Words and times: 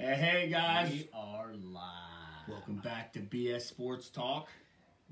Hey, 0.00 0.14
hey 0.16 0.48
guys. 0.48 0.90
We 0.90 1.10
are 1.12 1.50
live. 1.52 2.48
Welcome 2.48 2.76
back 2.76 3.12
to 3.12 3.18
BS 3.18 3.66
Sports 3.68 4.08
Talk. 4.08 4.48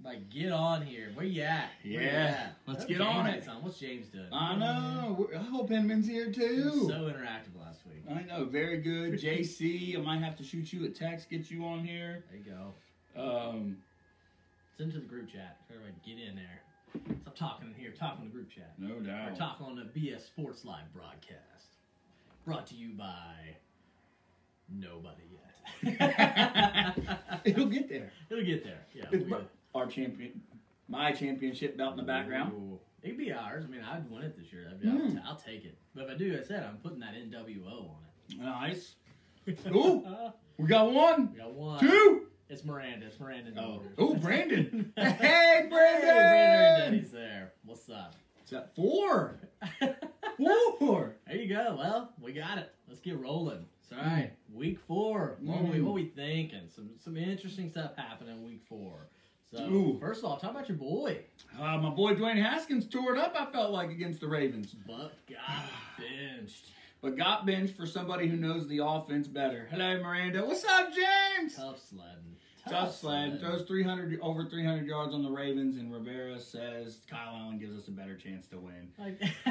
Like, 0.02 0.30
get 0.30 0.50
on 0.50 0.80
here. 0.80 1.10
Where 1.12 1.26
you 1.26 1.42
at? 1.42 1.68
Where 1.82 1.92
you 1.92 2.00
Yeah, 2.00 2.46
at? 2.46 2.56
let's 2.66 2.86
get 2.86 3.02
on 3.02 3.26
it. 3.26 3.42
is 3.42 3.48
What's 3.60 3.78
James 3.78 4.06
doing? 4.08 4.32
I 4.32 4.56
know. 4.56 5.14
We're- 5.18 5.36
I 5.36 5.42
hope 5.42 5.70
Inman's 5.70 6.06
here 6.06 6.28
He 6.28 6.32
too. 6.32 6.64
was 6.70 6.88
so 6.88 7.02
interactive 7.10 7.54
last 7.60 7.84
week. 7.86 8.02
I 8.08 8.22
know. 8.22 8.46
Very 8.46 8.78
good. 8.80 9.12
JC, 9.20 9.94
I 9.94 10.00
might 10.00 10.22
have 10.22 10.36
to 10.36 10.42
shoot 10.42 10.72
you 10.72 10.86
a 10.86 10.88
text, 10.88 11.28
get 11.28 11.50
you 11.50 11.66
on 11.66 11.84
here. 11.84 12.24
There 12.30 12.38
you 12.38 12.44
go. 13.14 13.50
Um, 13.54 13.82
Send 14.78 14.92
to 14.92 15.00
the 15.00 15.06
group 15.06 15.28
chat. 15.30 15.58
Everybody 15.68 15.96
get 16.02 16.18
in 16.26 16.34
there. 16.34 16.62
Stop 17.20 17.36
talking 17.36 17.68
in 17.68 17.74
here. 17.74 17.90
Talk 17.90 18.16
on 18.20 18.24
the 18.24 18.30
group 18.30 18.48
chat. 18.50 18.72
no 18.78 19.00
doubt. 19.00 19.26
Or 19.26 19.30
doubt. 19.32 19.36
talk 19.38 19.60
on 19.60 19.76
the 19.76 19.82
BS 19.82 20.24
Sports 20.24 20.64
Live 20.64 20.90
broadcast. 20.94 21.74
Brought 22.46 22.66
to 22.68 22.74
you 22.74 22.94
by 22.94 23.34
nobody 24.72 25.22
yet. 25.32 26.98
It'll 27.44 27.66
get 27.66 27.88
there. 27.88 28.12
It'll 28.30 28.44
get 28.44 28.64
there. 28.64 28.86
Yeah. 28.94 29.04
It's 29.12 29.28
my- 29.28 29.40
Our 29.74 29.86
champion, 29.86 30.40
my 30.88 31.12
championship 31.12 31.76
belt 31.76 31.92
in 31.92 31.96
the 31.98 32.02
background. 32.02 32.52
Ooh. 32.52 32.78
It'd 33.02 33.16
be 33.18 33.32
ours. 33.32 33.64
I 33.64 33.70
mean, 33.70 33.82
I'd 33.82 34.10
win 34.10 34.22
it 34.22 34.36
this 34.36 34.52
year. 34.52 34.66
I'd 34.70 34.80
be, 34.80 34.88
Mm. 34.88 35.20
I'll, 35.22 35.30
I'll 35.30 35.36
take 35.36 35.64
it. 35.64 35.78
But 35.94 36.04
if 36.04 36.10
I 36.10 36.14
do, 36.14 36.38
I 36.40 36.44
said 36.44 36.64
I'm 36.64 36.78
putting 36.78 36.98
that 37.00 37.14
NWO 37.14 37.90
on 37.90 37.96
it. 38.30 38.38
Nice. 38.38 38.94
Ooh. 39.68 40.04
We 40.58 40.66
got 40.66 40.90
one, 40.92 41.30
we 41.32 41.38
got 41.38 41.52
one. 41.52 41.78
two. 41.80 42.26
It's 42.50 42.64
Miranda. 42.64 43.06
It's 43.06 43.20
Miranda. 43.20 43.52
Oh, 43.60 43.74
Newberg. 43.74 43.92
oh, 43.98 44.14
Brandon. 44.14 44.92
hey, 44.96 45.04
Hey, 45.12 45.66
Brandon. 45.70 46.00
Brandon 46.08 46.92
Daddy's 46.92 47.10
there. 47.12 47.52
What's 47.64 47.88
up? 47.90 48.14
Is 48.44 48.50
that 48.50 48.74
four? 48.74 49.38
Four. 50.78 51.16
there 51.26 51.36
you 51.36 51.48
go. 51.54 51.76
Well, 51.78 52.12
we 52.20 52.32
got 52.32 52.58
it. 52.58 52.72
Let's 52.88 53.00
get 53.00 53.18
rolling. 53.20 53.66
It's 53.90 53.98
all 53.98 54.04
right. 54.04 54.32
Week 54.52 54.78
four. 54.86 55.36
What, 55.40 55.62
we, 55.64 55.78
Mm. 55.78 55.84
what 55.84 55.94
we 55.94 56.04
thinking? 56.06 56.68
Some 56.74 56.90
some 57.02 57.16
interesting 57.16 57.70
stuff 57.70 57.92
happening 57.96 58.44
week 58.44 58.62
four. 58.68 59.08
So 59.50 59.64
Ooh. 59.64 59.98
first 59.98 60.18
of 60.18 60.26
all, 60.26 60.36
talk 60.38 60.50
about 60.50 60.68
your 60.68 60.76
boy. 60.76 61.20
Uh, 61.58 61.78
my 61.78 61.88
boy 61.90 62.14
Dwayne 62.14 62.42
Haskins 62.42 62.86
tore 62.86 63.14
it 63.14 63.18
up. 63.18 63.34
I 63.38 63.50
felt 63.50 63.70
like 63.72 63.88
against 63.90 64.20
the 64.20 64.28
Ravens, 64.28 64.74
but 64.86 65.12
got 65.26 65.64
benched. 65.98 66.66
but 67.00 67.16
got 67.16 67.46
benched 67.46 67.74
for 67.76 67.86
somebody 67.86 68.28
who 68.28 68.36
knows 68.36 68.68
the 68.68 68.84
offense 68.84 69.26
better. 69.26 69.68
Hello, 69.70 70.02
Miranda. 70.02 70.44
What's 70.44 70.64
up, 70.64 70.88
James? 70.92 71.54
Tough 71.56 71.80
sledding. 71.88 72.27
Tough 72.70 72.96
sled. 72.96 73.40
Throws 73.40 73.62
300 73.66 74.18
over 74.22 74.44
300 74.44 74.86
yards 74.86 75.14
on 75.14 75.22
the 75.22 75.30
Ravens, 75.30 75.76
and 75.76 75.92
Rivera 75.92 76.38
says 76.40 77.00
Kyle 77.10 77.36
Allen 77.36 77.58
gives 77.58 77.76
us 77.76 77.88
a 77.88 77.90
better 77.90 78.16
chance 78.16 78.46
to 78.48 78.58
win. 78.58 78.90
Like, 78.98 79.20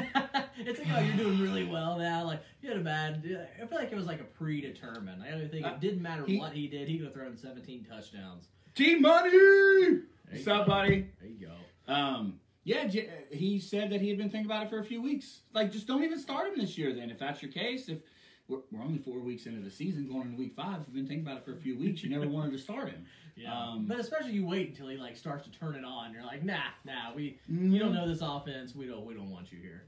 it's 0.58 0.78
like, 0.78 0.88
oh, 0.94 1.00
you're 1.00 1.16
doing 1.16 1.40
really 1.40 1.64
well 1.64 1.98
now. 1.98 2.24
Like, 2.24 2.42
you 2.62 2.68
had 2.70 2.78
a 2.78 2.82
bad. 2.82 3.22
I 3.62 3.66
feel 3.66 3.78
like 3.78 3.92
it 3.92 3.96
was 3.96 4.06
like 4.06 4.20
a 4.20 4.24
predetermined. 4.24 5.22
I 5.22 5.30
don't 5.30 5.50
think 5.50 5.66
Uh, 5.66 5.70
it 5.70 5.80
didn't 5.80 6.02
matter 6.02 6.24
he- 6.26 6.38
what 6.38 6.52
he 6.52 6.66
did. 6.68 6.88
He 6.88 6.96
could 6.98 7.06
have 7.06 7.14
thrown 7.14 7.36
17 7.36 7.84
touchdowns. 7.84 8.48
Team 8.74 9.02
Money. 9.02 10.00
What's 10.30 10.46
up, 10.46 10.66
go. 10.66 10.72
buddy? 10.72 11.08
There 11.20 11.28
you 11.30 11.46
go. 11.48 11.92
Um, 11.92 12.40
yeah, 12.64 12.86
he 13.32 13.58
said 13.60 13.90
that 13.90 14.00
he 14.02 14.08
had 14.10 14.18
been 14.18 14.28
thinking 14.30 14.44
about 14.50 14.64
it 14.66 14.68
for 14.70 14.78
a 14.78 14.84
few 14.84 15.00
weeks. 15.00 15.40
Like, 15.54 15.72
just 15.72 15.86
don't 15.86 16.04
even 16.04 16.18
start 16.18 16.48
him 16.48 16.58
this 16.58 16.76
year. 16.76 16.94
Then, 16.94 17.10
if 17.10 17.18
that's 17.18 17.40
your 17.42 17.50
case, 17.50 17.88
if 17.88 18.00
we're, 18.48 18.58
we're 18.72 18.82
only 18.82 18.98
four 18.98 19.20
weeks 19.20 19.46
into 19.46 19.60
the 19.60 19.70
season, 19.70 20.08
going 20.08 20.22
into 20.28 20.38
week 20.38 20.54
five, 20.56 20.78
you've 20.86 20.94
been 20.94 21.06
thinking 21.06 21.26
about 21.26 21.38
it 21.38 21.44
for 21.44 21.52
a 21.52 21.56
few 21.60 21.78
weeks. 21.78 22.02
You 22.02 22.10
never 22.10 22.26
wanted 22.28 22.52
to 22.52 22.58
start 22.58 22.88
him. 22.90 23.04
Yeah. 23.40 23.56
Um, 23.56 23.84
but 23.86 24.00
especially 24.00 24.32
you 24.32 24.44
wait 24.44 24.70
until 24.70 24.88
he 24.88 24.96
like 24.96 25.16
starts 25.16 25.44
to 25.44 25.50
turn 25.56 25.76
it 25.76 25.84
on. 25.84 26.12
You're 26.12 26.24
like, 26.24 26.42
nah, 26.42 26.58
nah, 26.84 27.14
we 27.14 27.38
Mhm. 27.48 27.70
you 27.72 27.78
don't 27.78 27.94
know 27.94 28.08
this 28.08 28.18
offense. 28.20 28.74
We 28.74 28.86
don't 28.88 29.06
we 29.06 29.14
don't 29.14 29.30
want 29.30 29.52
you 29.52 29.58
here. 29.60 29.84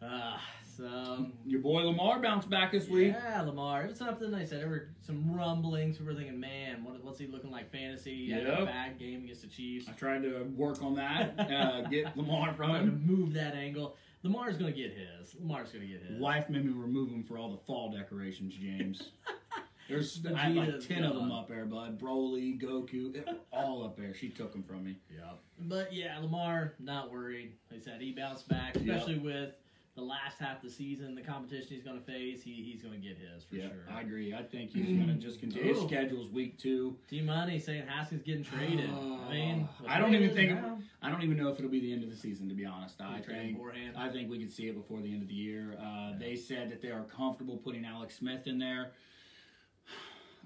Uh, 0.00 0.38
so 0.74 1.26
Your 1.44 1.60
boy 1.60 1.82
Lamar 1.82 2.18
bounced 2.18 2.48
back 2.48 2.72
this 2.72 2.88
week. 2.88 3.12
yeah, 3.12 3.42
Lamar. 3.42 3.82
It 3.84 3.88
was 3.90 3.98
something 3.98 4.32
I 4.32 4.46
said. 4.46 4.60
There 4.62 4.70
were 4.70 4.88
some 5.02 5.34
rumblings. 5.34 6.00
We 6.00 6.06
were 6.06 6.14
thinking, 6.14 6.40
man, 6.40 6.82
what, 6.82 7.04
what's 7.04 7.18
he 7.18 7.26
looking 7.26 7.50
like 7.50 7.70
fantasy? 7.70 8.28
He 8.28 8.32
a 8.32 8.64
bad 8.64 8.98
game 8.98 9.24
against 9.24 9.42
the 9.42 9.48
Chiefs. 9.48 9.86
I 9.90 9.92
tried 9.92 10.22
to 10.22 10.44
work 10.56 10.82
on 10.82 10.94
that, 10.94 11.38
uh, 11.38 11.82
get 11.90 12.16
Lamar 12.16 12.54
from 12.54 12.70
Trying 12.70 12.86
to 12.86 12.92
him. 12.92 13.06
move 13.06 13.34
that 13.34 13.54
angle. 13.54 13.96
Lamar's 14.22 14.56
gonna 14.56 14.72
get 14.72 14.92
his. 14.96 15.34
Lamar's 15.40 15.70
gonna 15.70 15.86
get 15.86 16.02
his. 16.02 16.20
Wife 16.20 16.48
made 16.48 16.64
me 16.64 16.72
remove 16.72 17.10
them 17.10 17.24
for 17.24 17.38
all 17.38 17.50
the 17.50 17.58
fall 17.66 17.90
decorations, 17.92 18.54
James. 18.54 19.10
There's 19.88 20.24
I 20.24 20.38
had 20.38 20.56
like 20.56 20.88
ten 20.88 21.04
of 21.04 21.14
them 21.16 21.32
up 21.32 21.48
there, 21.48 21.64
bud. 21.66 21.98
Broly, 22.00 22.58
Goku, 22.60 23.14
it- 23.16 23.28
all 23.52 23.84
up 23.84 23.96
there. 23.96 24.14
She 24.14 24.28
took 24.28 24.52
them 24.52 24.62
from 24.62 24.84
me. 24.84 24.96
Yep. 25.10 25.38
But 25.58 25.92
yeah, 25.92 26.18
Lamar, 26.18 26.74
not 26.78 27.10
worried. 27.12 27.52
Like 27.70 27.80
I 27.80 27.84
said, 27.84 28.00
he 28.00 28.12
bounced 28.12 28.48
back, 28.48 28.76
especially 28.76 29.18
with 29.18 29.50
the 29.94 30.02
last 30.02 30.38
half 30.38 30.56
of 30.56 30.62
the 30.62 30.70
season, 30.70 31.14
the 31.14 31.20
competition 31.20 31.68
he's 31.68 31.82
going 31.82 31.98
to 31.98 32.04
face. 32.04 32.42
He, 32.42 32.62
he's 32.62 32.80
going 32.82 32.94
to 32.94 33.00
get 33.00 33.18
his 33.18 33.44
for 33.44 33.56
yeah, 33.56 33.68
sure. 33.68 33.94
I 33.94 34.00
agree. 34.00 34.34
I 34.34 34.42
think 34.42 34.72
he's 34.72 34.96
gonna 34.98 35.14
just 35.14 35.38
continue. 35.38 35.68
His 35.74 35.82
Ooh. 35.82 35.86
schedule's 35.86 36.30
week 36.30 36.58
two. 36.58 36.96
T 37.10 37.20
Money 37.20 37.58
saying 37.58 37.86
Haskins 37.86 38.22
getting 38.22 38.42
traded. 38.42 38.88
I 38.88 39.30
mean, 39.30 39.68
I 39.86 39.98
don't 39.98 40.14
even 40.14 40.34
think 40.34 40.52
now, 40.52 40.78
I 41.02 41.10
don't 41.10 41.22
even 41.22 41.36
know 41.36 41.48
if 41.48 41.58
it'll 41.58 41.70
be 41.70 41.80
the 41.80 41.92
end 41.92 42.04
of 42.04 42.10
the 42.10 42.16
season. 42.16 42.48
To 42.48 42.54
be 42.54 42.64
honest, 42.64 43.00
I 43.02 43.20
think 43.20 43.56
beforehand. 43.56 43.94
I 43.98 44.08
think 44.08 44.30
we 44.30 44.38
could 44.38 44.50
see 44.52 44.68
it 44.68 44.74
before 44.74 45.00
the 45.02 45.12
end 45.12 45.22
of 45.22 45.28
the 45.28 45.34
year. 45.34 45.76
Uh, 45.78 46.18
They 46.18 46.36
said 46.36 46.70
that 46.70 46.80
they 46.80 46.88
are 46.90 47.04
comfortable 47.04 47.58
putting 47.58 47.84
Alex 47.84 48.16
Smith 48.16 48.46
in 48.46 48.58
there. 48.58 48.92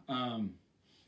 Um, 0.09 0.55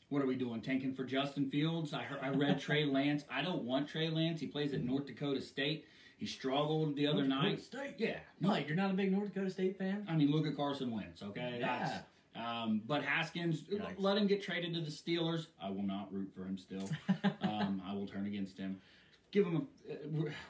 what 0.09 0.23
are 0.23 0.27
we 0.27 0.35
doing? 0.35 0.61
Tanking 0.61 0.93
for 0.93 1.05
Justin 1.05 1.49
Fields? 1.51 1.95
I 1.95 2.03
heard, 2.03 2.19
I 2.21 2.31
read 2.31 2.59
Trey 2.61 2.85
Lance. 2.85 3.23
I 3.31 3.43
don't 3.43 3.63
want 3.63 3.89
Trey 3.89 4.11
Lance. 4.11 4.41
He 4.41 4.49
plays 4.49 4.73
at 4.75 4.83
North 4.83 5.07
Dakota 5.07 5.41
State. 5.41 5.85
He 6.19 6.27
struggled 6.27 6.97
the 6.97 7.07
other 7.07 7.25
North 7.25 7.31
Dakota 7.43 7.49
night. 7.51 7.63
State. 7.63 7.95
Yeah, 7.99 8.17
Mike, 8.41 8.67
you're 8.67 8.77
not 8.77 8.91
a 8.91 8.95
big 8.95 9.11
North 9.13 9.33
Dakota 9.33 9.51
State 9.51 9.79
fan? 9.79 10.05
I 10.09 10.15
mean, 10.17 10.31
look 10.31 10.47
at 10.47 10.57
Carson 10.57 10.91
Wentz. 10.91 11.23
Okay, 11.23 11.59
that's. 11.61 11.93
Um, 12.37 12.83
but 12.87 13.03
Haskins, 13.03 13.63
Yikes. 13.63 13.95
let 13.99 14.17
him 14.17 14.27
get 14.29 14.43
traded 14.43 14.75
to 14.75 14.81
the 14.81 14.91
Steelers. 14.91 15.47
I 15.61 15.71
will 15.71 15.83
not 15.83 16.13
root 16.13 16.31
for 16.35 16.43
him 16.45 16.57
still. 16.59 16.89
um, 17.43 17.83
I 17.85 17.93
will 17.95 18.07
turn 18.07 18.27
against 18.27 18.57
him. 18.59 18.79
Give 19.33 19.45
him 19.47 19.67
a. 19.89 19.93
uh, 19.93 19.97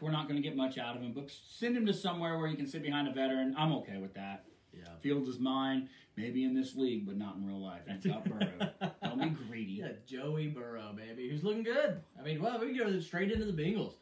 we're- 0.01 0.13
not 0.13 0.29
going 0.29 0.41
to 0.41 0.47
get 0.47 0.57
much 0.57 0.77
out 0.79 0.97
of 0.97 1.03
him, 1.03 1.13
but 1.15 1.31
send 1.31 1.77
him 1.77 1.87
to 1.87 1.93
somewhere 1.95 2.39
where 2.39 2.49
he 2.49 2.57
can 2.57 2.67
sit 2.67 2.83
behind 2.83 3.09
a 3.09 3.13
veteran. 3.13 3.55
I'm 3.57 3.73
okay 3.75 3.99
with 3.99 4.15
that. 4.15 4.45
yeah. 4.73 4.85
Fields 5.01 5.29
is 5.29 5.39
mine, 5.39 5.89
maybe 6.17 6.45
in 6.45 6.55
this 6.55 6.75
league, 6.77 7.07
but 7.07 7.17
not 7.17 7.37
in 7.37 7.47
real 7.47 7.61
life. 7.61 7.83
He's 8.03 8.13
Burrow. 8.13 8.71
Don't 9.03 9.21
be 9.23 9.29
greedy. 9.49 9.73
Yeah, 9.75 9.93
Joey 10.07 10.49
Burrow, 10.49 10.93
baby, 10.95 11.29
who's 11.31 11.43
looking 11.45 11.63
good. 11.63 12.01
I 12.19 12.23
mean, 12.23 12.41
well, 12.43 12.59
we 12.61 12.69
can 12.75 12.77
go 12.77 13.01
straight 13.01 13.31
into 13.33 13.47
the 13.47 13.53
Bengals. 13.53 13.95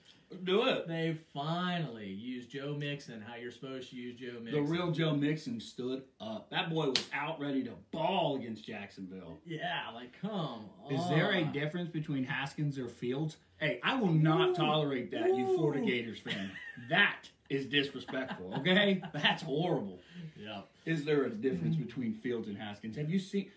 Do 0.44 0.68
it. 0.68 0.88
They 0.88 1.16
finally 1.32 2.08
used 2.08 2.50
Joe 2.50 2.74
Mixon 2.78 3.20
how 3.20 3.36
you're 3.36 3.52
supposed 3.52 3.90
to 3.90 3.96
use 3.96 4.18
Joe 4.18 4.40
Mixon. 4.42 4.64
The 4.64 4.70
real 4.70 4.90
Joe 4.90 5.14
Mixon 5.14 5.60
stood 5.60 6.02
up. 6.20 6.50
That 6.50 6.68
boy 6.70 6.88
was 6.88 7.08
out 7.14 7.40
ready 7.40 7.62
to 7.64 7.70
ball 7.92 8.36
against 8.36 8.64
Jacksonville. 8.64 9.38
Yeah, 9.46 9.82
like, 9.94 10.20
come 10.20 10.30
on. 10.30 10.92
Is 10.92 11.08
there 11.08 11.32
a 11.32 11.44
difference 11.44 11.90
between 11.90 12.24
Haskins 12.24 12.78
or 12.78 12.88
Fields? 12.88 13.36
Hey, 13.58 13.80
I 13.82 13.94
will 14.00 14.12
not 14.12 14.50
Ooh. 14.50 14.54
tolerate 14.54 15.10
that, 15.12 15.34
you 15.34 15.56
Florida 15.56 15.84
Gators 15.84 16.18
fan. 16.18 16.50
That 16.90 17.28
is 17.48 17.66
disrespectful, 17.66 18.54
okay? 18.58 19.00
That's 19.12 19.42
horrible. 19.42 20.00
Yeah. 20.36 20.62
Is 20.84 21.04
there 21.04 21.24
a 21.24 21.30
difference 21.30 21.76
between 21.76 22.14
Fields 22.14 22.48
and 22.48 22.58
Haskins? 22.58 22.96
Have 22.96 23.08
you 23.08 23.18
seen, 23.18 23.50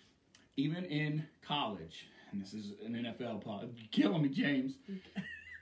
even 0.56 0.86
in 0.86 1.26
college, 1.42 2.08
and 2.32 2.42
this 2.42 2.54
is 2.54 2.74
an 2.86 2.94
NFL 2.94 3.44
pod, 3.44 3.74
killing 3.92 4.22
me, 4.22 4.30
James. 4.30 4.74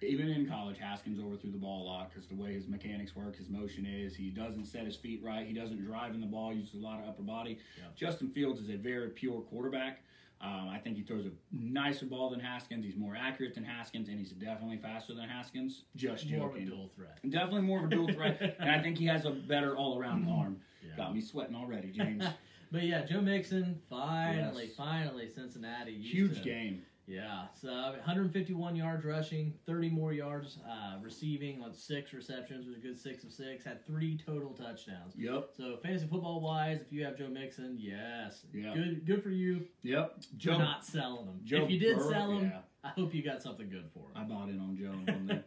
Even 0.01 0.29
in 0.29 0.47
college, 0.47 0.77
Haskins 0.77 1.19
overthrew 1.19 1.51
the 1.51 1.57
ball 1.57 1.83
a 1.83 1.87
lot 1.87 2.09
because 2.09 2.27
the 2.27 2.35
way 2.35 2.53
his 2.53 2.67
mechanics 2.67 3.15
work, 3.15 3.35
his 3.35 3.49
motion 3.49 3.85
is, 3.85 4.15
he 4.15 4.29
doesn't 4.29 4.65
set 4.65 4.85
his 4.85 4.95
feet 4.95 5.21
right, 5.23 5.45
he 5.47 5.53
doesn't 5.53 5.83
drive 5.83 6.13
in 6.13 6.21
the 6.21 6.27
ball, 6.27 6.53
uses 6.53 6.75
a 6.75 6.83
lot 6.85 6.99
of 7.01 7.07
upper 7.09 7.23
body. 7.23 7.57
Yeah. 7.77 7.85
Justin 7.95 8.29
Fields 8.29 8.59
is 8.61 8.69
a 8.69 8.75
very 8.77 9.09
pure 9.09 9.41
quarterback. 9.41 10.03
Um, 10.39 10.69
I 10.71 10.77
think 10.77 10.97
he 10.97 11.01
throws 11.01 11.25
a 11.25 11.31
nicer 11.51 12.05
ball 12.05 12.29
than 12.29 12.39
Haskins. 12.39 12.85
He's 12.85 12.95
more 12.95 13.15
accurate 13.19 13.55
than 13.55 13.63
Haskins, 13.63 14.07
and 14.07 14.19
he's 14.19 14.29
definitely 14.33 14.77
faster 14.77 15.15
than 15.15 15.27
Haskins. 15.27 15.85
Just 15.95 16.29
More 16.29 16.49
of 16.49 16.51
a 16.51 16.59
joking. 16.59 16.67
dual 16.67 16.91
threat. 16.95 17.17
Definitely 17.27 17.61
more 17.61 17.79
of 17.79 17.85
a 17.85 17.89
dual 17.89 18.13
threat, 18.13 18.55
and 18.59 18.69
I 18.69 18.79
think 18.79 18.99
he 18.99 19.05
has 19.07 19.25
a 19.25 19.31
better 19.31 19.75
all-around 19.75 20.29
arm. 20.29 20.59
Yeah. 20.87 20.95
Got 20.95 21.15
me 21.15 21.21
sweating 21.21 21.55
already, 21.55 21.91
James. 21.91 22.23
But 22.69 22.83
yeah, 22.83 23.05
Joe 23.05 23.21
Mixon, 23.21 23.79
finally, 23.89 24.65
Yes. 24.65 24.75
finally, 24.75 25.29
Cincinnati. 25.33 25.93
Huge 26.01 26.39
to- 26.39 26.43
game. 26.43 26.81
Yeah, 27.09 27.45
so 27.59 27.69
151 27.69 28.75
yards 28.75 29.05
rushing, 29.05 29.53
30 29.65 29.89
more 29.91 30.11
yards 30.11 30.57
uh, 30.69 30.97
receiving 31.01 31.63
on 31.63 31.73
six 31.73 32.11
receptions, 32.11 32.67
was 32.67 32.75
a 32.75 32.79
good 32.79 32.99
six 32.99 33.23
of 33.23 33.31
six. 33.31 33.63
Had 33.63 33.85
three 33.85 34.17
total 34.17 34.49
touchdowns. 34.51 35.13
Yep, 35.15 35.51
So 35.55 35.77
fantasy 35.81 36.05
football 36.07 36.41
wise, 36.41 36.81
if 36.81 36.91
you 36.91 37.05
have 37.05 37.17
Joe 37.17 37.29
Mixon, 37.29 37.77
yes, 37.79 38.45
Yeah. 38.53 38.73
good, 38.73 39.05
good 39.05 39.23
for 39.23 39.29
you. 39.29 39.65
yep. 39.83 40.17
Joe, 40.35 40.57
not 40.57 40.83
selling 40.83 41.27
him. 41.27 41.39
Joe 41.45 41.63
if 41.63 41.71
you 41.71 41.79
did 41.79 41.95
Burrow, 41.97 42.09
sell 42.11 42.31
him, 42.31 42.51
yeah. 42.51 42.59
I 42.83 42.89
hope 42.89 43.13
you 43.13 43.23
got 43.23 43.41
something 43.41 43.69
good 43.69 43.85
for 43.93 44.03
I 44.13 44.23
bought 44.23 44.49
in 44.49 44.59
on 44.59 44.75
Joe. 44.77 44.91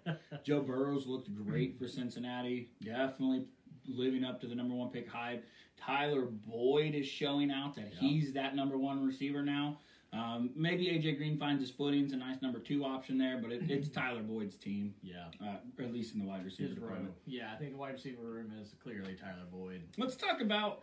on. 0.06 0.16
Joe 0.44 0.62
Burrows 0.62 1.06
looked 1.06 1.28
great 1.44 1.78
for 1.78 1.86
Cincinnati. 1.86 2.70
Definitely 2.82 3.44
living 3.86 4.24
up 4.24 4.40
to 4.40 4.46
the 4.46 4.54
number 4.54 4.74
one 4.74 4.88
pick 4.90 5.08
hype. 5.08 5.44
Tyler 5.76 6.22
Boyd 6.22 6.94
is 6.94 7.06
showing 7.06 7.50
out 7.50 7.74
that 7.76 7.92
Yeah. 7.94 8.00
he's 8.08 8.32
that 8.32 8.56
number 8.56 8.78
one 8.78 9.04
receiver 9.04 9.42
now. 9.42 9.78
Um, 10.12 10.50
maybe 10.56 10.86
AJ 10.86 11.18
Green 11.18 11.38
finds 11.38 11.60
his 11.62 11.70
footing. 11.70 12.02
It's 12.04 12.12
a 12.12 12.16
nice 12.16 12.42
number 12.42 12.58
two 12.58 12.84
option 12.84 13.16
there, 13.16 13.38
but 13.40 13.52
it, 13.52 13.62
it's 13.70 13.88
Tyler 13.94 14.22
Boyd's 14.22 14.56
team, 14.56 14.92
Yeah, 15.02 15.26
uh, 15.40 15.56
or 15.78 15.84
at 15.84 15.92
least 15.92 16.14
in 16.14 16.20
the 16.20 16.26
wide 16.26 16.44
receiver 16.44 16.74
department. 16.74 17.12
Yeah, 17.26 17.52
I 17.54 17.56
think 17.58 17.70
the 17.72 17.78
wide 17.78 17.92
receiver 17.92 18.22
room 18.22 18.52
is 18.60 18.74
clearly 18.82 19.14
Tyler 19.14 19.46
Boyd. 19.52 19.82
Let's 19.98 20.16
talk 20.16 20.40
about 20.40 20.82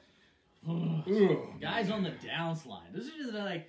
Guys 1.61 1.89
on 1.89 2.03
the 2.03 2.11
downslide. 2.11 2.93
This 2.93 3.05
is 3.05 3.13
just 3.13 3.33
like, 3.33 3.67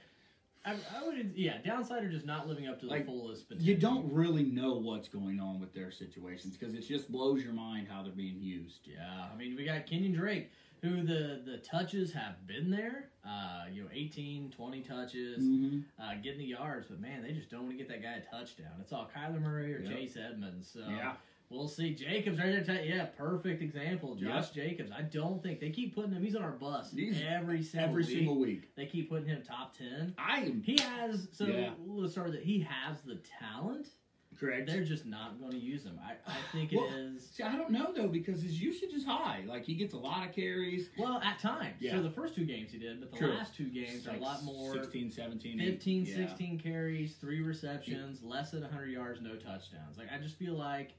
I, 0.65 0.73
I 0.97 1.07
would, 1.07 1.33
yeah, 1.35 1.59
downside 1.65 2.03
are 2.05 2.11
just 2.11 2.27
not 2.27 2.49
living 2.49 2.67
up 2.67 2.81
to 2.81 2.87
the 2.87 2.93
Like, 2.93 3.07
fullest 3.07 3.49
potential. 3.49 3.69
You 3.69 3.77
don't 3.77 4.13
really 4.13 4.45
know 4.45 4.75
what's 4.75 5.09
going 5.09 5.41
on 5.41 5.61
with 5.61 5.73
their 5.75 5.91
situations 5.91 6.57
because 6.57 6.75
it 6.75 6.81
just 6.87 7.11
blows 7.11 7.43
your 7.43 7.53
mind 7.53 7.89
how 7.91 8.03
they're 8.03 8.13
being 8.13 8.41
used. 8.41 8.81
Yeah, 8.87 9.27
I 9.33 9.37
mean, 9.37 9.57
we 9.57 9.65
got 9.65 9.87
Kenyan 9.87 10.15
Drake, 10.15 10.51
who 10.83 11.03
the 11.03 11.43
the 11.45 11.59
touches 11.59 12.13
have 12.13 12.47
been 12.47 12.71
there. 12.71 13.11
Uh, 13.27 13.65
you 13.73 13.83
know, 13.83 13.89
18, 13.93 14.51
20 14.51 14.81
touches, 14.83 15.43
Mhm. 15.45 15.85
uh, 15.99 16.15
getting 16.23 16.39
the 16.39 16.45
yards, 16.47 16.87
but 16.89 16.99
man, 17.01 17.23
they 17.23 17.33
just 17.33 17.51
don't 17.51 17.65
want 17.67 17.73
to 17.73 17.77
get 17.79 17.89
that 17.89 18.01
guy 18.03 18.15
a 18.15 18.21
touchdown. 18.35 18.73
It's 18.81 18.93
all 18.93 19.11
Kyler 19.15 19.41
Murray 19.41 19.75
or 19.75 19.81
Yep. 19.83 19.93
Chase 19.93 20.17
Edmonds. 20.17 20.69
So 20.71 20.81
Yeah. 20.81 21.17
we'll 21.51 21.69
see. 21.69 21.95
Jacobs 21.95 22.39
right 22.39 22.65
there. 22.65 22.85
Yeah, 22.85 23.05
perfect 23.07 23.61
example. 23.61 24.15
Josh 24.15 24.51
Jacobs. 24.53 24.91
I 24.93 25.03
don't 25.03 25.43
think 25.43 25.61
they 25.61 25.71
keep 25.71 25.95
putting 25.95 26.13
him. 26.13 26.23
He's 26.23 26.37
on 26.37 26.43
our 26.43 26.53
bus 26.57 26.93
He's- 26.93 27.21
every 27.27 27.63
single 27.63 27.89
Every 27.91 28.05
week. 28.05 28.17
single 28.17 28.39
week. 28.39 28.75
They 28.77 28.87
keep 28.87 29.11
putting 29.11 29.29
him 29.29 29.43
top 29.43 29.77
ten. 29.77 30.15
I 30.17 30.41
am 30.41 30.63
He 30.63 30.79
has 30.81 31.29
so 31.33 31.47
Yeah. 31.47 31.75
let's 31.87 32.13
start 32.13 32.29
with 32.31 32.37
it. 32.37 32.45
He 32.45 32.61
has 32.61 33.03
the 33.03 33.17
talent. 33.17 33.89
Correct. 34.39 34.67
They're 34.69 34.85
just 34.85 35.05
not 35.05 35.41
going 35.41 35.51
to 35.53 35.59
use 35.59 35.83
him. 35.85 35.99
I, 36.05 36.13
I 36.31 36.37
think 36.53 36.73
it 36.73 36.77
Well, 36.77 36.89
is. 36.95 37.29
See, 37.31 37.43
I 37.43 37.57
don't 37.57 37.71
know 37.71 37.93
though 37.95 38.07
because 38.07 38.41
his 38.43 38.61
usage 38.61 38.93
is 38.93 39.05
high. 39.05 39.43
Like 39.47 39.65
he 39.65 39.75
gets 39.75 39.95
a 39.95 39.99
lot 39.99 40.27
of 40.29 40.33
carries. 40.35 40.91
Well, 40.97 41.21
at 41.25 41.39
times. 41.41 41.77
Yeah. 41.81 41.93
So 41.97 42.03
the 42.03 42.11
first 42.11 42.35
two 42.37 42.45
games 42.45 42.71
he 42.71 42.79
did, 42.79 43.01
but 43.01 43.11
the 43.11 43.17
True. 43.17 43.35
last 43.35 43.57
two 43.57 43.69
games 43.69 44.07
are 44.07 44.15
a 44.15 44.19
lot 44.19 44.45
more. 44.45 44.73
16, 44.75 45.11
17, 45.11 45.59
15, 45.59 46.05
yeah. 46.05 46.15
16 46.15 46.61
carries, 46.61 47.17
three 47.17 47.41
receptions, 47.41 48.23
less 48.23 48.53
than 48.53 48.63
100 48.63 48.87
yards, 48.87 49.21
no 49.21 49.35
touchdowns. 49.35 49.99
Like 49.99 50.09
I 50.15 50.19
just 50.19 50.37
feel 50.39 50.55
like 50.55 50.93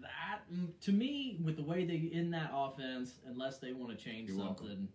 that 0.00 0.40
mm, 0.54 0.68
to 0.82 0.92
me 0.92 1.38
with 1.42 1.56
the 1.56 1.62
way 1.62 1.84
they 1.84 1.94
in 1.96 2.30
that 2.30 2.50
offense, 2.54 3.14
unless 3.26 3.58
they 3.58 3.72
want 3.72 3.96
to 3.96 4.04
change 4.04 4.28
You're 4.28 4.38
welcome. 4.38 4.66
something, 4.66 4.88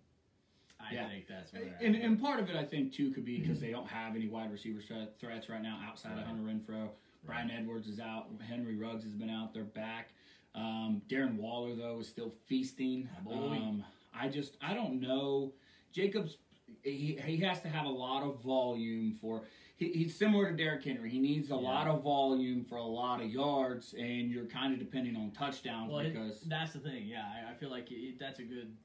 I 0.80 0.94
Yeah. 0.94 1.10
think 1.10 1.28
that's 1.28 1.52
where 1.52 1.64
And, 1.82 1.96
and 1.96 2.22
part 2.22 2.40
of 2.40 2.50
it, 2.50 2.56
I 2.56 2.64
think, 2.64 2.94
too, 2.94 3.12
could 3.12 3.26
be 3.26 3.40
because 3.40 3.60
they 3.62 3.72
don't 3.72 3.88
have 3.88 4.16
any 4.16 4.28
wide 4.28 4.52
receiver 4.52 4.80
threats 5.20 5.50
right 5.50 5.62
now 5.62 5.80
outside 5.86 6.18
of 6.18 6.26
Hunter 6.26 6.44
Renfrow. 6.44 6.90
Bryan 7.26 7.52
Edwards 7.52 7.88
is 7.88 8.00
out. 8.00 8.28
Henry 8.48 8.76
Ruggs 8.76 9.04
has 9.04 9.14
been 9.14 9.30
out. 9.30 9.54
They're 9.54 9.64
back. 9.64 10.10
Um, 10.56 11.02
Darren 11.08 11.38
Waller, 11.38 11.76
though, 11.76 12.00
is 12.02 12.08
still 12.08 12.32
feasting. 12.48 13.10
Um, 13.32 13.84
I 14.14 14.28
just, 14.28 14.58
I 14.62 14.74
don't 14.74 15.00
know. 15.02 15.54
Jacobs, 15.92 16.38
he, 16.84 17.18
he 17.26 17.38
has 17.38 17.62
to 17.62 17.70
have 17.70 17.86
a 17.86 17.90
lot 17.90 18.24
of 18.24 18.42
volume 18.42 19.18
for. 19.22 19.44
He, 19.78 19.90
he's 19.92 20.16
similar 20.16 20.52
to 20.52 20.56
Derrick 20.56 20.84
Henry. 20.84 21.10
He 21.10 21.20
needs 21.20 21.50
a 21.50 21.56
Yeah. 21.56 21.60
lot 21.62 21.88
of 21.88 22.04
volume 22.04 22.64
for 22.66 22.76
a 22.76 22.84
lot 22.84 23.22
of 23.22 23.30
yards, 23.32 23.96
and 23.98 24.30
you're 24.30 24.46
kind 24.46 24.74
of 24.74 24.80
depending 24.80 25.16
on 25.16 25.32
touchdowns 25.32 25.92
Well, 25.92 26.00
it- 26.02 26.14
because. 26.14 26.42
that's 26.42 26.74
the 26.74 26.80
thing. 26.80 27.08
Yeah, 27.08 27.24
I, 27.26 27.52
I 27.52 27.54
feel 27.56 27.70
like 27.72 27.88
it, 27.92 28.20
that's 28.20 28.40
a 28.40 28.44
good, 28.44 28.76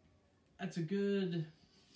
that's 0.59 0.77
a 0.79 0.83
good 0.83 1.45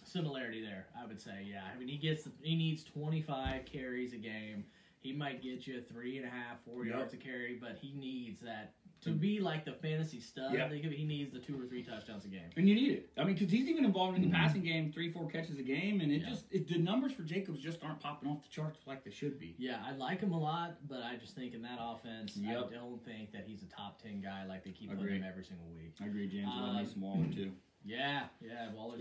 similarity 0.05 0.61
there. 0.63 0.87
I 1.01 1.07
would 1.07 1.21
say. 1.21 1.47
Yeah, 1.49 1.63
I 1.75 1.79
mean 1.79 1.89
he 1.89 1.97
gets 1.97 2.29
he 2.43 2.55
needs 2.57 2.85
25 2.85 3.65
carries 3.65 4.13
a 4.13 4.17
game. 4.19 4.65
He 5.03 5.13
might 5.13 5.43
get 5.43 5.67
you 5.67 5.79
a 5.79 5.83
three 5.93 6.17
and 6.17 6.27
a 6.27 6.31
half, 6.31 6.63
four 6.65 6.85
Yep. 6.87 6.95
yards 6.95 7.15
a 7.15 7.17
carry, 7.17 7.59
but 7.61 7.77
he 7.81 7.93
needs 7.93 8.41
that 8.41 8.75
to 9.01 9.11
be 9.11 9.41
like 9.41 9.65
the 9.65 9.73
fantasy 9.73 10.21
stud. 10.21 10.55
Yep. 10.55 10.71
He 10.73 11.05
needs 11.05 11.33
the 11.33 11.41
two 11.41 11.61
or 11.61 11.67
three 11.67 11.83
touchdowns 11.83 12.25
a 12.25 12.29
game. 12.29 12.49
And 12.57 12.69
you 12.69 12.75
need 12.77 12.93
it. 12.93 13.11
I 13.19 13.25
mean, 13.25 13.35
because 13.35 13.51
he's 13.51 13.69
even 13.69 13.85
involved 13.85 14.17
in 14.17 14.23
the 14.23 14.31
passing 14.31 14.63
game, 14.63 14.93
three, 14.93 15.11
four 15.11 15.29
catches 15.29 15.59
a 15.59 15.63
game, 15.65 16.01
and 16.01 16.13
it 16.13 16.21
Mm-hmm. 16.23 16.25
Yeah. 16.25 16.31
just 16.31 16.45
it, 16.53 16.69
the 16.69 16.79
numbers 16.79 17.11
for 17.13 17.25
Jacobs 17.25 17.59
just 17.61 17.83
aren't 17.83 17.99
popping 17.99 18.29
off 18.31 18.43
the 18.45 18.49
charts 18.49 18.79
like 18.87 19.03
they 19.03 19.11
should 19.11 19.41
be. 19.41 19.57
Yeah, 19.59 19.83
I 19.85 19.91
like 19.97 20.21
him 20.21 20.33
a 20.33 20.39
lot, 20.39 20.77
but 20.89 21.03
I 21.03 21.17
just 21.17 21.35
think 21.35 21.53
in 21.53 21.63
that 21.63 21.79
offense, 21.81 22.37
Yep. 22.37 22.71
I 22.71 22.75
don't 22.75 23.05
think 23.05 23.33
that 23.33 23.45
he's 23.45 23.65
a 23.65 23.67
top 23.67 24.01
ten 24.01 24.21
guy 24.21 24.47
like 24.47 24.63
they 24.63 24.71
keep 24.71 24.97
putting 24.97 25.17
him 25.17 25.25
every 25.29 25.45
single 25.45 25.67
week. 25.75 25.95
I 26.01 26.07
agree, 26.07 26.29
James. 26.29 26.49
I 26.53 26.61
love 26.61 26.87
Um, 26.95 27.01
Waller 27.01 27.27
too. 27.35 27.51
Yeah, 27.85 28.27
yeah, 28.41 28.71
Waller's 28.73 29.01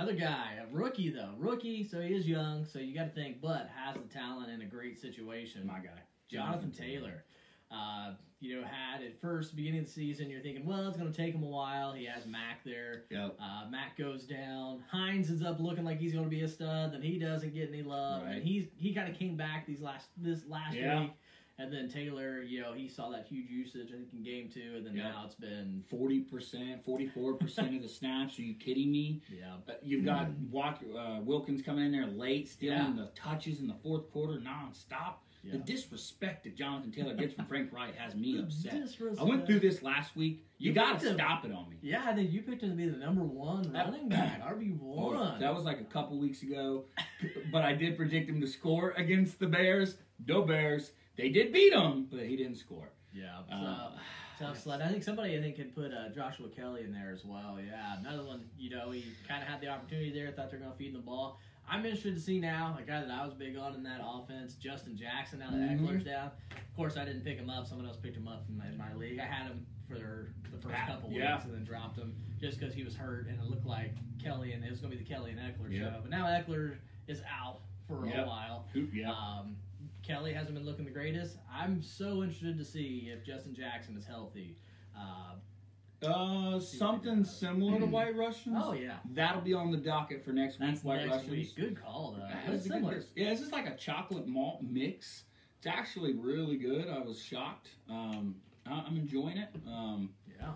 Ugh. 0.00 0.06
getting 0.08 0.08
what 0.08 0.14
it 0.14 0.16
is. 0.16 0.22
Another 0.22 0.34
guy, 0.34 0.54
a 0.62 0.74
rookie 0.74 1.10
though, 1.10 1.34
rookie, 1.38 1.84
so 1.84 2.00
he 2.00 2.14
is 2.14 2.26
young, 2.26 2.64
so 2.64 2.78
you 2.78 2.94
got 2.94 3.14
to 3.14 3.20
think, 3.22 3.40
but 3.40 3.70
has 3.76 3.94
the 3.96 4.08
talent 4.12 4.50
in 4.50 4.62
a 4.62 4.66
great 4.66 4.98
situation. 5.00 5.66
My 5.66 5.78
guy, 5.80 6.00
Jonathan 6.30 6.70
Taylor. 6.72 7.24
Uh, 7.70 8.12
you 8.40 8.60
know, 8.60 8.66
had 8.66 9.02
at 9.02 9.18
first 9.20 9.54
beginning 9.56 9.80
of 9.80 9.86
the 9.86 9.90
season, 9.92 10.28
you're 10.28 10.40
thinking, 10.42 10.66
well, 10.66 10.88
it's 10.88 10.96
going 10.98 11.10
to 11.10 11.16
take 11.16 11.32
him 11.32 11.44
a 11.44 11.46
while. 11.48 11.92
He 11.92 12.04
has 12.06 12.26
Mack 12.26 12.64
there. 12.64 13.04
Yep. 13.08 13.36
Uh, 13.40 13.70
Mack 13.70 13.96
goes 13.96 14.24
down. 14.24 14.82
Hines 14.90 15.30
ends 15.30 15.44
up 15.44 15.60
looking 15.60 15.84
like 15.84 15.98
he's 15.98 16.12
going 16.12 16.24
to 16.24 16.30
be 16.30 16.42
a 16.42 16.48
stud. 16.48 16.92
Then 16.92 17.02
he 17.02 17.18
doesn't 17.20 17.54
get 17.54 17.68
any 17.68 17.82
love. 17.82 18.24
Right. 18.24 18.34
And 18.34 18.42
he's 18.42 18.66
he 18.76 18.92
kind 18.92 19.08
of 19.10 19.16
came 19.16 19.36
back 19.36 19.64
these 19.66 19.80
last 19.80 20.08
this 20.16 20.40
last 20.48 20.74
Yeah. 20.74 21.02
week. 21.02 21.12
And 21.58 21.72
then 21.72 21.88
Taylor, 21.88 22.40
you 22.42 22.60
know, 22.60 22.72
he 22.72 22.88
saw 22.88 23.10
that 23.10 23.26
huge 23.28 23.48
usage 23.50 23.88
I 23.92 23.96
think 23.96 24.08
in 24.14 24.22
game 24.22 24.48
two, 24.52 24.74
and 24.76 24.86
then 24.86 24.96
Yeah. 24.96 25.10
now 25.10 25.22
it's 25.26 25.34
been 25.34 25.84
Forty 25.88 26.20
percent, 26.20 26.84
forty-four 26.84 27.34
percent 27.34 27.76
of 27.76 27.82
the 27.82 27.88
snaps. 27.88 28.38
Are 28.38 28.42
you 28.42 28.54
kidding 28.54 28.90
me? 28.90 29.20
yeah. 29.30 29.54
Uh, 29.68 29.72
You've 29.82 30.04
got 30.04 30.30
Walk, 30.50 30.80
uh, 30.96 31.20
Wilkins 31.22 31.62
coming 31.62 31.84
in 31.86 31.92
there 31.92 32.06
late, 32.06 32.48
stealing 32.48 32.78
Yeah. 32.96 33.04
the 33.04 33.10
touches 33.14 33.60
in 33.60 33.66
the 33.68 33.74
fourth 33.82 34.10
quarter 34.10 34.40
nonstop. 34.40 35.16
The 35.44 35.58
disrespect 35.58 36.44
that 36.44 36.54
Jonathan 36.56 36.92
Taylor 36.92 37.14
gets 37.16 37.34
from 37.34 37.46
Frank 37.46 37.72
Reich 37.72 37.96
has 37.96 38.14
me 38.14 38.38
upset. 38.42 38.74
I 39.18 39.24
went 39.24 39.44
through 39.44 39.58
this 39.58 39.82
last 39.82 40.14
week. 40.14 40.46
You, 40.58 40.68
You 40.68 40.72
got 40.72 41.00
to 41.00 41.14
stop 41.14 41.44
it 41.44 41.50
on 41.50 41.68
me. 41.68 41.78
Yeah, 41.82 42.04
I 42.06 42.14
think 42.14 42.30
you 42.30 42.42
picked 42.42 42.62
him 42.62 42.70
to 42.70 42.76
be 42.76 42.86
the 42.88 42.96
number 42.96 43.24
one 43.24 43.72
That- 43.72 43.86
running 43.86 44.08
back, 44.08 44.40
RB 44.40 44.78
one. 44.78 45.40
That 45.40 45.52
was 45.52 45.64
like 45.64 45.80
a 45.80 45.84
couple 45.84 46.16
weeks 46.16 46.42
ago, 46.44 46.84
but 47.50 47.64
I 47.64 47.72
did 47.74 47.96
predict 47.96 48.30
him 48.30 48.40
to 48.40 48.46
score 48.46 48.92
against 48.92 49.40
the 49.40 49.48
Bears. 49.48 49.98
No 50.26 50.42
Bears. 50.42 50.92
They 51.16 51.28
did 51.28 51.52
beat 51.52 51.72
him, 51.72 52.08
but 52.10 52.20
he 52.26 52.36
didn't 52.36 52.56
score. 52.56 52.88
yeah, 53.12 53.42
so, 53.48 53.54
Uh, 53.54 53.90
tough 54.38 54.58
sled. 54.62 54.80
I 54.80 54.88
think 54.88 55.02
somebody 55.02 55.36
I 55.36 55.40
think 55.40 55.56
could 55.56 55.74
put 55.74 55.92
uh, 55.92 56.08
Joshua 56.08 56.48
Kelley 56.48 56.82
in 56.84 56.92
there 56.92 57.10
as 57.12 57.24
well. 57.24 57.58
Yeah, 57.64 57.98
another 58.00 58.24
one. 58.24 58.48
You 58.58 58.70
know, 58.70 58.90
he 58.90 59.04
kind 59.28 59.42
of 59.42 59.48
had 59.48 59.60
the 59.60 59.68
opportunity 59.68 60.10
there. 60.10 60.30
Thought 60.32 60.50
they're 60.50 60.58
going 60.58 60.72
to 60.72 60.76
feed 60.78 60.88
him 60.88 60.94
the 60.94 60.98
ball. 61.00 61.38
I'm 61.68 61.84
interested 61.84 62.14
to 62.14 62.20
see 62.20 62.40
now 62.40 62.76
a 62.78 62.82
guy 62.82 63.00
that 63.02 63.10
I 63.10 63.24
was 63.24 63.34
big 63.34 63.56
on 63.56 63.74
in 63.74 63.82
that 63.84 64.00
offense, 64.04 64.54
Justin 64.54 64.96
Jackson. 64.96 65.38
Now 65.40 65.50
that 65.50 65.56
Mhm. 65.60 65.80
Ekeler's 65.80 66.04
down, 66.04 66.30
of 66.50 66.76
course 66.76 66.96
I 66.96 67.04
didn't 67.04 67.22
pick 67.22 67.38
him 67.38 67.48
up. 67.50 67.66
Someone 67.66 67.86
else 67.86 67.96
picked 67.98 68.16
him 68.16 68.26
up 68.26 68.44
in 68.48 68.56
my, 68.58 68.66
in 68.66 68.76
my 68.76 68.92
league. 68.94 69.18
I 69.20 69.24
had 69.26 69.46
him 69.46 69.64
for 69.86 69.94
the 69.94 70.58
first 70.60 70.74
couple 70.86 71.10
yeah. 71.12 71.34
weeks 71.34 71.44
and 71.44 71.54
then 71.54 71.64
dropped 71.64 71.96
him 71.98 72.14
just 72.40 72.58
because 72.58 72.74
he 72.74 72.82
was 72.82 72.96
hurt 72.96 73.28
and 73.28 73.38
it 73.38 73.44
looked 73.48 73.64
like 73.66 73.94
Kelley 74.22 74.52
and 74.52 74.64
it 74.64 74.70
was 74.70 74.80
going 74.80 74.90
to 74.90 74.96
be 74.98 75.04
the 75.04 75.08
Kelley 75.08 75.30
and 75.30 75.38
Ekeler 75.40 75.70
Yep. 75.70 75.80
show. 75.92 76.00
But 76.02 76.10
now 76.10 76.24
Ekeler 76.26 76.76
is 77.06 77.22
out 77.30 77.60
for 77.86 78.06
Yep. 78.06 78.24
a 78.24 78.28
while. 78.28 78.66
Who- 78.72 78.88
Yeah. 78.92 79.12
Um, 79.12 79.56
Kelley 80.02 80.32
hasn't 80.32 80.54
been 80.54 80.64
looking 80.66 80.84
the 80.84 80.90
greatest. 80.90 81.36
I'm 81.52 81.82
so 81.82 82.22
interested 82.22 82.58
to 82.58 82.64
see 82.64 83.10
if 83.12 83.24
Justin 83.24 83.54
Jackson 83.54 83.96
is 83.96 84.04
healthy. 84.04 84.56
Uh, 84.96 85.34
Uh, 86.04 86.58
something 86.58 87.22
similar 87.24 87.78
to 87.78 87.86
White 87.86 88.16
Russians. 88.16 88.56
oh 88.60 88.72
yeah, 88.72 88.96
That'll 89.12 89.40
be 89.40 89.54
on 89.54 89.70
the 89.70 89.76
docket 89.78 90.24
for 90.24 90.32
next 90.32 90.58
week. 90.58 90.70
that's 90.70 90.82
White 90.84 90.96
next 91.06 91.10
Russians. 91.12 91.30
week. 91.30 91.54
Good 91.56 91.80
call 91.80 92.16
though. 92.18 92.26
Yeah, 92.26 92.50
it's 92.50 92.66
it's 92.66 92.74
good 92.74 93.04
Yeah, 93.14 93.30
this 93.30 93.40
is 93.40 93.52
like 93.52 93.66
a 93.68 93.76
chocolate 93.76 94.26
malt 94.26 94.62
mix. 94.62 95.22
It's 95.58 95.66
actually 95.68 96.14
really 96.14 96.56
good. 96.56 96.88
I 96.88 96.98
was 96.98 97.22
shocked. 97.22 97.68
Um, 97.88 98.34
I- 98.66 98.80
I'm 98.84 98.96
enjoying 98.96 99.36
it. 99.38 99.50
Um, 99.68 100.12
Yeah, 100.28 100.54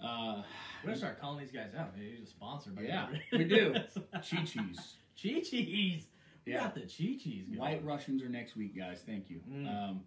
uh, 0.00 0.42
we're 0.82 0.86
gonna 0.86 0.96
start 0.96 1.20
calling 1.20 1.40
these 1.40 1.52
guys 1.52 1.74
out. 1.74 1.94
Maybe 1.94 2.16
he's 2.16 2.28
a 2.28 2.30
sponsor. 2.30 2.70
By 2.70 2.82
Yeah, 2.82 3.08
we 3.32 3.44
do. 3.44 3.74
Chi 4.14 4.44
Chi's. 4.46 4.96
Chi 5.22 5.40
Chi's. 5.40 6.06
We 6.48 6.54
Yeah. 6.54 6.60
got 6.64 6.74
the 6.74 6.80
Chi 6.80 7.16
Chi's. 7.22 7.46
going. 7.46 7.58
White 7.58 7.84
Russians 7.84 8.22
are 8.22 8.28
next 8.28 8.56
week, 8.56 8.74
guys. 8.76 9.02
Thank 9.04 9.28
you. 9.28 9.40
Mm. 9.50 9.68
Um, 9.90 10.00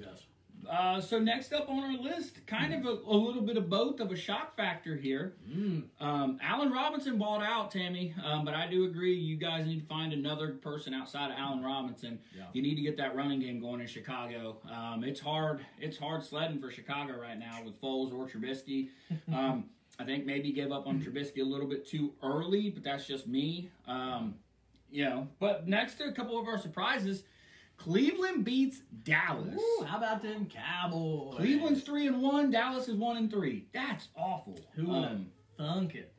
Yes. 0.00 0.24
uh, 0.70 0.98
so 0.98 1.18
next 1.18 1.52
up 1.52 1.68
on 1.68 1.78
our 1.84 1.92
list, 2.02 2.46
kind 2.46 2.72
of 2.72 2.86
a, 2.86 2.98
a 3.06 3.14
little 3.14 3.42
bit 3.42 3.58
of 3.58 3.68
both 3.68 4.00
of 4.00 4.10
a 4.10 4.16
shock 4.16 4.56
factor 4.56 4.96
here. 4.96 5.34
Mm. 5.46 5.82
Um, 6.00 6.38
Allen 6.42 6.72
Robinson 6.72 7.18
bought 7.18 7.42
out 7.42 7.70
Tammy, 7.70 8.14
um, 8.24 8.46
but 8.46 8.54
I 8.54 8.66
do 8.66 8.84
agree 8.86 9.14
you 9.14 9.36
guys 9.36 9.66
need 9.66 9.80
to 9.80 9.86
find 9.86 10.14
another 10.14 10.52
person 10.54 10.94
outside 10.94 11.30
of 11.30 11.36
Allen 11.38 11.62
Robinson. 11.62 12.18
Yeah. 12.34 12.44
You 12.54 12.62
need 12.62 12.76
to 12.76 12.82
get 12.82 12.96
that 12.96 13.14
running 13.14 13.40
game 13.40 13.60
going 13.60 13.82
in 13.82 13.86
Chicago. 13.86 14.56
Um, 14.70 15.04
it's 15.04 15.20
hard. 15.20 15.66
It's 15.78 15.98
hard 15.98 16.22
sledding 16.24 16.60
for 16.60 16.70
Chicago 16.70 17.20
right 17.20 17.38
now 17.38 17.62
with 17.62 17.78
Foles 17.78 18.14
or 18.14 18.26
Trubisky. 18.26 18.88
Um, 19.34 19.68
I 19.98 20.04
think 20.04 20.24
maybe 20.26 20.50
give 20.50 20.72
up 20.72 20.86
on 20.88 21.00
Trubisky 21.00 21.40
a 21.40 21.44
little 21.44 21.68
bit 21.68 21.86
too 21.86 22.14
early, 22.22 22.68
but 22.70 22.82
that's 22.82 23.06
just 23.06 23.28
me. 23.28 23.68
Um, 23.86 24.34
you 24.94 25.04
know. 25.04 25.28
But 25.40 25.66
next 25.68 25.96
to 25.96 26.04
a 26.04 26.12
couple 26.12 26.38
of 26.40 26.46
our 26.46 26.56
surprises, 26.58 27.24
Cleveland 27.76 28.44
beats 28.44 28.78
Dallas. 29.02 29.58
Ooh, 29.60 29.84
how 29.84 29.98
about 29.98 30.22
them 30.22 30.46
Cowboys? 30.46 31.34
Cleveland's 31.36 31.82
three 31.82 32.06
and 32.06 32.22
one. 32.22 32.50
Dallas 32.50 32.88
is 32.88 32.96
one 32.96 33.16
and 33.16 33.30
three. 33.30 33.66
That's 33.74 34.08
awful. 34.16 34.58
Who 34.74 34.86
would 34.86 35.04
Um, 35.04 35.26
thunk 35.58 35.96
it? 35.96 36.12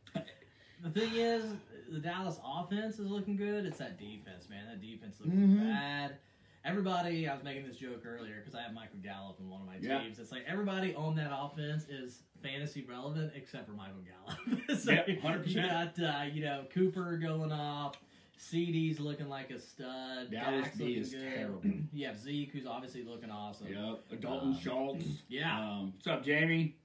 The 0.83 0.89
thing 0.91 1.15
is, 1.15 1.45
the 1.89 1.99
Dallas 1.99 2.37
offense 2.45 2.99
is 2.99 3.09
looking 3.09 3.37
good. 3.37 3.65
It's 3.65 3.77
that 3.79 3.97
defense, 3.97 4.49
man. 4.49 4.67
That 4.67 4.81
defense 4.81 5.15
looking 5.19 5.47
Mhm. 5.47 5.59
bad. 5.71 6.17
Everybody, 6.65 7.27
I 7.29 7.33
was 7.33 7.43
making 7.43 7.65
this 7.67 7.77
joke 7.77 8.05
earlier 8.05 8.39
because 8.39 8.55
I 8.55 8.61
have 8.63 8.73
Michael 8.73 8.97
Gallup 9.01 9.39
in 9.39 9.49
one 9.49 9.61
of 9.61 9.67
my 9.67 9.77
Yeah. 9.77 9.99
teams. 10.01 10.19
It's 10.19 10.31
like 10.31 10.43
everybody 10.45 10.93
on 10.95 11.15
that 11.15 11.31
offense 11.31 11.87
is 11.87 12.23
fantasy 12.41 12.83
relevant 12.83 13.31
except 13.35 13.67
for 13.67 13.73
Michael 13.73 14.01
Gallup. 14.01 14.69
so 14.79 14.91
Yeah, 14.91 15.03
100%. 15.21 15.47
You 15.47 15.61
got 15.61 15.99
uh, 15.99 16.23
you 16.31 16.43
know 16.43 16.65
Cooper 16.71 17.17
going 17.17 17.51
off. 17.51 17.95
CD's 18.37 18.99
looking 18.99 19.29
like 19.29 19.49
a 19.51 19.59
stud. 19.59 20.31
Dallas 20.31 20.65
Dak's 20.65 20.77
D 20.77 20.93
is 20.93 21.11
good. 21.13 21.21
terrible. 21.21 21.61
You 21.93 22.07
have 22.07 22.19
Zeke, 22.19 22.51
who's 22.51 22.65
obviously 22.65 23.03
looking 23.03 23.31
awesome. 23.31 23.67
Yep. 23.67 24.21
Dalton 24.21 24.49
Um, 24.49 24.59
Schultz. 24.59 25.05
Yeah. 25.29 25.57
Um, 25.59 25.93
what's 25.95 26.07
up, 26.07 26.23
Jamie? 26.23 26.75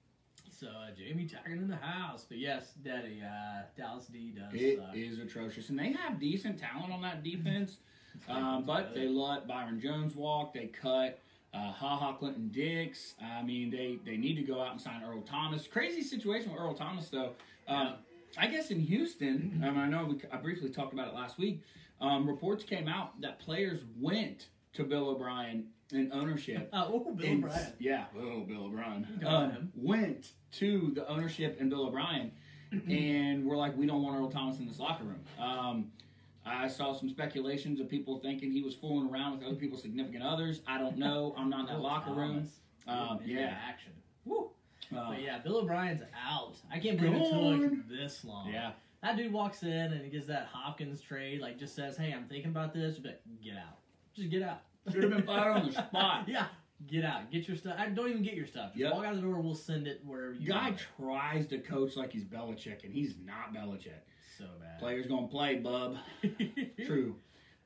So 0.51 0.67
uh, 0.69 0.91
Jamie 0.97 1.27
tagging 1.27 1.59
in 1.59 1.69
the 1.69 1.77
house, 1.77 2.27
but 2.29 2.37
yes, 2.39 2.73
Daddy, 2.85 3.23
uh, 3.25 3.63
Dallas 3.79 4.07
D 4.07 4.33
does. 4.37 4.53
It 4.53 4.79
suck. 4.79 4.95
is 4.95 5.19
atrocious, 5.19 5.71
and 5.71 5.79
they 5.79 5.93
have 5.93 6.21
decent 6.21 6.59
talent 6.59 6.93
on 6.93 7.01
that 7.03 7.23
defense. 7.25 7.79
Um, 8.29 8.65
but 8.67 8.95
they 8.95 9.09
let 9.09 9.49
Byron 9.49 9.81
Jones 9.81 10.15
walk. 10.15 10.53
They 10.53 10.67
cut 10.67 11.19
uh, 11.55 11.73
Ha 11.73 11.97
Ha 11.97 12.13
Clinton 12.15 12.49
Dix. 12.53 13.15
I 13.23 13.43
mean, 13.43 13.71
they, 13.71 13.99
they 14.05 14.17
need 14.19 14.35
to 14.37 14.43
go 14.43 14.61
out 14.61 14.73
and 14.73 14.81
sign 14.81 15.03
Earl 15.03 15.23
Thomas. 15.23 15.67
Crazy 15.67 16.03
situation 16.03 16.53
with 16.53 16.61
Earl 16.61 16.75
Thomas, 16.75 17.09
though. 17.09 17.31
Um, 17.67 17.95
I 18.39 18.47
guess 18.47 18.71
in 18.71 18.81
Houston, 18.81 19.61
I, 19.65 19.69
I 19.69 19.89
know 19.89 20.05
we, 20.05 20.21
I 20.33 20.37
briefly 20.37 20.71
talked 20.71 20.93
about 20.93 21.09
it 21.09 21.15
last 21.15 21.39
week. 21.39 21.63
Um, 22.01 22.27
reports 22.27 22.65
came 22.65 22.89
out 22.89 23.21
that 23.21 23.39
players 23.41 23.81
went 23.99 24.49
to 24.75 24.85
Bill 24.85 25.09
O'Brien 25.09 25.67
in 25.93 26.11
ownership. 26.13 26.69
Uh, 26.73 26.87
oh, 26.89 27.13
Bill 27.15 27.27
and- 27.27 27.45
O'Brien. 27.45 27.73
Yeah, 27.79 28.05
oh, 28.17 28.41
Bill 28.41 28.65
O'Brien. 28.65 29.23
Um, 29.27 29.73
went 29.75 30.33
to 30.53 30.93
the 30.95 31.07
ownership 31.09 31.59
and 31.61 31.69
Bill 31.71 31.87
O'Brien, 31.87 32.33
and 32.89 33.45
we're 33.45 33.57
like, 33.57 33.77
we 33.77 33.87
don't 33.87 34.03
want 34.03 34.17
Earl 34.19 34.31
Thomas 34.31 34.59
in 34.59 34.67
this 34.67 34.79
locker 34.79 35.05
room. 35.05 35.21
Um, 35.39 35.87
I 36.47 36.69
saw 36.69 36.95
some 36.95 37.09
speculations 37.11 37.81
of 37.81 37.89
people 37.89 38.19
thinking 38.19 38.51
he 38.51 38.63
was 38.63 38.75
fooling 38.75 39.11
around 39.11 39.39
with 39.39 39.47
other 39.47 39.57
people's 39.57 39.83
significant 39.83 40.23
others. 40.23 40.63
I 40.67 40.79
don't 40.79 40.97
know. 40.97 41.35
I'm 41.37 41.51
not 41.51 41.61
in 41.61 41.67
that 41.67 41.81
locker 41.81 42.13
room. 42.13 42.49
Um, 42.89 43.21
yeah. 43.25 43.57
Action. 43.69 43.93
Woo. 44.25 44.51
Uh, 44.97 45.11
But 45.11 45.23
yeah, 45.23 45.39
Bill 45.39 45.59
O'Brien's 45.59 46.03
out. 46.29 46.55
I 46.73 46.79
can't 46.79 46.99
believe 46.99 47.15
it 47.15 47.69
took 47.71 47.89
this 47.89 48.25
long. 48.25 48.51
yeah. 48.53 48.73
That 49.03 49.17
dude 49.17 49.33
walks 49.33 49.63
in 49.63 49.71
and 49.71 50.05
he 50.05 50.11
gets 50.11 50.27
that 50.27 50.49
Hopkins 50.53 51.01
trade, 51.01 51.41
like 51.41 51.59
just 51.59 51.75
says, 51.75 51.97
"Hey, 51.97 52.13
I'm 52.13 52.25
thinking 52.27 52.51
about 52.51 52.75
this." 52.75 52.99
Like, 53.03 53.23
get 53.43 53.57
out. 53.57 53.79
Just 54.15 54.29
get 54.31 54.43
out. 54.43 54.61
Should 54.93 55.03
have 55.05 55.13
been 55.13 55.23
fired 55.23 55.57
on 55.57 55.67
the 55.67 55.73
spot. 55.73 56.25
yeah, 56.29 56.47
get 56.87 57.05
out. 57.07 57.31
Get 57.31 57.49
your 57.49 57.57
stuff. 57.57 57.77
I 57.79 57.87
don't 57.89 58.11
even 58.11 58.23
get 58.23 58.35
your 58.35 58.47
stuff. 58.47 58.73
Just 58.73 58.81
Yep. 58.81 58.93
walk 58.93 59.07
out 59.07 59.15
the 59.15 59.23
door. 59.23 59.41
We'll 59.41 59.55
send 59.55 59.87
it 59.87 60.03
wherever 60.05 60.35
you. 60.35 60.49
Guy 60.49 60.75
tries 60.99 61.47
to 61.47 61.59
coach 61.59 61.97
like 61.97 62.13
he's 62.13 62.25
Belichick, 62.25 62.85
and 62.85 62.93
he's 62.93 63.15
not 63.25 63.55
Belichick. 63.55 64.01
so 64.37 64.45
bad. 64.61 64.79
Players 64.79 65.07
gonna 65.07 65.29
play, 65.29 65.57
bub. 65.57 65.97
True. 66.87 67.17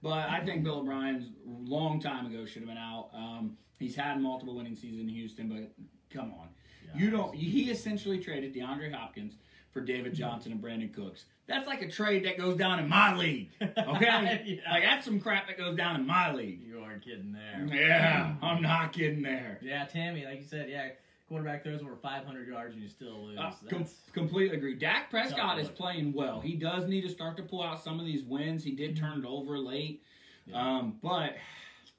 But 0.02 0.28
I 0.28 0.44
think 0.44 0.62
Bill 0.64 0.80
O'Brien's 0.80 1.30
long 1.44 1.98
time 1.98 2.26
ago 2.26 2.44
should 2.44 2.62
have 2.62 2.68
been 2.68 2.76
out. 2.78 3.08
Um, 3.14 3.56
he's 3.78 3.96
had 3.96 4.20
multiple 4.20 4.54
winning 4.54 4.74
seasons 4.76 5.00
in 5.00 5.08
Houston, 5.08 5.48
but 5.48 5.72
come 6.16 6.30
on. 6.32 6.48
You 6.96 7.10
don't. 7.10 7.34
He 7.34 7.70
essentially 7.70 8.18
traded 8.18 8.54
DeAndre 8.54 8.92
Hopkins 8.92 9.34
for 9.72 9.80
David 9.80 10.14
Johnson 10.14 10.52
and 10.52 10.62
Brandin 10.62 10.92
Cooks. 10.94 11.24
That's 11.46 11.66
like 11.66 11.82
a 11.82 11.90
trade 11.90 12.24
that 12.24 12.38
goes 12.38 12.56
down 12.56 12.78
in 12.78 12.88
my 12.88 13.14
league. 13.16 13.50
Okay, 13.60 14.42
Yeah. 14.64 14.70
like 14.72 14.82
that's 14.82 15.04
some 15.04 15.20
crap 15.20 15.46
that 15.48 15.58
goes 15.58 15.76
down 15.76 15.96
in 15.96 16.06
my 16.06 16.32
league. 16.32 16.60
You 16.62 16.82
are 16.82 16.98
kidding 16.98 17.32
there. 17.34 17.68
Yeah, 17.76 18.34
I'm 18.40 18.62
not 18.62 18.92
kidding 18.92 19.22
there. 19.22 19.58
Yeah, 19.62 19.84
Tammy, 19.84 20.24
like 20.24 20.38
you 20.38 20.44
said, 20.46 20.70
yeah, 20.70 20.88
quarterback 21.28 21.64
throws 21.64 21.82
over 21.82 21.96
500 21.96 22.48
yards 22.48 22.74
and 22.74 22.82
you 22.82 22.88
still 22.88 23.26
lose. 23.26 23.38
Uh, 23.38 23.52
com- 23.68 23.86
completely 24.12 24.56
agree. 24.56 24.74
Dak 24.74 25.10
Prescott 25.10 25.58
is 25.58 25.68
playing 25.68 26.12
well. 26.12 26.40
He 26.40 26.54
does 26.54 26.86
need 26.88 27.02
to 27.02 27.10
start 27.10 27.36
to 27.38 27.42
pull 27.42 27.62
out 27.62 27.82
some 27.82 27.98
of 28.00 28.06
these 28.06 28.22
wins. 28.24 28.62
He 28.64 28.72
did 28.72 28.96
turn 28.96 29.18
it 29.18 29.26
over 29.26 29.58
late, 29.58 30.02
Yeah. 30.46 30.78
um, 30.78 30.98
but 31.02 31.34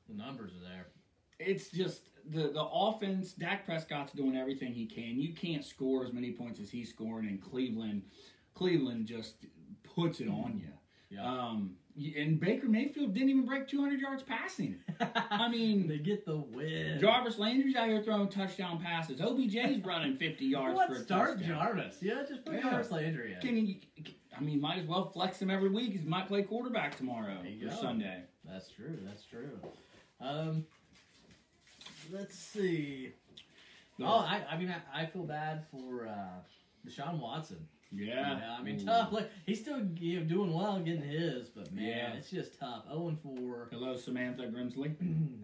the 0.10 0.16
numbers 0.16 0.52
are 0.54 0.70
there. 0.70 0.88
it's 1.40 1.70
just 1.70 2.02
the 2.29 2.50
the 2.50 2.63
offense. 2.63 3.34
Dak 3.34 3.65
Prescott's 3.65 4.13
doing 4.13 4.36
everything 4.36 4.74
he 4.74 4.86
can. 4.86 5.20
You 5.20 5.34
can't 5.34 5.63
score 5.63 6.05
as 6.05 6.13
many 6.13 6.32
points 6.32 6.60
as 6.60 6.70
he's 6.70 6.89
scoring, 6.89 7.27
and 7.27 7.41
Cleveland, 7.41 8.03
Cleveland 8.53 9.05
just 9.08 9.36
puts 9.96 10.20
it 10.20 10.27
on 10.27 10.58
you. 10.58 10.72
Yeah. 11.10 11.24
Um, 11.25 11.75
and 12.17 12.39
Baker 12.41 12.67
Mayfield 12.67 13.13
didn't 13.13 13.29
even 13.29 13.46
break 13.46 13.70
200 13.70 14.01
yards 14.01 14.22
passing. 14.22 14.75
I 15.29 15.48
mean, 15.48 15.88
they 15.88 15.98
get 15.98 16.25
the 16.25 16.36
win. 16.36 17.00
Jarvis 17.00 17.38
Landry's 17.39 17.75
out 17.77 17.88
here 17.88 18.03
throwing 18.03 18.27
touchdown 18.27 18.82
passes. 18.84 19.22
OBJ's 19.22 19.82
running 19.86 20.17
50 20.17 20.46
yards 20.46 20.75
what 20.75 20.89
for 20.89 20.96
a 20.96 21.00
start 21.00 21.38
touchdown. 21.38 21.58
Jarvis? 21.58 21.98
Yeah, 22.01 22.24
just 22.27 22.44
put 22.44 22.55
Yeah. 22.55 22.63
Jarvis 22.63 22.91
Landry 22.91 23.34
in. 23.36 23.39
Can 23.39 23.65
you, 23.65 23.75
I 24.38 24.41
mean, 24.41 24.60
might 24.60 24.79
as 24.79 24.88
well 24.88 25.10
flex 25.10 25.41
him 25.41 25.50
every 25.50 25.70
week. 25.70 25.94
He 25.94 26.05
might 26.05 26.27
play 26.27 26.41
quarterback 26.44 26.98
tomorrow 26.98 27.38
or 27.41 27.70
go. 27.70 27.74
Sunday. 27.74 28.24
That's 28.44 28.67
true. 28.70 29.00
That's 29.05 29.24
true. 29.24 29.58
Um, 30.20 30.65
let's 32.12 32.36
see. 32.38 33.12
No. 33.98 34.08
Oh, 34.08 34.20
I, 34.20 34.44
I 34.52 34.58
mean, 34.58 34.74
I, 34.94 35.04
I 35.04 35.06
feel 35.06 35.24
bad 35.24 35.66
for 35.72 36.08
uh, 36.08 36.40
Deshaun 36.88 37.20
Watson. 37.20 37.68
Yeah. 37.92 38.38
Yeah, 38.40 38.56
I 38.60 38.62
mean, 38.62 38.82
Ooh. 38.82 38.86
tough. 38.86 39.12
Like 39.14 39.32
he's 39.46 39.62
still 39.62 39.82
you 39.98 40.20
know, 40.20 40.26
doing 40.26 40.54
well, 40.54 40.80
getting 40.80 41.02
his, 41.02 41.48
but 41.50 41.72
man, 41.74 41.86
Yeah. 41.86 42.14
it's 42.14 42.30
just 42.30 42.60
tough. 42.60 42.84
Zero 42.88 43.08
and 43.08 43.20
four. 43.22 43.70
Hello, 43.72 43.96
Samantha 43.96 44.44
Grimsley. 44.44 44.96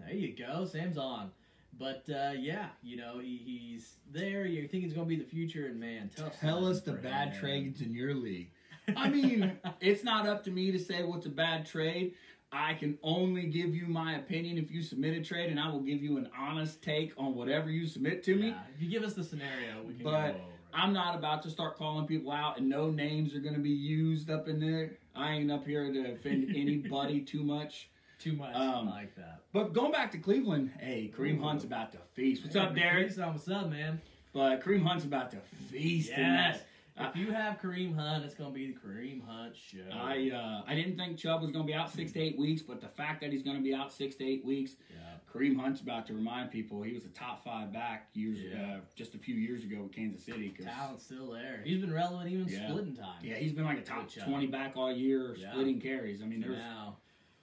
there 0.06 0.13
you 0.15 0.36
go. 0.36 0.65
Sam's 0.65 0.98
on. 0.98 1.32
But 1.80 2.03
uh, 2.10 2.34
yeah, 2.38 2.68
you 2.84 2.98
know 2.98 3.20
he, 3.20 3.38
he's 3.72 3.94
there. 4.12 4.46
You 4.46 4.68
think 4.68 4.84
he's 4.84 4.94
going 4.94 5.08
to 5.08 5.15
be 5.15 5.22
the 5.22 5.27
future, 5.30 5.68
and 5.68 5.80
man, 5.80 6.12
tough. 6.15 6.39
Tell 6.39 6.65
us 6.65 6.82
the 6.82 6.91
bad 6.91 7.30
him. 7.30 7.39
trades 7.39 7.82
in 7.82 7.94
your 7.94 8.13
league. 8.13 8.51
I 8.98 9.10
mean, 9.10 9.58
it's 9.80 10.03
not 10.03 10.27
up 10.27 10.44
to 10.44 10.51
me 10.51 10.72
to 10.72 10.80
say 10.80 11.03
what's 11.03 11.25
a 11.25 11.30
bad 11.30 11.65
trade. 11.65 12.15
I 12.51 12.74
can 12.74 12.98
only 13.01 13.43
give 13.43 13.74
you 13.74 13.86
my 13.88 14.15
opinion 14.15 14.58
if 14.58 14.70
you 14.70 14.81
submit 14.81 15.17
a 15.17 15.22
trade, 15.22 15.50
and 15.50 15.60
I 15.60 15.70
will 15.70 15.79
give 15.79 16.03
you 16.03 16.17
an 16.17 16.29
honest 16.38 16.81
take 16.81 17.13
on 17.17 17.34
whatever 17.34 17.70
you 17.70 17.88
submit 17.88 18.24
to 18.25 18.36
me. 18.36 18.50
Yeah, 18.50 18.60
if 18.75 18.81
you 18.81 18.89
give 18.89 19.03
us 19.03 19.13
the 19.13 19.24
scenario, 19.24 19.81
we 19.88 19.93
can 19.93 20.03
But. 20.03 20.41
I'm 20.74 20.93
not 20.93 21.15
about 21.15 21.43
to 21.43 21.50
start 21.50 21.77
calling 21.77 22.08
people 22.08 22.31
out, 22.31 22.58
and 22.58 22.70
no 22.70 22.89
names 22.89 23.36
are 23.36 23.39
going 23.39 23.55
to 23.55 23.60
be 23.62 23.70
used 23.70 24.29
up 24.29 24.48
in 24.48 24.60
there. 24.60 24.91
I 25.13 25.34
ain't 25.34 25.51
up 25.51 25.65
here 25.67 25.91
to 25.91 26.13
offend 26.13 26.50
anybody 26.55 27.20
too 27.20 27.43
much. 27.43 27.89
too 28.20 28.34
much 28.34 28.55
um, 28.55 28.89
like 28.89 29.13
that. 29.15 29.41
But 29.51 29.74
going 29.74 29.91
back 29.91 30.12
to 30.12 30.17
Cleveland, 30.17 30.72
hey, 30.79 31.12
Kareem 31.13 31.39
Ooh. 31.39 31.43
Hunt's 31.43 31.65
about 31.65 31.91
to 31.91 31.98
feast. 32.13 32.43
What's 32.43 32.55
up, 32.55 32.74
Derek? 32.74 33.12
What's 33.17 33.50
up, 33.50 33.70
man? 33.70 34.00
But 34.31 34.63
Kareem 34.63 34.84
Hunt's 34.84 35.03
about 35.03 35.31
to 35.31 35.38
feast 35.70 36.12
in 36.12 36.24
that. 36.24 36.65
If 37.00 37.15
you 37.15 37.31
have 37.31 37.60
Kareem 37.60 37.95
Hunt, 37.95 38.25
it's 38.25 38.36
going 38.36 38.51
to 38.51 38.53
be 38.53 38.67
the 38.67 38.74
Kareem 38.79 39.25
Hunt 39.25 39.55
show. 39.55 39.79
I 39.93 40.29
uh, 40.33 40.69
I 40.69 40.75
didn't 40.75 40.98
think 40.98 41.17
Chubb 41.17 41.41
was 41.41 41.51
going 41.51 41.65
to 41.65 41.67
be 41.67 41.74
out 41.74 41.89
six 41.91 42.12
to 42.13 42.19
eight 42.19 42.38
weeks, 42.38 42.62
but 42.62 42.81
the 42.81 42.88
fact 42.89 43.21
that 43.21 43.31
he's 43.31 43.43
going 43.43 43.55
to 43.57 43.63
be 43.63 43.74
out 43.74 43.91
six 43.93 44.15
to 44.15 44.25
eight 44.25 44.45
weeks, 44.45 44.74
yeah. 44.89 44.98
Kareem 45.33 45.57
Hunt's 45.60 45.79
about 45.81 46.05
to 46.07 46.13
remind 46.13 46.51
people 46.51 46.81
he 46.83 46.93
was 46.93 47.05
a 47.05 47.10
top 47.10 47.43
five 47.43 47.71
back 47.71 48.10
years 48.13 48.39
Yeah. 48.39 48.75
uh, 48.75 48.79
just 48.95 49.15
a 49.15 49.17
few 49.17 49.36
years 49.36 49.63
ago 49.63 49.83
with 49.83 49.93
Kansas 49.93 50.25
City. 50.25 50.50
'cause- 50.50 50.65
Talent's 50.65 51.05
still 51.05 51.31
there. 51.31 51.62
He's 51.63 51.79
been 51.79 51.93
relevant 51.93 52.29
even 52.29 52.48
Yeah. 52.48 52.67
splitting 52.67 52.95
time. 52.95 53.24
yeah, 53.24 53.36
he's 53.36 53.53
been 53.53 53.65
like 53.65 53.79
a 53.79 53.83
top 53.83 54.10
twenty 54.13 54.48
back 54.48 54.75
all 54.75 54.91
year, 54.91 55.36
splitting 55.36 55.79
carries. 55.79 56.21
I 56.21 56.25
mean, 56.25 56.41
there's 56.41 56.57
now 56.57 56.98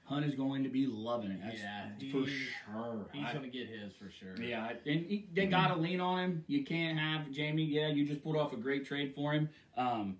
Hunt 0.08 0.24
is 0.24 0.34
going 0.34 0.62
to 0.62 0.70
be 0.70 0.86
loving 0.86 1.30
it. 1.30 1.40
That's 1.44 1.58
Yeah, 1.60 2.10
for 2.10 2.26
sure. 2.26 3.06
he's 3.12 3.26
I- 3.26 3.32
going 3.34 3.44
to 3.44 3.50
get 3.50 3.68
his 3.68 3.92
for 3.92 4.10
sure. 4.10 4.34
Yeah, 4.42 4.70
and 4.86 5.04
he, 5.04 5.26
they 5.34 5.46
got 5.46 5.68
to 5.68 5.76
lean 5.76 6.00
on 6.00 6.18
him. 6.18 6.44
You 6.46 6.64
can't 6.64 6.98
have 6.98 7.30
Jamie. 7.30 7.64
Yeah, 7.64 7.88
you 7.88 8.06
just 8.06 8.22
pulled 8.24 8.36
off 8.36 8.54
a 8.54 8.56
great 8.56 8.86
trade 8.86 9.14
for 9.14 9.32
him. 9.32 9.50
Um, 9.76 10.16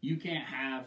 you 0.00 0.16
can't 0.16 0.44
have 0.44 0.84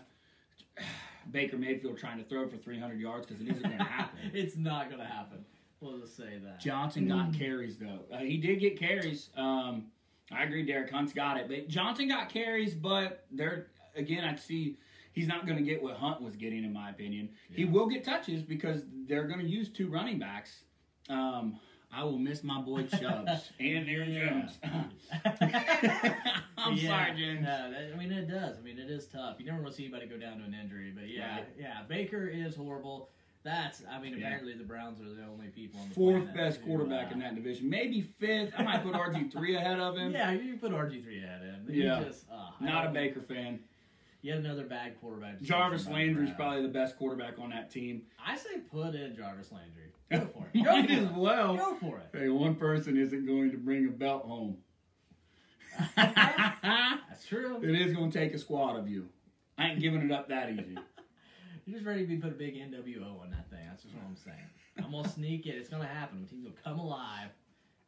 Baker 1.31 1.57
Mayfield 1.57 1.97
trying 1.97 2.17
to 2.17 2.23
throw 2.23 2.47
for 2.47 2.55
300 2.55 2.97
yards 2.99 3.25
because 3.25 3.41
it 3.41 3.49
isn't 3.49 3.63
going 3.63 3.77
to 3.77 3.83
happen. 3.83 4.19
it's 4.33 4.55
not 4.55 4.87
going 4.89 5.01
to 5.01 5.07
happen. 5.07 5.43
We'll 5.81 5.99
just 5.99 6.15
say 6.15 6.39
that. 6.43 6.59
Johnson 6.61 7.07
got 7.09 7.33
carries 7.33 7.77
though. 7.77 7.99
Uh, 8.11 8.19
he 8.19 8.37
did 8.37 8.59
get 8.61 8.79
carries. 8.79 9.29
Um, 9.35 9.87
I 10.31 10.43
agree. 10.43 10.65
Derek 10.65 10.89
Hunt's 10.91 11.13
got 11.13 11.37
it, 11.37 11.47
but 11.47 11.67
Johnson 11.67 12.07
got 12.07 12.29
carries. 12.29 12.73
But 12.73 13.25
they're 13.31 13.67
again, 13.95 14.23
I 14.23 14.35
see 14.37 14.77
he's 15.17 15.27
not 15.27 15.45
going 15.47 15.57
to 15.57 15.63
get 15.63 15.81
what 15.81 15.95
Hunt 15.95 16.21
was 16.21 16.35
getting, 16.35 16.63
in 16.63 16.71
my 16.71 16.91
opinion. 16.91 17.29
He 17.51 17.65
will 17.65 17.87
get 17.87 18.03
touches 18.03 18.43
because 18.43 18.83
they're 19.07 19.27
going 19.27 19.39
to 19.39 19.47
use 19.47 19.67
two 19.69 19.89
running 19.89 20.19
backs. 20.19 20.61
Um, 21.09 21.59
I 21.91 22.03
will 22.03 22.19
miss 22.19 22.43
my 22.43 22.61
boy 22.61 22.83
Chubbs 22.99 23.51
and 23.59 23.89
Aaron 23.89 24.13
Jones. 24.13 24.57
I'm 26.57 26.75
Yeah, 26.75 26.87
sorry, 26.89 27.17
James. 27.17 27.41
no, 27.43 27.71
that- 27.71 27.91
I 27.93 27.97
mean, 27.97 28.11
it 28.11 28.29
does. 28.29 28.57
I 28.57 28.61
mean, 28.61 28.77
it 28.77 28.89
is 28.91 29.07
tough. 29.07 29.37
You 29.39 29.45
never 29.45 29.57
want 29.61 29.71
to 29.71 29.75
see 29.77 29.83
anybody 29.85 30.05
go 30.05 30.17
down 30.17 30.37
to 30.39 30.43
an 30.45 30.53
injury, 30.53 30.91
but 30.93 31.07
yeah, 31.09 31.35
Right. 31.37 31.45
yeah. 31.59 31.81
Baker 31.87 32.27
is 32.27 32.55
horrible. 32.55 33.09
That's. 33.43 33.81
I 33.89 33.99
mean, 34.01 34.11
Yeah. 34.13 34.25
apparently 34.25 34.53
the 34.55 34.65
Browns 34.65 34.99
are 34.99 35.05
the 35.13 35.23
only 35.23 35.47
people 35.47 35.79
on 35.79 35.89
the 35.89 35.95
Fourth 35.95 36.33
best 36.35 36.61
quarterback 36.63 37.07
uh, 37.11 37.13
in 37.13 37.19
that 37.19 37.35
division, 37.35 37.69
maybe 37.69 38.01
fifth. 38.01 38.53
I 38.57 38.63
might 38.63 38.83
put 38.83 38.93
RG 38.93 39.31
three 39.31 39.55
ahead 39.55 39.79
of 39.79 39.95
him. 39.97 40.11
Yeah, 40.11 40.31
you 40.31 40.57
put 40.57 40.71
RG 40.73 41.01
three 41.03 41.23
ahead 41.23 41.41
of 41.41 41.47
him. 41.47 41.65
Yeah. 41.69 42.03
just, 42.03 42.25
uh, 42.29 42.49
Not 42.59 42.87
a 42.87 42.89
Baker 42.89 43.21
fan. 43.21 43.59
Yet 44.21 44.37
another 44.39 44.63
bad 44.65 44.99
quarterback. 44.99 45.41
Jarvis 45.41 45.87
Landry's 45.87 46.31
probably 46.35 46.63
the 46.63 46.67
best 46.67 46.97
quarterback 46.97 47.37
on 47.39 47.51
that 47.51 47.69
team. 47.71 48.01
I 48.25 48.35
say 48.35 48.59
put 48.71 48.95
in 48.95 49.15
Jarvis 49.15 49.51
Landry. 49.51 49.91
Go 50.11 50.25
for 50.33 50.47
it. 50.53 50.63
Go 50.63 50.71
Might 50.71 50.87
for 50.87 50.93
as 50.93 51.03
it. 51.03 51.13
well. 51.13 51.55
Go 51.57 51.75
for 51.75 51.97
it. 51.99 52.09
Hey, 52.17 52.29
one 52.29 52.55
person 52.55 52.97
isn't 52.97 53.25
going 53.25 53.51
to 53.51 53.57
bring 53.57 53.85
a 53.87 53.91
belt 53.91 54.23
home. 54.25 54.57
That's 55.95 57.25
true. 57.27 57.59
it 57.63 57.69
is 57.75 57.93
going 57.93 58.11
to 58.11 58.19
take 58.19 58.33
a 58.33 58.37
squad 58.39 58.77
of 58.77 58.89
you. 58.89 59.07
I 59.57 59.69
ain't 59.69 59.79
giving 59.79 60.01
it 60.01 60.11
up 60.11 60.29
that 60.29 60.49
easy. 60.51 60.77
You're 61.65 61.75
just 61.75 61.85
ready 61.85 62.01
to 62.01 62.07
be 62.07 62.17
put 62.17 62.31
a 62.31 62.35
big 62.35 62.55
NWO 62.55 63.21
on 63.21 63.29
that 63.31 63.49
thing. 63.49 63.59
That's 63.67 63.83
just 63.83 63.93
what 63.95 64.03
I'm 64.07 64.15
saying. 64.15 64.37
I'm 64.83 64.91
gonna 64.91 65.09
sneak 65.09 65.45
it. 65.47 65.55
It's 65.55 65.67
gonna 65.69 65.87
happen. 65.87 66.21
The 66.21 66.29
team's 66.29 66.43
gonna 66.43 66.55
come 66.63 66.79
alive. 66.79 67.29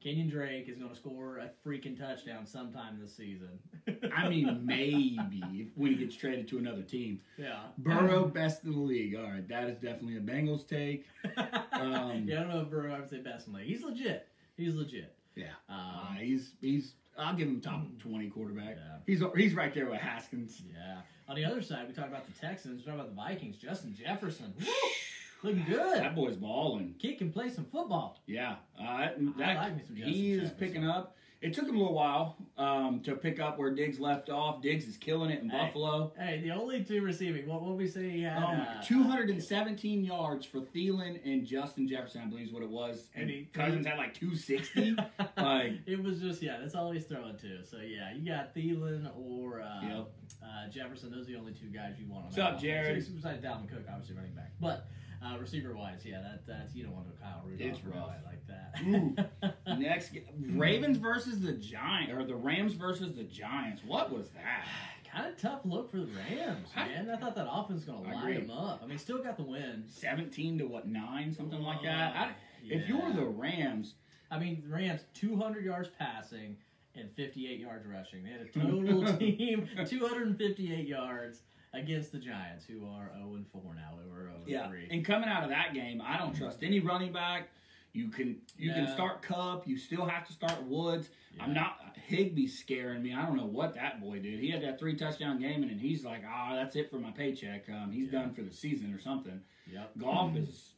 Kenyan 0.04 0.30
Drake 0.32 0.70
is 0.70 0.78
gonna 0.78 0.96
score 0.96 1.40
a 1.40 1.50
freaking 1.68 1.98
touchdown 2.00 2.46
sometime 2.46 2.98
this 3.02 3.16
season. 3.16 3.60
I 4.16 4.30
mean, 4.30 4.62
maybe 4.66 5.72
when 5.76 5.92
he 5.92 5.98
gets 5.98 6.16
traded 6.16 6.48
to 6.50 6.58
another 6.58 6.82
team. 6.84 7.20
yeah. 7.38 7.64
Burrow, 7.78 8.26
best 8.26 8.64
in 8.64 8.72
the 8.72 8.78
league. 8.80 9.16
All 9.16 9.24
right, 9.24 9.46
that 9.50 9.66
is 9.66 9.76
definitely 9.78 10.18
a 10.18 10.22
Bengals 10.22 10.68
take. 10.68 11.06
Um, 11.80 12.26
yeah, 12.28 12.40
I 12.40 12.42
don't 12.42 12.50
know 12.50 12.62
if 12.62 12.70
Burrow. 12.70 12.94
I 12.94 13.00
would 13.00 13.10
say 13.10 13.20
best 13.20 13.48
in 13.48 13.54
the 13.54 13.60
league. 13.60 13.68
He's 13.70 13.84
legit. 13.84 14.28
He's 14.58 14.76
legit. 14.76 15.14
Yeah. 15.36 15.46
Um, 15.70 15.78
Uh, 15.78 16.14
he's 16.20 16.52
he's 16.60 16.94
I'll 17.18 17.36
give 17.36 17.48
him 17.48 17.62
top 17.62 17.86
twenty 18.00 18.28
quarterback. 18.30 18.76
Yeah. 18.76 18.98
He's 19.08 19.24
he's 19.38 19.54
right 19.54 19.74
there 19.74 19.90
with 19.90 20.00
Haskins. 20.02 20.62
Yeah. 20.74 20.98
On 21.30 21.36
the 21.38 21.46
other 21.46 21.62
side, 21.62 21.88
we 21.88 21.94
talk 21.94 22.08
about 22.08 22.26
the 22.26 22.34
Texans. 22.34 22.80
We 22.82 22.86
talk 22.86 22.96
about 22.96 23.10
the 23.10 23.16
Vikings. 23.16 23.56
Justin 23.58 23.96
Jefferson, 23.96 24.54
Woo! 24.60 24.66
Looking 25.44 25.66
good. 25.68 25.98
That 26.00 26.16
boy's 26.16 26.36
balling. 26.38 26.96
Kid 27.00 27.18
can 27.18 27.32
play 27.32 27.50
some 27.50 27.66
football. 27.66 28.20
Yeah, 28.28 28.56
uh, 28.80 29.08
that, 29.38 29.58
like 29.58 29.86
some 29.86 29.96
Justin 29.96 29.96
he 30.14 30.32
is 30.34 30.42
Jefferson. 30.50 30.58
picking 30.60 30.86
up. 30.88 31.16
It 31.42 31.54
took 31.54 31.70
him 31.70 31.78
a 31.78 31.80
little 31.80 31.94
while 31.94 32.36
um, 32.58 33.00
to 33.04 33.16
pick 33.16 33.40
up 33.40 33.58
where 33.58 33.74
Diggs 33.74 33.98
left 33.98 34.30
off. 34.30 34.62
Diggs 34.62 34.86
is 34.86 34.98
killing 34.98 35.30
it 35.30 35.42
in 35.42 35.50
Hey. 35.50 35.58
Buffalo. 35.68 36.12
Hey, 36.20 36.42
the 36.42 36.52
only 36.52 36.84
two 36.84 37.02
receiving. 37.02 37.48
What 37.48 37.62
what 37.62 37.78
we 37.78 37.88
say 37.88 38.10
he 38.10 38.24
had? 38.24 38.44
Um, 38.44 38.60
uh, 38.60 38.82
217 38.84 40.04
yards 40.04 40.46
for 40.46 40.60
Thielen 40.60 41.18
and 41.24 41.46
Justin 41.48 41.88
Jefferson, 41.88 42.24
I 42.24 42.26
believe 42.26 42.48
is 42.48 42.52
what 42.52 42.62
it 42.62 42.70
was. 42.70 43.08
And 43.16 43.22
And 43.24 43.32
he- 43.32 43.46
Cousins 43.54 43.86
had 43.86 43.98
like 43.98 44.14
260. 44.16 44.98
like, 45.38 45.74
it 45.86 46.04
was 46.04 46.20
just 46.20 46.42
yeah, 46.42 46.58
that's 46.60 46.76
all 46.76 46.92
he's 46.92 47.06
throwing 47.06 47.38
to. 47.38 47.64
So 47.64 47.78
yeah, 47.78 48.12
you 48.14 48.30
got 48.30 48.54
Thielen 48.54 49.10
or 49.18 49.62
uh, 49.62 49.82
Yep. 49.82 50.12
uh, 50.44 50.70
Jefferson. 50.70 51.10
Those 51.10 51.22
are 51.30 51.32
the 51.32 51.38
only 51.38 51.54
two 51.54 51.68
guys 51.68 51.94
you 51.98 52.06
want. 52.12 52.26
on 52.26 52.32
What's 52.32 52.38
up. 52.40 52.60
Jared? 52.62 52.98
Besides 53.16 53.42
Dalvin 53.42 53.70
Cook, 53.70 53.86
obviously 53.90 54.18
running 54.18 54.34
back, 54.34 54.52
but 54.60 54.88
uh, 55.24 55.38
receiver 55.38 55.76
wise, 55.76 56.02
yeah, 56.06 56.22
that 56.22 56.48
that's 56.48 56.76
you 56.76 56.84
don't 56.84 56.94
want 56.94 57.08
to 57.14 57.22
Kyle 57.22 57.44
Rudolph 57.46 57.70
It's 57.70 57.84
rough. 57.86 58.10
like 58.26 58.48
that. 58.48 58.82
Ooh. 59.68 59.78
next, 59.78 60.12
Ravens 60.52 60.98
versus 60.98 61.40
the 61.42 61.54
Giants, 61.54 62.14
or 62.14 62.24
the 62.24 62.36
Rams 62.36 62.74
versus 62.74 63.16
the 63.16 63.24
Giants. 63.24 63.82
What 63.86 64.12
was 64.12 64.30
that? 64.32 64.66
kind 65.12 65.26
of 65.28 65.38
tough 65.42 65.62
look 65.66 65.90
for 65.90 65.98
the 65.98 66.06
Rams, 66.08 66.70
I- 66.76 66.88
man. 66.88 67.10
I 67.10 67.18
thought 67.18 67.36
that 67.36 67.48
offense 67.52 67.86
was 67.86 67.96
gonna 67.96 68.08
I 68.10 68.14
light 68.24 68.48
them 68.48 68.56
up. 68.56 68.82
I 68.84 68.88
mean, 68.88 68.98
still 68.98 69.22
got 69.24 69.38
the 69.38 69.44
win. 69.44 69.84
17 69.88 70.60
to 70.60 70.66
what, 70.68 70.88
9? 70.88 71.34
Something 71.34 71.62
like 71.62 71.82
that? 71.84 72.16
I, 72.16 72.32
If 72.64 72.88
you're 72.88 73.12
the 73.12 73.26
Rams, 73.26 73.96
I 74.32 74.38
mean, 74.40 74.62
the 74.66 74.74
Rams 74.74 75.02
200 75.16 75.66
yards 75.66 75.90
passing 75.98 76.56
and 76.96 77.10
58 77.12 77.60
yards 77.60 77.86
rushing. 77.88 78.24
They 78.24 78.30
had 78.30 78.42
a 78.42 78.46
total 78.46 79.14
team 79.18 79.68
258 79.88 80.88
yards 80.88 81.42
against 81.74 82.12
the 82.12 82.18
Giants, 82.20 82.66
who 82.66 82.86
are 82.86 83.12
0 83.18 83.34
and 83.36 83.48
4 83.52 83.62
now. 83.76 83.98
They 84.02 84.10
were 84.10 84.24
0 84.24 84.36
and 84.42 84.48
Yeah, 84.48 84.68
3. 84.68 84.88
and 84.92 85.06
coming 85.06 85.30
out 85.30 85.44
of 85.44 85.50
that 85.50 85.74
game, 85.74 86.02
I 86.04 86.18
don't 86.18 86.36
trust 86.36 86.64
any 86.64 86.80
running 86.80 87.12
back. 87.14 87.50
You 87.92 88.10
can 88.10 88.38
you 88.58 88.72
can 88.72 88.88
start 88.88 89.24
Kupp. 89.24 89.68
You 89.68 89.76
still 89.76 90.06
have 90.06 90.28
to 90.28 90.34
start 90.34 90.62
Woods. 90.64 91.10
I'm 91.40 91.54
not 91.56 91.96
Higbee's 92.10 92.58
scaring 92.60 93.02
me. 93.02 93.14
I 93.16 93.26
don't 93.26 93.36
know 93.36 93.48
what 93.48 93.74
that 93.76 94.00
boy 94.00 94.20
did. 94.20 94.40
He 94.40 94.52
had 94.52 94.62
that 94.62 94.78
three 94.80 94.96
touchdown 94.96 95.40
game, 95.40 95.64
and 95.64 95.72
then 95.72 95.80
he's 95.80 96.06
like, 96.06 96.22
ah, 96.28 96.54
that's 96.54 96.76
it 96.76 96.92
for 96.92 97.00
my 97.00 97.10
paycheck. 97.12 97.68
Um, 97.68 97.92
he's 97.92 98.12
Yeah. 98.12 98.20
done 98.22 98.34
for 98.34 98.44
the 98.44 98.54
season 98.54 98.94
or 98.94 99.00
something. 99.00 99.42
Yep. 99.72 99.98
Goff 99.98 100.36
is 100.36 100.74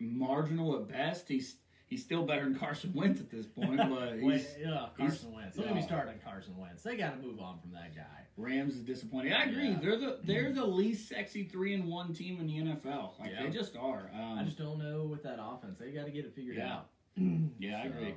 marginal 0.00 0.76
at 0.76 0.88
best. 0.88 1.28
He's 1.28 1.56
he's 1.86 2.02
still 2.04 2.24
better 2.24 2.44
than 2.44 2.58
Carson 2.58 2.92
Wentz 2.94 3.20
at 3.20 3.30
this 3.30 3.46
point, 3.46 3.76
but 3.78 4.18
he's, 4.20 4.46
yeah, 4.60 4.86
Carson 4.96 5.32
Wentz. 5.32 5.56
Let 5.56 5.68
no. 5.68 5.74
me 5.74 5.82
start 5.82 6.08
on 6.08 6.14
Carson 6.24 6.56
Wentz. 6.56 6.82
They 6.82 6.96
got 6.96 7.20
to 7.20 7.26
move 7.26 7.40
on 7.40 7.58
from 7.60 7.72
that 7.72 7.94
guy. 7.94 8.02
Rams 8.36 8.74
is 8.74 8.82
disappointing. 8.82 9.32
I 9.32 9.44
agree. 9.44 9.68
Yeah. 9.70 9.78
They're 9.80 9.96
the 9.98 10.18
they're 10.24 10.52
the 10.52 10.64
least 10.66 11.08
sexy 11.08 11.44
three 11.44 11.72
and 11.74 11.86
one 11.86 12.12
team 12.12 12.38
in 12.40 12.46
the 12.46 12.58
NFL. 12.74 13.18
Like 13.18 13.30
Yeah. 13.30 13.44
they 13.44 13.50
just 13.50 13.76
are. 13.76 14.10
Um, 14.14 14.38
I 14.38 14.44
just 14.44 14.58
don't 14.58 14.78
know 14.78 15.04
with 15.04 15.22
that 15.22 15.38
offense. 15.40 15.78
They 15.78 15.90
got 15.90 16.04
to 16.04 16.10
get 16.10 16.26
it 16.26 16.34
figured 16.34 16.56
Yeah. 16.56 16.74
out. 16.74 16.88
yeah, 17.58 17.82
I 17.82 17.86
agree. 17.86 18.14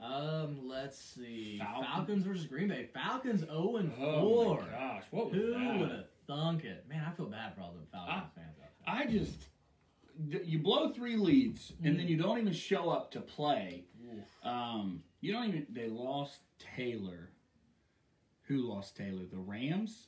Um, 0.00 0.68
let's 0.68 0.98
see. 0.98 1.58
Falcons. 1.58 1.86
Falcons 1.86 2.24
versus 2.26 2.46
Green 2.46 2.68
Bay. 2.68 2.88
Falcons 2.94 3.40
0 3.40 3.76
and 3.76 3.92
4. 3.94 4.04
Oh 4.06 4.54
my 4.54 4.70
gosh, 4.70 5.02
what 5.10 5.32
was 5.32 5.34
Who 5.34 5.50
that? 5.52 5.80
would 5.80 5.90
have 5.90 6.04
thunk 6.28 6.64
it? 6.64 6.84
Man, 6.88 7.02
I 7.04 7.10
feel 7.16 7.26
bad 7.26 7.54
for 7.54 7.62
all 7.62 7.74
the 7.74 7.86
Falcons 7.90 8.30
fans 8.36 8.56
out 8.62 8.70
there. 8.84 8.94
I 8.94 9.06
just 9.06 9.46
you 10.44 10.58
blow 10.58 10.90
three 10.92 11.16
leads 11.16 11.72
and 11.84 11.98
then 11.98 12.08
you 12.08 12.16
don't 12.16 12.38
even 12.38 12.52
show 12.52 12.90
up 12.90 13.10
to 13.12 13.20
play. 13.20 13.84
Um, 14.42 15.02
you 15.20 15.32
don't 15.32 15.48
even. 15.48 15.66
They 15.70 15.88
lost 15.88 16.38
Taylor. 16.76 17.30
Who 18.44 18.58
lost 18.68 18.96
Taylor? 18.96 19.24
The 19.30 19.38
Rams. 19.38 20.06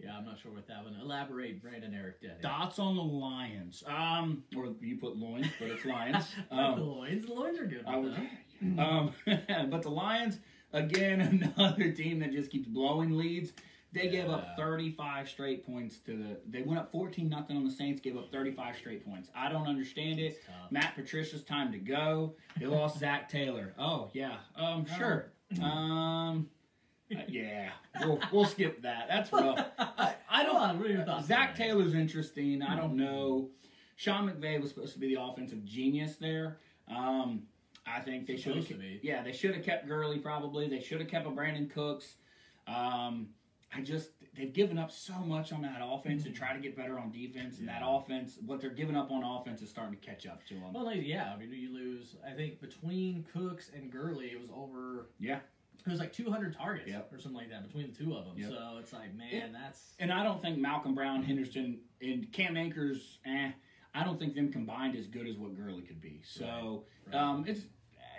Yeah, 0.00 0.16
I'm 0.16 0.24
not 0.24 0.38
sure 0.40 0.50
what 0.52 0.66
that 0.68 0.82
one. 0.84 0.96
Elaborate, 1.00 1.62
Brandon 1.62 1.94
Eric 1.94 2.20
did. 2.20 2.40
Dots 2.40 2.78
on 2.78 2.96
the 2.96 3.02
Lions. 3.02 3.84
Um, 3.86 4.42
or 4.56 4.74
you 4.80 4.96
put 4.96 5.16
loins, 5.16 5.46
but 5.58 5.68
it's 5.68 5.84
Lions. 5.84 6.24
the 6.50 6.56
Um, 6.56 6.80
Loins, 6.80 7.26
the 7.26 7.32
Loins 7.32 7.58
are 7.60 7.66
good. 7.66 7.84
I 7.86 7.96
would, 7.96 8.14
um, 8.78 9.12
but 9.70 9.82
the 9.82 9.90
Lions 9.90 10.40
again, 10.72 11.52
another 11.56 11.92
team 11.92 12.18
that 12.20 12.32
just 12.32 12.50
keeps 12.50 12.66
blowing 12.66 13.16
leads. 13.16 13.52
They 13.94 14.08
gave 14.08 14.28
up 14.28 14.56
35 14.56 15.28
straight 15.28 15.64
points 15.64 15.98
to 16.00 16.16
the. 16.16 16.40
They 16.48 16.62
went 16.62 16.80
up 16.80 16.90
14 16.90 17.28
nothing 17.28 17.56
on 17.56 17.64
the 17.64 17.70
Saints. 17.70 18.00
Gave 18.00 18.16
up 18.16 18.32
35 18.32 18.76
straight 18.76 19.06
points. 19.06 19.30
I 19.36 19.48
don't 19.48 19.68
understand 19.68 20.18
it. 20.18 20.44
Tough. 20.44 20.72
Matt 20.72 20.96
Patricia's 20.96 21.44
time 21.44 21.70
to 21.72 21.78
go. 21.78 22.34
They 22.58 22.66
lost 22.66 22.98
Zac 22.98 23.28
Taylor. 23.28 23.72
Oh 23.78 24.10
yeah, 24.12 24.36
um, 24.56 24.84
sure. 24.98 25.32
Um, 25.62 26.48
uh, 27.14 27.20
yeah, 27.28 27.70
we'll, 28.00 28.18
we'll 28.32 28.44
skip 28.44 28.82
that. 28.82 29.06
That's 29.08 29.32
rough. 29.32 29.64
I, 29.78 30.14
I 30.28 30.42
don't. 30.42 30.56
on, 30.56 30.78
what 30.78 30.88
are 30.88 30.92
your? 30.92 31.06
Zac 31.06 31.26
that? 31.28 31.56
Taylor's 31.56 31.94
interesting. 31.94 32.62
I 32.62 32.74
don't 32.74 32.96
know. 32.96 33.50
Sean 33.96 34.28
McVay 34.28 34.60
was 34.60 34.70
supposed 34.70 34.94
to 34.94 34.98
be 34.98 35.14
the 35.14 35.22
offensive 35.22 35.64
genius 35.64 36.16
there. 36.16 36.58
Um, 36.88 37.42
I 37.86 38.00
think 38.00 38.26
they 38.26 38.36
should 38.36 38.56
have. 38.56 38.64
Supposed 38.64 38.80
to 38.80 38.88
be. 38.88 39.00
Yeah, 39.02 39.22
they 39.22 39.32
should 39.32 39.54
have 39.54 39.64
kept 39.64 39.86
Gurley. 39.86 40.18
Probably 40.18 40.68
they 40.68 40.80
should 40.80 41.00
have 41.00 41.08
kept 41.08 41.26
a 41.26 41.30
Brandin 41.30 41.70
Cooks. 41.72 42.14
Um, 42.66 43.28
I 43.76 43.80
just 43.80 44.10
they've 44.36 44.52
given 44.52 44.78
up 44.78 44.90
so 44.90 45.14
much 45.20 45.52
on 45.52 45.62
that 45.62 45.80
offense 45.82 46.24
to 46.24 46.30
try 46.30 46.52
to 46.52 46.58
get 46.60 46.76
better 46.76 46.98
on 46.98 47.10
defense, 47.10 47.58
and 47.58 47.68
that 47.68 47.82
offense, 47.84 48.38
what 48.44 48.60
they're 48.60 48.70
giving 48.70 48.96
up 48.96 49.10
on 49.10 49.22
offense, 49.24 49.62
is 49.62 49.70
starting 49.70 49.96
to 49.98 50.06
catch 50.06 50.26
up 50.26 50.44
to 50.46 50.54
them. 50.54 50.72
Well, 50.72 50.84
like, 50.84 51.00
yeah, 51.02 51.32
I 51.34 51.38
mean, 51.38 51.50
you 51.52 51.72
lose. 51.72 52.16
I 52.26 52.32
think 52.32 52.60
between 52.60 53.24
Cooks 53.32 53.70
and 53.74 53.90
Gurley, 53.90 54.26
it 54.26 54.40
was 54.40 54.50
over. 54.54 55.06
Yeah. 55.18 55.38
It 55.86 55.90
was 55.90 56.00
like 56.00 56.14
200 56.14 56.56
targets 56.56 56.88
Yep. 56.88 57.12
or 57.12 57.18
something 57.18 57.38
like 57.38 57.50
that 57.50 57.62
between 57.66 57.88
the 57.88 57.92
two 57.92 58.14
of 58.14 58.24
them. 58.24 58.34
Yep. 58.38 58.50
So 58.50 58.76
it's 58.80 58.92
like, 58.94 59.14
man, 59.14 59.52
that's. 59.52 59.92
And 59.98 60.10
I 60.10 60.22
don't 60.24 60.40
think 60.40 60.56
Malcolm 60.58 60.94
Brown, 60.94 61.22
Henderson, 61.22 61.80
and 62.00 62.30
Cam 62.32 62.56
Akers, 62.56 63.18
eh, 63.26 63.50
I 63.94 64.02
don't 64.02 64.18
think 64.18 64.34
them 64.34 64.50
combined 64.50 64.96
as 64.96 65.06
good 65.06 65.28
as 65.28 65.36
what 65.36 65.54
Gurley 65.54 65.82
could 65.82 66.00
be. 66.00 66.22
So 66.24 66.84
Right. 67.06 67.14
um, 67.16 67.44
it's 67.46 67.60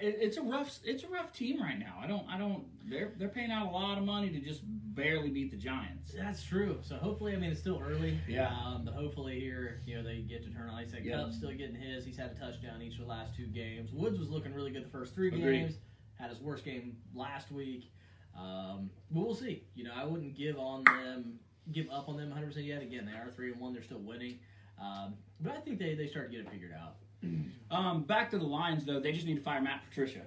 it, 0.02 0.18
it's 0.22 0.38
a 0.38 0.42
rough 0.44 0.78
it's 0.84 1.04
a 1.04 1.08
rough 1.08 1.34
team 1.34 1.60
right 1.62 1.80
now. 1.80 1.98
I 2.00 2.06
don't 2.06 2.28
I 2.30 2.38
don't 2.38 2.66
they're 2.88 3.14
they're 3.18 3.30
paying 3.30 3.50
out 3.52 3.66
a 3.68 3.72
lot 3.72 3.98
of 3.98 4.04
money 4.04 4.30
to 4.30 4.40
just 4.40 4.62
barely 4.96 5.30
beat 5.30 5.52
the 5.52 5.58
Giants. 5.58 6.14
That's 6.18 6.44
true. 6.44 6.78
So 6.82 6.96
hopefully, 6.96 7.34
I 7.34 7.36
mean, 7.36 7.52
it's 7.52 7.60
still 7.60 7.82
early. 7.86 8.20
Yeah. 8.28 8.50
Um, 8.50 8.84
but 8.86 8.94
hopefully 8.94 9.40
here, 9.40 9.82
you 9.86 9.96
know, 9.98 10.04
they 10.04 10.20
get 10.20 10.44
to 10.44 10.50
turn 10.50 10.70
on. 10.70 10.76
Like 10.76 10.88
I 10.88 10.92
said, 10.92 11.06
Yeah. 11.06 11.18
Kupp's 11.18 11.38
still 11.38 11.52
getting 11.52 11.76
his. 11.76 12.06
He's 12.06 12.18
had 12.18 12.32
a 12.32 12.36
touchdown 12.40 12.82
each 12.82 12.94
of 12.94 13.00
the 13.02 13.06
last 13.06 13.36
two 13.36 13.48
games. 13.48 13.92
Woods 13.92 14.18
was 14.20 14.30
looking 14.30 14.54
really 14.54 14.72
good 14.72 14.86
the 14.86 14.90
first 14.90 15.14
three 15.14 15.28
Agreed. 15.28 15.42
games. 15.60 15.74
Had 16.16 16.30
his 16.30 16.40
worst 16.42 16.64
game 16.64 16.96
last 17.14 17.52
week. 17.52 17.92
Um, 18.38 18.90
but 19.12 19.26
we'll 19.26 19.36
see. 19.36 19.64
You 19.76 19.84
know, 19.86 19.92
I 19.96 20.06
wouldn't 20.06 20.36
give 20.36 20.58
on 20.58 20.84
them, 20.86 21.40
give 21.72 21.88
up 21.92 22.08
on 22.10 22.18
them 22.18 22.30
100 22.30 22.48
percent 22.48 22.66
yet. 22.66 22.82
Again, 22.82 23.06
they 23.06 23.12
are 23.14 23.30
three 23.36 23.52
and 23.52 23.60
one. 23.60 23.74
They're 23.74 23.84
still 23.84 24.00
winning. 24.00 24.40
Um, 24.82 25.16
but 25.42 25.54
I 25.54 25.60
think 25.62 25.80
they 25.80 25.94
they 25.96 26.08
start 26.08 26.32
to 26.32 26.38
get 26.38 26.46
it 26.46 26.52
figured 26.52 26.74
out. 26.74 26.96
Um, 27.72 28.04
back 28.04 28.30
to 28.30 28.38
the 28.38 28.46
Lions 28.46 28.86
though, 28.86 29.00
they 29.00 29.12
just 29.12 29.26
need 29.26 29.36
to 29.38 29.42
fire 29.42 29.60
Matt 29.60 29.82
Patricia. 29.90 30.22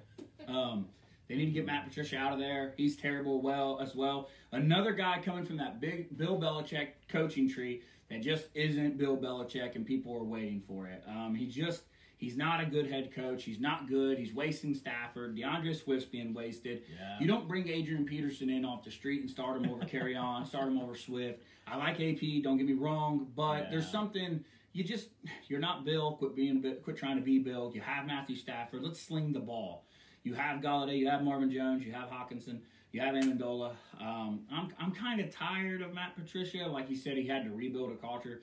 Um, 0.48 0.86
they 1.28 1.36
need 1.36 1.46
to 1.46 1.52
get 1.52 1.66
Matt 1.66 1.86
Patricia 1.86 2.16
out 2.16 2.32
of 2.32 2.38
there. 2.38 2.74
He's 2.76 2.96
terrible 2.96 3.42
well 3.42 3.78
as 3.82 3.94
well. 3.94 4.28
Another 4.52 4.92
guy 4.92 5.20
coming 5.22 5.44
from 5.44 5.58
that 5.58 5.80
big 5.80 6.16
Bill 6.16 6.40
Belichick 6.40 6.88
coaching 7.08 7.48
tree 7.48 7.82
that 8.10 8.22
just 8.22 8.46
isn't 8.54 8.96
Bill 8.96 9.16
Belichick, 9.16 9.74
and 9.76 9.84
people 9.84 10.14
are 10.16 10.24
waiting 10.24 10.62
for 10.66 10.86
it. 10.86 11.02
Um, 11.06 11.34
he 11.34 11.46
just 11.46 11.82
he's 12.16 12.36
not 12.36 12.62
a 12.62 12.66
good 12.66 12.90
head 12.90 13.14
coach. 13.14 13.44
He's 13.44 13.60
not 13.60 13.88
good. 13.88 14.18
He's 14.18 14.32
wasting 14.32 14.74
Stafford. 14.74 15.36
DeAndre 15.36 15.76
Swift's 15.76 16.06
being 16.06 16.32
wasted. 16.32 16.82
Yeah. 16.90 17.18
You 17.20 17.26
don't 17.26 17.46
bring 17.46 17.68
Adrian 17.68 18.06
Peterson 18.06 18.48
in 18.48 18.64
off 18.64 18.82
the 18.84 18.90
street 18.90 19.20
and 19.20 19.30
start 19.30 19.58
him 19.62 19.70
over 19.70 19.80
Kerryon, 19.84 20.46
start 20.46 20.68
him 20.68 20.78
over 20.78 20.94
Swift. 20.94 21.40
I 21.66 21.76
like 21.76 22.00
AP. 22.00 22.42
Don't 22.42 22.56
get 22.56 22.66
me 22.66 22.72
wrong, 22.72 23.26
but 23.36 23.70
there's 23.70 23.90
something 23.90 24.42
you 24.72 24.84
just 24.84 25.08
you're 25.48 25.60
not 25.60 25.84
Bill. 25.84 26.12
Quit 26.12 26.34
being 26.34 26.62
quit 26.82 26.96
trying 26.96 27.16
to 27.16 27.22
be 27.22 27.38
Bill. 27.38 27.70
You 27.74 27.80
have 27.82 28.06
Matthew 28.06 28.36
Stafford. 28.36 28.82
Let's 28.82 29.00
sling 29.00 29.32
the 29.32 29.40
ball. 29.40 29.84
You 30.22 30.34
have 30.34 30.60
Golladay. 30.60 30.98
You 30.98 31.08
have 31.08 31.22
Marvin 31.22 31.50
Jones. 31.50 31.84
You 31.84 31.92
have 31.92 32.08
Hockenson. 32.10 32.60
You 32.92 33.00
have 33.00 33.14
Amendola. 33.14 33.72
Um, 34.00 34.40
I'm 34.50 34.68
I'm 34.80 34.92
kind 34.92 35.20
of 35.20 35.30
tired 35.30 35.82
of 35.82 35.94
Matt 35.94 36.16
Patricia. 36.16 36.66
Like 36.66 36.88
he 36.88 36.96
said, 36.96 37.16
he 37.16 37.26
had 37.26 37.44
to 37.44 37.50
rebuild 37.50 37.92
a 37.92 37.96
culture. 37.96 38.42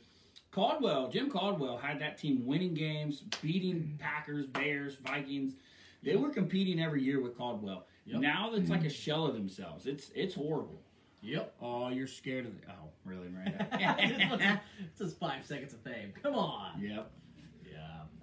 Caldwell, 0.51 1.09
Jim 1.09 1.29
Caldwell 1.29 1.77
had 1.77 1.99
that 1.99 2.17
team 2.17 2.45
winning 2.45 2.73
games, 2.73 3.23
beating 3.41 3.97
Packers, 3.99 4.47
Bears, 4.47 4.95
Vikings. 4.95 5.53
They 6.03 6.15
were 6.15 6.29
competing 6.29 6.79
every 6.79 7.01
year 7.01 7.19
with 7.19 7.37
Caldwell. 7.37 7.87
Yep. 8.05 8.21
Now 8.21 8.51
it's 8.53 8.69
like 8.69 8.85
a 8.85 8.89
shell 8.89 9.25
of 9.25 9.33
themselves. 9.33 9.87
It's 9.87 10.11
it's 10.15 10.35
horrible. 10.35 10.81
Yep. 11.21 11.55
Oh, 11.59 11.89
you're 11.89 12.07
scared 12.07 12.45
of 12.45 12.53
the. 12.53 12.67
Oh, 12.69 12.89
really, 13.03 13.27
Miranda? 13.29 13.67
it's 14.79 14.99
just 14.99 15.19
five 15.19 15.43
seconds 15.43 15.73
of 15.73 15.79
fame. 15.81 16.13
Come 16.21 16.35
on. 16.35 16.79
yep. 16.79 17.11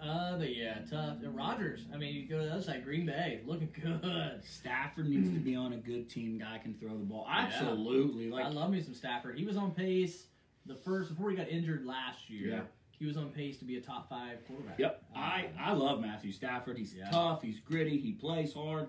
Uh, 0.02 0.36
but 0.36 0.54
yeah, 0.54 0.78
tough. 0.90 1.18
Uh, 1.24 1.30
Rodgers. 1.30 1.86
I 1.94 1.96
mean, 1.96 2.14
you 2.14 2.26
go 2.28 2.38
to 2.38 2.44
the 2.46 2.52
other 2.54 2.62
side, 2.62 2.82
Green 2.84 3.06
Bay, 3.06 3.40
looking 3.46 3.68
good. 3.82 4.42
Stafford 4.44 5.08
needs 5.08 5.30
to 5.30 5.38
be 5.38 5.54
on 5.54 5.72
a 5.74 5.76
good 5.76 6.10
team. 6.10 6.38
Guy 6.38 6.58
can 6.58 6.74
throw 6.74 6.90
the 6.90 7.04
ball. 7.04 7.24
Yeah. 7.28 7.46
Absolutely. 7.46 8.32
I 8.32 8.48
love 8.48 8.70
me 8.70 8.80
some 8.82 8.94
Stafford. 8.94 9.38
He 9.38 9.44
was 9.44 9.56
on 9.56 9.70
pace 9.72 10.26
the 10.66 10.74
first 10.74 11.10
before 11.10 11.30
he 11.30 11.36
got 11.36 11.48
injured 11.48 11.84
last 11.86 12.28
year. 12.28 12.48
Yeah. 12.50 12.60
He 12.98 13.06
was 13.06 13.16
on 13.16 13.30
pace 13.30 13.58
to 13.58 13.64
be 13.64 13.76
a 13.78 13.80
top 13.80 14.08
five 14.08 14.38
quarterback. 14.46 14.78
Yep, 14.78 15.02
Um, 15.14 15.22
I 15.22 15.46
I 15.58 15.72
love 15.72 16.00
Matthew 16.00 16.30
Stafford. 16.32 16.78
He's 16.78 16.94
Yeah. 16.94 17.10
tough. 17.10 17.42
He's 17.42 17.58
gritty. 17.60 17.98
He 17.98 18.12
plays 18.12 18.52
hard. 18.54 18.88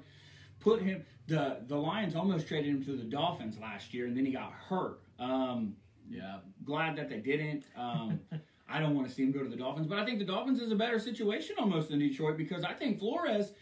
put 0.60 0.82
him. 0.82 1.04
the 1.28 1.58
The 1.67 1.76
Lions 1.76 2.15
almost 2.15 2.47
traded 2.47 2.69
him 2.76 2.84
to 2.86 2.95
the 2.95 3.04
Dolphins 3.04 3.60
last 3.60 3.93
year, 3.93 4.06
and 4.08 4.15
then 4.15 4.26
he 4.26 4.32
got 4.32 4.52
hurt. 4.52 4.99
Um, 5.19 5.76
Yeah. 6.10 6.39
glad 6.63 6.95
that 6.97 7.10
they 7.10 7.19
didn't. 7.19 7.65
Um, 7.76 8.19
I 8.73 8.79
don't 8.79 8.95
want 8.95 9.07
to 9.07 9.13
see 9.13 9.21
him 9.21 9.31
go 9.31 9.43
to 9.43 9.49
the 9.49 9.55
Dolphins, 9.55 9.86
but 9.86 9.99
I 9.99 10.05
think 10.05 10.17
the 10.17 10.25
Dolphins 10.25 10.59
is 10.59 10.71
a 10.71 10.75
better 10.75 10.97
situation 10.99 11.55
almost 11.59 11.89
than 11.89 11.99
Detroit 11.99 12.38
because 12.38 12.63
I 12.63 12.73
think 12.73 12.97
Flores 12.99 13.53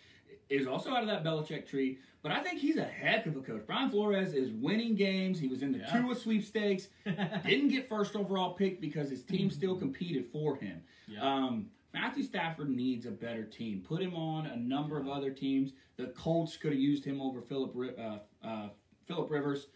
is 0.49 0.65
also 0.67 0.91
out 0.91 1.01
of 1.03 1.07
that 1.09 1.21
Belichick 1.23 1.67
tree, 1.67 1.97
but 2.23 2.31
I 2.31 2.39
think 2.41 2.59
he's 2.61 2.77
a 2.77 2.83
heck 2.85 3.25
of 3.25 3.35
a 3.35 3.41
coach. 3.41 3.63
Brian 3.67 3.89
Flores 3.89 4.33
is 4.33 4.51
winning 4.51 4.95
games. 4.95 5.37
He 5.37 5.49
was 5.49 5.63
in 5.63 5.73
the 5.73 5.79
Yeah. 5.79 6.01
Tua 6.01 6.15
sweepstakes, 6.15 6.87
didn't 7.05 7.69
get 7.69 7.89
first 7.89 8.15
overall 8.15 8.53
pick 8.53 8.79
because 8.79 9.09
his 9.09 9.23
team 9.23 9.49
still 9.49 9.75
competed 9.75 10.25
for 10.27 10.55
him. 10.55 10.81
Yeah. 11.09 11.21
Um, 11.21 11.67
Matthew 11.93 12.23
Stafford 12.23 12.69
needs 12.69 13.05
a 13.05 13.11
better 13.11 13.43
team. 13.43 13.83
Put 13.85 14.01
him 14.01 14.15
on 14.15 14.45
a 14.45 14.55
number 14.55 14.97
of 14.97 15.09
other 15.09 15.29
teams. 15.31 15.73
The 15.97 16.07
Colts 16.07 16.55
could 16.55 16.71
have 16.71 16.79
used 16.79 17.03
him 17.03 17.19
over 17.21 17.41
Philip 17.41 17.75
uh, 17.99 18.47
uh, 18.47 18.69
Philip 19.07 19.29
Rivers. 19.29 19.67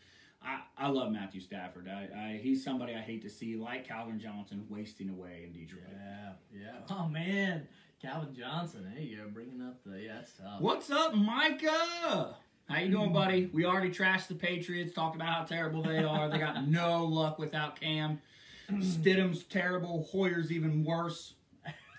I, 0.45 0.59
I 0.77 0.87
love 0.89 1.11
Matthew 1.11 1.41
Stafford. 1.41 1.89
I, 1.89 2.09
I, 2.15 2.39
he's 2.41 2.63
somebody 2.63 2.93
I 2.93 2.99
hate 2.99 3.21
to 3.23 3.29
see, 3.29 3.55
like 3.55 3.87
Calvin 3.87 4.19
Johnson, 4.19 4.65
wasting 4.69 5.09
away 5.09 5.43
in 5.45 5.53
Detroit. 5.53 5.83
Yeah, 5.91 6.31
yeah. 6.53 6.95
Oh 6.95 7.07
man, 7.07 7.67
Calvin 8.01 8.35
Johnson. 8.35 8.89
There 8.93 9.03
you 9.03 9.17
go, 9.17 9.29
bringing 9.29 9.61
up 9.61 9.83
the 9.85 9.99
yeah, 10.01 10.15
that's 10.15 10.33
tough. 10.33 10.61
What's 10.61 10.89
up, 10.91 11.15
Micah? 11.15 12.35
How 12.67 12.79
you 12.79 12.89
doing, 12.89 13.13
buddy? 13.13 13.49
We 13.53 13.65
already 13.65 13.91
trashed 13.91 14.27
the 14.27 14.35
Patriots, 14.35 14.93
talked 14.93 15.15
about 15.15 15.27
how 15.27 15.43
terrible 15.43 15.83
they 15.83 16.03
are. 16.03 16.29
They 16.29 16.39
got 16.39 16.67
no 16.67 17.05
luck 17.05 17.37
without 17.37 17.79
Cam. 17.79 18.19
Stidham's 18.71 19.43
terrible. 19.43 20.07
Hoyer's 20.11 20.51
even 20.51 20.83
worse. 20.83 21.34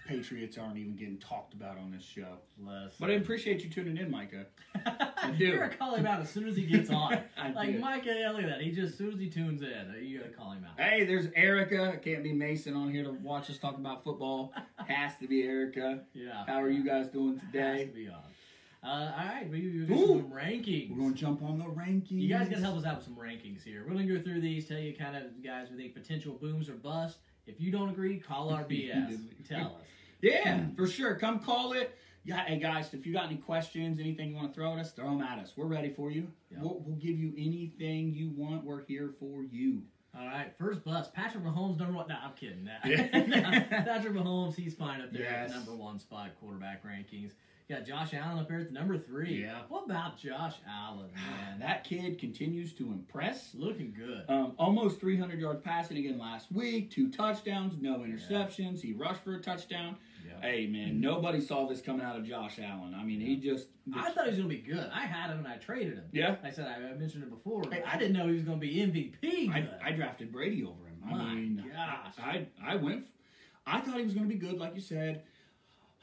Patriots 0.07 0.57
aren't 0.57 0.77
even 0.79 0.95
getting 0.97 1.19
talked 1.19 1.55
about 1.55 1.79
on 1.79 1.91
this 1.91 2.05
show. 2.05 2.37
Listen. 2.59 2.91
But 3.01 3.11
I 3.11 3.15
appreciate 3.15 3.63
you 3.65 3.71
tuning 3.71 3.97
in, 3.97 4.11
Micah. 4.11 4.47
I 4.87 5.31
do. 5.37 5.47
You're 5.47 5.59
gonna 5.59 5.77
call 5.77 5.95
him 5.97 6.07
out 6.07 6.21
as 6.21 6.31
soon 6.31 6.47
as 6.49 6.57
he 6.57 6.63
gets 6.65 6.91
on. 6.91 7.19
I 7.37 7.51
like 7.51 7.73
do. 7.73 7.79
Mike, 7.79 8.05
yeah, 8.05 8.31
look 8.31 8.43
at 8.43 8.49
that. 8.49 8.61
He 8.61 8.71
just 8.71 8.93
as 8.93 8.99
soon 8.99 9.13
as 9.13 9.19
he 9.19 9.29
tunes 9.29 9.63
in, 9.63 9.97
you 10.03 10.19
gotta 10.19 10.31
call 10.31 10.53
him 10.53 10.65
out. 10.65 10.81
Hey, 10.81 11.05
there's 11.05 11.27
Erica. 11.35 11.99
Can't 12.03 12.23
be 12.23 12.33
Mason 12.33 12.75
on 12.75 12.91
here 12.93 13.05
to 13.05 13.13
watch 13.13 13.51
us 13.51 13.59
talk 13.59 13.77
about 13.77 14.05
football. 14.05 14.53
Has 14.87 15.17
to 15.19 15.27
be 15.27 15.43
Erica. 15.43 16.01
Yeah. 16.15 16.45
How 16.47 16.63
are 16.63 16.71
you 16.71 16.85
guys 16.85 17.09
doing 17.09 17.39
Has 17.39 17.53
today? 17.53 17.87
to 17.87 17.93
be 17.93 18.09
on. 18.09 18.23
Uh, 18.85 19.13
all 19.19 19.27
right, 19.27 19.51
we 19.51 19.61
we 19.63 19.85
got 19.87 19.99
some 19.99 20.31
rankings. 20.31 20.91
We're 20.91 21.03
gonna 21.03 21.15
jump 21.15 21.43
on 21.43 21.59
the 21.59 21.65
rankings. 21.65 22.21
You 22.21 22.29
guys 22.29 22.49
gotta 22.49 22.63
help 22.63 22.77
us 22.77 22.85
out 22.85 22.97
with 22.99 23.05
some 23.05 23.17
rankings 23.17 23.65
here. 23.65 23.83
We're 23.85 23.95
gonna 23.95 24.07
go 24.07 24.21
through 24.21 24.41
these, 24.41 24.69
tell 24.69 24.79
you 24.79 24.95
kind 24.95 25.17
of 25.17 25.25
guys 25.43 25.69
we 25.71 25.77
think 25.77 25.95
potential 25.95 26.35
booms 26.41 26.69
or 26.69 26.75
bust. 26.75 27.19
If 27.49 27.61
you 27.61 27.71
don't 27.73 27.89
agree, 27.89 28.19
call 28.19 28.51
our 28.51 28.65
BS. 28.65 29.19
tell 29.49 29.67
us. 29.67 29.87
Yeah, 30.23 30.67
for 30.77 30.87
sure. 30.87 31.15
Come 31.17 31.41
call 31.41 31.73
it. 31.73 31.97
Yeah, 32.25 32.45
hey 32.45 32.59
guys, 32.59 32.93
if 32.93 33.07
you 33.07 33.13
got 33.13 33.27
any 33.27 33.37
questions, 33.37 34.01
anything 34.01 34.31
you 34.31 34.37
want 34.37 34.53
to 34.53 34.55
throw 34.55 34.73
at 34.73 34.79
us, 34.81 34.91
throw 34.91 35.11
them 35.11 35.23
at 35.23 35.39
us. 35.39 35.53
We're 35.57 35.67
ready 35.67 35.91
for 35.91 36.11
you. 36.11 36.27
Yeah. 36.51 36.59
We'll, 36.61 36.83
we'll 36.85 36.97
give 36.97 37.17
you 37.17 37.33
anything 37.39 38.13
you 38.15 38.31
want. 38.37 38.65
We're 38.65 38.85
here 38.85 39.11
for 39.21 39.43
you. 39.45 39.83
All 40.19 40.27
right, 40.27 40.53
first 40.59 40.83
bust. 40.83 41.13
Patrick 41.15 41.45
Mahomes, 41.45 41.79
number 41.79 41.93
one. 41.93 42.09
No, 42.09 42.17
I'm 42.21 42.33
kidding. 42.33 42.65
Nah. 42.65 42.73
Yeah. 42.85 43.07
Patrick 43.85 44.15
Mahomes, 44.15 44.57
he's 44.57 44.75
fine 44.75 45.03
up 45.03 45.13
there 45.13 45.23
Yes. 45.23 45.51
the 45.53 45.57
number 45.59 45.77
one 45.77 46.01
spot 46.01 46.31
quarterback 46.41 46.83
rankings. 46.85 47.31
You 47.69 47.77
got 47.77 47.85
Josh 47.85 48.15
Allen 48.15 48.39
up 48.39 48.49
here 48.49 48.61
at 48.61 48.69
the 48.69 48.73
number 48.73 48.97
three. 48.97 49.43
Yeah. 49.43 49.63
What 49.69 49.85
about 49.85 50.17
Josh 50.19 50.55
Allen, 50.69 51.11
man? 51.15 51.59
That 51.61 51.85
kid 51.85 52.19
continues 52.19 52.73
to 52.75 52.87
impress. 52.93 53.55
looking 53.55 53.93
good. 53.97 54.25
Um, 54.29 54.55
almost 54.59 55.01
300 55.01 55.39
yards 55.39 55.61
passing 55.63 55.97
again 55.99 56.19
last 56.19 56.51
week, 56.51 56.91
two 56.91 57.11
touchdowns, 57.11 57.75
no 57.81 57.99
interceptions. 57.99 58.81
He 58.81 58.93
rushed 58.95 59.23
for 59.23 59.35
a 59.35 59.41
touchdown. 59.43 59.97
Yeah. 60.27 60.41
Hey 60.41 60.67
man, 60.67 60.89
mm-hmm. 60.89 61.01
nobody 61.01 61.41
saw 61.41 61.67
this 61.69 61.81
coming 61.81 62.05
out 62.05 62.17
of 62.17 62.25
Josh 62.25 62.59
Allen. 62.63 62.95
I 62.99 63.05
mean, 63.05 63.21
he 63.21 63.37
just. 63.37 63.69
I 63.95 64.11
thought 64.11 64.25
he 64.25 64.31
was 64.31 64.39
gonna 64.39 64.49
be 64.49 64.59
good. 64.59 64.91
I 64.93 65.07
had 65.07 65.31
him 65.31 65.39
and 65.39 65.49
I 65.49 65.57
traded 65.57 65.95
him. 65.95 66.05
Yeah. 66.13 66.37
I 66.43 66.51
said 66.51 66.67
I, 66.67 66.91
I 66.91 66.95
mentioned 66.95 67.23
it 67.23 67.31
before. 67.31 67.63
Hey, 67.71 67.83
I 67.87 67.97
didn't 67.97 68.17
know 68.17 68.27
he 68.27 68.35
was 68.35 68.43
gonna 68.43 68.59
be 68.59 68.77
MVP. 68.77 69.51
I. 69.51 69.69
I 69.83 69.93
drafted 69.93 70.33
Brady 70.33 70.65
over 70.65 70.87
him. 70.87 70.97
I 71.07 71.11
My 71.11 71.35
mean, 71.35 71.65
gosh. 71.73 72.15
I, 72.19 72.47
I 72.63 72.73
I 72.73 72.77
went. 72.77 73.05
I 73.67 73.81
thought 73.81 73.97
he 73.97 74.05
was 74.05 74.15
going 74.15 74.29
to 74.29 74.33
be 74.33 74.39
good, 74.39 74.59
like 74.59 74.75
you 74.75 74.81
said. 74.81 75.23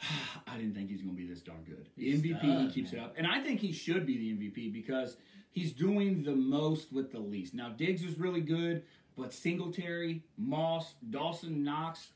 I 0.47 0.57
didn't 0.57 0.75
think 0.75 0.89
he's 0.89 1.01
going 1.01 1.15
to 1.15 1.21
be 1.21 1.27
this 1.27 1.41
darn 1.41 1.63
good. 1.63 1.87
The 1.97 2.11
He's 2.11 2.21
MVP, 2.21 2.39
stud, 2.39 2.61
he 2.61 2.69
keeps 2.71 2.91
man. 2.91 3.01
it 3.01 3.05
up, 3.05 3.13
and 3.17 3.25
I 3.25 3.41
think 3.41 3.61
he 3.61 3.71
should 3.71 4.05
be 4.05 4.17
the 4.17 4.33
MVP 4.33 4.73
because 4.73 5.15
he's 5.51 5.71
doing 5.71 6.23
the 6.23 6.35
most 6.35 6.91
with 6.91 7.11
the 7.11 7.19
least. 7.19 7.53
Now 7.53 7.69
Diggs 7.69 8.03
is 8.03 8.19
really 8.19 8.41
good, 8.41 8.83
but 9.17 9.33
Singletary, 9.33 10.23
Moss, 10.37 10.95
Dawson, 11.09 11.63
Knox. 11.63 12.09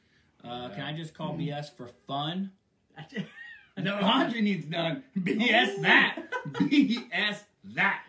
Uh, 0.43 0.69
Can 0.69 0.81
I 0.81 0.95
just 0.95 1.13
call 1.13 1.33
BS 1.33 1.75
for 1.75 1.89
fun? 2.07 2.51
No, 3.79 3.99
laundry 4.01 4.41
needs 4.41 4.65
done. 4.65 5.03
BS 5.19 5.81
that. 5.83 6.17
BS 6.47 7.41
that. 7.75 8.01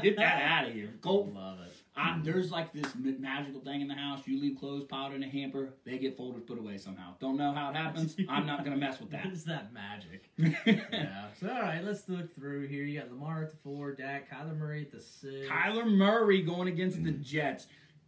Get 0.00 0.16
that 0.16 0.42
out 0.62 0.68
of 0.68 0.74
here. 0.74 0.90
Colt 1.00 1.34
Love 1.34 1.58
it. 1.60 1.72
I, 1.96 2.18
there's 2.22 2.50
like 2.50 2.72
this 2.72 2.86
magical 2.94 3.60
thing 3.60 3.80
in 3.80 3.88
the 3.88 3.94
house. 3.94 4.20
You 4.26 4.40
leave 4.40 4.58
clothes 4.58 4.84
piled 4.84 5.12
in 5.12 5.22
a 5.22 5.28
hamper, 5.28 5.70
they 5.84 5.98
get 5.98 6.16
folded, 6.16 6.46
put 6.46 6.58
away 6.58 6.78
somehow. 6.78 7.14
Don't 7.20 7.36
know 7.36 7.52
how 7.52 7.70
it 7.70 7.76
happens. 7.76 8.16
I'm 8.28 8.46
not 8.46 8.64
gonna 8.64 8.76
mess 8.78 8.98
with 9.00 9.10
that. 9.10 9.24
What 9.24 9.34
is 9.34 9.44
that 9.44 9.72
magic? 9.74 10.30
yeah. 10.38 11.26
So 11.38 11.48
all 11.50 11.60
right, 11.62 11.84
let's 11.84 12.08
look 12.08 12.34
through 12.34 12.68
here. 12.68 12.84
You 12.84 13.00
got 13.00 13.10
Lamar 13.10 13.42
at 13.42 13.50
the 13.50 13.56
four, 13.56 13.92
Dak, 13.92 14.30
Kyler 14.30 14.56
Murray 14.56 14.82
at 14.82 14.92
the 14.92 15.00
six. 15.00 15.48
Kyler 15.48 15.86
Murray 15.86 16.42
going 16.42 16.68
against 16.68 17.02
the 17.02 17.10
Jets. 17.10 17.66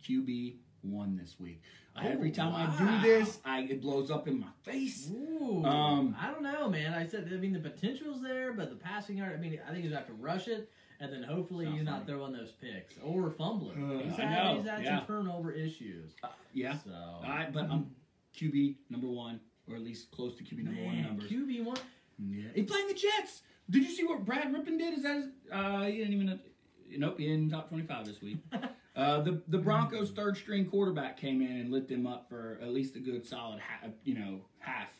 QB 0.08 0.54
one 0.82 1.16
this 1.16 1.36
week. 1.40 1.62
Every 2.02 2.30
time 2.33 2.54
I 2.54 2.76
do 2.76 3.09
this, 3.09 3.38
I 3.44 3.61
it 3.61 3.80
blows 3.80 4.11
up 4.11 4.26
in 4.26 4.40
my 4.40 4.48
face. 4.62 5.09
Ooh, 5.12 5.64
Um, 5.64 6.16
I 6.20 6.30
don't 6.30 6.42
know, 6.42 6.68
man. 6.68 6.92
I 6.92 7.07
said, 7.07 7.30
I 7.33 7.37
mean, 7.37 7.52
the 7.52 7.61
potential's 7.61 8.20
there, 8.20 8.52
but 8.52 8.70
the 8.70 8.76
passing 8.76 9.18
yard. 9.18 9.33
I 9.35 9.40
mean, 9.40 9.61
I 9.66 9.72
think 9.72 9.85
he's 9.85 9.92
have 9.92 10.07
to 10.09 10.12
rush 10.14 10.48
it, 10.48 10.70
and 10.98 11.12
then 11.12 11.22
hopefully 11.22 11.66
he's 11.66 11.85
not 11.85 12.07
throwing 12.07 12.33
those 12.33 12.50
picks 12.52 12.96
or 13.02 13.30
fumbling. 13.30 13.90
Uh, 13.90 14.02
he's 14.02 14.16
had, 14.16 14.57
he's 14.57 14.66
had 14.66 14.83
yeah. 14.83 14.98
some 14.98 15.07
turnover 15.07 15.52
issues. 15.52 16.12
Yeah. 16.52 16.78
So, 16.85 16.90
I, 16.90 17.48
but 17.52 17.70
I'm 17.70 17.90
QB 18.37 18.76
number 18.90 19.09
one, 19.09 19.40
or 19.70 19.76
at 19.76 19.83
least 19.83 20.11
close 20.11 20.35
to 20.37 20.42
QB 20.44 20.64
number 20.64 20.83
one 20.83 20.94
man, 20.96 21.04
numbers. 21.04 21.30
QB 21.30 21.64
one. 21.64 21.76
Yeah. 22.18 22.48
He's 22.54 22.66
playing 22.66 22.88
the 22.88 22.94
Jets. 22.94 23.42
Did 23.70 23.85
you 23.85 23.90
see 23.90 24.04
what 24.04 24.24
Brad 24.24 24.52
Rypien 24.52 24.78
did? 24.78 24.94
Is 24.94 25.04
that 25.04 25.16
his, 25.16 25.26
uh, 25.50 25.83
he 25.85 25.98
didn't 25.98 26.12
even 26.14 26.40
nope, 26.98 27.18
he 27.18 27.26
didn't 27.26 27.50
top 27.50 27.68
twenty 27.68 27.87
five 27.87 28.04
this 28.04 28.20
week. 28.20 28.38
Uh, 28.96 29.20
the 29.22 29.42
the 29.48 29.59
Broncos 29.59 30.12
third 30.12 30.37
string 30.37 30.66
quarterback 30.66 31.16
came 31.16 31.42
in 31.42 31.57
and 31.59 31.70
lit 31.72 31.88
them 31.88 32.07
up 32.07 32.28
for 32.28 32.59
at 32.62 32.68
least 32.72 32.94
a 32.96 33.00
good 33.00 33.26
solid 33.26 33.61
half, 33.61 33.90
you 34.04 34.14
know 34.14 34.40
half. 34.59 34.90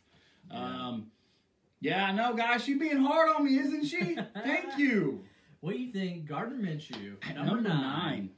Um, 0.51 1.07
yeah, 1.81 2.07
I 2.07 2.13
know, 2.13 2.35
guys. 2.35 2.65
She 2.65 2.75
being 2.75 2.97
hard 2.99 3.29
on 3.37 3.45
me, 3.45 3.59
isn't 3.59 3.85
she? 3.85 4.17
Thank 4.43 4.79
you. 4.79 5.23
What 5.61 5.73
do 5.73 5.79
you 5.79 5.93
think, 5.93 6.27
Gardner 6.27 6.57
Minshew, 6.59 7.15
At 7.29 7.37
number, 7.37 7.53
number 7.55 7.69
nine, 7.71 8.31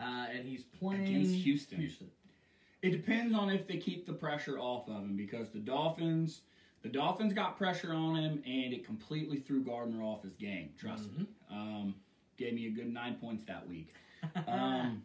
Uh, 0.00 0.26
and 0.34 0.48
he's 0.48 0.64
playing 0.64 1.02
Against 1.06 1.34
Houston. 1.36 1.78
Houston. 1.78 2.10
It 2.82 2.90
depends 2.90 3.34
on 3.36 3.50
if 3.50 3.68
they 3.68 3.76
keep 3.76 4.06
the 4.06 4.12
pressure 4.14 4.58
off 4.58 4.88
of 4.88 4.96
him 5.02 5.16
because 5.16 5.50
the 5.50 5.58
Dolphins, 5.60 6.40
the 6.82 6.88
Dolphins 6.88 7.32
got 7.34 7.56
pressure 7.56 7.92
on 7.92 8.16
him 8.16 8.42
and 8.46 8.72
it 8.72 8.84
completely 8.84 9.38
threw 9.38 9.62
Gardner 9.62 10.02
off 10.02 10.22
his 10.24 10.34
game. 10.34 10.70
Trust 10.78 11.12
me. 11.16 11.26
Um, 11.50 11.94
gave 12.36 12.54
me 12.54 12.66
a 12.66 12.70
good 12.70 12.92
nine 12.92 13.14
points 13.20 13.44
that 13.44 13.68
week. 13.68 13.94
Um, 14.46 15.02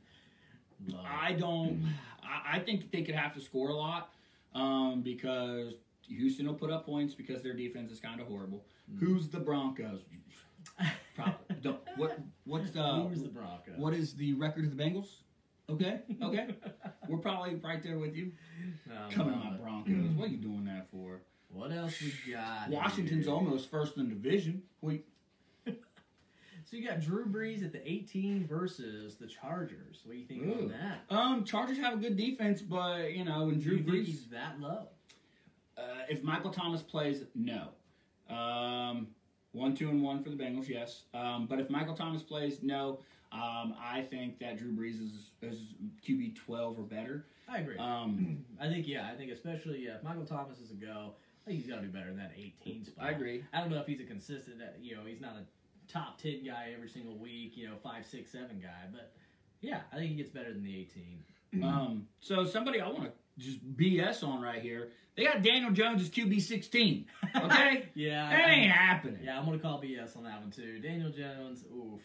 I 1.06 1.34
don't. 1.34 1.84
I, 2.24 2.58
I 2.58 2.60
think 2.60 2.92
they 2.92 3.02
could 3.02 3.16
have 3.16 3.34
to 3.36 3.42
score 3.42 3.70
a 3.70 3.76
lot 3.76 4.14
um, 4.54 5.02
because 5.02 5.74
Houston 6.08 6.48
will 6.48 6.54
put 6.54 6.72
up 6.72 6.86
points 6.86 7.14
because 7.16 7.42
their 7.42 7.54
defense 7.54 7.92
is 7.92 8.00
kind 8.00 8.20
of 8.20 8.28
horrible. 8.28 8.66
Who's 9.00 9.28
the 9.30 9.40
Broncos? 9.40 10.02
Probably. 11.16 11.36
what 11.96 12.20
what's 12.46 12.72
the 12.72 12.84
Who's 12.84 13.24
the 13.24 13.30
Broncos? 13.30 13.78
what 13.78 13.94
is 13.94 14.16
the 14.16 14.34
record 14.34 14.66
of 14.66 14.76
the 14.76 14.84
Bengals? 14.84 15.08
Okay, 15.68 16.02
okay, 16.22 16.56
we're 17.10 17.18
probably 17.18 17.56
right 17.56 17.82
there 17.82 17.98
with 17.98 18.16
you. 18.16 18.32
Um, 18.92 19.12
Come 19.12 19.34
on, 19.34 19.54
my. 19.54 19.58
Broncos. 19.58 20.16
What 20.16 20.28
are 20.28 20.32
you 20.32 20.38
doing 20.38 20.66
that 20.66 20.88
for? 20.92 21.22
What 21.50 21.72
else 21.72 22.00
we 22.02 22.34
got? 22.34 22.70
Washington's 22.70 23.26
here? 23.26 23.34
almost 23.34 23.72
first 23.72 23.98
in 23.98 24.10
the 24.10 24.14
division. 24.14 24.62
We 24.82 25.04
So 26.76 26.82
you 26.82 26.90
got 26.90 27.00
Drew 27.00 27.26
Brees 27.26 27.64
at 27.64 27.72
the 27.72 27.90
18 27.90 28.46
versus 28.48 29.16
the 29.16 29.28
Chargers. 29.28 30.02
What 30.04 30.12
do 30.12 30.20
you 30.20 30.26
think 30.26 30.44
Ooh. 30.44 30.64
on 30.64 30.68
that? 30.74 31.16
um 31.16 31.46
Chargers 31.46 31.78
have 31.78 31.94
a 31.94 31.98
good 31.98 32.18
defense, 32.18 32.62
but 32.62 33.14
you 33.14 33.24
know, 33.24 33.46
when 33.46 33.62
Drew 33.62 33.78
you 33.78 33.84
think 33.84 33.96
Brees, 33.96 34.06
he's 34.08 34.26
that 34.28 34.60
low? 34.60 34.88
uh, 35.78 35.82
if 36.10 36.22
Michael 36.22 36.52
Thomas 36.52 36.82
plays, 36.82 37.24
no. 37.34 37.70
Um, 38.30 39.08
one, 39.54 39.74
two, 39.74 39.90
and 39.90 40.04
one 40.04 40.22
for 40.22 40.30
the 40.30 40.36
Bengals, 40.36 40.68
yes. 40.68 41.04
Um, 41.14 41.48
but 41.48 41.60
if 41.62 41.70
Michael 41.70 41.94
Thomas 41.96 42.24
plays, 42.24 42.62
no. 42.62 43.00
Um, 43.32 43.74
I 43.82 44.02
think 44.02 44.40
that 44.40 44.58
Drew 44.58 44.74
Brees 44.74 45.02
is, 45.02 45.32
is 45.42 45.76
QB 46.06 46.36
twelve 46.36 46.78
or 46.78 46.84
better. 46.84 47.26
I 47.48 47.60
agree. 47.60 47.78
Um, 47.78 48.44
I 48.60 48.68
think 48.68 48.86
yeah. 48.86 49.10
I 49.10 49.16
think 49.16 49.32
especially 49.32 49.86
yeah, 49.86 49.96
if 49.96 50.04
Michael 50.04 50.26
Thomas 50.26 50.60
is 50.60 50.72
a 50.72 50.76
go, 50.76 51.14
I 51.46 51.50
think 51.52 51.62
he's 51.62 51.70
got 51.70 51.78
to 51.78 51.84
do 51.84 51.90
better 51.90 52.08
than 52.08 52.18
that 52.18 52.32
18 52.38 52.84
spot. 52.86 53.06
I 53.06 53.12
agree. 53.12 53.44
I 53.54 53.62
don't 53.62 53.70
know 53.70 53.80
if 53.80 53.86
he's 53.88 54.02
a 54.02 54.04
consistent. 54.04 54.62
uh, 54.62 54.66
You 54.82 54.96
know, 54.96 55.06
he's 55.06 55.22
not 55.22 55.36
a 55.38 55.46
top 55.88 56.22
10 56.22 56.44
guy 56.46 56.72
every 56.76 56.90
single 56.90 57.18
week. 57.18 57.56
You 57.58 57.68
know, 57.68 57.76
five, 57.84 58.06
six, 58.06 58.32
seven 58.32 58.60
guy. 58.62 58.88
But 58.92 59.12
yeah, 59.62 59.82
I 59.92 59.98
think 59.98 60.10
he 60.12 60.16
gets 60.16 60.30
better 60.30 60.52
than 60.54 60.64
the 60.64 60.76
18. 60.80 61.24
Um, 61.64 62.08
so 62.20 62.44
somebody 62.46 62.82
I 62.82 62.88
want 62.90 63.06
to 63.06 63.12
just 63.38 63.60
BS 63.78 64.24
on 64.28 64.42
right 64.42 64.62
here. 64.62 64.90
They 65.16 65.24
got 65.24 65.42
Daniel 65.42 65.72
Jones 65.72 66.02
as 66.02 66.10
QB 66.10 66.42
sixteen. 66.42 67.06
Okay, 67.34 67.86
yeah, 67.96 68.30
that 68.30 68.46
I- 68.46 68.52
ain't 68.52 68.72
happening. 68.72 69.20
Yeah, 69.24 69.40
I'm 69.40 69.46
gonna 69.46 69.60
call 69.60 69.82
BS 69.82 70.18
on 70.18 70.24
that 70.26 70.42
one 70.42 70.52
too. 70.52 70.80
Daniel 70.80 71.12
Jones, 71.12 71.64
oof. 71.74 72.02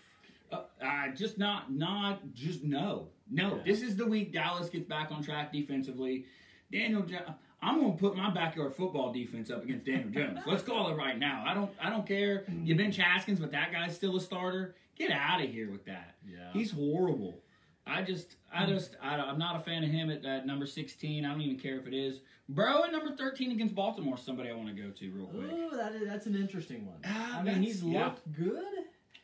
Uh, 0.52 0.62
uh, 0.80 1.08
just 1.16 1.36
not, 1.36 1.72
not, 1.72 2.32
just 2.32 2.62
no, 2.62 3.08
no. 3.28 3.56
Yeah. 3.56 3.62
This 3.66 3.82
is 3.82 3.96
the 3.96 4.06
week 4.06 4.32
Dallas 4.32 4.68
gets 4.68 4.86
back 4.86 5.10
on 5.10 5.20
track 5.24 5.52
defensively. 5.52 6.26
Daniel, 6.70 7.02
jo- 7.02 7.34
I'm 7.62 7.80
gonna 7.80 7.92
put 7.92 8.16
my 8.16 8.30
backyard 8.30 8.74
football 8.74 9.12
defense 9.12 9.50
up 9.50 9.62
against 9.64 9.84
Daniel 9.84 10.08
Jones. 10.08 10.40
Let's 10.46 10.62
call 10.62 10.88
it 10.88 10.94
right 10.96 11.18
now. 11.18 11.44
I 11.46 11.54
don't, 11.54 11.70
I 11.80 11.90
don't 11.90 12.06
care. 12.06 12.44
You 12.62 12.74
bench 12.74 12.96
Haskins, 12.96 13.38
but 13.38 13.52
that 13.52 13.70
guy's 13.72 13.94
still 13.94 14.16
a 14.16 14.20
starter. 14.20 14.74
Get 14.96 15.10
out 15.10 15.42
of 15.42 15.50
here 15.50 15.70
with 15.70 15.84
that. 15.86 16.16
Yeah. 16.26 16.52
He's 16.52 16.70
horrible. 16.70 17.42
I 17.86 18.02
just, 18.02 18.36
I 18.52 18.66
just, 18.66 18.96
I, 19.02 19.16
I'm 19.16 19.38
not 19.38 19.56
a 19.56 19.60
fan 19.60 19.82
of 19.82 19.90
him 19.90 20.10
at, 20.10 20.24
at 20.24 20.46
number 20.46 20.66
16. 20.66 21.24
I 21.24 21.30
don't 21.30 21.40
even 21.40 21.58
care 21.58 21.78
if 21.78 21.86
it 21.86 21.94
is. 21.94 22.20
Bro 22.48 22.84
at 22.84 22.92
number 22.92 23.14
13 23.14 23.52
against 23.52 23.74
Baltimore, 23.74 24.16
somebody 24.16 24.50
I 24.50 24.54
want 24.54 24.74
to 24.74 24.82
go 24.82 24.90
to 24.90 25.12
real 25.12 25.26
quick. 25.26 25.52
Ooh, 25.52 25.76
that 25.76 25.94
is, 25.94 26.06
that's 26.06 26.26
an 26.26 26.36
interesting 26.36 26.86
one. 26.86 26.98
Ah, 27.04 27.40
I 27.40 27.42
mean, 27.42 27.62
he's 27.62 27.82
yeah. 27.82 28.06
looked 28.06 28.32
good, 28.32 28.64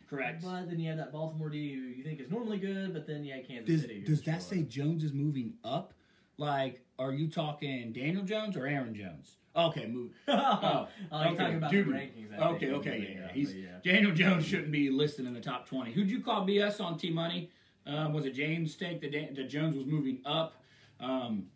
Correct. 0.09 0.43
but 0.43 0.69
then 0.69 0.79
you 0.79 0.89
have 0.89 0.99
that 0.99 1.13
Baltimore 1.13 1.49
D 1.49 1.75
who 1.75 1.81
you 1.81 2.03
think 2.03 2.21
is 2.21 2.31
normally 2.31 2.59
good, 2.59 2.93
but 2.93 3.07
then 3.07 3.25
yeah, 3.25 3.37
had 3.37 3.49
Kansas 3.49 3.67
Does, 3.67 3.81
City. 3.83 4.05
does 4.07 4.23
that 4.23 4.43
say. 4.43 4.63
Jones 4.63 5.05
is 5.05 5.13
moving 5.13 5.55
up? 5.65 5.93
Like, 6.39 6.86
are 6.99 7.13
you 7.13 7.29
talking 7.29 7.93
Daniel 7.93 8.23
Jones 8.23 8.57
or 8.57 8.67
Aaron 8.67 8.95
Jones? 8.95 9.37
Okay, 9.55 9.87
move. 9.87 10.13
oh, 10.29 10.87
Oh, 11.11 11.25
you're 11.25 11.35
talking 11.37 11.57
about 11.57 11.71
dude. 11.71 11.87
the 11.89 11.93
rankings. 11.93 12.39
I 12.39 12.49
Okay, 12.51 12.71
okay, 12.73 13.09
yeah, 13.15 13.19
yeah. 13.21 13.25
up, 13.27 13.31
He's 13.33 13.55
yeah. 13.55 13.69
Daniel 13.83 14.13
Jones 14.13 14.45
shouldn't 14.47 14.71
be 14.73 14.91
listed 14.91 15.27
in 15.27 15.33
the 15.35 15.41
top 15.41 15.67
twenty. 15.69 15.93
Who'd 15.93 16.11
you 16.11 16.21
call 16.21 16.47
BS 16.47 16.81
on 16.81 16.99
T 16.99 17.11
Money? 17.11 17.51
Um, 17.87 18.13
was 18.13 18.25
it 18.27 18.35
James 18.35 18.73
Stake 18.73 19.01
that, 19.01 19.13
Dan- 19.13 19.33
that 19.35 19.49
Jones 19.49 19.77
was 19.77 19.87
moving 19.87 20.19
up? 20.27 20.55
Um, 21.01 21.47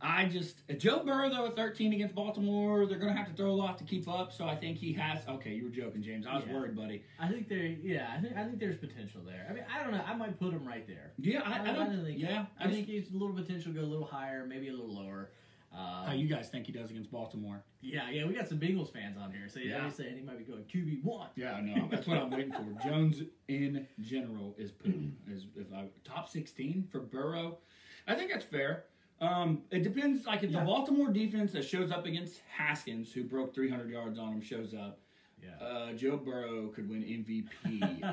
I 0.00 0.26
just 0.26 0.60
Joe 0.78 1.02
Burrow 1.04 1.30
though 1.30 1.46
at 1.46 1.56
thirteen 1.56 1.92
against 1.94 2.14
Baltimore, 2.14 2.86
they're 2.86 2.98
gonna 2.98 3.16
have 3.16 3.28
to 3.28 3.32
throw 3.34 3.50
a 3.50 3.52
lot 3.56 3.78
to 3.78 3.84
keep 3.84 4.06
up. 4.08 4.30
So 4.32 4.46
I 4.46 4.54
think 4.54 4.76
he 4.76 4.92
has. 4.92 5.26
Okay, 5.26 5.54
you 5.54 5.64
were 5.64 5.70
joking, 5.70 6.02
James. 6.02 6.26
I 6.26 6.36
was 6.36 6.44
Yeah. 6.46 6.52
worried, 6.54 6.76
buddy. 6.76 7.02
I 7.18 7.28
think 7.28 7.48
there, 7.48 7.64
yeah, 7.64 8.12
I 8.16 8.20
think 8.20 8.36
I 8.36 8.44
think 8.44 8.58
there's 8.58 8.76
potential 8.76 9.22
there. 9.24 9.46
I 9.48 9.54
mean, 9.54 9.64
I 9.74 9.82
don't 9.82 9.92
know. 9.92 10.02
I 10.06 10.14
might 10.14 10.38
put 10.38 10.52
him 10.52 10.66
right 10.66 10.86
there. 10.86 11.12
Yeah, 11.18 11.40
I, 11.44 11.70
I 11.70 11.72
don't. 11.72 12.04
think. 12.04 12.18
yeah, 12.20 12.46
I, 12.60 12.64
I 12.66 12.70
think 12.70 12.86
he's 12.86 13.10
a 13.10 13.14
little 13.14 13.32
potential 13.34 13.72
go 13.72 13.80
a 13.80 13.82
little 13.82 14.06
higher, 14.06 14.46
maybe 14.46 14.68
a 14.68 14.72
little 14.72 14.94
lower. 14.94 15.30
Uh, 15.74 16.06
How 16.06 16.12
you 16.12 16.26
guys 16.28 16.48
think 16.48 16.64
he 16.66 16.72
does 16.72 16.90
against 16.90 17.10
Baltimore? 17.10 17.62
yeah, 17.82 18.08
yeah, 18.08 18.24
we 18.26 18.32
got 18.34 18.48
some 18.48 18.58
Bengals 18.58 18.90
fans 18.90 19.16
on 19.18 19.30
here, 19.32 19.46
so 19.48 19.58
yeah, 19.60 19.70
Yeah. 19.72 19.80
they're 19.82 19.90
saying 19.90 20.16
he 20.16 20.22
might 20.22 20.38
be 20.38 20.44
going 20.44 20.62
QB 20.64 21.02
one. 21.04 21.28
Yeah, 21.36 21.60
no, 21.60 21.88
that's 21.90 22.06
what 22.06 22.16
I'm 22.18 22.30
waiting 22.30 22.52
for. 22.52 22.64
Jones 22.88 23.22
in 23.48 23.86
general 24.00 24.54
is 24.58 24.70
put 24.70 24.94
is 25.28 25.46
if 25.56 25.66
I 25.74 25.88
top 26.04 26.28
16 26.30 26.88
for 26.90 27.00
Burrow. 27.00 27.58
I 28.06 28.14
think 28.14 28.30
that's 28.30 28.44
fair. 28.44 28.84
Um, 29.20 29.62
it 29.70 29.82
depends. 29.82 30.26
Like 30.26 30.42
if 30.42 30.50
Yeah. 30.50 30.60
the 30.60 30.66
Baltimore 30.66 31.08
defense 31.12 31.52
that 31.52 31.64
shows 31.64 31.90
up 31.90 32.04
against 32.06 32.40
Haskins, 32.54 33.12
who 33.12 33.24
broke 33.24 33.54
300 33.54 33.90
yards 33.90 34.18
on 34.18 34.32
him, 34.34 34.40
shows 34.42 34.74
up, 34.74 35.00
Yeah. 35.42 35.56
uh, 35.64 35.92
Joe 35.94 36.16
Burrow 36.18 36.68
could 36.68 36.88
win 36.88 37.02
MVP. 37.02 37.82
uh, 38.02 38.06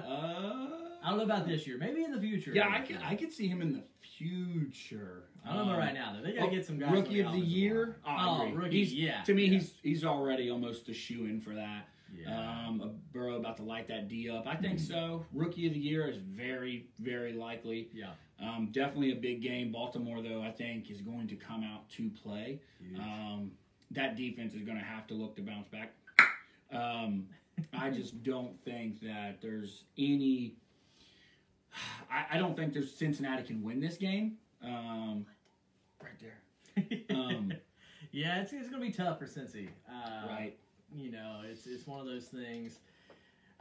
I 1.03 1.09
don't 1.09 1.17
know 1.17 1.23
about 1.23 1.45
this 1.47 1.67
year. 1.67 1.77
Maybe 1.77 2.03
in 2.03 2.11
the 2.11 2.19
future. 2.21 2.51
yeah, 2.53 2.69
I 2.69 2.79
could 2.81 2.97
I 3.03 3.15
could 3.15 3.31
see 3.33 3.47
him 3.47 3.61
in 3.61 3.73
the 3.73 3.83
future. 4.01 5.23
I 5.45 5.53
don't 5.53 5.67
know 5.67 5.73
Um, 5.73 5.79
right 5.79 5.93
now 5.93 6.13
though. 6.13 6.21
They 6.23 6.33
gotta 6.33 6.51
get 6.51 6.65
some 6.65 6.79
guys. 6.79 6.91
Rookie 6.91 7.19
of 7.19 7.33
the 7.33 7.39
year. 7.39 7.97
line. 8.05 8.51
Oh, 8.53 8.55
rookie. 8.55 8.77
He's- 8.83 8.93
yeah. 8.93 9.21
To 9.23 9.33
me, 9.33 9.45
yeah. 9.45 9.51
he's 9.53 9.73
he's 9.83 10.05
already 10.05 10.49
almost 10.49 10.87
a 10.89 10.93
shoe 10.93 11.25
in 11.25 11.41
for 11.41 11.53
that. 11.55 11.89
Yeah. 12.15 12.67
Um, 12.67 12.99
Burrow 13.11 13.35
about 13.37 13.57
to 13.57 13.63
light 13.63 13.87
that 13.87 14.07
D 14.07 14.29
up. 14.29 14.45
I 14.47 14.55
think 14.55 14.79
so. 14.79 15.25
Rookie 15.33 15.65
of 15.67 15.73
the 15.73 15.79
year 15.79 16.07
is 16.07 16.17
very, 16.17 16.85
very 16.99 17.33
likely. 17.33 17.89
yeah. 17.93 18.11
Um, 18.43 18.69
definitely 18.71 19.11
a 19.11 19.15
big 19.15 19.41
game. 19.41 19.71
Baltimore, 19.71 20.21
though, 20.21 20.41
I 20.41 20.51
think 20.51 20.89
is 20.91 21.01
going 21.01 21.27
to 21.27 21.35
come 21.35 21.63
out 21.63 21.89
to 21.91 22.09
play. 22.09 22.59
Um, 22.99 23.51
that 23.91 24.15
defense 24.15 24.53
is 24.53 24.63
going 24.63 24.77
to 24.77 24.83
have 24.83 25.07
to 25.07 25.13
look 25.13 25.35
to 25.37 25.41
bounce 25.41 25.67
back. 25.67 25.93
Um, 26.71 27.27
I 27.73 27.89
just 27.91 28.23
don't 28.23 28.59
think 28.63 28.99
that 29.01 29.41
there's 29.41 29.83
any. 29.97 30.55
I, 32.11 32.35
I 32.35 32.37
don't 32.37 32.55
think 32.55 32.73
there's 32.73 32.93
Cincinnati 32.93 33.43
can 33.43 33.63
win 33.63 33.79
this 33.79 33.97
game. 33.97 34.37
Um, 34.63 35.25
right 36.01 36.19
there. 36.19 37.17
Um, 37.17 37.53
yeah, 38.11 38.41
it's, 38.41 38.53
it's 38.53 38.69
gonna 38.69 38.81
be 38.81 38.91
tough 38.91 39.19
for 39.19 39.25
Cincy. 39.25 39.69
Uh, 39.89 40.27
right. 40.27 40.55
You 40.95 41.11
know, 41.11 41.41
it's 41.49 41.65
it's 41.65 41.87
one 41.87 41.99
of 41.99 42.05
those 42.05 42.25
things. 42.25 42.79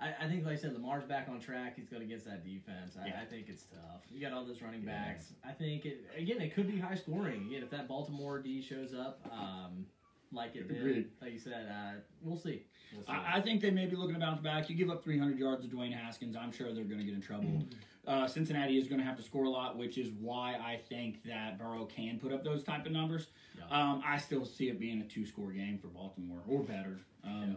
I, 0.03 0.25
I 0.25 0.29
think, 0.29 0.45
like 0.45 0.55
I 0.55 0.57
said, 0.57 0.73
Lamar's 0.73 1.05
back 1.05 1.29
on 1.31 1.39
track. 1.41 1.75
He's 1.77 1.87
going 1.89 2.03
against 2.03 2.25
that 2.27 2.45
defense. 2.45 2.97
I, 3.01 3.07
Yeah. 3.09 3.21
I 3.23 3.25
think 3.25 3.49
it's 3.49 3.65
tough. 3.65 4.03
You 4.11 4.21
got 4.21 4.33
all 4.33 4.45
those 4.45 4.61
running 4.61 4.83
Yeah. 4.83 5.05
backs. 5.05 5.33
I 5.47 5.53
think 5.53 5.87
it 5.87 6.05
again. 6.17 6.41
It 6.41 6.55
could 6.55 6.67
be 6.67 6.79
high 6.79 6.97
scoring. 6.97 7.47
Again, 7.47 7.63
if 7.63 7.71
that 7.71 7.87
Baltimore 7.89 8.41
D 8.41 8.61
shows 8.61 8.93
up, 8.95 9.21
um, 9.33 9.87
like 10.33 10.57
it 10.57 10.67
did, 10.69 11.11
like 11.21 11.33
you 11.33 11.39
said, 11.39 11.69
uh, 11.71 12.01
we'll 12.23 12.37
see. 12.39 12.63
We'll 12.95 13.05
see. 13.05 13.13
I, 13.13 13.37
I 13.37 13.41
think 13.41 13.61
they 13.61 13.71
may 13.71 13.87
be 13.87 13.97
looking 13.97 14.15
to 14.15 14.21
bounce 14.21 14.41
back. 14.41 14.69
You 14.71 14.77
give 14.77 14.91
up 14.91 15.05
300 15.05 15.39
yards 15.39 15.63
to 15.63 15.69
Dwayne 15.75 15.93
Haskins, 15.95 16.37
I'm 16.37 16.51
sure 16.53 16.73
they're 16.73 16.85
going 16.85 16.99
to 17.01 17.05
get 17.05 17.15
in 17.15 17.21
trouble. 17.21 17.63
Uh, 18.07 18.27
Cincinnati 18.27 18.77
is 18.79 18.89
going 18.89 18.99
to 18.99 19.07
have 19.07 19.17
to 19.17 19.23
score 19.23 19.45
a 19.45 19.51
lot, 19.51 19.77
which 19.79 19.97
is 19.99 20.11
why 20.21 20.55
I 20.55 20.81
think 20.89 21.23
that 21.25 21.59
Burrow 21.59 21.85
can 21.85 22.19
put 22.19 22.33
up 22.33 22.43
those 22.43 22.65
type 22.65 22.85
of 22.87 22.93
numbers. 22.93 23.29
Yeah. 23.57 23.65
Um, 23.71 24.03
I 24.05 24.19
still 24.19 24.45
see 24.45 24.69
it 24.71 24.81
being 24.81 25.01
a 25.03 25.05
two-score 25.05 25.53
game 25.53 25.79
for 25.79 25.87
Baltimore 25.89 26.41
or 26.49 26.63
better. 26.65 26.99
Um, 27.25 27.57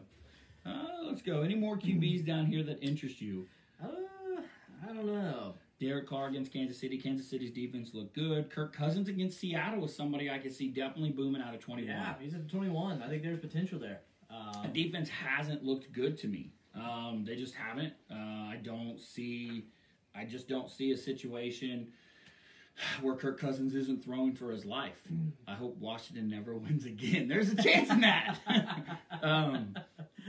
uh, 0.65 0.71
let's 1.06 1.21
go. 1.21 1.41
Any 1.41 1.56
more 1.56 1.78
QBs 1.78 2.25
down 2.25 2.45
here 2.45 2.63
that 2.63 2.82
interest 2.82 3.21
you? 3.21 3.47
Uh, 3.84 3.88
I 4.84 4.88
don't 4.93 5.06
know. 5.06 5.54
Derek 5.80 6.08
Carr 6.08 6.28
against 6.28 6.54
Kansas 6.54 6.80
City. 6.80 6.97
Kansas 6.97 7.30
City's 7.30 7.51
defense 7.51 7.91
looked 7.93 8.15
good. 8.15 8.49
Kirk 8.49 8.73
Cousins 8.73 9.10
against 9.10 9.39
Seattle 9.39 9.82
was 9.82 9.93
somebody 9.95 10.30
I 10.30 10.38
could 10.39 10.54
see 10.54 10.69
definitely 10.69 11.12
booming 11.12 11.41
out 11.41 11.54
of 11.54 11.60
21. 11.60 11.89
Yeah, 11.93 12.13
he's 12.19 12.34
at 12.34 12.47
21. 12.49 13.01
I 13.01 13.10
think 13.10 13.21
there's 13.23 13.39
potential 13.39 13.78
there. 13.80 13.99
The 14.30 14.36
Um, 14.67 14.73
defense 14.73 15.10
hasn't 15.10 15.63
looked 15.63 15.91
good 15.91 16.17
to 16.19 16.28
me. 16.28 16.51
Um, 16.73 17.23
they 17.25 17.36
just 17.36 17.56
haven't. 17.56 17.93
Uh, 18.12 18.15
I 18.15 18.60
don't 18.63 18.99
see. 18.99 19.65
I 20.15 20.25
just 20.25 20.47
don't 20.47 20.69
see 20.69 20.91
a 20.91 20.97
situation 20.97 21.88
where 23.01 23.15
Kirk 23.15 23.39
Cousins 23.39 23.75
isn't 23.75 24.04
throwing 24.04 24.34
for 24.34 24.51
his 24.51 24.65
life. 24.65 25.01
I 25.47 25.54
hope 25.54 25.78
Washington 25.78 26.30
never 26.30 26.54
wins 26.58 26.86
again. 26.86 27.28
There's 27.28 27.51
a 27.51 27.56
chance 27.56 27.89
in 27.89 28.01
that. 28.01 28.38
um, 29.21 29.75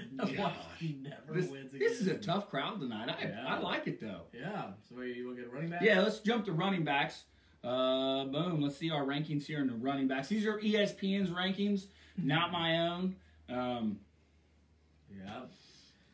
gosh. 0.17 0.55
never 0.81 1.33
this, 1.41 1.51
wins 1.51 1.73
again. 1.75 1.89
this 1.89 2.01
is 2.01 2.07
a 2.09 2.19
tough 2.19 2.51
crowd 2.51 2.81
tonight. 2.81 3.09
I, 3.09 3.27
Yeah. 3.27 3.45
I 3.47 3.59
like 3.59 3.87
it 3.87 4.01
though. 4.01 4.23
Yeah. 4.33 4.71
So 4.89 5.01
you 5.03 5.27
want 5.27 5.39
to 5.39 5.43
get 5.45 5.51
a 5.51 5.55
running 5.55 5.71
back? 5.71 5.83
Yeah, 5.83 6.01
let's 6.01 6.21
jump 6.21 6.45
to 6.47 6.53
running 6.53 6.85
backs. 6.85 7.25
Uh, 7.65 8.25
boom. 8.27 8.61
Let's 8.61 8.77
see 8.77 8.91
our 8.91 9.05
rankings 9.05 9.45
here 9.47 9.61
in 9.61 9.67
the 9.67 9.75
running 9.75 10.07
backs. 10.07 10.29
These 10.29 10.47
are 10.47 10.59
ESPN's 10.59 11.31
rankings, 11.31 11.87
not 12.17 12.53
my 12.53 12.79
own. 12.89 13.17
Um, 13.49 13.99
Yeah. 15.11 15.41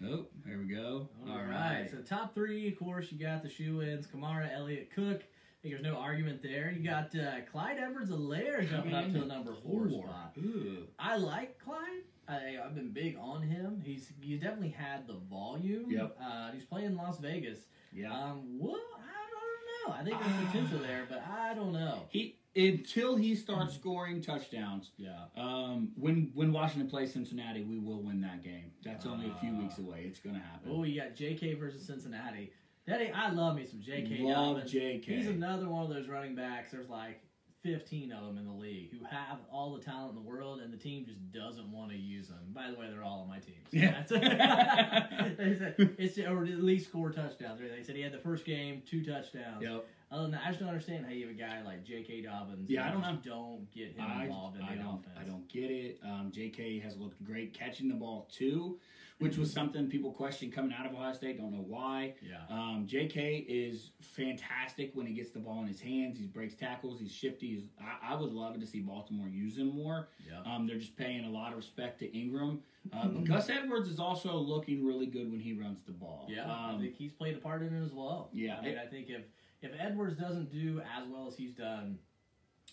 oh, 0.08 0.26
there 0.46 0.58
we 0.58 0.64
go. 0.74 1.08
All 1.28 1.42
right. 1.44 1.88
So 1.90 1.98
top 1.98 2.34
three, 2.34 2.68
of 2.68 2.78
course, 2.78 3.10
you 3.12 3.18
got 3.18 3.42
the 3.42 3.48
shoe 3.50 3.82
ins: 3.82 4.06
Kamara, 4.06 4.52
Elliott, 4.54 4.90
Cook. 4.94 5.22
I 5.24 5.62
think 5.62 5.74
there's 5.74 5.82
no 5.82 5.96
argument 5.96 6.42
there. 6.42 6.72
You 6.76 6.82
got 6.82 7.14
uh, 7.14 7.40
Clyde 7.52 7.78
Edwards-Helaire 7.78 8.68
jumping 8.68 8.94
up 8.94 9.06
to 9.12 9.20
the 9.20 9.26
number 9.26 9.54
four 9.54 9.88
spot. 9.88 10.32
Ugh. 10.36 10.88
I 10.98 11.16
like 11.16 11.56
Clyde. 11.60 12.02
I, 12.28 12.56
I've 12.64 12.74
been 12.74 12.90
big 12.92 13.16
on 13.20 13.42
him. 13.42 13.82
He's 13.84 14.12
he 14.20 14.36
definitely 14.36 14.70
had 14.70 15.06
the 15.06 15.14
volume. 15.30 15.90
Yep. 15.90 16.16
Uh, 16.22 16.52
he's 16.52 16.64
playing 16.64 16.86
in 16.86 16.96
Las 16.96 17.18
Vegas. 17.18 17.58
Yeah. 17.92 18.12
Um, 18.12 18.58
well, 18.58 18.76
I 18.96 19.90
don't 19.90 19.94
know. 19.94 20.00
I 20.00 20.04
think 20.04 20.18
there's 20.22 20.46
potential 20.46 20.78
there, 20.78 21.06
but 21.08 21.22
I 21.28 21.54
don't 21.54 21.72
know. 21.72 22.04
He 22.08 22.36
until 22.54 23.16
he 23.16 23.34
starts 23.34 23.74
scoring 23.74 24.20
touchdowns. 24.22 24.90
Yeah. 24.96 25.24
Um, 25.36 25.92
when 25.96 26.30
when 26.34 26.52
Washington 26.52 26.88
plays 26.88 27.12
Cincinnati, 27.12 27.62
we 27.62 27.78
will 27.78 28.02
win 28.02 28.20
that 28.22 28.42
game. 28.44 28.72
That's 28.84 29.06
only 29.06 29.26
a 29.30 29.34
few 29.40 29.54
Ah. 29.56 29.58
weeks 29.62 29.78
away. 29.78 30.04
It's 30.06 30.18
gonna 30.20 30.38
happen. 30.38 30.70
Oh, 30.72 30.84
you 30.84 31.00
got 31.00 31.14
J.K. 31.16 31.54
versus 31.54 31.84
Cincinnati. 31.86 32.52
That 32.86 33.00
I 33.14 33.30
love 33.30 33.56
me 33.56 33.64
some 33.66 33.80
J.K. 33.80 34.22
Love. 34.22 34.66
J.K. 34.66 35.14
He's 35.16 35.28
another 35.28 35.68
one 35.68 35.84
of 35.84 35.88
those 35.90 36.08
running 36.08 36.34
backs. 36.34 36.72
There's 36.72 36.88
like 36.88 37.22
15 37.62 38.12
of 38.12 38.26
them 38.26 38.38
in 38.38 38.46
the 38.46 38.52
league 38.52 38.90
who 38.90 39.04
have 39.04 39.38
all 39.52 39.72
the 39.72 39.80
talent 39.80 40.10
in 40.10 40.14
the 40.16 40.28
world, 40.28 40.60
and 40.60 40.72
the 40.72 40.76
team 40.76 41.04
just 41.06 41.32
doesn't 41.32 41.70
want 41.70 41.90
to 41.90 41.96
use 41.96 42.28
them. 42.28 42.38
By 42.52 42.70
the 42.70 42.76
way, 42.78 42.88
they're 42.90 43.04
all 43.04 43.20
on 43.20 43.28
my 43.28 43.38
team. 43.38 43.54
So 43.70 43.76
Yeah. 43.76 44.02
they 45.38 45.56
said 45.56 45.74
it's 45.98 46.18
or 46.18 46.44
at 46.44 46.62
least 46.62 46.88
score 46.88 47.10
touchdowns. 47.10 47.60
They 47.60 47.82
said 47.82 47.96
he 47.96 48.02
had 48.02 48.12
the 48.12 48.18
first 48.18 48.44
game 48.44 48.82
two 48.84 49.04
touchdowns. 49.04 49.62
Yep. 49.62 49.86
Other 50.12 50.22
than 50.24 50.32
that, 50.32 50.42
I 50.44 50.48
just 50.48 50.60
don't 50.60 50.68
understand 50.68 51.06
how 51.06 51.12
you 51.12 51.26
have 51.26 51.34
a 51.34 51.38
guy 51.38 51.62
like 51.64 51.84
J.K. 51.84 52.22
Dobbins. 52.22 52.68
Yeah, 52.68 52.86
I 52.86 52.92
don't 52.92 53.02
just 53.02 53.22
Don't 53.24 53.70
get 53.72 53.92
him 53.96 54.04
I, 54.06 54.24
involved 54.24 54.56
in 54.58 54.66
the 54.66 54.70
I 54.72 54.74
don't 54.76 55.00
offense. 55.00 55.16
I 55.18 55.24
don't 55.24 55.48
get 55.48 55.70
it. 55.70 56.00
Um, 56.04 56.30
J.K. 56.32 56.80
has 56.80 56.98
looked 56.98 57.22
great 57.24 57.54
catching 57.54 57.88
the 57.88 57.94
ball 57.94 58.28
too, 58.30 58.78
which 59.20 59.38
was 59.38 59.50
something 59.50 59.88
people 59.88 60.12
questioned 60.12 60.52
coming 60.52 60.74
out 60.78 60.84
of 60.84 60.92
Ohio 60.92 61.14
State. 61.14 61.38
Don't 61.38 61.52
know 61.52 61.64
why. 61.66 62.12
Yeah. 62.20 62.40
Um, 62.54 62.84
J.K. 62.86 63.46
is 63.48 63.92
fantastic 64.00 64.90
when 64.94 65.06
he 65.06 65.14
gets 65.14 65.30
the 65.30 65.38
ball 65.38 65.62
in 65.62 65.66
his 65.66 65.80
hands. 65.80 66.18
He 66.18 66.26
breaks 66.26 66.54
tackles. 66.56 67.00
He's 67.00 67.12
shifty. 67.12 67.46
He's, 67.54 67.62
I, 67.80 68.12
I 68.12 68.14
would 68.14 68.32
love 68.32 68.60
to 68.60 68.66
see 68.66 68.80
Baltimore 68.80 69.28
use 69.28 69.56
him 69.56 69.74
more. 69.74 70.08
Yeah. 70.28 70.40
Um, 70.52 70.66
they're 70.66 70.76
just 70.78 70.96
paying 70.96 71.24
a 71.24 71.30
lot 71.30 71.52
of 71.52 71.56
respect 71.56 72.00
to 72.00 72.14
Ingram. 72.14 72.60
Uh, 72.92 73.06
but 73.08 73.24
Gus 73.24 73.48
Edwards 73.48 73.88
is 73.88 73.98
also 74.00 74.36
looking 74.36 74.84
really 74.84 75.06
good 75.06 75.30
when 75.30 75.40
he 75.40 75.52
runs 75.54 75.82
the 75.84 75.92
ball. 75.92 76.26
Yeah, 76.28 76.52
I 76.52 76.72
Um, 76.72 76.80
think 76.80 76.96
he's 76.96 77.12
played 77.12 77.34
a 77.34 77.38
part 77.38 77.62
in 77.62 77.74
it 77.74 77.82
as 77.82 77.92
well. 77.92 78.28
Yeah. 78.34 78.56
I 78.58 78.62
mean, 78.64 78.76
I 78.76 78.86
think 78.86 79.06
if 79.08 79.22
if 79.62 79.72
Edwards 79.78 80.16
doesn't 80.18 80.50
do 80.52 80.80
as 80.98 81.06
well 81.08 81.26
as 81.28 81.36
he's 81.36 81.52
done 81.52 81.98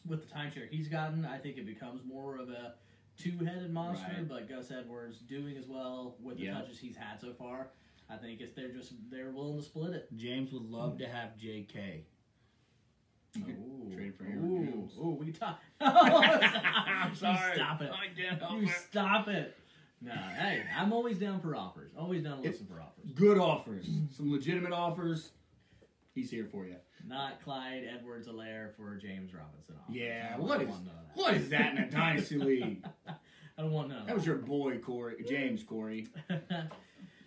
with 0.08 0.28
the 0.28 0.34
timeshare 0.34 0.70
he's 0.70 0.88
gotten, 0.88 1.26
I 1.26 1.38
think 1.38 1.58
it 1.58 1.66
becomes 1.66 2.02
more 2.06 2.38
of 2.38 2.50
a 2.50 2.74
two-headed 3.18 3.72
monster. 3.72 4.08
Right. 4.18 4.28
But 4.28 4.50
Gus 4.50 4.72
Edwards 4.72 5.20
doing 5.20 5.58
as 5.58 5.68
well 5.68 6.16
with 6.22 6.38
the 6.38 6.46
Yeah. 6.46 6.54
touches 6.54 6.80
he's 6.80 6.96
had 6.96 7.20
so 7.20 7.34
far. 7.34 7.70
I 8.10 8.18
think 8.18 8.42
it's 8.42 8.56
they're 8.56 8.72
just 8.72 8.94
they're 9.12 9.32
willing 9.32 9.58
to 9.58 9.64
split 9.64 9.94
it. 9.94 10.08
James 10.16 10.52
would 10.52 10.64
love 10.70 10.98
to 11.00 11.08
have 11.08 11.38
J.K. 11.38 12.06
You 13.36 13.44
could 13.44 13.56
Ooh. 13.58 13.94
trade 13.96 14.16
for 14.16 14.24
Aaron 14.24 14.52
Ooh. 14.52 14.66
Jones. 14.72 14.94
Ooh, 15.00 15.18
we 15.20 15.32
talk. 15.32 15.60
I'm 15.80 17.10
You 17.12 17.16
sorry. 17.16 17.56
Stop 17.56 17.82
it. 17.84 17.92
I 17.92 18.08
can't 18.20 18.42
help 18.42 18.54
You 18.54 18.64
it. 18.68 18.70
stop 18.90 19.28
it. 19.28 19.56
No, 20.02 20.14
hey, 20.14 20.64
I'm 20.78 20.94
always 20.94 21.20
down 21.20 21.42
for 21.42 21.56
offers. 21.56 21.92
Always 21.98 22.24
down 22.24 22.42
to 22.42 22.48
It- 22.48 22.52
listen 22.54 22.66
for 22.68 22.82
offers. 22.82 23.12
Good 23.14 23.38
offers, 23.38 23.86
some 24.16 24.32
legitimate 24.32 24.72
offers. 24.72 25.32
He's 26.20 26.30
here 26.30 26.48
for 26.52 26.66
you. 26.66 26.76
Not 27.08 27.42
Clyde 27.42 27.86
Edwards-Helaire 27.98 28.76
for 28.76 28.94
James 28.98 29.34
Robinson. 29.34 29.76
offers. 29.82 29.96
Yeah, 29.96 30.38
what 30.38 30.62
is 30.62 30.68
want 30.68 30.86
none 30.86 30.96
of 30.96 31.16
that. 31.16 31.18
what 31.22 31.34
is 31.36 31.50
that 31.50 31.72
in 31.72 31.84
a 31.86 31.90
dynasty 31.90 32.38
league? 32.38 32.86
I 33.08 33.62
don't 33.62 33.72
want 33.72 33.88
none. 33.88 34.06
That 34.06 34.16
was 34.18 34.26
your 34.26 34.36
boy 34.36 34.80
Corey 34.80 35.24
James 35.28 35.64
Corey. 35.64 36.08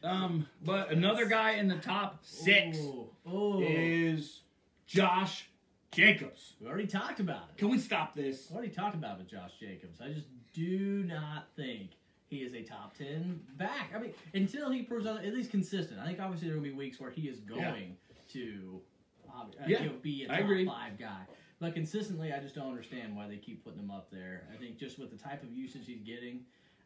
Um, 0.04 0.48
but 0.64 0.90
another 0.90 1.26
guy 1.26 1.52
in 1.52 1.68
the 1.68 1.76
top 1.76 2.18
six 2.22 2.76
Ooh. 2.76 3.06
Ooh. 3.32 3.60
is 3.60 4.40
Josh 4.84 5.48
Jacobs. 5.92 6.54
we 6.60 6.66
already 6.66 6.88
talked 6.88 7.20
about 7.20 7.50
it. 7.50 7.58
Can 7.58 7.68
we 7.68 7.78
stop 7.78 8.12
this? 8.12 8.48
We 8.50 8.56
already 8.56 8.72
talked 8.72 8.96
about 8.96 9.12
it 9.12 9.18
with 9.18 9.30
Josh 9.30 9.52
Jacobs. 9.60 10.00
I 10.00 10.08
just 10.08 10.26
do 10.52 11.04
not 11.06 11.44
think 11.54 11.90
he 12.28 12.38
is 12.38 12.52
a 12.52 12.62
top 12.62 12.96
ten 12.98 13.42
back. 13.56 13.92
I 13.94 14.00
mean, 14.00 14.12
until 14.34 14.72
he 14.72 14.82
proves 14.82 15.06
at 15.06 15.22
least 15.32 15.52
consistent. 15.52 16.00
I 16.00 16.06
think 16.06 16.18
obviously 16.18 16.48
there 16.48 16.56
will 16.56 16.64
be 16.64 16.72
weeks 16.72 16.98
where 16.98 17.12
he 17.12 17.28
is 17.28 17.38
going 17.38 17.96
to 18.32 18.80
uh, 19.28 19.44
Yeah, 19.66 19.80
you 19.82 19.86
know, 19.88 19.94
be 20.02 20.24
a 20.24 20.28
top 20.28 20.38
five 20.38 20.98
guy. 20.98 21.22
But 21.60 21.74
consistently, 21.74 22.32
I 22.32 22.40
just 22.40 22.54
don't 22.54 22.68
understand 22.68 23.14
why 23.16 23.28
they 23.28 23.36
keep 23.36 23.64
putting 23.64 23.78
him 23.78 23.90
up 23.90 24.10
there. 24.10 24.42
I 24.52 24.56
think 24.56 24.78
just 24.78 24.98
with 24.98 25.10
the 25.10 25.16
type 25.16 25.42
of 25.44 25.52
usage 25.52 25.82
he's 25.86 26.00
getting, 26.02 26.40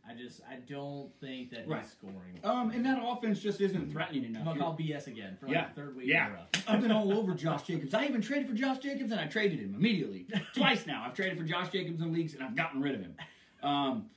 I 0.09 0.14
just 0.14 0.42
I 0.48 0.56
don't 0.68 1.11
think 1.18 1.50
that 1.50 1.66
Right. 1.66 1.80
he's 1.82 1.90
scoring. 1.90 2.38
Um, 2.44 2.70
and 2.70 2.85
that 2.85 2.98
offense 3.02 3.40
just 3.40 3.61
isn't 3.61 3.90
threatening 3.90 4.24
enough. 4.24 4.42
I'm 4.42 4.46
gonna 4.48 4.61
call 4.61 4.76
BS 4.78 5.06
again 5.06 5.37
for 5.40 5.46
like 5.46 5.54
Yeah. 5.54 5.68
the 5.68 5.74
third 5.80 5.96
week 5.96 6.06
Yeah. 6.09 6.26
in 6.26 6.32
a 6.32 6.35
row. 6.35 6.42
I've 6.68 6.80
been 6.82 6.92
all 6.92 7.12
over 7.12 7.35
Josh 7.35 7.62
Jacobs. 7.64 7.94
I 7.94 8.04
even 8.04 8.20
traded 8.20 8.48
for 8.48 8.54
Josh 8.54 8.78
Jacobs 8.78 9.11
and 9.11 9.20
I 9.20 9.26
traded 9.26 9.59
him 9.61 9.74
immediately. 9.74 10.26
Twice 10.54 10.87
now. 10.87 11.04
I've 11.06 11.14
traded 11.14 11.38
for 11.38 11.44
Josh 11.44 11.70
Jacobs 11.70 12.00
in 12.00 12.12
leagues 12.12 12.35
and 12.35 12.42
I've 12.44 12.54
gotten 12.54 12.80
rid 12.82 12.94
of 12.94 13.00
him. 13.00 13.16
Um, 13.62 14.11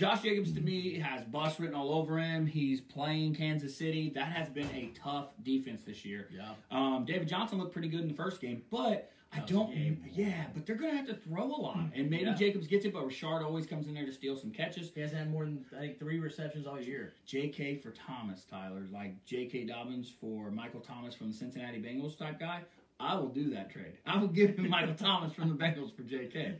Josh 0.00 0.22
Jacobs 0.22 0.52
to 0.54 0.62
me 0.62 0.98
has 0.98 1.22
bust 1.24 1.58
written 1.58 1.74
all 1.76 1.92
over 1.92 2.18
him. 2.18 2.46
He's 2.46 2.80
playing 2.80 3.34
Kansas 3.34 3.76
City. 3.76 4.10
That 4.14 4.32
has 4.32 4.48
been 4.48 4.64
a 4.74 4.90
tough 4.94 5.26
defense 5.42 5.82
this 5.82 6.06
year. 6.06 6.26
Yeah. 6.34 6.52
Um, 6.70 7.04
David 7.04 7.28
Johnson 7.28 7.58
looked 7.58 7.74
pretty 7.74 7.88
good 7.88 8.00
in 8.00 8.08
the 8.08 8.14
first 8.14 8.40
game, 8.40 8.62
but 8.70 9.12
I 9.30 9.36
That 9.36 9.42
was 9.42 9.50
a 9.50 9.54
don't. 9.54 9.98
Yeah, 10.14 10.44
but 10.54 10.64
they're 10.64 10.76
gonna 10.76 10.96
have 10.96 11.06
to 11.08 11.14
throw 11.14 11.44
a 11.44 11.60
lot, 11.60 11.90
and 11.94 12.08
maybe 12.08 12.24
Yeah. 12.24 12.34
Jacobs 12.34 12.66
gets 12.66 12.86
it, 12.86 12.94
but 12.94 13.04
Richard 13.06 13.42
always 13.44 13.66
comes 13.66 13.88
in 13.88 13.94
there 13.94 14.06
to 14.06 14.12
steal 14.12 14.36
some 14.36 14.50
catches. 14.52 14.90
He 14.94 15.02
hasn't 15.02 15.18
had 15.18 15.30
more 15.30 15.44
than 15.44 15.66
I 15.76 15.80
think 15.80 15.98
three 15.98 16.18
receptions 16.18 16.66
all 16.66 16.80
year. 16.80 17.12
J.K. 17.26 17.76
for 17.76 17.90
Thomas, 17.90 18.44
Tyler, 18.44 18.86
like 18.90 19.22
J.K. 19.26 19.66
Dobbins 19.66 20.10
for 20.18 20.50
Michael 20.50 20.80
Thomas 20.80 21.14
from 21.14 21.28
the 21.28 21.34
Cincinnati 21.36 21.78
Bengals 21.78 22.16
type 22.16 22.40
guy. 22.40 22.62
I 22.98 23.16
will 23.16 23.28
do 23.28 23.50
that 23.50 23.70
trade. 23.70 23.98
I 24.06 24.16
will 24.18 24.28
give 24.28 24.56
him 24.56 24.70
Michael 24.70 24.94
Thomas 24.98 25.34
from 25.34 25.50
the 25.50 25.54
Bengals 25.54 25.94
for 25.94 26.02
J.K. 26.04 26.54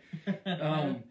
Um, 0.47 1.03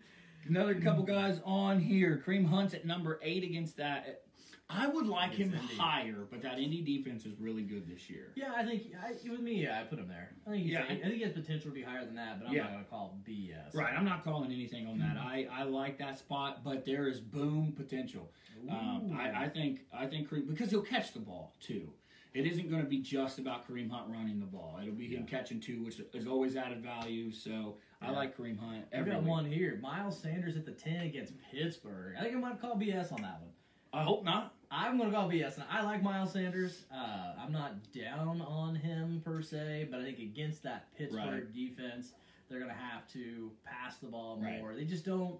another 0.50 0.76
couple 0.76 1.04
guys 1.04 1.40
on 1.46 1.80
here. 1.80 2.22
Kareem 2.26 2.46
Hunt's 2.48 2.74
at 2.74 2.86
number 2.86 3.20
eight 3.24 3.44
against 3.44 3.78
that. 3.78 4.24
I 4.72 4.86
would 4.88 5.08
like 5.08 5.32
him 5.34 5.52
Indy. 5.52 5.76
higher, 5.78 6.28
but 6.30 6.44
that 6.44 6.60
Indy 6.60 6.82
defense 6.84 7.26
is 7.26 7.34
really 7.40 7.64
good 7.64 7.88
this 7.88 8.08
year. 8.08 8.28
Yeah, 8.36 8.54
I 8.56 8.64
think 8.64 8.84
I, 9.04 9.14
with 9.28 9.40
me, 9.40 9.64
yeah, 9.64 9.80
I 9.80 9.84
put 9.86 9.98
him 9.98 10.08
there. 10.08 10.30
I 10.46 10.52
think 10.52 10.64
he's, 10.64 10.74
Yeah. 10.74 10.84
I 10.84 10.96
think 10.96 11.16
he 11.16 11.24
has 11.24 11.34
potential 11.34 11.72
to 11.72 11.74
be 11.76 11.82
higher 11.82 12.06
than 12.06 12.14
that, 12.16 12.40
but 12.40 12.48
I'm 12.50 12.54
Yeah. 12.54 12.64
not 12.64 12.72
gonna 12.74 12.84
call 12.84 13.18
it 13.26 13.28
BS. 13.32 13.74
Right, 13.74 13.96
I'm 13.98 14.06
not 14.06 14.24
calling 14.24 14.52
anything 14.52 14.86
on 14.86 15.00
that. 15.00 15.18
I, 15.18 15.48
I 15.52 15.64
like 15.64 15.98
that 15.98 16.20
spot, 16.20 16.64
but 16.64 16.86
there 16.86 17.08
is 17.08 17.20
boom 17.20 17.74
potential. 17.76 18.32
Um, 18.70 19.18
I, 19.20 19.46
I 19.46 19.50
think 19.50 19.82
I 19.92 20.06
think 20.06 20.30
Kareem 20.30 20.48
because 20.48 20.70
he'll 20.70 20.84
catch 20.84 21.14
the 21.14 21.20
ball 21.20 21.56
too. 21.60 21.92
It 22.36 22.46
isn't 22.46 22.70
going 22.70 22.84
to 22.84 22.88
be 22.88 23.00
just 23.00 23.40
about 23.40 23.68
Kareem 23.68 23.90
Hunt 23.90 24.08
running 24.12 24.40
the 24.40 24.46
ball. 24.46 24.78
It'll 24.80 24.94
be 24.94 25.08
him 25.08 25.26
catching 25.26 25.60
two, 25.60 25.84
which 25.84 26.00
is 26.14 26.28
always 26.28 26.56
added 26.56 26.84
value. 26.84 27.32
So 27.32 27.78
I 28.02 28.12
like 28.12 28.38
Kareem 28.38 28.58
Hunt. 28.60 28.86
Every 28.92 29.12
got 29.12 29.22
week. 29.24 29.30
one 29.30 29.46
here. 29.46 29.78
Miles 29.82 30.18
Sanders 30.18 30.56
at 30.56 30.66
the 30.66 30.72
ten 30.72 31.02
against 31.02 31.34
Pittsburgh. 31.52 32.16
I 32.18 32.24
think 32.24 32.36
I 32.36 32.40
might 32.40 32.62
call 32.62 32.76
BS 32.76 33.12
on 33.12 33.22
that 33.22 33.42
one. 33.42 33.52
I 33.92 34.04
hope 34.04 34.24
not. 34.24 34.54
I'm 34.72 34.98
gonna 34.98 35.12
call 35.12 35.30
BS. 35.30 35.62
I 35.70 35.82
like 35.84 36.02
Miles 36.04 36.32
Sanders. 36.32 36.86
Uh, 36.94 37.34
I'm 37.40 37.52
not 37.52 37.74
down 37.92 38.42
on 38.42 38.76
him 38.76 39.22
per 39.26 39.42
se, 39.42 39.88
but 39.92 40.00
I 40.00 40.04
think 40.04 40.20
against 40.20 40.64
that 40.64 40.96
Pittsburgh 40.98 41.24
Right. 41.44 41.54
defense, 41.54 42.14
they're 42.50 42.60
gonna 42.60 42.74
have 42.74 43.08
to 43.14 43.52
pass 43.66 43.98
the 43.98 44.08
ball 44.08 44.38
Right. 44.42 44.60
more. 44.60 44.76
They 44.76 44.86
just 44.86 45.06
don't. 45.06 45.40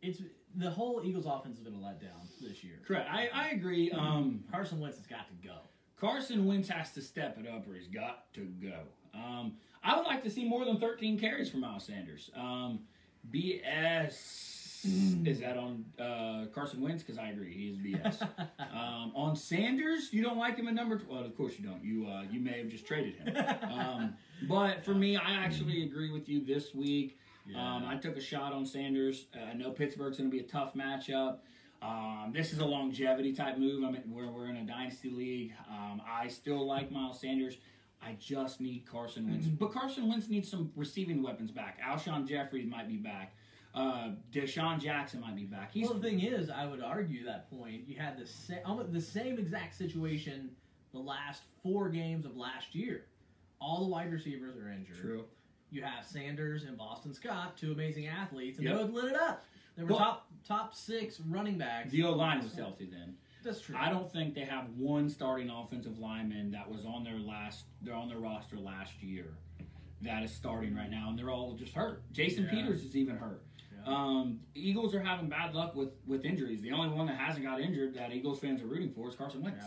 It's 0.00 0.20
the 0.56 0.70
whole 0.70 1.02
Eagles 1.04 1.26
offense 1.26 1.58
has 1.58 1.64
been 1.64 1.74
a 1.74 1.78
letdown 1.78 2.26
this 2.40 2.64
year. 2.64 2.78
Correct. 2.86 3.08
I, 3.10 3.28
I 3.32 3.48
agree. 3.50 3.90
Um, 3.92 4.44
Carson 4.50 4.80
Wentz 4.80 4.96
has 4.96 5.06
got 5.06 5.28
to 5.28 5.34
go. 5.46 5.58
Carson 5.96 6.46
Wentz 6.46 6.68
has 6.68 6.92
to 6.92 7.00
step 7.02 7.38
it 7.38 7.46
up, 7.48 7.68
or 7.68 7.74
he's 7.74 7.86
got 7.88 8.32
to 8.34 8.46
go. 8.60 8.80
Um, 9.14 9.56
I 9.84 9.96
would 9.96 10.06
like 10.06 10.22
to 10.24 10.30
see 10.30 10.44
more 10.44 10.64
than 10.64 10.78
13 10.78 11.18
carries 11.18 11.50
from 11.50 11.60
Miles 11.60 11.84
Sanders. 11.84 12.30
Um, 12.36 12.80
BS 13.32 14.62
is 14.84 15.40
that 15.40 15.56
on 15.56 15.84
uh, 16.00 16.46
Carson 16.52 16.80
Wentz? 16.80 17.02
Because 17.02 17.18
I 17.18 17.28
agree, 17.28 17.52
he 17.52 17.68
is 17.68 17.78
BS. 17.78 18.22
um, 18.58 19.12
on 19.14 19.36
Sanders, 19.36 20.12
you 20.12 20.22
don't 20.22 20.38
like 20.38 20.56
him 20.56 20.66
at 20.66 20.74
number. 20.74 20.98
Tw- 20.98 21.08
well, 21.08 21.24
of 21.24 21.36
course 21.36 21.54
you 21.58 21.64
don't. 21.64 21.84
You 21.84 22.06
uh, 22.08 22.22
you 22.30 22.40
may 22.40 22.58
have 22.58 22.68
just 22.68 22.86
traded 22.86 23.14
him. 23.14 23.36
Um, 23.70 24.14
but 24.48 24.84
for 24.84 24.94
me, 24.94 25.16
I 25.16 25.34
actually 25.34 25.84
agree 25.84 26.10
with 26.10 26.28
you 26.28 26.44
this 26.44 26.74
week. 26.74 27.18
Um, 27.56 27.84
I 27.86 27.96
took 27.96 28.16
a 28.16 28.20
shot 28.20 28.52
on 28.52 28.64
Sanders. 28.66 29.26
Uh, 29.36 29.50
I 29.50 29.54
know 29.54 29.70
Pittsburgh's 29.70 30.18
going 30.18 30.30
to 30.30 30.36
be 30.36 30.42
a 30.42 30.48
tough 30.48 30.74
matchup. 30.74 31.38
Um, 31.80 32.32
this 32.32 32.52
is 32.52 32.60
a 32.60 32.64
longevity 32.64 33.32
type 33.32 33.58
move. 33.58 33.84
I 33.84 33.90
mean, 33.90 34.02
where 34.12 34.28
we're 34.28 34.46
in 34.46 34.56
a 34.56 34.64
dynasty 34.64 35.10
league. 35.10 35.52
Um, 35.68 36.00
I 36.08 36.28
still 36.28 36.66
like 36.66 36.90
Miles 36.90 37.20
Sanders. 37.20 37.56
I 38.04 38.16
just 38.18 38.60
need 38.60 38.84
Carson 38.86 39.30
Wentz, 39.30 39.46
but 39.46 39.72
Carson 39.72 40.08
Wentz 40.08 40.28
needs 40.28 40.50
some 40.50 40.72
receiving 40.76 41.22
weapons 41.22 41.50
back. 41.50 41.78
Alshon 41.80 42.26
Jeffries 42.28 42.66
might 42.68 42.88
be 42.88 42.96
back. 42.96 43.34
Uh, 43.74 44.10
DeSean 44.32 44.78
Jackson 44.80 45.20
might 45.20 45.36
be 45.36 45.44
back. 45.44 45.72
He's 45.72 45.86
well, 45.88 45.94
the 45.98 46.00
thing 46.08 46.20
is, 46.20 46.50
I 46.50 46.66
would 46.66 46.82
argue 46.82 47.24
that 47.24 47.48
point. 47.48 47.88
You 47.88 47.96
had 47.98 48.18
the 48.18 48.26
same, 48.26 48.58
almost 48.66 48.92
the 48.92 49.00
same 49.00 49.38
exact 49.38 49.76
situation 49.76 50.50
the 50.92 50.98
last 50.98 51.42
four 51.62 51.88
games 51.88 52.26
of 52.26 52.36
last 52.36 52.74
year. 52.74 53.06
All 53.60 53.80
the 53.80 53.86
wide 53.88 54.12
receivers 54.12 54.56
are 54.56 54.70
injured. 54.70 54.96
true. 55.00 55.24
You 55.70 55.82
have 55.82 56.04
Sanders 56.04 56.64
and 56.64 56.76
Boston 56.76 57.14
Scott, 57.14 57.56
two 57.56 57.72
amazing 57.72 58.08
athletes, 58.08 58.58
and 58.58 58.66
Yep. 58.66 58.76
they 58.76 58.82
both 58.84 58.92
lit 58.92 59.04
it 59.12 59.18
up. 59.18 59.42
They 59.76 59.84
were 59.84 59.90
Well- 59.90 59.98
top 59.98 60.28
top 60.44 60.74
six 60.74 61.18
running 61.20 61.56
backs. 61.56 61.90
The 61.92 62.02
O 62.02 62.12
line 62.14 62.42
was 62.42 62.54
healthy 62.54 62.86
then. 62.86 63.16
That's 63.42 63.60
true. 63.60 63.76
I 63.78 63.90
don't 63.90 64.10
think 64.12 64.34
they 64.34 64.44
have 64.44 64.68
one 64.76 65.08
starting 65.10 65.50
offensive 65.50 65.98
lineman 65.98 66.50
that 66.52 66.70
was 66.70 66.84
on 66.84 67.04
their 67.04 67.18
last. 67.18 67.64
They're 67.82 67.94
on 67.94 68.08
their 68.08 68.18
roster 68.18 68.56
last 68.56 69.02
year. 69.02 69.34
That 70.02 70.22
is 70.24 70.32
starting 70.34 70.74
right 70.74 70.90
now, 70.90 71.10
and 71.10 71.18
they're 71.18 71.30
all 71.30 71.52
just 71.54 71.74
hurt. 71.74 72.02
Jason 72.12 72.44
Yeah. 72.44 72.50
Peters 72.50 72.84
is 72.84 72.96
even 72.96 73.16
hurt. 73.16 73.44
Yeah. 73.86 73.94
Um, 73.94 74.40
Eagles 74.54 74.94
are 74.94 75.02
having 75.02 75.28
bad 75.28 75.54
luck 75.54 75.74
with 75.74 75.90
with 76.06 76.24
injuries. 76.24 76.60
The 76.62 76.72
only 76.72 76.88
one 76.96 77.06
that 77.06 77.16
hasn't 77.16 77.44
got 77.44 77.60
injured 77.60 77.94
that 77.94 78.12
Eagles 78.12 78.38
fans 78.40 78.60
are 78.62 78.66
rooting 78.66 78.92
for 78.92 79.08
is 79.08 79.14
Carson 79.14 79.42
Wentz. 79.42 79.64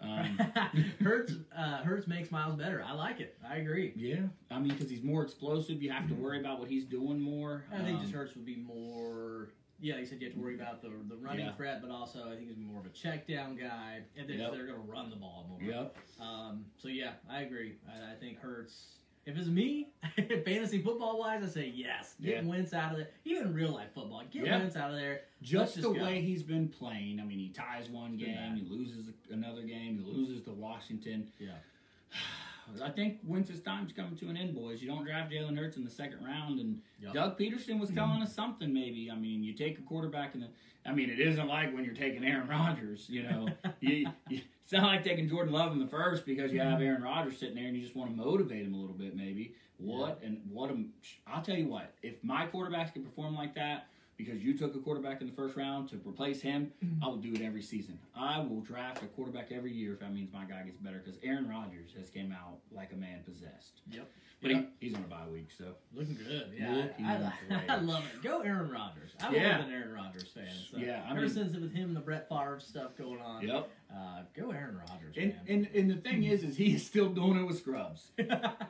Um, 0.00 0.36
Hurts 1.00 1.34
uh, 1.56 1.78
Hurts 1.82 2.08
makes 2.08 2.30
Miles 2.32 2.56
better. 2.56 2.82
I 2.84 2.92
like 2.92 3.20
it. 3.20 3.36
I 3.48 3.56
agree. 3.58 3.92
yeah, 3.96 4.22
I 4.50 4.58
mean 4.58 4.68
because 4.72 4.90
he's 4.90 5.02
more 5.02 5.22
explosive. 5.22 5.80
You 5.80 5.90
have 5.92 6.08
to 6.08 6.14
worry 6.14 6.40
about 6.40 6.58
what 6.58 6.68
he's 6.68 6.84
doing 6.84 7.20
more. 7.20 7.64
I 7.72 7.78
think 7.82 7.96
Um, 7.98 8.02
just 8.02 8.12
Hurts 8.12 8.34
would 8.34 8.44
be 8.44 8.56
more. 8.56 9.50
Yeah, 9.82 9.98
you 9.98 10.06
said 10.06 10.20
you 10.22 10.28
have 10.28 10.36
to 10.36 10.40
worry 10.42 10.54
about 10.54 10.80
the 10.80 10.90
the 11.08 11.16
running 11.16 11.44
Yeah. 11.46 11.52
threat, 11.52 11.82
but 11.82 11.90
also 11.90 12.30
I 12.30 12.36
think 12.36 12.46
he's 12.48 12.56
more 12.56 12.78
of 12.80 12.86
a 12.86 12.90
check 12.90 13.26
down 13.26 13.56
guy, 13.56 14.02
and 14.16 14.28
they're, 14.28 14.36
Yep. 14.36 14.52
they're 14.52 14.66
going 14.66 14.80
to 14.80 14.90
run 14.90 15.10
the 15.10 15.16
ball 15.16 15.46
more. 15.50 15.60
Yep. 15.60 15.96
Um, 16.20 16.64
so 16.78 16.86
yeah, 16.88 17.14
I 17.28 17.42
agree. 17.42 17.74
I, 17.88 18.12
I 18.12 18.14
think 18.14 18.38
Hurts. 18.38 18.86
If 19.24 19.36
it's 19.36 19.46
me, 19.48 19.88
fantasy 20.44 20.82
football 20.82 21.18
wise, 21.20 21.44
I 21.44 21.46
say 21.48 21.72
yes. 21.74 22.14
Get 22.20 22.42
Yeah. 22.44 22.48
Wentz 22.50 22.72
out 22.74 22.92
of 22.92 22.98
there. 22.98 23.08
Even 23.24 23.52
real 23.54 23.70
life 23.72 23.88
football, 23.94 24.22
get 24.30 24.46
Yeah. 24.46 24.58
Wentz 24.58 24.74
out 24.76 24.90
of 24.90 24.96
there. 24.96 25.22
Just 25.42 25.76
Let's 25.76 25.88
the 25.88 25.94
go. 25.94 26.04
way 26.04 26.20
he's 26.20 26.42
been 26.42 26.68
playing. 26.68 27.20
I 27.20 27.24
mean, 27.24 27.38
he 27.38 27.48
ties 27.50 27.88
one 27.88 28.16
game, 28.16 28.56
he 28.56 28.62
loses 28.68 29.10
another 29.30 29.62
game, 29.62 29.98
he 29.98 30.04
loses 30.12 30.42
to 30.44 30.50
Washington. 30.52 31.28
Yeah. 31.40 31.50
I 32.82 32.90
think 32.90 33.18
Wentz's 33.24 33.60
time's 33.60 33.92
coming 33.92 34.16
to 34.16 34.28
an 34.28 34.36
end, 34.36 34.54
boys. 34.54 34.80
You 34.82 34.88
don't 34.88 35.04
draft 35.04 35.32
Jalen 35.32 35.58
Hurts 35.58 35.76
in 35.76 35.84
the 35.84 35.90
second 35.90 36.24
round, 36.24 36.60
and 36.60 36.80
Yep. 37.00 37.14
Doug 37.14 37.38
Pederson 37.38 37.80
was 37.80 37.90
mm-hmm. 37.90 37.98
telling 37.98 38.22
us 38.22 38.34
something. 38.34 38.72
Maybe 38.72 39.10
I 39.10 39.16
mean, 39.16 39.42
you 39.42 39.52
take 39.52 39.78
a 39.78 39.82
quarterback, 39.82 40.34
and 40.34 40.46
I 40.86 40.92
mean, 40.92 41.10
it 41.10 41.20
isn't 41.20 41.48
like 41.48 41.74
when 41.74 41.84
you're 41.84 41.94
taking 41.94 42.24
Aaron 42.24 42.48
Rodgers. 42.48 43.06
You 43.08 43.24
know, 43.24 43.48
you, 43.80 44.06
you, 44.28 44.40
it's 44.62 44.72
not 44.72 44.84
like 44.84 45.04
taking 45.04 45.28
Jordan 45.28 45.52
Love 45.52 45.72
in 45.72 45.78
the 45.78 45.86
first 45.86 46.24
because 46.24 46.52
you 46.52 46.60
have 46.60 46.74
mm-hmm. 46.74 46.82
Aaron 46.82 47.02
Rodgers 47.02 47.38
sitting 47.38 47.56
there 47.56 47.66
and 47.66 47.76
you 47.76 47.82
just 47.82 47.96
want 47.96 48.10
to 48.10 48.16
motivate 48.16 48.64
him 48.64 48.74
a 48.74 48.78
little 48.78 48.96
bit, 48.96 49.16
maybe. 49.16 49.54
What 49.78 50.20
and 50.22 50.40
what? 50.50 50.70
A, 50.70 50.84
I'll 51.26 51.42
tell 51.42 51.56
you 51.56 51.66
what. 51.66 51.92
If 52.02 52.22
my 52.22 52.46
quarterbacks 52.46 52.92
can 52.92 53.02
perform 53.02 53.34
like 53.34 53.54
that, 53.56 53.88
because 54.24 54.42
you 54.42 54.56
took 54.56 54.74
a 54.74 54.78
quarterback 54.78 55.20
in 55.20 55.26
the 55.26 55.32
first 55.32 55.56
round 55.56 55.88
to 55.90 56.00
replace 56.06 56.40
him, 56.40 56.72
mm-hmm. 56.84 57.02
I 57.02 57.08
will 57.08 57.16
do 57.16 57.32
it 57.32 57.42
every 57.42 57.62
season. 57.62 57.98
I 58.14 58.40
will 58.40 58.60
draft 58.60 59.02
a 59.02 59.06
quarterback 59.06 59.50
every 59.50 59.72
year 59.72 59.94
if 59.94 60.00
that 60.00 60.12
means 60.12 60.32
my 60.32 60.44
guy 60.44 60.62
gets 60.64 60.78
better. 60.78 61.02
Because 61.04 61.18
Aaron 61.22 61.48
Rodgers 61.48 61.90
has 61.98 62.10
came 62.10 62.32
out 62.32 62.58
like 62.70 62.92
a 62.92 62.96
man 62.96 63.22
possessed. 63.24 63.80
Yep. 63.90 64.10
But 64.42 64.50
Yeah. 64.50 64.62
he, 64.80 64.88
he's 64.88 64.96
on 64.96 65.04
a 65.04 65.06
bye 65.06 65.28
week, 65.32 65.50
so 65.56 65.76
Looking 65.94 66.16
good. 66.16 66.50
Yeah. 66.58 66.74
Looking 66.74 67.04
I. 67.06 67.32
I, 67.50 67.62
I 67.68 67.76
love 67.76 68.04
it. 68.12 68.22
Go 68.24 68.40
Aaron 68.40 68.68
Rodgers. 68.70 69.12
I'm 69.20 69.32
Yeah. 69.32 69.62
an 69.64 69.70
Aaron 69.72 69.92
Rodgers 69.92 70.28
fan. 70.34 70.46
So 70.70 70.78
Yeah, 70.78 71.02
I 71.06 71.12
ever 71.12 71.20
mean- 71.20 71.30
since 71.30 71.54
with 71.54 71.72
him 71.72 71.88
and 71.88 71.96
the 71.96 72.00
Brett 72.00 72.28
Favre 72.28 72.58
stuff 72.58 72.96
going 72.98 73.20
on, 73.20 73.46
yep. 73.46 73.70
uh, 73.94 74.22
go 74.36 74.50
Aaron 74.50 74.78
Rodgers, 74.78 75.16
And, 75.16 75.28
man. 75.34 75.40
and 75.46 75.68
and 75.76 75.90
the 75.90 75.94
thing 75.96 76.24
is, 76.24 76.42
is 76.42 76.56
he 76.56 76.74
is 76.74 76.84
still 76.84 77.08
doing 77.10 77.38
it 77.38 77.44
with 77.44 77.58
scrubs. 77.58 78.10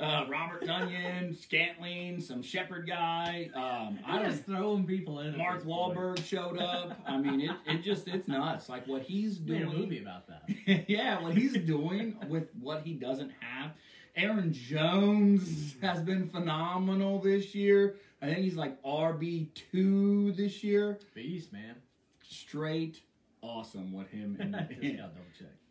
Uh, 0.03 0.27
Robert 0.29 0.65
Tonyan, 0.65 1.35
Scantling, 1.41 2.21
some 2.21 2.43
Shepherd 2.43 2.87
guy. 2.89 3.49
Um, 3.55 3.99
I 4.05 4.17
I 4.19 4.23
don't. 4.23 4.31
just 4.33 4.45
throwing 4.45 4.85
people 4.85 5.21
in. 5.21 5.29
at 5.29 5.37
Mark 5.39 5.61
this 5.61 5.65
point. 5.65 5.97
Wahlberg 5.97 6.25
showed 6.27 6.59
up. 6.59 6.99
I 7.07 7.17
mean, 7.19 7.41
it, 7.41 7.51
it 7.67 7.83
just 7.83 8.09
it's 8.09 8.27
nuts. 8.27 8.69
Like 8.69 8.87
what 8.89 9.03
he's 9.03 9.39
Made 9.41 9.63
a 9.63 9.67
doing. 9.67 9.79
movie 9.79 10.03
about 10.03 10.27
that. 10.27 10.51
yeah, 10.89 11.23
what 11.23 11.35
he's 11.37 11.53
doing 11.59 12.17
with 12.29 12.49
what 12.61 12.83
he 12.83 12.95
doesn't 12.95 13.31
have. 13.41 13.71
Aaron 14.15 14.53
Jones 14.53 15.75
has 15.81 16.01
been 16.01 16.29
phenomenal 16.29 17.19
this 17.19 17.55
year. 17.55 17.97
I 18.21 18.27
think 18.27 18.39
he's 18.39 18.57
like 18.57 18.83
RB 18.83 19.49
two 19.55 20.33
this 20.33 20.63
year. 20.63 20.99
Beast, 21.15 21.53
man. 21.53 21.77
Straight 22.23 23.01
awesome 23.43 23.93
with 23.93 24.09
him. 24.09 24.37
just 24.39 24.83
And, 24.83 24.99
gotta 24.99 25.13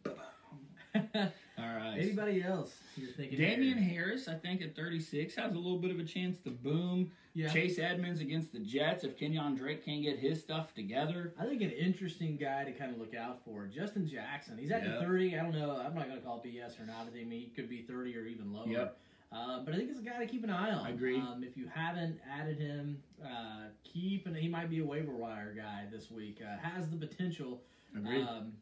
double 0.03 0.19
check. 1.23 1.33
all 1.61 1.75
right. 1.75 1.97
Anybody 1.99 2.43
else 2.43 2.73
you're 2.95 3.11
thinking? 3.11 3.37
Damien? 3.37 3.77
Harris, 3.77 4.27
I 4.27 4.35
think 4.35 4.61
at 4.61 4.75
36, 4.75 5.35
has 5.35 5.53
a 5.53 5.55
little 5.55 5.77
bit 5.77 5.91
of 5.91 5.99
a 5.99 6.03
chance 6.03 6.39
to 6.41 6.49
boom. 6.49 7.11
Yeah. 7.33 7.49
Chase 7.49 7.79
Edmonds 7.79 8.19
against 8.19 8.51
the 8.51 8.59
Jets. 8.59 9.03
If 9.03 9.17
Kenyan 9.17 9.57
Drake 9.57 9.85
can't 9.85 10.01
get 10.01 10.19
his 10.19 10.41
stuff 10.41 10.73
together, 10.73 11.33
I 11.39 11.45
think 11.45 11.61
an 11.61 11.71
interesting 11.71 12.35
guy 12.35 12.65
to 12.65 12.71
kind 12.71 12.91
of 12.91 12.99
look 12.99 13.15
out 13.15 13.39
for. 13.45 13.65
Justin 13.67 14.07
Jackson. 14.07 14.57
He's 14.57 14.71
at 14.71 14.83
the 14.83 14.99
30. 14.99 15.37
I 15.37 15.43
don't 15.43 15.53
know. 15.53 15.77
I'm 15.77 15.95
not 15.95 16.07
going 16.07 16.19
to 16.19 16.25
call 16.25 16.41
it 16.43 16.47
BS 16.47 16.81
or 16.81 16.85
not. 16.85 17.07
I 17.07 17.11
think 17.11 17.31
he 17.31 17.51
could 17.55 17.69
be 17.69 17.83
30 17.83 18.17
or 18.17 18.25
even 18.25 18.51
lower. 18.51 18.67
Yep. 18.67 18.97
Uh, 19.31 19.59
but 19.63 19.73
I 19.73 19.77
think 19.77 19.89
it's 19.89 19.99
a 19.99 20.03
guy 20.03 20.19
to 20.19 20.25
keep 20.25 20.43
an 20.43 20.49
eye 20.49 20.71
on. 20.71 20.85
I 20.85 20.89
agree. 20.89 21.17
Um, 21.17 21.41
if 21.47 21.55
you 21.55 21.69
haven't 21.73 22.19
added 22.29 22.59
him, 22.59 23.01
uh, 23.23 23.69
keep 23.85 24.25
and 24.25 24.35
he 24.35 24.49
might 24.49 24.69
be 24.69 24.79
a 24.79 24.85
waiver 24.85 25.13
wire 25.15 25.53
guy 25.55 25.85
this 25.89 26.11
week. 26.11 26.41
Uh, 26.43 26.57
has 26.57 26.89
the 26.89 26.97
potential. 26.97 27.61
Agreed. 27.95 28.27
Um, 28.27 28.53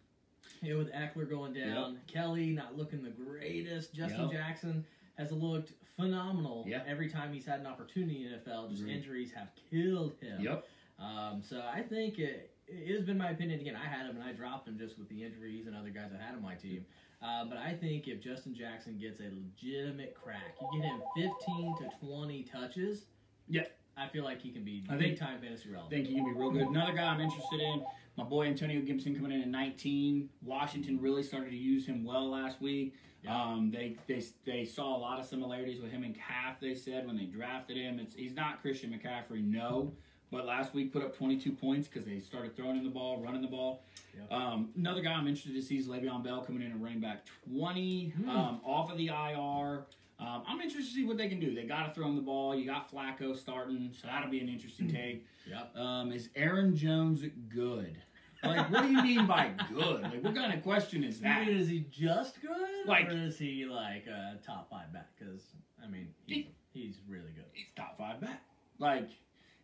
know, 0.63 0.77
with 0.77 0.91
Ekeler 0.93 1.29
going 1.29 1.53
down, 1.53 1.99
Kelley 2.07 2.51
not 2.51 2.77
looking 2.77 3.03
the 3.03 3.09
greatest. 3.09 3.93
Justin 3.93 4.21
Yep. 4.23 4.31
Jackson 4.31 4.85
has 5.17 5.31
looked 5.31 5.73
phenomenal 5.95 6.65
Yep. 6.67 6.85
every 6.87 7.09
time 7.09 7.33
he's 7.33 7.45
had 7.45 7.59
an 7.59 7.65
opportunity 7.67 8.25
in 8.25 8.33
NFL. 8.33 8.69
Just 8.69 8.81
Agreed. 8.81 8.95
injuries 8.97 9.31
have 9.33 9.49
killed 9.69 10.13
him. 10.21 10.41
yep. 10.41 10.67
Um, 10.97 11.41
so 11.41 11.61
I 11.61 11.81
think 11.81 12.19
it, 12.19 12.51
it 12.67 12.93
has 12.95 13.03
been 13.05 13.17
my 13.17 13.31
opinion. 13.31 13.59
Again, 13.61 13.75
I 13.75 13.85
had 13.87 14.05
him 14.05 14.15
and 14.15 14.23
I 14.23 14.33
dropped 14.33 14.67
him 14.67 14.77
just 14.77 14.97
with 14.97 15.07
the 15.09 15.23
injuries 15.23 15.67
and 15.67 15.75
other 15.75 15.89
guys 15.89 16.11
I 16.17 16.21
had 16.21 16.35
on 16.35 16.41
my 16.41 16.55
team. 16.55 16.85
Um, 17.21 17.49
but 17.49 17.57
I 17.57 17.73
think 17.73 18.07
if 18.07 18.21
Justin 18.21 18.53
Jackson 18.55 18.97
gets 18.97 19.19
a 19.19 19.29
legitimate 19.33 20.13
crack, 20.15 20.55
you 20.73 20.81
get 20.81 20.89
him 20.89 21.01
15 21.17 21.75
to 21.79 21.89
20 22.05 22.43
touches. 22.43 23.05
Yeah. 23.47 23.63
I 23.97 24.07
feel 24.07 24.23
like 24.23 24.41
he 24.41 24.51
can 24.51 24.63
be 24.63 24.85
I 24.89 24.95
big 24.95 25.17
think- 25.17 25.19
time 25.19 25.41
fantasy 25.41 25.69
I 25.75 25.89
think 25.89 26.07
he 26.07 26.15
can 26.15 26.23
be 26.23 26.31
real 26.31 26.51
good. 26.51 26.67
Another 26.67 26.93
guy 26.93 27.03
I'm 27.13 27.19
interested 27.19 27.59
in, 27.59 27.83
my 28.19 28.25
boy 28.25 28.47
Antonio 28.47 28.81
Gibson 28.81 29.15
coming 29.15 29.31
in 29.31 29.41
at 29.41 29.47
19. 29.47 30.29
Washington 30.43 30.99
really 30.99 31.23
started 31.23 31.51
to 31.51 31.57
use 31.57 31.85
him 31.85 32.03
well 32.03 32.29
last 32.29 32.61
week. 32.61 32.93
Yeah. 33.23 33.41
Um, 33.41 33.71
they, 33.71 33.95
they 34.07 34.21
they 34.45 34.65
saw 34.65 34.95
a 34.95 34.99
lot 34.99 35.19
of 35.19 35.25
similarities 35.25 35.81
with 35.81 35.91
him 35.91 36.03
and 36.03 36.13
Calf. 36.15 36.59
They 36.61 36.75
said 36.75 37.07
when 37.07 37.15
they 37.17 37.25
drafted 37.25 37.77
him, 37.77 37.97
it's 37.99 38.15
he's 38.15 38.33
not 38.33 38.61
Christian 38.61 38.91
McCaffrey, 38.91 39.43
no, 39.43 39.93
but 40.31 40.45
last 40.45 40.73
week 40.73 40.91
put 40.93 41.01
up 41.03 41.17
22 41.17 41.51
points 41.53 41.87
because 41.87 42.05
they 42.05 42.19
started 42.19 42.55
throwing 42.55 42.77
in 42.77 42.83
the 42.83 42.89
ball, 42.89 43.21
running 43.21 43.41
the 43.41 43.47
ball. 43.47 43.83
Yep. 44.17 44.31
Um, 44.31 44.69
another 44.77 45.01
guy 45.01 45.11
I'm 45.13 45.27
interested 45.27 45.53
to 45.55 45.61
see 45.61 45.77
is 45.77 45.87
Le'Veon 45.87 46.23
Bell 46.23 46.41
coming 46.41 46.61
in 46.61 46.71
at 46.71 46.81
running 46.81 46.99
back 46.99 47.25
20 47.49 48.09
Hmm. 48.17 48.29
um, 48.29 48.61
off 48.65 48.91
of 48.91 48.97
the 48.97 49.07
IR. 49.07 49.85
Um, 50.21 50.43
I'm 50.47 50.59
interested 50.59 50.89
to 50.89 50.95
see 50.95 51.05
what 51.05 51.17
they 51.17 51.29
can 51.29 51.39
do. 51.39 51.55
They 51.55 51.63
got 51.63 51.87
to 51.87 51.93
throw 51.93 52.05
him 52.07 52.17
the 52.17 52.21
ball. 52.21 52.53
You 52.53 52.65
got 52.65 52.91
Flacco 52.91 53.33
starting, 53.37 53.93
so 53.99 54.07
that'll 54.07 54.29
be 54.29 54.39
an 54.41 54.49
interesting 54.49 54.89
take. 54.89 55.25
Yep. 55.49 55.77
Um, 55.77 56.11
is 56.11 56.29
Aaron 56.35 56.75
Jones 56.75 57.21
good? 57.47 57.97
Like, 58.43 58.71
what 58.71 58.83
do 58.83 58.89
you 58.91 59.01
mean 59.01 59.25
by 59.27 59.51
good? 59.73 60.01
Like, 60.03 60.23
what 60.23 60.35
kind 60.35 60.53
of 60.53 60.63
question 60.63 61.03
is 61.03 61.21
I 61.25 61.45
mean, 61.45 61.57
is 61.57 61.67
he 61.67 61.85
just 61.91 62.41
good, 62.41 62.51
Like- 62.85 63.07
or 63.09 63.11
is 63.11 63.37
he 63.37 63.65
like 63.65 64.07
a 64.07 64.37
top 64.45 64.69
five 64.69 64.91
back? 64.93 65.09
Because 65.17 65.41
I 65.83 65.87
mean, 65.87 66.09
he, 66.25 66.49
he's 66.73 66.99
really 67.07 67.31
good. 67.35 67.45
He's 67.51 67.67
top 67.75 67.97
five 67.97 68.21
back. 68.21 68.41
Like, 68.77 69.09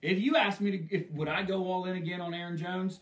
if 0.01 0.19
you 0.19 0.35
asked 0.35 0.59
me 0.61 0.71
to, 0.77 0.95
if 0.95 1.09
would 1.11 1.27
I 1.29 1.43
go 1.43 1.65
all 1.65 1.85
in 1.85 1.95
again 1.95 2.19
on 2.21 2.33
Aaron 2.33 2.57
Jones? 2.57 2.99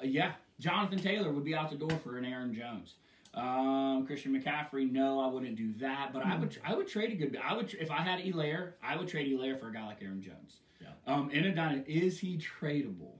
Uh, 0.00 0.06
yeah, 0.06 0.32
Jonathan 0.58 0.98
Taylor 0.98 1.30
would 1.30 1.44
be 1.44 1.54
out 1.54 1.70
the 1.70 1.76
door 1.76 1.96
for 2.02 2.18
an 2.18 2.24
Aaron 2.24 2.52
Jones. 2.52 2.94
Um, 3.34 4.04
Christian 4.06 4.40
McCaffrey, 4.40 4.90
no, 4.90 5.18
I 5.20 5.26
wouldn't 5.26 5.56
do 5.56 5.72
that. 5.80 6.12
But 6.12 6.24
I 6.24 6.36
would, 6.36 6.56
I 6.64 6.74
would 6.74 6.86
trade 6.86 7.12
a 7.12 7.16
good. 7.16 7.38
I 7.42 7.54
would, 7.54 7.72
if 7.74 7.90
I 7.90 7.96
had 8.02 8.20
Helaire, 8.20 8.72
I 8.82 8.96
would 8.96 9.08
trade 9.08 9.26
Helaire 9.32 9.58
for 9.58 9.68
a 9.68 9.72
guy 9.72 9.84
like 9.86 10.02
Aaron 10.02 10.22
Jones. 10.22 10.58
Yeah. 10.80 10.88
Um, 11.06 11.30
Inadine, 11.30 11.84
is 11.86 12.20
he 12.20 12.36
tradable? 12.38 13.14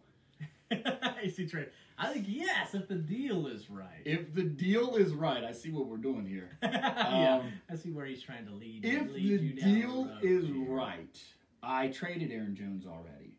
Is 1.22 1.36
he 1.36 1.46
trade? 1.46 1.68
I 1.96 2.12
think 2.12 2.26
yes, 2.28 2.74
if 2.74 2.88
the 2.88 2.94
deal 2.96 3.46
is 3.46 3.70
right. 3.70 4.02
If 4.04 4.34
the 4.34 4.42
deal 4.42 4.96
is 4.96 5.12
right, 5.12 5.44
I 5.44 5.52
see 5.52 5.70
what 5.70 5.86
we're 5.86 5.96
doing 5.96 6.26
here. 6.26 6.50
yeah, 6.62 7.40
Um, 7.42 7.52
I 7.70 7.76
see 7.76 7.90
where 7.92 8.06
he's 8.06 8.22
trying 8.22 8.46
to 8.46 8.52
lead. 8.52 8.84
If 8.84 9.12
lead 9.12 9.56
the 9.56 9.62
deal 9.62 10.06
road 10.06 10.18
is 10.22 10.46
here. 10.46 10.64
right, 10.68 11.22
I 11.62 11.88
traded 11.88 12.32
Aaron 12.32 12.56
Jones 12.56 12.84
already, 12.86 13.34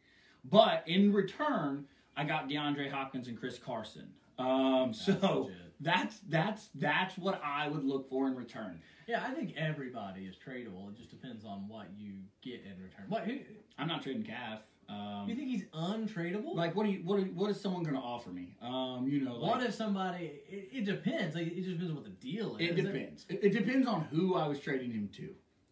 but 0.49 0.83
in 0.87 1.11
return, 1.11 1.85
I 2.15 2.23
got 2.23 2.47
DeAndre 2.47 2.89
Hopkins 2.91 3.27
and 3.27 3.37
Chris 3.37 3.57
Carson. 3.57 4.07
Um, 4.39 4.91
That's 4.93 5.05
so 5.05 5.41
legit. 5.43 5.57
that's 5.81 6.19
that's 6.29 6.69
that's 6.75 7.17
what 7.17 7.41
I 7.43 7.67
would 7.67 7.83
look 7.83 8.09
for 8.09 8.27
in 8.27 8.35
return. 8.35 8.81
Yeah, 9.07 9.23
I 9.25 9.31
think 9.33 9.53
everybody 9.57 10.21
is 10.25 10.35
tradable. 10.35 10.89
It 10.89 10.97
just 10.97 11.09
depends 11.09 11.45
on 11.45 11.67
what 11.67 11.87
you 11.97 12.13
get 12.41 12.63
in 12.65 12.81
return. 12.81 13.05
What 13.09 13.23
who, 13.25 13.37
I'm 13.77 13.87
not 13.87 14.01
trading 14.01 14.23
Calf. 14.23 14.59
Um, 14.87 15.25
you 15.27 15.35
think 15.35 15.49
he's 15.49 15.63
untradeable? 15.73 16.53
like 16.55 16.75
what 16.75 16.85
do 16.85 16.91
you 16.91 16.99
what 17.03 17.19
are, 17.19 17.23
what 17.23 17.49
is 17.49 17.59
someone 17.59 17.83
going 17.83 17.95
to 17.95 18.01
offer 18.01 18.29
me? 18.29 18.55
Um, 18.61 19.07
you 19.07 19.21
know, 19.21 19.35
what 19.39 19.63
if 19.63 19.73
somebody? 19.73 20.31
It, 20.49 20.69
it 20.71 20.85
depends. 20.85 21.35
Like 21.35 21.47
it 21.47 21.55
just 21.55 21.69
depends 21.71 21.89
on 21.89 21.95
what 21.95 22.03
the 22.05 22.11
deal 22.11 22.55
is. 22.57 22.69
it 22.69 22.75
depends. 22.75 23.25
It, 23.29 23.39
it 23.43 23.49
depends 23.53 23.87
on 23.87 24.01
who 24.11 24.35
I 24.35 24.47
was 24.47 24.59
trading 24.59 24.91
him 24.91 25.09
to. 25.17 25.29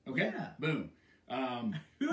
Okay, 0.09 0.32
Yeah. 0.36 0.47
boom. 0.59 0.89
Um, 1.30 1.74
Who, 1.99 2.09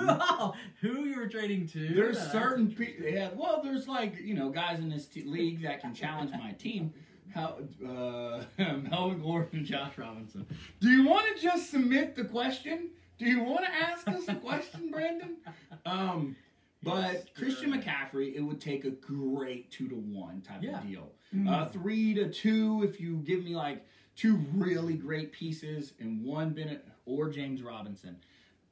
who 0.79 1.03
you 1.05 1.17
were 1.19 1.27
trading 1.27 1.67
to? 1.67 1.93
There's 1.93 2.17
certain 2.31 2.71
people. 2.71 3.05
Yeah, 3.05 3.29
well, 3.35 3.61
there's 3.61 3.87
like 3.87 4.15
you 4.21 4.33
know 4.33 4.49
guys 4.49 4.79
in 4.79 4.89
this 4.89 5.05
t- 5.05 5.23
league 5.25 5.61
that 5.63 5.81
can 5.81 5.93
challenge 5.93 6.31
my 6.31 6.53
team. 6.53 6.93
How 7.33 7.57
uh, 7.85 8.43
Melvin 8.57 9.21
Gordon 9.21 9.59
and 9.59 9.65
Josh 9.65 9.97
Robinson. 9.97 10.45
Do 10.79 10.89
you 10.89 11.05
want 11.07 11.25
to 11.35 11.41
just 11.43 11.69
submit 11.69 12.15
the 12.15 12.23
question? 12.23 12.91
Do 13.19 13.25
you 13.25 13.43
want 13.43 13.65
to 13.65 13.71
ask 13.71 14.07
us 14.07 14.27
a 14.29 14.35
question, 14.35 14.89
Brandon? 14.91 15.37
Um, 15.85 16.35
but 16.83 17.13
Yes, 17.13 17.25
Christian. 17.35 17.71
McCaffrey, 17.73 18.33
it 18.35 18.41
would 18.41 18.59
take 18.61 18.85
a 18.85 18.89
great 18.91 19.71
two 19.71 19.87
to 19.87 19.95
one 19.95 20.41
type 20.41 20.61
Yeah. 20.63 20.79
of 20.81 20.87
deal. 20.87 21.11
Mm. 21.33 21.49
Uh, 21.49 21.65
three 21.67 22.13
to 22.15 22.29
two 22.31 22.83
if 22.83 22.99
you 22.99 23.17
give 23.17 23.43
me 23.43 23.55
like 23.55 23.85
two 24.15 24.37
really 24.53 24.95
great 24.95 25.31
pieces 25.31 25.93
and 25.99 26.23
one 26.23 26.51
Bennett 26.53 26.85
or 27.05 27.29
James 27.29 27.61
Robinson. 27.61 28.17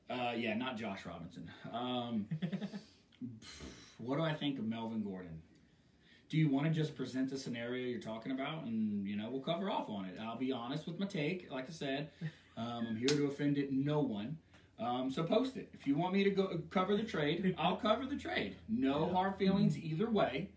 Uh, 0.09 0.33
yeah, 0.35 0.55
not 0.55 0.75
Josh 0.77 1.05
Robinson. 1.05 1.49
Um, 1.71 2.27
what 3.97 4.15
do 4.17 4.23
I 4.23 4.33
think 4.33 4.57
of 4.59 4.65
Melvin 4.65 5.03
Gordon? 5.03 5.41
Do 6.29 6.37
you 6.37 6.49
want 6.49 6.67
to 6.67 6.71
just 6.71 6.95
present 6.95 7.29
the 7.29 7.37
scenario 7.37 7.87
you're 7.87 7.99
talking 7.99 8.31
about, 8.31 8.63
and 8.65 9.05
you 9.07 9.15
know 9.15 9.29
we'll 9.31 9.41
cover 9.41 9.69
off 9.69 9.89
on 9.89 10.05
it? 10.05 10.15
I'll 10.21 10.37
be 10.37 10.51
honest 10.51 10.85
with 10.87 10.99
my 10.99 11.05
take. 11.07 11.49
Like 11.51 11.67
I 11.67 11.71
said, 11.71 12.09
um, 12.55 12.85
I'm 12.89 12.95
here 12.97 13.07
to 13.07 13.25
offend 13.25 13.57
it, 13.57 13.71
no 13.71 13.99
one. 14.01 14.37
Um, 14.79 15.11
so 15.11 15.23
post 15.23 15.57
it 15.57 15.69
if 15.73 15.85
you 15.85 15.95
want 15.95 16.13
me 16.13 16.23
to 16.23 16.29
go 16.29 16.59
cover 16.69 16.95
the 16.95 17.03
trade. 17.03 17.53
I'll 17.57 17.75
cover 17.75 18.05
the 18.05 18.15
trade. 18.15 18.55
No 18.69 19.07
Yeah. 19.07 19.13
hard 19.13 19.35
feelings 19.37 19.77
either 19.77 20.09
way. 20.09 20.49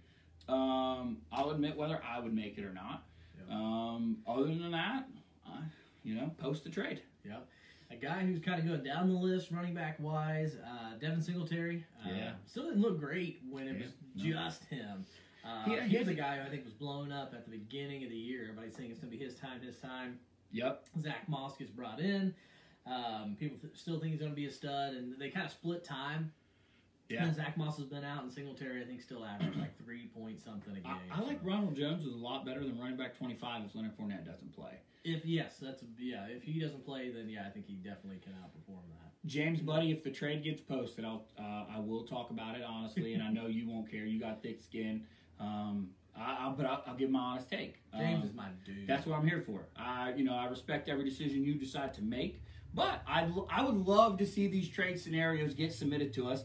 Um, 0.49 1.18
I'll 1.33 1.51
admit 1.51 1.77
whether 1.77 2.01
I 2.05 2.20
would 2.20 2.33
make 2.35 2.57
it 2.59 2.64
or 2.64 2.73
not. 2.73 3.05
Yeah. 3.49 3.55
Um, 3.57 4.18
other 4.27 4.47
than 4.47 4.70
that, 4.73 5.09
uh, 5.47 5.61
you 6.05 6.14
know, 6.14 6.31
post 6.39 6.64
the 6.64 6.70
trade. 6.70 7.03
Yep. 7.25 7.49
A 7.91 7.97
guy 7.97 8.25
who's 8.25 8.39
kind 8.39 8.59
of 8.61 8.66
going 8.66 8.83
down 8.83 9.09
the 9.09 9.18
list, 9.18 9.51
running 9.51 9.75
back 9.75 9.99
wise, 10.01 10.57
uh, 10.57 10.97
Devin 10.99 11.20
Singletary. 11.20 11.85
Uh, 12.05 12.09
Yeah. 12.11 12.35
Still 12.47 12.64
didn't 12.64 12.81
look 12.81 12.99
great 12.99 13.41
when 13.49 13.66
it 13.68 13.77
Yeah, 13.79 13.85
was 13.87 13.93
no. 14.16 14.23
just 14.25 14.64
him. 14.66 15.05
Uh, 15.45 15.64
he 15.64 15.81
he 15.89 15.99
was 15.99 16.09
a 16.09 16.14
guy 16.14 16.39
who 16.39 16.43
I 16.47 16.49
think 16.49 16.64
was 16.64 16.73
blown 16.75 17.11
up 17.11 17.35
at 17.35 17.45
the 17.45 17.51
beginning 17.51 18.05
of 18.05 18.11
the 18.11 18.16
year. 18.16 18.43
Everybody's 18.45 18.77
saying 18.77 18.91
it's 18.93 19.01
going 19.01 19.11
to 19.11 19.18
be 19.18 19.23
his 19.23 19.35
time, 19.35 19.61
his 19.61 19.77
time. 19.79 20.20
Yep. 20.53 20.85
Zack 21.01 21.29
Moss 21.29 21.57
gets 21.57 21.70
brought 21.70 21.99
in. 22.01 22.35
Um, 22.87 23.37
people 23.39 23.59
th- 23.59 23.76
still 23.76 23.99
think 24.01 24.12
he's 24.12 24.20
going 24.20 24.33
to 24.33 24.37
be 24.37 24.47
a 24.47 24.51
stud, 24.51 24.95
and 24.95 25.14
they 25.18 25.30
kind 25.30 25.47
of 25.47 25.53
split 25.53 25.85
time. 25.85 26.33
Yeah. 27.09 27.24
And 27.24 27.37
Zack 27.37 27.57
Moss 27.59 27.76
has 27.76 27.87
been 27.87 28.05
out, 28.05 28.22
and 28.22 28.33
Singletary 28.33 28.80
I 28.80 28.85
think 28.87 29.03
still 29.03 29.24
averaged 29.24 29.59
like 29.59 29.76
three 29.85 30.07
point 30.16 30.41
something 30.41 30.72
a 30.72 30.80
game. 30.80 30.93
I, 31.12 31.20
I 31.20 31.24
like. 31.24 31.41
Ronald 31.43 31.76
Jones 31.76 32.05
is 32.07 32.14
a 32.14 32.16
lot 32.16 32.47
better 32.47 32.61
than 32.61 32.78
running 32.78 32.97
back 32.97 33.16
25 33.16 33.64
if 33.66 33.74
Leonard 33.74 33.97
Fournette 33.99 34.24
doesn't 34.24 34.55
play. 34.55 34.72
If 35.05 35.24
yes, 35.26 35.57
that's 35.61 35.83
yeah. 35.99 36.26
If 36.28 36.43
he 36.43 36.61
doesn't 36.61 36.85
play, 36.85 37.11
then 37.11 37.28
yeah, 37.28 37.45
I 37.47 37.51
think 37.51 37.66
he 37.66 37.74
definitely 37.74 38.20
can 38.22 38.33
outperform 38.33 38.83
that. 38.89 39.12
James, 39.26 39.61
buddy, 39.61 39.91
if 39.91 40.03
the 40.03 40.11
trade 40.11 40.43
gets 40.43 40.61
posted, 40.61 41.05
I'll 41.05 41.26
uh, 41.39 41.66
I 41.76 41.78
will 41.80 42.05
talk 42.05 42.30
about 42.30 42.57
it 42.57 42.62
honestly, 42.66 43.12
and 43.14 43.22
I 43.22 43.30
know 43.30 43.47
you 43.47 43.68
won't 43.68 43.91
care. 43.91 44.05
You 44.07 44.18
got 44.18 44.43
thick 44.43 44.61
skin, 44.61 45.05
um, 45.39 45.91
I, 46.16 46.47
I, 46.49 46.55
but 46.57 46.66
I'll, 46.66 46.83
I'll 46.87 46.97
give 46.97 47.11
my 47.11 47.20
honest 47.20 47.51
take. 47.51 47.76
James 47.97 48.22
Um, 48.22 48.28
is 48.28 48.35
my 48.35 48.49
dude. 48.64 48.87
That's 48.87 49.07
what 49.07 49.18
I'm 49.18 49.26
here 49.26 49.43
for. 49.45 49.66
I, 49.76 50.12
you 50.16 50.24
know, 50.24 50.35
I 50.35 50.47
respect 50.47 50.89
every 50.89 51.05
decision 51.05 51.45
you 51.45 51.55
decide 51.55 51.93
to 51.95 52.03
make, 52.03 52.43
but 52.75 53.03
I, 53.07 53.29
I 53.51 53.62
would 53.64 53.87
love 53.87 54.18
to 54.18 54.27
see 54.27 54.49
these 54.49 54.68
trade 54.68 54.99
scenarios 54.99 55.55
get 55.55 55.73
submitted 55.73 56.12
to 56.14 56.29
us, 56.29 56.45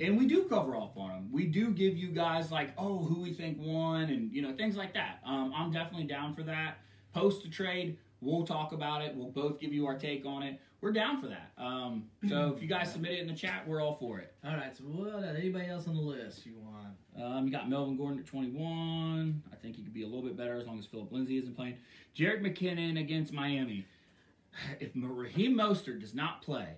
and 0.00 0.18
we 0.18 0.26
do 0.26 0.44
cover 0.44 0.76
off 0.76 0.96
on 0.96 1.10
them. 1.10 1.28
We 1.32 1.46
do 1.46 1.70
give 1.70 1.96
you 1.96 2.08
guys 2.08 2.50
like, 2.50 2.72
oh, 2.78 2.98
who 2.98 3.20
we 3.22 3.32
think 3.32 3.58
won, 3.60 4.04
and 4.04 4.32
you 4.32 4.42
know, 4.42 4.54
things 4.54 4.76
like 4.76 4.94
that. 4.94 5.20
Um, 5.24 5.52
I'm 5.54 5.72
definitely 5.72 6.06
down 6.06 6.34
for 6.34 6.42
that. 6.44 6.78
Post 7.12 7.46
a 7.46 7.50
trade, 7.50 7.98
we'll 8.20 8.46
talk 8.46 8.72
about 8.72 9.02
it. 9.02 9.14
We'll 9.14 9.30
both 9.30 9.58
give 9.60 9.72
you 9.72 9.86
our 9.86 9.98
take 9.98 10.26
on 10.26 10.42
it. 10.42 10.60
We're 10.80 10.92
down 10.92 11.20
for 11.20 11.28
that. 11.28 11.52
Um, 11.58 12.04
so 12.28 12.52
if 12.56 12.62
you 12.62 12.68
guys 12.68 12.92
submit 12.92 13.12
it 13.12 13.20
in 13.20 13.26
the 13.26 13.34
chat, 13.34 13.66
we're 13.66 13.80
all 13.80 13.94
for 13.94 14.18
it. 14.18 14.34
All 14.44 14.54
right. 14.54 14.76
So 14.76 14.84
what? 14.84 15.24
Anybody 15.24 15.68
else 15.68 15.88
on 15.88 15.94
the 15.94 16.00
list 16.00 16.44
you 16.44 16.54
want? 16.58 16.94
Um, 17.20 17.46
you 17.46 17.52
got 17.52 17.68
Melvin 17.68 17.96
Gordon 17.96 18.18
at 18.18 18.26
21. 18.26 19.42
I 19.50 19.56
think 19.56 19.76
he 19.76 19.82
could 19.82 19.94
be 19.94 20.02
a 20.02 20.06
little 20.06 20.22
bit 20.22 20.36
better 20.36 20.56
as 20.56 20.66
long 20.66 20.78
as 20.78 20.86
Philip 20.86 21.10
Lindsay 21.10 21.38
isn't 21.38 21.56
playing. 21.56 21.78
Jerick 22.14 22.42
McKinnon 22.42 23.00
against 23.00 23.32
Miami. 23.32 23.86
If 24.80 24.90
Raheem 24.94 25.56
Mostert 25.56 26.00
does 26.00 26.14
not 26.14 26.42
play, 26.42 26.76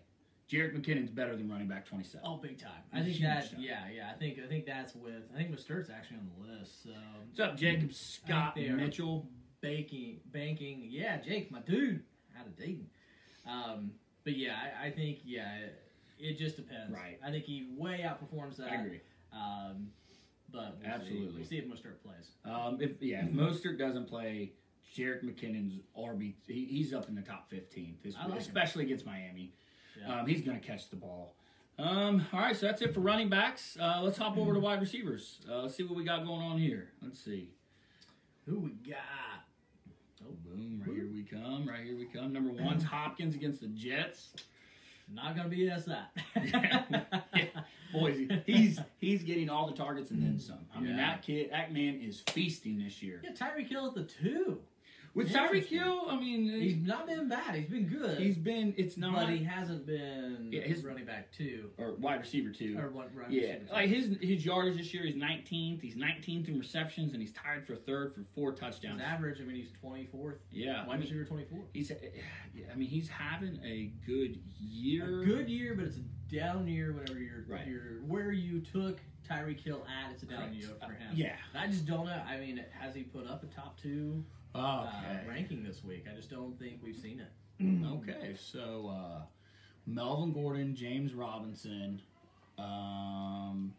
Jerick 0.50 0.74
McKinnon's 0.74 1.10
better 1.10 1.36
than 1.36 1.50
running 1.50 1.68
back 1.68 1.86
27. 1.86 2.26
Oh, 2.26 2.36
big 2.36 2.58
time. 2.58 2.70
I 2.92 3.02
think 3.02 3.20
that. 3.20 3.50
time. 3.50 3.60
Yeah, 3.60 3.80
yeah. 3.94 4.10
I 4.14 4.18
think 4.18 4.38
I 4.44 4.48
think 4.48 4.66
that's 4.66 4.94
with. 4.94 5.24
I 5.34 5.38
think 5.38 5.50
Mostert's 5.50 5.90
actually 5.90 6.18
on 6.18 6.30
the 6.38 6.52
list. 6.52 6.82
So 6.84 6.90
What's 7.26 7.40
up, 7.40 7.56
Jacob 7.56 7.92
Scott. 7.92 8.56
Mitchell? 8.56 9.28
banking, 9.60 10.20
banking. 10.32 10.86
Yeah, 10.88 11.18
Jake, 11.18 11.50
my 11.50 11.60
dude, 11.60 12.02
out 12.38 12.46
of 12.46 12.56
Dayton. 12.56 12.86
Um, 13.46 13.92
but 14.24 14.36
yeah, 14.36 14.56
I, 14.80 14.86
I 14.86 14.90
think 14.90 15.20
yeah, 15.24 15.56
it, 15.56 15.82
it 16.18 16.38
just 16.38 16.56
depends. 16.56 16.92
Right. 16.92 17.18
I 17.24 17.30
think 17.30 17.44
he 17.44 17.68
way 17.76 18.04
outperforms 18.04 18.56
that. 18.56 18.70
I 18.70 18.74
agree. 18.76 19.00
Um, 19.32 19.88
but 20.50 20.78
we'll 20.80 20.90
Absolutely. 20.90 21.28
see. 21.28 21.36
We'll 21.36 21.46
see 21.46 21.58
if 21.58 21.64
Mostert 21.66 22.02
plays. 22.02 22.30
Um, 22.44 22.78
if 22.80 23.00
yeah, 23.00 23.24
if 23.24 23.32
Mostert 23.32 23.78
doesn't 23.78 24.08
play, 24.08 24.52
Jerick 24.96 25.22
McKinnon's 25.24 25.80
RB, 25.98 26.34
he, 26.46 26.64
he's 26.66 26.92
up 26.92 27.08
in 27.08 27.14
the 27.14 27.22
top 27.22 27.48
15, 27.50 27.98
this- 28.02 28.14
like 28.16 28.26
him. 28.30 28.38
especially 28.38 28.84
against 28.84 29.06
Miami. 29.06 29.52
Yeah. 30.00 30.20
Um, 30.20 30.26
he's 30.26 30.42
going 30.42 30.58
to 30.60 30.66
catch 30.66 30.90
the 30.90 30.96
ball. 30.96 31.34
Um, 31.78 32.26
all 32.32 32.40
right, 32.40 32.56
so 32.56 32.66
that's 32.66 32.82
it 32.82 32.92
for 32.94 33.00
running 33.00 33.28
backs. 33.28 33.76
Uh, 33.80 34.00
let's 34.02 34.18
hop 34.18 34.36
over 34.36 34.52
to 34.54 34.60
wide 34.60 34.80
receivers. 34.80 35.38
Uh, 35.48 35.62
let's 35.62 35.76
see 35.76 35.84
what 35.84 35.96
we 35.96 36.04
got 36.04 36.24
going 36.26 36.42
on 36.42 36.58
here. 36.58 36.90
Let's 37.02 37.18
see. 37.20 37.50
Who 38.46 38.60
we 38.60 38.70
got? 38.70 38.98
Oh, 40.24 40.34
boom! 40.44 40.82
Right 40.84 40.96
here 40.96 41.06
we 41.12 41.22
come. 41.22 41.68
Right 41.68 41.84
here 41.84 41.96
we 41.96 42.06
come. 42.06 42.32
Number 42.32 42.50
one's 42.50 42.82
Hopkins 42.94 43.36
against 43.36 43.60
the 43.60 43.68
Jets. 43.68 44.30
Not 45.12 45.36
gonna 45.36 45.48
be 45.48 45.70
us 45.70 45.84
that. 45.84 46.10
Yeah. 47.34 47.46
Boys, 47.92 48.28
he's 48.44 48.80
he's 48.98 49.22
getting 49.22 49.48
all 49.48 49.66
the 49.68 49.74
targets 49.76 50.10
and 50.10 50.20
then 50.22 50.38
some. 50.40 50.58
I 50.74 50.80
mean, 50.80 50.90
Yeah. 50.90 50.96
that 50.96 51.22
kid, 51.22 51.50
that 51.52 51.72
man 51.72 52.00
is 52.02 52.20
feasting 52.30 52.78
this 52.82 53.00
year. 53.02 53.22
Yeah, 53.24 53.30
Tyreek 53.30 53.68
Hill 53.68 53.86
at 53.86 53.94
the 53.94 54.02
two. 54.04 54.58
With 55.14 55.32
Tyreek. 55.32 55.66
Hill, 55.66 56.06
I 56.08 56.16
mean, 56.16 56.48
He's 56.60 56.76
not 56.76 57.06
been 57.06 57.28
bad. 57.28 57.54
He's 57.56 57.68
been 57.68 57.86
good. 57.86 58.18
he's 58.18 58.36
been. 58.36 58.74
It's 58.76 58.96
not 58.96 59.14
but 59.14 59.28
he 59.30 59.42
hasn't 59.42 59.86
been 59.86 60.50
Yeah, 60.52 60.60
his- 60.62 60.84
running 60.84 61.04
back 61.06 61.32
two 61.32 61.70
or 61.78 61.94
wide 61.96 62.20
receiver 62.20 62.50
too. 62.50 62.76
or 62.78 62.90
what? 62.90 63.14
Right 63.14 63.30
Yeah, 63.30 63.56
like 63.72 63.88
his 63.88 64.16
his 64.20 64.44
yardage 64.44 64.76
this 64.76 64.92
year, 64.94 65.04
he's 65.04 65.16
19th. 65.16 65.80
He's 65.82 65.96
19th 65.96 66.48
in 66.48 66.58
receptions, 66.58 67.12
and 67.14 67.20
he's 67.22 67.32
tied 67.32 67.66
for 67.66 67.74
third 67.76 68.14
for 68.14 68.22
four 68.34 68.50
his 68.52 68.60
touchdowns. 68.60 69.00
average. 69.00 69.40
I 69.40 69.44
mean, 69.44 69.56
he's 69.56 69.72
twenty 69.80 70.06
fourth. 70.06 70.38
Yeah, 70.52 70.82
I 70.82 70.86
Wide 70.86 71.00
mean, 71.00 71.08
receiver 71.08 71.24
twenty 71.24 71.44
four. 71.44 71.60
he's. 71.72 71.90
I 71.90 72.74
mean, 72.76 72.88
he's 72.88 73.08
having 73.08 73.58
a 73.64 73.90
good 74.06 74.38
year. 74.60 75.22
A 75.22 75.24
good 75.24 75.48
year, 75.48 75.74
but 75.74 75.86
it's 75.86 75.96
a 75.96 76.34
down 76.34 76.66
year 76.68 76.92
whenever 76.92 77.18
you're 77.18 77.44
Right. 77.48 77.66
you're 77.66 78.00
where 78.06 78.30
you 78.32 78.60
took 78.60 78.98
Tyreek 79.28 79.60
Hill 79.60 79.84
at. 79.88 80.12
It's 80.12 80.22
a 80.22 80.26
down 80.26 80.40
Correct. 80.40 80.54
year 80.54 80.68
for 80.80 80.84
uh, 80.86 80.88
him. 80.88 81.12
Yeah. 81.14 81.36
I 81.54 81.66
just 81.66 81.86
don't 81.86 82.06
know. 82.06 82.22
I 82.28 82.38
mean, 82.38 82.62
has 82.78 82.94
he 82.94 83.02
put 83.02 83.26
up 83.26 83.42
a 83.42 83.46
top 83.46 83.80
two 83.80 84.24
uh, 84.58 84.86
ranking 85.28 85.62
this 85.62 85.84
week? 85.84 86.06
I 86.10 86.14
just 86.16 86.30
don't 86.30 86.58
think 86.58 86.80
we've 86.82 86.96
seen 86.96 87.20
it. 87.20 87.30
Okay, 87.84 88.36
so 88.38 88.94
uh, 88.94 89.22
Melvin 89.84 90.32
Gordon, 90.32 90.76
James 90.76 91.12
Robinson, 91.12 92.00
um, 92.56 93.74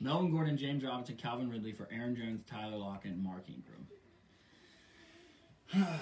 Melvin 0.00 0.32
Gordon, 0.32 0.56
James 0.56 0.82
Robinson, 0.84 1.16
Calvin 1.16 1.48
Ridley 1.48 1.72
for 1.72 1.88
Aaron 1.92 2.16
Jones, 2.16 2.42
Tyler 2.50 2.76
Lockett, 2.76 3.12
and 3.12 3.22
Mark 3.22 3.44
Ingram. 5.72 5.98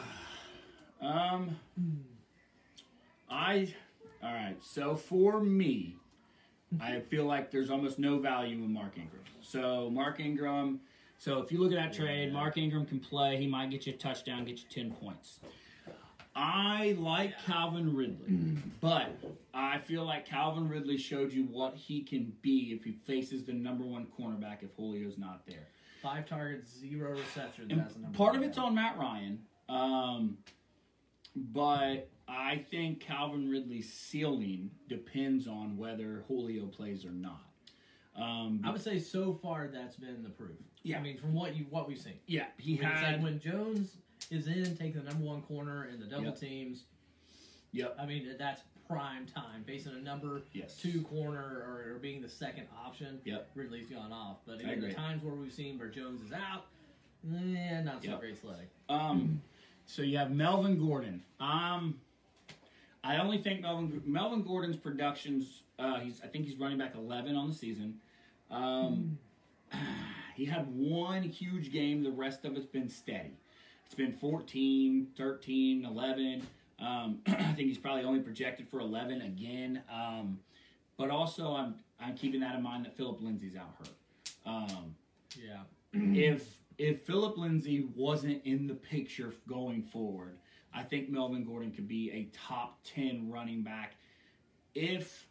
um, 1.02 1.58
I, 3.28 3.74
all 4.22 4.32
right. 4.32 4.56
So 4.62 4.96
for 4.96 5.40
me, 5.40 5.96
I 6.80 7.00
feel 7.00 7.24
like 7.24 7.50
there's 7.50 7.70
almost 7.70 7.98
no 7.98 8.18
value 8.18 8.56
in 8.56 8.72
Mark 8.72 8.96
Ingram. 8.96 9.22
So 9.42 9.90
Mark 9.92 10.18
Ingram. 10.20 10.80
So 11.24 11.40
if 11.40 11.50
you 11.50 11.58
look 11.58 11.72
at 11.72 11.76
that 11.76 11.94
trade, 11.94 12.34
Mark 12.34 12.58
Ingram 12.58 12.84
can 12.84 13.00
play. 13.00 13.38
He 13.38 13.46
might 13.46 13.70
get 13.70 13.86
you 13.86 13.94
a 13.94 13.96
touchdown, 13.96 14.44
get 14.44 14.58
you 14.58 14.64
ten 14.68 14.90
points. 14.90 15.40
I 16.36 16.96
like 16.98 17.32
Calvin 17.46 17.96
Ridley, 17.96 18.58
but 18.82 19.18
I 19.54 19.78
feel 19.78 20.04
like 20.04 20.26
Calvin 20.26 20.68
Ridley 20.68 20.98
showed 20.98 21.32
you 21.32 21.44
what 21.44 21.76
he 21.76 22.02
can 22.02 22.30
be 22.42 22.74
if 22.76 22.84
he 22.84 22.92
faces 22.92 23.44
the 23.44 23.54
number 23.54 23.84
one 23.84 24.06
cornerback 24.20 24.62
if 24.62 24.76
Julio's 24.76 25.16
not 25.16 25.46
there. 25.46 25.68
Five 26.02 26.28
targets, 26.28 26.70
zero 26.78 27.12
receptions. 27.12 27.72
And 27.72 27.80
That's 27.80 27.94
the 27.94 28.08
part 28.08 28.36
of 28.36 28.42
it's 28.42 28.58
on 28.58 28.74
Matt 28.74 28.98
Ryan, 28.98 29.38
um, 29.70 30.36
but 31.34 32.10
I 32.28 32.66
think 32.70 33.00
Calvin 33.00 33.48
Ridley's 33.48 33.90
ceiling 33.90 34.72
depends 34.90 35.48
on 35.48 35.78
whether 35.78 36.24
Julio 36.28 36.66
plays 36.66 37.06
or 37.06 37.12
not. 37.12 37.53
Um, 38.16 38.60
I 38.64 38.70
would 38.70 38.80
say 38.82 38.98
so 38.98 39.32
far 39.32 39.68
that's 39.68 39.96
been 39.96 40.22
the 40.22 40.30
proof. 40.30 40.56
Yeah. 40.82 40.98
I 40.98 41.02
mean, 41.02 41.18
from 41.18 41.34
what 41.34 41.56
you 41.56 41.66
what 41.70 41.88
we've 41.88 41.98
seen. 42.00 42.14
yeah, 42.26 42.46
he 42.58 42.74
I 42.78 42.82
mean, 42.82 42.90
had. 42.96 43.12
like 43.14 43.22
when 43.22 43.40
Jones 43.40 43.96
is 44.30 44.46
in, 44.46 44.76
taking 44.76 45.02
the 45.02 45.10
number 45.10 45.24
one 45.24 45.42
corner 45.42 45.86
in 45.92 45.98
the 46.00 46.06
double 46.06 46.24
Yep. 46.26 46.38
teams. 46.40 46.84
Yep. 47.72 47.96
I 47.98 48.06
mean, 48.06 48.28
that's 48.38 48.62
prime 48.86 49.26
time. 49.26 49.64
Facing 49.66 49.92
a 49.94 50.00
number 50.00 50.42
Yes. 50.52 50.76
two 50.76 51.02
corner 51.02 51.40
or, 51.40 51.94
or 51.94 51.98
being 51.98 52.20
the 52.22 52.28
second 52.28 52.68
option, 52.86 53.20
Yep. 53.24 53.50
Ridley's 53.54 53.86
gone 53.88 54.12
off. 54.12 54.38
But 54.46 54.64
I 54.64 54.72
in 54.74 54.80
the 54.80 54.92
times 54.92 55.22
where 55.24 55.34
we've 55.34 55.52
seen 55.52 55.78
where 55.78 55.88
Jones 55.88 56.20
is 56.22 56.32
out, 56.32 56.66
eh, 57.34 57.80
not 57.82 58.02
so 58.04 58.10
Yep. 58.10 58.20
great 58.20 58.40
sledding. 58.40 58.66
Um, 58.88 59.42
so 59.86 60.02
you 60.02 60.18
have 60.18 60.30
Melvin 60.30 60.78
Gordon. 60.78 61.22
Um, 61.40 61.98
I 63.04 63.18
only 63.18 63.38
think 63.38 63.60
Melvin 63.60 64.02
Melvin 64.06 64.42
Gordon's 64.42 64.76
productions. 64.76 65.62
Uh, 65.78 66.00
he's 66.00 66.20
I 66.22 66.26
think 66.28 66.46
he's 66.46 66.56
running 66.58 66.78
back 66.78 66.94
eleven 66.94 67.36
on 67.36 67.48
the 67.48 67.54
season. 67.54 67.96
Um, 68.50 69.18
he 70.36 70.44
had 70.46 70.66
one 70.74 71.22
huge 71.22 71.70
game. 71.72 72.02
The 72.02 72.10
rest 72.10 72.44
of 72.44 72.56
it's 72.56 72.66
been 72.66 72.88
steady. 72.88 73.36
It's 73.86 73.94
been 73.94 74.12
14, 74.12 75.08
13, 75.16 75.84
11. 75.84 76.46
Um, 76.80 77.18
I 77.26 77.32
think 77.52 77.68
he's 77.68 77.78
probably 77.78 78.02
only 78.04 78.20
projected 78.20 78.66
for 78.68 78.80
11 78.80 79.20
again. 79.20 79.82
Um, 79.92 80.38
but 80.96 81.10
also, 81.10 81.52
I'm 81.54 81.74
I'm 82.00 82.14
keeping 82.16 82.40
that 82.40 82.54
in 82.54 82.62
mind 82.62 82.86
that 82.86 82.96
Philip 82.96 83.20
Lindsay's 83.20 83.56
out 83.56 83.74
hurt. 83.78 83.88
Um, 84.46 84.94
Yeah. 85.38 85.60
if 85.92 86.58
if 86.78 87.02
Philip 87.02 87.36
Lindsay 87.36 87.86
wasn't 87.94 88.42
in 88.44 88.66
the 88.66 88.74
picture 88.74 89.34
going 89.48 89.82
forward, 89.82 90.38
I 90.74 90.82
think 90.82 91.08
Melvin 91.08 91.44
Gordon 91.44 91.70
could 91.72 91.86
be 91.88 92.10
a 92.10 92.24
top 92.36 92.78
ten 92.84 93.30
running 93.30 93.62
back 93.62 93.94
if 94.74 95.26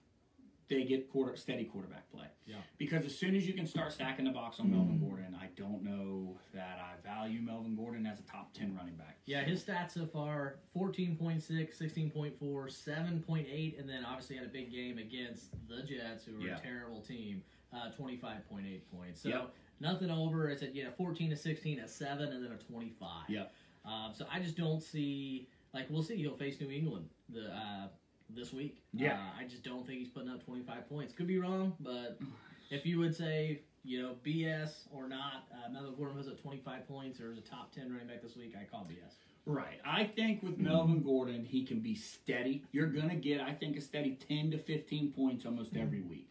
they 0.70 0.84
get 0.86 1.12
quarter 1.12 1.36
steady 1.36 1.66
quarterback 1.66 2.10
play. 2.12 2.26
Yeah. 2.46 2.56
Because 2.78 3.06
as 3.06 3.16
soon 3.18 3.36
as 3.36 3.46
you 3.46 3.54
can 3.54 3.68
start 3.68 3.92
stacking 3.92 4.26
the 4.26 4.32
box 4.32 4.60
on 4.60 4.72
Melvin 4.72 5.00
Gordon, 5.00 5.36
I 5.40 5.48
don't 5.58 5.84
know 5.84 6.38
that 6.54 6.80
I 6.80 7.06
value 7.06 7.42
Melvin 7.42 7.76
Gordon 7.76 8.06
as 8.06 8.20
a 8.20 8.24
top 8.24 8.54
ten 8.54 8.74
running 8.76 8.96
back. 8.96 9.18
Yeah, 9.26 9.44
his 9.44 9.64
stats 9.64 9.92
so 9.92 10.06
far 10.06 10.60
14.6, 10.76 11.42
16.4, 11.78 12.40
7.8, 12.42 13.80
and 13.80 13.90
then 13.90 14.06
obviously 14.06 14.38
had 14.38 14.46
a 14.46 14.50
big 14.50 14.72
game 14.72 14.98
against 14.98 15.52
the 15.68 15.84
Jets, 15.84 16.26
who 16.26 16.36
were 16.40 16.48
Yeah. 16.48 16.58
a 16.58 16.62
terrible 16.62 17.02
team, 17.02 17.44
uh, 17.74 17.92
25.8 17.92 18.82
points. 18.90 19.22
So 19.22 19.30
Yep. 19.30 19.54
nothing 19.80 20.10
over. 20.10 20.50
It's 20.50 20.64
at, 20.64 20.74
you 20.76 20.84
know, 20.86 20.92
14 20.92 21.30
to 21.30 21.36
16, 21.36 21.80
a 21.80 21.88
7, 21.88 22.32
and 22.32 22.44
then 22.44 22.52
a 22.52 22.58
25. 22.58 23.30
Yep. 23.30 23.54
Um, 23.86 24.12
so 24.14 24.26
I 24.32 24.40
just 24.40 24.56
don't 24.58 24.82
see, 24.82 25.48
like, 25.74 25.88
we'll 25.90 26.04
see. 26.04 26.16
He'll 26.18 26.38
face 26.38 26.60
New 26.60 26.72
England 26.72 27.10
the 27.30 27.48
uh, 27.48 27.88
this 28.30 28.54
week. 28.54 28.82
Yeah. 28.94 29.14
Uh, 29.14 29.42
I 29.42 29.44
just 29.46 29.64
don't 29.64 29.86
think 29.86 30.00
he's 30.00 30.10
putting 30.10 30.30
up 30.30 30.44
25 30.46 30.90
points. 30.90 31.14
Could 31.14 31.28
be 31.28 31.40
wrong, 31.40 31.74
but 31.80 32.20
if 32.70 32.86
you 32.86 33.00
would 33.00 33.16
say, 33.16 33.62
you 33.84 34.02
know, 34.02 34.16
BS 34.26 34.88
or 34.92 35.08
not, 35.08 35.48
uh, 35.52 35.70
Melvin 35.70 35.96
Gordon 35.96 36.18
was 36.18 36.28
at 36.28 36.42
25 36.42 36.88
points 36.88 37.20
or 37.20 37.32
is 37.32 37.38
a 37.38 37.42
top 37.42 37.74
10 37.74 37.92
running 37.92 38.08
back 38.08 38.22
this 38.22 38.36
week, 38.36 38.54
I 38.60 38.64
call 38.64 38.88
BS. 38.90 39.16
Right. 39.46 39.80
I 39.86 40.06
think 40.06 40.42
with 40.42 40.58
Melvin 40.58 41.04
Gordon, 41.04 41.44
he 41.44 41.66
can 41.66 41.80
be 41.82 41.96
steady. 41.96 42.64
You're 42.72 42.88
going 42.88 43.10
to 43.10 43.16
get, 43.16 43.42
I 43.42 43.52
think, 43.52 43.76
a 43.76 43.82
steady 43.82 44.18
10 44.30 44.52
to 44.52 44.58
15 44.58 45.12
points 45.12 45.46
almost 45.46 45.76
every 45.76 46.00
week. 46.00 46.30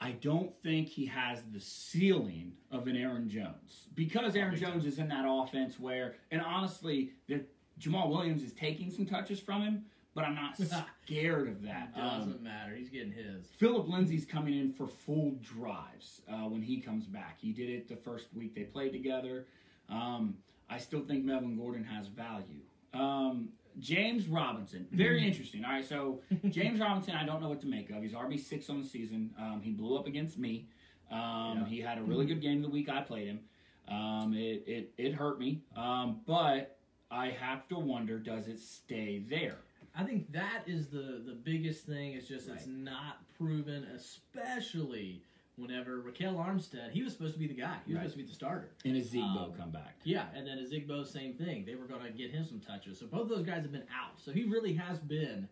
I 0.00 0.12
don't 0.12 0.52
think 0.62 0.88
he 0.88 1.06
has 1.06 1.42
the 1.52 1.60
ceiling 1.60 2.52
of 2.70 2.86
an 2.86 2.96
Aaron 2.96 3.28
Jones 3.28 3.88
because 3.94 4.36
Aaron 4.36 4.56
Jones 4.56 4.84
is 4.86 4.98
in 4.98 5.08
that 5.08 5.24
offense 5.26 5.78
where, 5.80 6.14
and 6.30 6.40
honestly, 6.40 7.12
the, 7.26 7.44
Jamal 7.78 8.08
Williams 8.10 8.42
is 8.42 8.52
taking 8.52 8.90
some 8.90 9.06
touches 9.06 9.40
from 9.40 9.62
him, 9.62 9.84
but 10.14 10.24
I'm 10.24 10.34
not 10.36 10.56
scared 11.06 11.48
of 11.48 11.62
that. 11.62 11.94
Doesn't 11.96 12.32
Um, 12.36 12.42
matter. 12.42 12.74
He's 12.76 12.88
getting 12.90 13.12
his. 13.12 13.46
Philip 13.56 13.88
Lindsay's 13.88 14.24
coming 14.24 14.56
in 14.58 14.72
for 14.72 14.86
full 14.86 15.36
drives 15.42 16.22
uh, 16.30 16.48
when 16.48 16.62
he 16.62 16.80
comes 16.80 17.06
back. 17.06 17.38
He 17.40 17.52
did 17.52 17.68
it 17.68 17.88
the 17.88 17.96
first 17.96 18.26
week 18.34 18.54
they 18.54 18.64
played 18.64 18.92
together. 18.92 19.46
Um, 19.88 20.36
I 20.70 20.78
still 20.78 21.00
think 21.00 21.24
Melvin 21.24 21.56
Gordon 21.56 21.84
has 21.84 22.06
value. 22.06 22.60
Um, 22.94 23.48
James 23.78 24.26
Robinson, 24.28 24.86
very 24.92 25.26
interesting. 25.26 25.64
All 25.64 25.72
right, 25.72 25.84
so 25.84 26.20
James 26.48 26.80
Robinson, 26.80 27.14
I 27.14 27.24
don't 27.24 27.40
know 27.40 27.48
what 27.48 27.60
to 27.60 27.66
make 27.66 27.90
of. 27.90 28.02
He's 28.02 28.12
RB 28.12 28.38
six 28.38 28.68
on 28.70 28.82
the 28.82 28.88
season. 28.88 29.30
Um, 29.38 29.60
he 29.62 29.70
blew 29.72 29.96
up 29.96 30.06
against 30.06 30.38
me. 30.38 30.66
Um, 31.10 31.18
Yeah. 31.60 31.64
He 31.66 31.80
had 31.80 31.98
a 31.98 32.02
really 32.02 32.26
good 32.26 32.40
game 32.42 32.60
the 32.62 32.68
week 32.68 32.88
I 32.88 33.00
played 33.00 33.28
him. 33.28 33.40
Um, 33.88 34.34
it, 34.34 34.64
it 34.66 34.92
it 34.98 35.14
hurt 35.14 35.38
me, 35.38 35.62
um, 35.74 36.20
but 36.26 36.76
I 37.10 37.28
have 37.28 37.66
to 37.68 37.78
wonder: 37.78 38.18
does 38.18 38.46
it 38.48 38.58
stay 38.60 39.22
there? 39.30 39.56
I 39.96 40.04
think 40.04 40.30
that 40.32 40.62
is 40.66 40.88
the 40.88 41.22
the 41.24 41.32
biggest 41.42 41.86
thing. 41.86 42.12
Is 42.12 42.28
just 42.28 42.48
it's 42.48 42.66
not 42.66 43.22
proven, 43.38 43.84
especially 43.96 45.22
whenever 45.62 46.00
Ryquell 46.00 46.36
Armstead. 46.36 46.90
He 46.92 47.02
was 47.02 47.12
supposed 47.12 47.34
to 47.34 47.38
be 47.38 47.46
the 47.46 47.54
guy. 47.54 47.76
He 47.86 47.92
was 47.92 47.98
Right. 47.98 48.10
supposed 48.10 48.14
to 48.14 48.18
be 48.18 48.28
the 48.28 48.34
starter. 48.34 48.70
And 48.84 48.96
a 48.96 49.00
Zigbo 49.00 49.44
Um, 49.46 49.52
come 49.54 49.70
back? 49.70 49.96
Yeah, 50.04 50.28
and 50.34 50.46
then 50.46 50.58
a 50.58 50.62
Zigbo, 50.62 51.06
same 51.06 51.34
thing. 51.34 51.64
They 51.64 51.74
were 51.74 51.86
going 51.86 52.02
to 52.02 52.10
get 52.10 52.30
him 52.30 52.44
some 52.44 52.60
touches. 52.60 52.98
So 52.98 53.06
both 53.06 53.28
those 53.28 53.44
guys 53.44 53.62
have 53.62 53.72
been 53.72 53.86
out. 53.92 54.20
So 54.20 54.30
he 54.32 54.44
really 54.44 54.72
has 54.74 54.98
been 55.00 55.48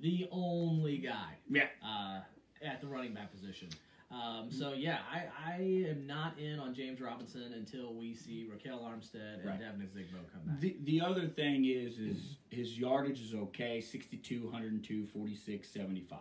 the 0.00 0.26
only 0.30 0.98
guy 0.98 1.36
Yeah, 1.50 1.66
uh, 1.84 2.20
at 2.62 2.80
the 2.80 2.86
running 2.86 3.12
back 3.14 3.30
position. 3.32 3.68
Um, 4.10 4.50
so 4.50 4.74
yeah, 4.74 4.98
I, 5.10 5.24
I 5.54 5.56
am 5.88 6.06
not 6.06 6.38
in 6.38 6.58
on 6.58 6.74
James 6.74 7.00
Robinson 7.00 7.54
until 7.54 7.94
we 7.94 8.14
see 8.14 8.46
Ryquell 8.46 8.82
Armstead 8.82 9.36
and 9.36 9.44
Right. 9.46 9.58
Devine 9.58 9.86
Ozigbo 9.86 10.30
come 10.32 10.42
back. 10.46 10.60
The, 10.60 10.76
the 10.84 11.00
other 11.00 11.26
thing 11.28 11.64
is 11.64 11.98
is 11.98 12.36
his 12.50 12.78
yardage 12.78 13.22
is 13.22 13.32
okay 13.34 13.80
62 13.80 14.44
102 14.44 15.06
46 15.06 15.66
75 15.66 16.18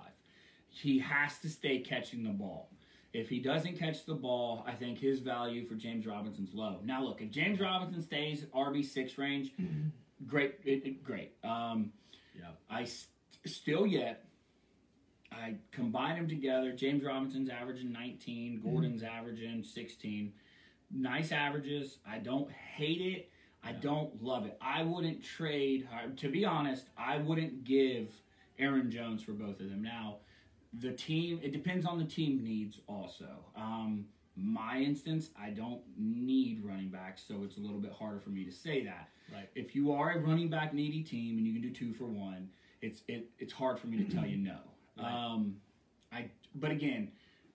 he 0.69 0.99
has 0.99 1.37
to 1.39 1.49
stay 1.49 1.79
catching 1.79 2.23
the 2.23 2.29
ball 2.29 2.69
if 3.13 3.27
he 3.29 3.39
doesn't 3.39 3.77
catch 3.77 4.05
the 4.05 4.13
ball 4.13 4.63
i 4.67 4.71
think 4.73 4.97
his 4.99 5.19
value 5.19 5.65
for 5.67 5.75
james 5.75 6.05
robinson's 6.05 6.53
low 6.53 6.79
now 6.83 7.03
look 7.03 7.21
if 7.21 7.29
james 7.31 7.59
robinson 7.59 8.01
stays 8.01 8.45
rb6 8.55 9.17
range 9.17 9.51
great 10.27 10.55
it, 10.63 10.85
it- 10.85 11.03
great 11.03 11.33
um, 11.43 11.91
Yeah. 12.37 12.51
i 12.69 12.85
st- 12.85 13.09
still 13.45 13.85
yet 13.85 14.25
i 15.31 15.55
combine 15.71 16.15
them 16.17 16.27
together 16.27 16.71
james 16.71 17.03
robinson's 17.03 17.49
averaging 17.49 17.91
19 17.91 18.61
gordon's 18.63 19.03
averaging 19.03 19.63
16 19.63 20.33
nice 20.93 21.31
averages 21.31 21.97
i 22.07 22.17
don't 22.17 22.51
hate 22.51 23.01
it 23.01 23.27
I 23.63 23.73
don't 23.73 24.23
love 24.23 24.47
it. 24.47 24.57
I 24.59 24.81
wouldn't 24.81 25.23
trade. 25.23 25.87
uh, 25.93 26.07
To 26.17 26.29
be 26.29 26.45
honest, 26.45 26.87
I 26.97 27.17
wouldn't 27.17 27.63
give 27.63 28.07
Aaron 28.57 28.89
Jones 28.89 29.21
for 29.21 29.33
both 29.33 29.59
of 29.59 29.69
them. 29.69 29.83
Now, 29.83 30.15
the 30.79 30.91
team. 30.91 31.39
It 31.43 31.51
depends 31.51 31.85
on 31.85 31.97
the 31.97 32.05
team 32.05 32.43
needs. 32.43 32.79
Also, 32.87 33.27
um, 33.55 34.05
my 34.35 34.77
instance, 34.79 35.29
I 35.39 35.49
don't 35.49 35.81
need 35.97 36.63
running 36.63 36.89
backs, 36.89 37.23
so 37.27 37.43
it's 37.43 37.57
a 37.57 37.59
little 37.59 37.79
bit 37.79 37.91
harder 37.91 38.19
for 38.19 38.29
me 38.29 38.43
to 38.45 38.51
say 38.51 38.83
that. 38.85 39.09
Right. 39.33 39.49
If 39.55 39.75
you 39.75 39.91
are 39.91 40.11
a 40.11 40.19
running 40.19 40.49
back 40.49 40.73
needy 40.73 41.03
team 41.03 41.37
and 41.37 41.45
you 41.45 41.53
can 41.53 41.61
do 41.61 41.71
two 41.71 41.93
for 41.93 42.05
one, 42.05 42.49
it's 42.81 43.03
it, 43.07 43.29
it's 43.39 43.53
hard 43.53 43.79
for 43.79 43.87
me 43.87 44.03
to 44.03 44.15
tell 44.15 44.25
you 44.25 44.37
no. 44.37 44.57
Right. 44.97 45.11
Um, 45.11 45.57
I. 46.11 46.29
But 46.55 46.71
again. 46.71 47.11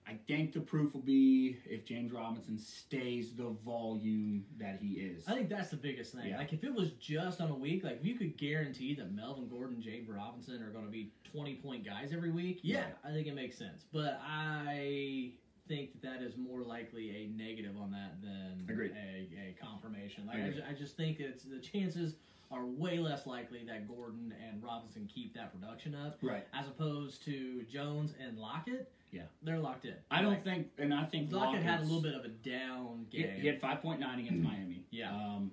I 0.09 0.17
think 0.27 0.53
the 0.53 0.61
proof 0.61 0.93
will 0.93 1.01
be 1.01 1.57
if 1.65 1.85
James 1.85 2.11
Robinson 2.13 2.57
stays 2.57 3.33
the 3.33 3.49
volume 3.65 4.45
that 4.57 4.79
he 4.81 4.93
is. 4.93 5.27
I 5.27 5.33
think 5.33 5.49
that's 5.49 5.69
the 5.69 5.75
biggest 5.77 6.13
thing. 6.13 6.29
Yeah. 6.29 6.37
Like 6.37 6.53
if 6.53 6.63
it 6.63 6.73
was 6.73 6.91
just 6.91 7.41
on 7.41 7.49
a 7.49 7.55
week, 7.55 7.83
like 7.83 7.99
if 7.99 8.05
you 8.05 8.15
could 8.15 8.37
guarantee 8.37 8.95
that 8.95 9.11
Melvin 9.13 9.47
Gordon, 9.49 9.81
James 9.81 10.07
Robinson 10.07 10.63
are 10.63 10.69
going 10.69 10.85
to 10.85 10.91
be 10.91 11.11
twenty 11.31 11.55
point 11.55 11.85
guys 11.85 12.11
every 12.13 12.31
week, 12.31 12.59
yeah, 12.63 12.83
Right. 12.83 12.93
I 13.05 13.11
think 13.11 13.27
it 13.27 13.35
makes 13.35 13.57
sense. 13.57 13.83
But 13.91 14.21
I 14.25 15.31
think 15.67 15.91
that 16.01 16.01
that 16.03 16.21
is 16.21 16.37
more 16.37 16.61
likely 16.61 17.09
a 17.09 17.27
negative 17.37 17.75
on 17.77 17.91
that 17.91 18.21
than 18.21 18.65
Agreed. 18.69 18.91
a, 18.95 19.27
a 19.49 19.55
confirmation. 19.61 20.25
Like 20.25 20.37
I 20.41 20.49
just, 20.49 20.63
I 20.69 20.73
just 20.73 20.95
think 20.95 21.19
it's 21.19 21.43
the 21.43 21.59
chances 21.59 22.15
are 22.49 22.65
way 22.65 22.97
less 22.99 23.27
likely 23.27 23.65
that 23.67 23.89
Gordon 23.89 24.33
and 24.49 24.63
Robinson 24.63 25.09
keep 25.13 25.33
that 25.35 25.51
production 25.53 25.93
up 25.93 26.17
Right. 26.21 26.47
as 26.53 26.65
opposed 26.67 27.25
to 27.25 27.63
Jones 27.63 28.13
and 28.25 28.37
Lockett. 28.37 28.89
Yeah. 29.17 29.23
they're 29.43 29.59
locked 29.59 29.85
in. 29.85 29.95
I 30.09 30.21
don't 30.21 30.31
Like, 30.33 30.43
think, 30.43 30.67
and 30.77 30.93
I 30.93 31.03
think 31.05 31.31
Lockett 31.31 31.63
had 31.63 31.79
a 31.81 31.83
little 31.83 32.01
bit 32.01 32.13
of 32.15 32.23
a 32.25 32.29
down 32.29 33.05
game. 33.09 33.29
he 33.41 33.47
had 33.47 33.59
5.9 33.61 34.19
against 34.19 34.43
Miami. 34.43 34.85
Yeah. 34.91 35.13
Um, 35.13 35.51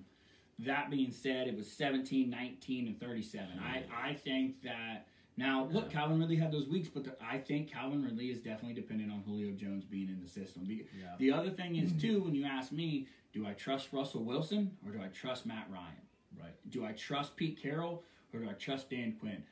that 0.59 0.89
being 0.89 1.11
said, 1.11 1.47
it 1.47 1.55
was 1.55 1.69
17, 1.71 2.29
19, 2.29 2.87
and 2.87 2.99
37. 2.99 3.59
I, 3.59 3.83
I 4.09 4.13
think 4.13 4.61
that 4.63 5.07
now 5.37 5.65
look, 5.71 5.89
Calvin 5.89 6.17
Ridley 6.19 6.37
had 6.37 6.51
those 6.51 6.67
weeks, 6.69 6.87
but 6.87 7.03
the, 7.03 7.15
I 7.21 7.37
think 7.39 7.69
Calvin 7.71 8.01
Ridley 8.03 8.27
is 8.31 8.39
definitely 8.39 8.73
dependent 8.73 9.11
on 9.11 9.21
Julio 9.25 9.51
Jones 9.51 9.83
being 9.83 10.07
in 10.07 10.21
the 10.21 10.27
system. 10.29 10.65
The, 10.65 10.85
Yeah. 10.97 11.15
the 11.19 11.31
other 11.31 11.49
thing 11.49 11.75
is 11.75 11.91
too, 12.01 12.23
when 12.23 12.33
you 12.35 12.45
ask 12.45 12.71
me, 12.71 13.07
do 13.33 13.45
I 13.45 13.51
trust 13.53 13.91
Russell 13.91 14.23
Wilson 14.23 14.77
or 14.85 14.91
do 14.93 15.01
I 15.01 15.07
trust 15.07 15.45
Matt 15.45 15.67
Ryan? 15.69 16.01
Right. 16.39 16.53
Do 16.69 16.85
I 16.85 16.93
trust 16.93 17.35
Pete 17.35 17.61
Carroll 17.61 18.03
or 18.33 18.39
do 18.39 18.49
I 18.49 18.53
trust 18.53 18.89
Dan 18.89 19.17
Quinn? 19.19 19.43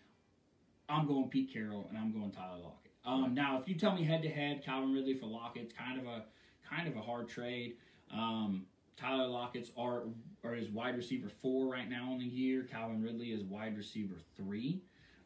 I'm 0.88 1.06
going 1.08 1.28
Pete 1.30 1.52
Carroll 1.52 1.86
and 1.90 1.98
I'm 1.98 2.12
going 2.14 2.32
Tyler 2.32 2.60
Lockett. 2.64 2.83
Um, 3.06 3.34
now, 3.34 3.60
if 3.60 3.68
you 3.68 3.76
tell 3.76 3.94
me 3.94 4.04
head 4.04 4.22
to 4.24 4.30
head, 4.30 4.64
Calvin 4.64 4.94
Ridley 4.94 5.14
for 5.16 5.26
Lockett's 5.26 5.74
kind 5.74 6.00
of 6.00 6.06
a 6.08 6.24
kind 6.68 6.88
of 6.88 6.96
a 6.96 7.02
hard 7.02 7.28
trade. 7.28 7.76
Um, 8.12 8.66
Tyler 8.96 9.28
Lockett's 9.28 9.72
are 9.78 10.04
are 10.44 10.54
his 10.54 10.70
wide 10.70 10.96
receiver 10.96 11.30
four 11.30 11.68
right 11.68 11.90
now 11.90 12.12
in 12.14 12.20
the 12.20 12.26
year. 12.26 12.64
Calvin 12.64 13.02
Ridley 13.02 13.32
is 13.32 13.44
wide 13.44 13.76
receiver 13.76 14.16
three. 14.38 14.82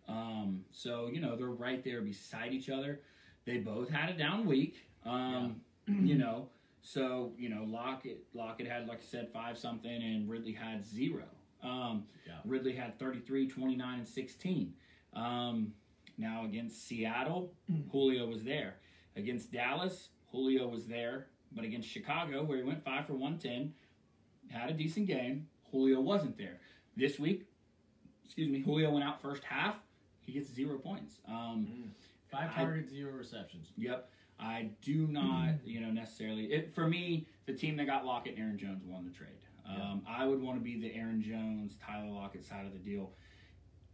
Um, 0.08 0.64
so 0.72 1.10
you 1.12 1.20
know 1.20 1.36
they're 1.36 1.48
right 1.48 1.84
there 1.84 2.02
beside 2.02 2.54
each 2.54 2.70
other. 2.70 3.02
They 3.46 3.58
both 3.58 3.90
had 3.90 4.10
a 4.10 4.18
down 4.18 4.46
week. 4.46 4.88
Um, 5.06 5.62
you 5.88 6.16
know, 6.18 6.50
so 6.82 7.34
you 7.38 7.50
know 7.50 7.64
Lockett 7.68 8.24
Lockett 8.34 8.68
had 8.68 8.88
like 8.88 9.00
I 9.00 9.06
said 9.06 9.30
five 9.32 9.58
something, 9.58 9.92
and 9.92 10.30
Ridley 10.30 10.54
had 10.54 10.86
zero. 10.86 11.24
Um, 11.64 12.06
Yeah. 12.26 12.36
Ridley 12.46 12.74
had 12.74 13.00
33, 13.00 13.48
29, 13.48 13.98
and 14.00 14.08
16. 14.08 14.74
Um, 15.14 15.74
now 16.18 16.46
against 16.46 16.88
Seattle, 16.88 17.54
Julio 17.92 18.26
was 18.28 18.44
there. 18.44 18.76
Against 19.16 19.52
Dallas, 19.52 20.10
Julio 20.32 20.68
was 20.68 20.86
there. 20.88 21.28
But 21.52 21.64
against 21.64 21.88
Chicago, 21.88 22.44
where 22.44 22.58
he 22.58 22.64
went 22.64 22.84
five 22.84 23.06
for 23.08 23.14
110, 23.14 23.74
had 24.50 24.70
a 24.70 24.74
decent 24.74 25.08
game, 25.08 25.48
Julio 25.72 26.02
wasn't 26.02 26.38
there. 26.38 26.60
This 26.98 27.18
week, 27.20 27.46
excuse 28.26 28.50
me, 28.50 28.62
Julio 28.62 28.92
went 28.92 29.06
out 29.06 29.22
first 29.22 29.44
half. 29.44 29.80
He 30.26 30.34
gets 30.34 30.50
zero 30.54 30.78
points. 30.78 31.20
Um, 31.28 31.92
Five 32.30 32.52
I- 32.56 32.64
targets, 32.64 32.92
zero 32.92 33.14
receptions. 33.14 33.72
Yep. 33.78 34.10
I 34.40 34.70
do 34.82 35.08
not, 35.08 35.56
you 35.66 35.80
know, 35.80 35.90
necessarily. 35.90 36.46
It 36.52 36.76
for 36.76 36.88
me, 36.88 37.28
the 37.48 37.54
team 37.54 37.76
that 37.78 37.88
got 37.88 38.06
Lockett 38.06 38.34
and 38.36 38.44
Aaron 38.44 38.58
Jones 38.58 38.84
won 38.86 39.06
the 39.06 39.12
trade. 39.12 39.30
Um, 39.68 40.02
I 40.08 40.26
would 40.26 40.42
want 40.42 40.58
to 40.60 40.64
be 40.64 40.80
the 40.80 40.94
Aaron 40.96 41.22
Jones, 41.22 41.78
Tyler 41.84 42.10
Lockett 42.12 42.44
side 42.46 42.66
of 42.66 42.72
the 42.74 42.80
deal. 42.80 43.12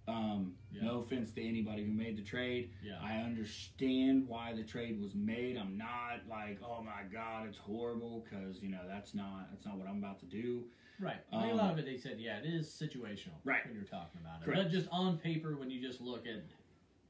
Um, 0.07 0.55
Yeah. 0.71 0.83
No 0.85 0.99
offense 0.99 1.31
to 1.33 1.47
anybody 1.47 1.85
who 1.85 1.91
made 1.91 2.17
the 2.17 2.23
trade. 2.23 2.71
Yeah. 2.83 2.97
I 3.01 3.17
understand 3.17 4.27
why 4.27 4.53
the 4.53 4.63
trade 4.63 4.99
was 5.01 5.13
made. 5.15 5.55
I'm 5.57 5.77
not 5.77 6.21
like, 6.29 6.59
oh 6.63 6.81
my 6.81 7.03
god, 7.11 7.47
it's 7.47 7.57
horrible 7.59 8.25
because 8.25 8.61
you 8.61 8.69
know 8.69 8.81
that's 8.87 9.13
not 9.13 9.47
that's 9.51 9.65
not 9.65 9.77
what 9.77 9.87
I'm 9.87 9.97
about 9.99 10.19
to 10.19 10.25
do. 10.25 10.63
Right. 10.99 11.17
I 11.31 11.41
think 11.41 11.47
a 11.49 11.51
Um, 11.51 11.57
lot 11.57 11.71
of 11.73 11.79
it, 11.79 11.85
they 11.85 11.97
said, 11.97 12.17
yeah, 12.19 12.37
it 12.39 12.45
is 12.45 12.67
situational. 12.67 13.33
Right. 13.45 13.65
When 13.65 13.75
you're 13.75 13.83
talking 13.83 14.19
about 14.21 14.41
it. 14.41 14.45
Correct. 14.45 14.63
But 14.63 14.71
just 14.71 14.87
on 14.91 15.17
paper, 15.17 15.55
when 15.57 15.69
you 15.69 15.81
just 15.81 16.01
look 16.01 16.25
at, 16.27 16.43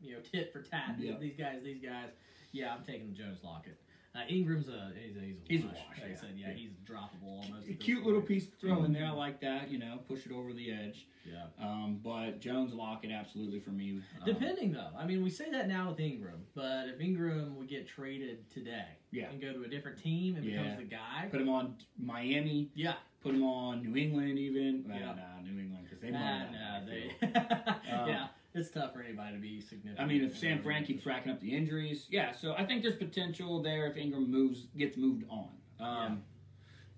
you 0.02 0.14
know, 0.14 0.20
tit 0.32 0.52
for 0.54 0.62
tat, 0.62 0.96
these 1.00 1.36
guys, 1.38 1.62
these 1.64 1.82
guys, 1.82 2.10
yeah, 2.54 2.74
I'm 2.74 2.84
taking 2.84 3.08
the 3.10 3.14
Jones 3.14 3.40
Lockett. 3.44 3.78
Uh, 4.16 4.20
Ingram's 4.30 4.68
a 4.68 4.92
he's 4.96 5.18
a, 5.18 5.20
he's 5.22 5.38
a 5.38 5.42
He's 5.50 5.64
a 5.64 5.68
wash. 5.68 5.76
Like 5.98 6.06
I 6.06 6.10
yeah. 6.12 6.16
said, 6.20 6.30
yeah, 6.36 6.54
he's 6.54 6.70
droppable 6.88 7.42
almost. 7.42 7.52
A 7.68 7.72
at 7.72 7.78
this 7.78 7.78
cute 7.80 8.04
little 8.06 8.20
point. 8.22 8.28
piece 8.30 8.46
to 8.50 8.56
throw 8.58 8.84
in 8.84 8.94
there. 8.94 9.08
I 9.08 9.12
like 9.12 9.42
that. 9.42 9.72
You 9.72 9.80
know, 9.80 10.00
push 10.08 10.26
it 10.28 10.32
over 10.32 10.54
the 10.54 10.72
edge. 10.72 11.08
Yeah. 11.26 11.46
Um, 11.60 12.00
but 12.04 12.40
Jones 12.40 12.74
Lockett 12.74 13.10
absolutely 13.12 13.60
for 13.60 13.72
me. 13.72 13.92
Um, 13.94 14.02
Depending 14.26 14.72
though, 14.74 14.90
I 14.98 15.06
mean, 15.06 15.24
we 15.24 15.30
say 15.32 15.50
that 15.52 15.68
now 15.68 15.90
with 15.90 16.00
Ingram, 16.00 16.44
but 16.54 16.88
if 16.90 17.00
Ingram 17.02 17.56
would 17.58 17.70
get 17.70 17.88
traded 17.88 18.50
today 18.52 18.86
Yeah. 19.12 19.30
and 19.32 19.42
go 19.42 19.52
to 19.54 19.64
a 19.64 19.68
different 19.68 19.98
team 20.04 20.36
and 20.36 20.46
Yeah. 20.46 20.62
becomes 20.62 20.78
the 20.80 20.84
guy, 20.96 21.30
Put 21.32 21.42
him 21.42 21.50
on 21.50 21.76
Miami. 21.98 22.70
yeah, 22.76 22.96
Put 23.22 23.34
him 23.36 23.44
on 23.44 23.82
New 23.84 23.96
England 24.00 24.38
even. 24.38 24.84
Well, 24.88 24.98
Yeah. 25.00 25.06
Nah, 25.16 25.42
New 25.50 25.60
England 25.60 25.86
because 25.86 26.02
they 26.02 26.12
nah, 26.12 26.20
won 26.44 26.52
that 26.52 26.86
nah, 26.86 26.90
they. 26.90 27.90
Um, 27.94 28.10
yeah, 28.10 28.28
it's 28.54 28.70
tough 28.70 28.94
for 28.94 29.02
anybody 29.02 29.36
to 29.36 29.42
be 29.42 29.62
significant. 29.62 30.00
I 30.00 30.06
mean, 30.06 30.24
if 30.24 30.32
in 30.34 30.38
San 30.38 30.62
Fran 30.64 30.86
keeps 30.86 31.06
racking 31.06 31.32
up 31.32 31.40
the 31.40 31.56
injuries, 31.56 32.08
yeah. 32.10 32.32
So 32.32 32.54
I 32.58 32.66
think 32.66 32.84
there's 32.84 32.96
potential 32.96 33.62
there 33.62 33.88
if 33.88 33.98
Ingram 33.98 34.30
moves 34.30 34.68
gets 34.78 34.98
moved 34.98 35.24
on. 35.30 35.50
Um, 35.80 36.24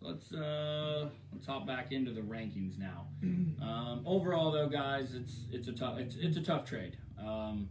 Let's 0.01 0.31
uh 0.33 1.09
let's 1.33 1.47
hop 1.47 1.65
back 1.65 1.91
into 1.91 2.11
the 2.11 2.21
rankings 2.21 2.77
now. 2.77 3.07
Um, 3.23 4.03
overall, 4.05 4.51
though, 4.51 4.67
guys, 4.69 5.15
it's 5.15 5.45
it's 5.51 5.67
a 5.67 5.71
tough 5.71 5.97
it's 5.97 6.15
it's 6.15 6.37
a 6.37 6.43
tough 6.43 6.63
trade. 6.65 6.97
Um, 7.17 7.69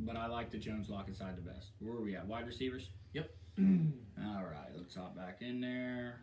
but 0.00 0.16
I 0.16 0.26
like 0.26 0.50
the 0.50 0.58
Jones 0.58 0.90
Lockett 0.90 1.16
side 1.16 1.34
the 1.36 1.40
best. 1.50 1.70
Where 1.78 1.94
are 1.94 2.02
we 2.02 2.14
at? 2.14 2.26
Wide 2.26 2.46
receivers. 2.46 2.90
Yep. 3.14 3.30
All 3.58 4.42
right, 4.44 4.70
let's 4.76 4.94
hop 4.96 5.16
back 5.16 5.38
in 5.40 5.60
there. 5.62 6.20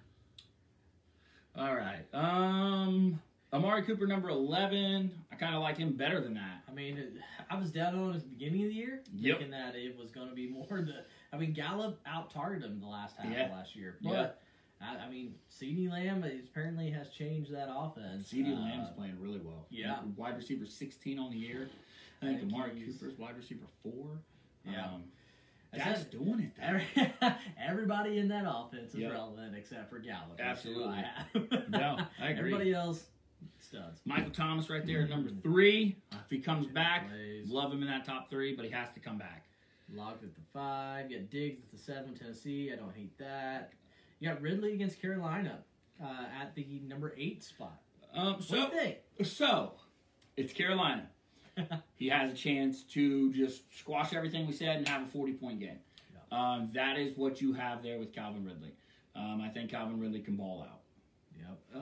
All 1.55 1.73
right. 1.75 2.05
Um, 2.13 3.19
Amari 3.51 3.81
Cooper, 3.83 4.05
number 4.05 4.29
11. 4.29 5.11
I 5.31 5.35
kind 5.35 5.55
of 5.55 5.61
like 5.61 5.77
him 5.77 5.93
better 5.93 6.21
than 6.21 6.35
that. 6.35 6.63
I 6.69 6.71
mean, 6.73 7.19
I 7.49 7.55
was 7.57 7.71
down 7.71 7.95
on 7.95 8.09
him 8.11 8.15
at 8.15 8.21
the 8.21 8.27
beginning 8.27 8.63
of 8.63 8.69
the 8.69 8.75
year, 8.75 9.01
Yep. 9.15 9.37
thinking 9.39 9.51
that 9.51 9.75
it 9.75 9.97
was 9.97 10.11
going 10.11 10.29
to 10.29 10.35
be 10.35 10.47
more 10.47 10.65
the. 10.69 11.03
I 11.33 11.37
mean, 11.37 11.53
Gallup 11.53 11.99
out 12.05 12.29
targeted 12.31 12.69
him 12.69 12.79
the 12.79 12.87
last 12.87 13.17
half 13.17 13.31
Yeah. 13.31 13.45
of 13.45 13.51
last 13.51 13.75
year, 13.75 13.97
Yeah. 14.01 14.11
but 14.11 14.41
I, 14.81 14.97
I 14.97 15.09
mean, 15.09 15.33
CeeDee 15.51 15.89
Lamb 15.89 16.23
apparently 16.23 16.91
has 16.91 17.09
changed 17.09 17.51
that 17.53 17.69
offense. 17.71 18.31
CeeDee 18.31 18.55
Uh, 18.55 18.61
Lamb's 18.61 18.89
playing 18.95 19.19
really 19.19 19.39
well. 19.39 19.65
yeah. 19.71 19.99
Wide 20.15 20.35
receiver 20.37 20.65
16 20.67 21.17
on 21.17 21.31
the 21.31 21.37
year. 21.37 21.69
I 22.21 22.25
think 22.25 22.37
I 22.37 22.39
think 22.41 22.53
Amari 22.53 22.81
Cooper's 22.85 23.17
wide 23.17 23.35
receiver 23.35 23.65
4. 23.81 24.19
Yeah. 24.65 24.85
Um, 24.93 25.03
that's 25.71 26.01
said- 26.01 26.11
doing 26.11 26.39
it, 26.39 27.11
though. 27.21 27.29
Everybody 27.59 28.19
in 28.19 28.27
that 28.29 28.45
offense 28.47 28.93
is 28.93 28.99
Yep. 29.01 29.11
relevant 29.11 29.55
except 29.55 29.89
for 29.89 29.99
Gallup. 29.99 30.39
Absolutely. 30.39 30.97
I. 30.97 31.25
No, 31.69 31.97
I 32.19 32.29
agree. 32.29 32.37
Everybody 32.53 32.73
else, 32.73 33.05
studs. 33.69 34.01
Michael 34.05 34.31
Thomas 34.31 34.69
right 34.69 34.85
there 34.85 35.01
at 35.03 35.09
number. 35.09 35.29
3. 35.43 35.95
If 36.11 36.29
he 36.29 36.39
comes 36.39 36.67
back, 36.67 37.09
Plays. 37.09 37.49
love 37.49 37.71
him 37.71 37.81
in 37.81 37.87
that 37.87 38.05
top 38.05 38.29
3, 38.29 38.55
but 38.55 38.65
he 38.65 38.71
has 38.71 38.91
to 38.93 38.99
come 38.99 39.17
back. 39.17 39.45
Lockett 39.93 40.23
at 40.29 40.35
the 40.35 40.41
five. 40.53 41.09
You 41.09 41.19
got 41.19 41.29
Diggs 41.29 41.61
at 41.63 41.71
the 41.71 41.77
seven. 41.77 42.13
Tennessee. 42.15 42.71
I 42.71 42.75
don't 42.75 42.95
hate 42.95 43.17
that. 43.17 43.73
You 44.19 44.29
got 44.29 44.41
Ridley 44.41 44.73
against 44.73 45.01
Carolina 45.01 45.59
uh, 46.03 46.25
at 46.41 46.53
the 46.55 46.81
number 46.87 47.13
eight 47.17 47.43
spot. 47.43 47.79
Um, 48.13 48.33
What 48.33 48.43
so, 48.43 48.55
do 48.55 48.61
you 48.61 48.69
think? 48.69 48.97
so, 49.23 49.73
it's 50.37 50.53
Carolina. 50.53 51.07
he 51.95 52.07
has 52.09 52.31
a 52.31 52.35
chance 52.35 52.83
to 52.83 53.33
just 53.33 53.63
squash 53.79 54.13
everything 54.13 54.45
we 54.45 54.53
said 54.53 54.77
and 54.77 54.87
have 54.87 55.03
a 55.03 55.07
40 55.07 55.33
point 55.33 55.59
game. 55.59 55.79
Um, 56.31 56.69
that 56.75 56.97
is 56.99 57.17
what 57.17 57.41
you 57.41 57.53
have 57.53 57.81
there 57.81 57.97
with 57.97 58.13
Calvin 58.13 58.45
Ridley. 58.45 58.73
Um, 59.15 59.41
I 59.43 59.49
think 59.49 59.71
Calvin 59.71 59.99
Ridley 59.99 60.19
can 60.19 60.35
ball 60.35 60.61
out. 60.69 60.78
Uh, 61.75 61.79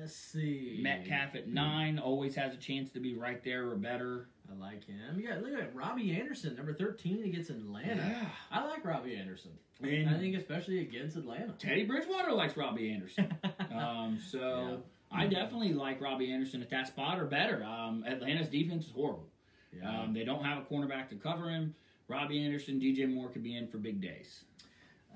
Let's 0.00 0.14
see. 0.16 0.78
Metcalf 0.82 1.34
at 1.34 1.48
nine 1.48 1.98
always 1.98 2.34
has 2.36 2.52
a 2.54 2.56
chance 2.56 2.90
to 2.92 3.00
be 3.00 3.14
right 3.14 3.42
there 3.44 3.68
or 3.70 3.76
better. 3.76 4.28
I 4.50 4.54
like 4.60 4.84
him. 4.86 5.18
Yeah, 5.20 5.38
look 5.42 5.58
at 5.60 5.74
Robbie 5.74 6.12
Anderson, 6.18 6.54
number 6.56 6.72
thirteen 6.72 7.24
against 7.24 7.50
Atlanta. 7.50 7.96
Yeah. 7.96 8.28
I 8.52 8.64
like 8.66 8.84
Robbie 8.84 9.16
Anderson. 9.16 9.52
And 9.82 10.08
I 10.08 10.18
think 10.18 10.36
especially 10.36 10.80
against 10.80 11.16
Atlanta. 11.16 11.52
Teddy 11.58 11.84
Bridgewater 11.84 12.32
likes 12.32 12.56
Robbie 12.56 12.90
Anderson. 12.92 13.34
Um, 13.76 14.18
so 14.30 14.82
I 15.12 15.26
definitely 15.26 15.74
like 15.74 16.00
Robbie 16.00 16.32
Anderson 16.32 16.62
at 16.62 16.70
that 16.70 16.86
spot 16.86 17.18
or 17.18 17.26
better. 17.26 17.62
Um, 17.62 18.04
Atlanta's 18.06 18.48
defense 18.48 18.86
is 18.86 18.92
horrible. 18.92 19.28
yeah. 19.76 20.00
Um, 20.02 20.14
they 20.14 20.24
don't 20.24 20.42
have 20.42 20.58
a 20.58 20.62
cornerback 20.62 21.10
to 21.10 21.16
cover 21.16 21.50
him. 21.50 21.74
Robbie 22.08 22.42
Anderson, 22.42 22.80
DJ 22.80 23.12
Moore 23.12 23.28
could 23.28 23.42
be 23.42 23.54
in 23.54 23.66
for 23.68 23.76
big 23.76 24.00
days. 24.00 24.44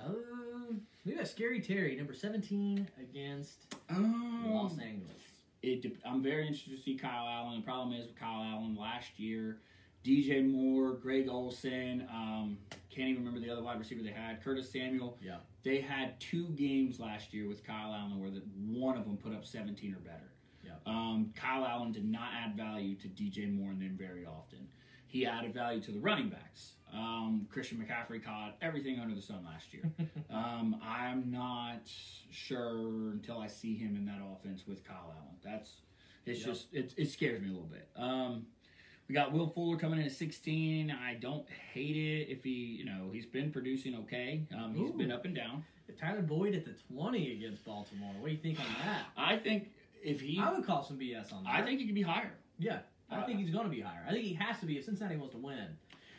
Um, 0.04 0.80
we 1.04 1.14
got 1.14 1.26
Scary 1.28 1.60
Terry, 1.60 1.96
number 1.96 2.14
seventeen 2.14 2.88
against 3.00 3.74
Um, 3.88 4.44
Los 4.52 4.78
Angeles. 4.78 5.22
it, 5.62 5.84
I'm 6.04 6.22
very 6.22 6.42
interested 6.46 6.76
to 6.76 6.82
see 6.82 6.96
Kyle 6.96 7.26
Allen. 7.28 7.60
The 7.60 7.64
problem 7.64 7.92
is 7.98 8.06
with 8.08 8.16
Kyle 8.18 8.42
Allen 8.42 8.76
last 8.76 9.18
year, 9.18 9.58
DJ 10.04 10.50
Moore, 10.50 10.92
Greg 10.94 11.28
Olsen, 11.28 12.06
um, 12.12 12.58
can't 12.90 13.08
even 13.08 13.24
remember 13.24 13.44
the 13.44 13.50
other 13.52 13.62
wide 13.62 13.78
receiver 13.78 14.02
they 14.02 14.10
had, 14.10 14.42
Curtis 14.42 14.70
Samuel. 14.72 15.18
Yeah. 15.22 15.36
They 15.62 15.80
had 15.80 16.18
two 16.20 16.46
games 16.50 16.98
last 16.98 17.34
year 17.34 17.46
with 17.48 17.62
Kyle 17.66 17.92
Allen 17.92 18.18
where 18.18 18.30
the, 18.30 18.42
one 18.66 18.96
of 18.96 19.04
them 19.04 19.16
put 19.18 19.34
up 19.34 19.44
17 19.44 19.94
or 19.94 19.98
better. 19.98 20.32
Yeah. 20.64 20.72
Um, 20.86 21.32
Kyle 21.36 21.66
Allen 21.66 21.92
did 21.92 22.04
not 22.10 22.30
add 22.34 22.56
value 22.56 22.94
to 22.96 23.08
DJ 23.08 23.52
Moore 23.54 23.70
and 23.70 23.80
them 23.80 23.96
very 23.98 24.24
often. 24.24 24.66
He 25.06 25.26
added 25.26 25.52
value 25.52 25.80
to 25.82 25.92
the 25.92 25.98
running 25.98 26.30
backs. 26.30 26.72
Um, 26.92 27.46
Christian 27.50 27.78
McCaffrey 27.78 28.22
caught 28.24 28.56
everything 28.60 28.98
under 28.98 29.14
the 29.14 29.22
sun 29.22 29.44
last 29.44 29.72
year. 29.72 29.84
um, 30.30 30.76
I'm 30.82 31.30
not 31.30 31.82
sure 32.30 33.10
until 33.12 33.38
I 33.38 33.46
see 33.46 33.76
him 33.76 33.96
in 33.96 34.04
that 34.06 34.20
offense 34.32 34.64
with 34.66 34.84
Kyle 34.84 35.14
Allen. 35.16 35.36
That's 35.44 35.70
it's 36.26 36.40
Yep. 36.40 36.48
just 36.48 36.74
it, 36.74 36.94
it 36.96 37.10
scares 37.10 37.40
me 37.40 37.48
a 37.48 37.52
little 37.52 37.68
bit. 37.68 37.88
Um, 37.96 38.46
we 39.08 39.14
got 39.14 39.32
Will 39.32 39.48
Fuller 39.48 39.76
coming 39.76 39.98
in 39.98 40.06
at 40.06 40.12
16. 40.12 40.90
I 40.90 41.14
don't 41.14 41.44
hate 41.74 41.96
it 41.96 42.28
if 42.30 42.44
he, 42.44 42.50
you 42.78 42.84
know, 42.84 43.10
he's 43.12 43.26
been 43.26 43.50
producing 43.50 43.96
okay. 43.96 44.44
Um, 44.56 44.74
he's 44.74 44.90
Ooh. 44.90 44.94
been 44.98 45.10
up 45.10 45.24
and 45.24 45.34
down. 45.34 45.64
Tyler 46.00 46.22
Boyd 46.22 46.54
at 46.54 46.64
the 46.64 46.74
twenty 46.94 47.32
against 47.32 47.64
Baltimore. 47.64 48.12
What 48.20 48.26
do 48.28 48.32
you 48.32 48.38
think 48.38 48.60
on 48.60 48.66
that? 48.84 49.06
I 49.16 49.36
think 49.36 49.70
if 50.04 50.20
he, 50.20 50.38
I 50.40 50.52
would 50.52 50.64
call 50.64 50.84
some 50.84 50.96
BS 50.98 51.32
on 51.32 51.42
that. 51.42 51.52
I 51.52 51.62
think 51.62 51.80
he 51.80 51.86
could 51.86 51.96
be 51.96 52.02
higher. 52.02 52.30
Yeah, 52.60 52.78
I 53.10 53.16
Uh, 53.18 53.26
think 53.26 53.40
he's 53.40 53.50
going 53.50 53.64
to 53.64 53.70
be 53.70 53.80
higher. 53.80 54.04
I 54.08 54.12
think 54.12 54.24
he 54.24 54.34
has 54.34 54.60
to 54.60 54.66
be 54.66 54.78
if 54.78 54.84
Cincinnati 54.84 55.16
wants 55.16 55.34
to 55.34 55.40
win. 55.40 55.66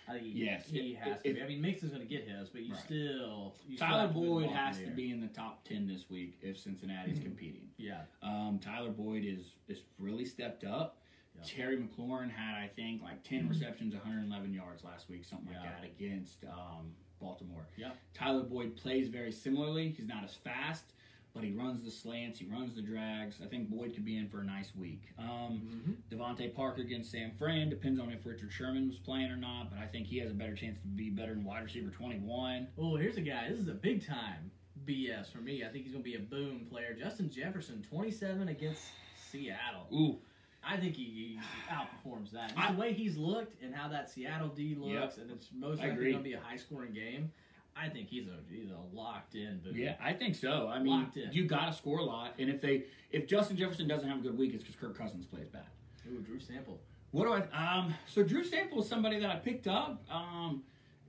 I 0.08 0.14
think 0.14 0.24
he, 0.26 0.44
Yes, 0.46 0.70
he 0.70 0.94
if- 0.94 1.00
has 1.00 1.22
to 1.22 1.34
be. 1.34 1.42
I 1.42 1.48
mean, 1.48 1.62
Mix 1.62 1.84
is 1.84 1.90
going 1.92 2.02
to 2.02 2.08
get 2.08 2.28
his, 2.28 2.50
but 2.50 2.64
you 2.64 2.74
Right. 2.74 2.84
still 2.84 3.56
you 3.68 3.78
Tyler 3.78 4.02
have 4.02 4.10
to 4.10 4.14
put 4.14 4.22
the 4.22 4.28
Boyd 4.30 4.50
has 4.50 4.80
to 4.80 4.88
be 4.92 5.12
in 5.12 5.22
the 5.22 5.28
top 5.28 5.64
10 5.64 5.88
this 5.88 6.10
week 6.10 6.38
if 6.42 6.58
Cincinnati's 6.58 7.20
competing. 7.20 7.70
Yeah, 7.78 8.04
Um, 8.22 8.60
Tyler 8.60 8.92
Boyd 8.92 9.24
is 9.26 9.56
is 9.68 9.84
really 10.00 10.26
stepped 10.26 10.64
up. 10.64 10.98
Yeah. 11.36 11.42
Terry 11.46 11.78
McLaurin 11.78 12.30
had, 12.30 12.56
I 12.62 12.68
think, 12.68 13.02
like 13.02 13.24
10 13.24 13.48
receptions, 13.48 13.94
111 13.96 14.54
yards 14.54 14.84
last 14.84 15.08
week, 15.10 15.24
something 15.24 15.48
like 15.54 15.64
Yeah. 15.64 15.80
that, 15.80 15.84
against 15.86 16.44
um, 16.46 16.94
Baltimore. 17.20 17.66
Yeah. 17.78 17.92
Tyler 18.14 18.44
Boyd 18.44 18.76
plays 18.76 19.08
very 19.08 19.32
similarly. 19.32 19.92
He's 19.92 20.08
not 20.08 20.24
as 20.26 20.34
fast, 20.36 20.94
but 21.34 21.44
he 21.44 21.52
runs 21.52 21.84
the 21.84 21.92
slants, 21.92 22.40
he 22.40 22.46
runs 22.46 22.76
the 22.76 22.82
drags. 22.82 23.38
I 23.44 23.48
think 23.48 23.70
Boyd 23.70 23.94
could 23.94 24.06
be 24.06 24.18
in 24.18 24.28
for 24.28 24.42
a 24.42 24.44
nice 24.44 24.72
week. 24.76 25.04
Um, 25.18 25.62
mm-hmm. 25.64 26.16
DeVante 26.16 26.54
Parker 26.54 26.82
against 26.82 27.12
Sam 27.12 27.32
Fran 27.38 27.70
depends 27.70 28.00
on 28.00 28.12
if 28.12 28.26
Richard 28.26 28.52
Sherman 28.52 28.88
was 28.88 28.98
playing 28.98 29.32
or 29.32 29.38
not, 29.38 29.70
but 29.70 29.80
I 29.80 29.86
think 29.86 30.08
he 30.08 30.20
has 30.20 30.32
a 30.32 30.34
better 30.34 30.56
chance 30.56 30.80
to 30.80 30.88
be 30.88 31.10
better 31.10 31.34
than 31.34 31.44
wide 31.44 31.64
receiver 31.64 31.90
21. 31.90 32.68
Oh, 32.78 32.96
here's 32.96 33.18
a 33.18 33.22
guy. 33.22 33.48
This 33.50 33.60
is 33.60 33.68
a 33.68 33.74
big 33.74 34.06
time 34.06 34.52
BS 34.86 35.32
for 35.32 35.40
me. 35.40 35.64
I 35.64 35.70
think 35.70 35.84
he's 35.84 35.94
going 35.94 36.04
to 36.04 36.10
be 36.10 36.16
a 36.16 36.20
boom 36.20 36.68
player. 36.70 36.96
Justin 36.98 37.30
Jefferson, 37.30 37.86
27 37.90 38.50
against 38.50 38.84
Seattle. 39.32 39.88
Ooh, 39.94 40.18
I 40.64 40.78
think 40.78 40.96
he, 40.96 41.04
he 41.04 41.40
outperforms 41.70 42.32
that. 42.32 42.50
Just 42.56 42.60
I- 42.60 42.74
the 42.74 42.80
way 42.80 42.94
he's 42.94 43.18
looked 43.18 43.62
and 43.64 43.74
how 43.74 43.88
that 43.90 44.10
Seattle 44.10 44.50
D 44.50 44.76
looks, 44.78 45.18
and 45.18 45.32
it's 45.32 45.48
most 45.54 45.80
likely 45.80 46.12
going 46.12 46.18
to 46.18 46.24
be 46.24 46.34
a 46.34 46.40
high 46.40 46.58
scoring 46.58 46.94
game. 46.94 47.32
I 47.76 47.90
think 47.90 48.10
he's 48.10 48.28
a 48.28 48.38
he's 48.50 48.70
a 48.70 48.96
locked 48.96 49.36
in 49.36 49.60
boom. 49.64 49.74
Yeah, 49.76 49.96
I 50.04 50.14
think 50.14 50.36
so. 50.36 50.68
I 50.68 50.80
mean, 50.80 51.02
Locked 51.02 51.18
in. 51.18 51.32
you 51.32 51.46
got 51.46 51.68
to 51.68 51.74
score 51.74 52.00
a 52.00 52.04
lot, 52.04 52.34
and 52.38 52.50
if 52.50 52.62
they 52.62 52.84
if 53.12 53.28
Justin 53.28 53.58
Jefferson 53.58 53.88
doesn't 53.88 54.08
have 54.08 54.20
a 54.20 54.22
good 54.22 54.38
week, 54.38 54.54
it's 54.54 54.64
because 54.64 54.76
Kirk 54.76 54.98
Cousins 54.98 55.26
plays 55.26 55.48
bad. 55.48 55.66
Ooh, 56.12 56.20
Drew 56.22 56.40
Sample. 56.40 56.80
What 57.12 57.26
do 57.26 57.34
I? 57.34 57.78
Um, 57.78 57.94
so 58.08 58.24
Drew 58.24 58.44
Sample 58.44 58.82
is 58.82 58.90
somebody 58.90 59.20
that 59.20 59.30
I 59.30 59.36
picked 59.38 59.68
up. 59.68 60.04
Um, 60.12 60.64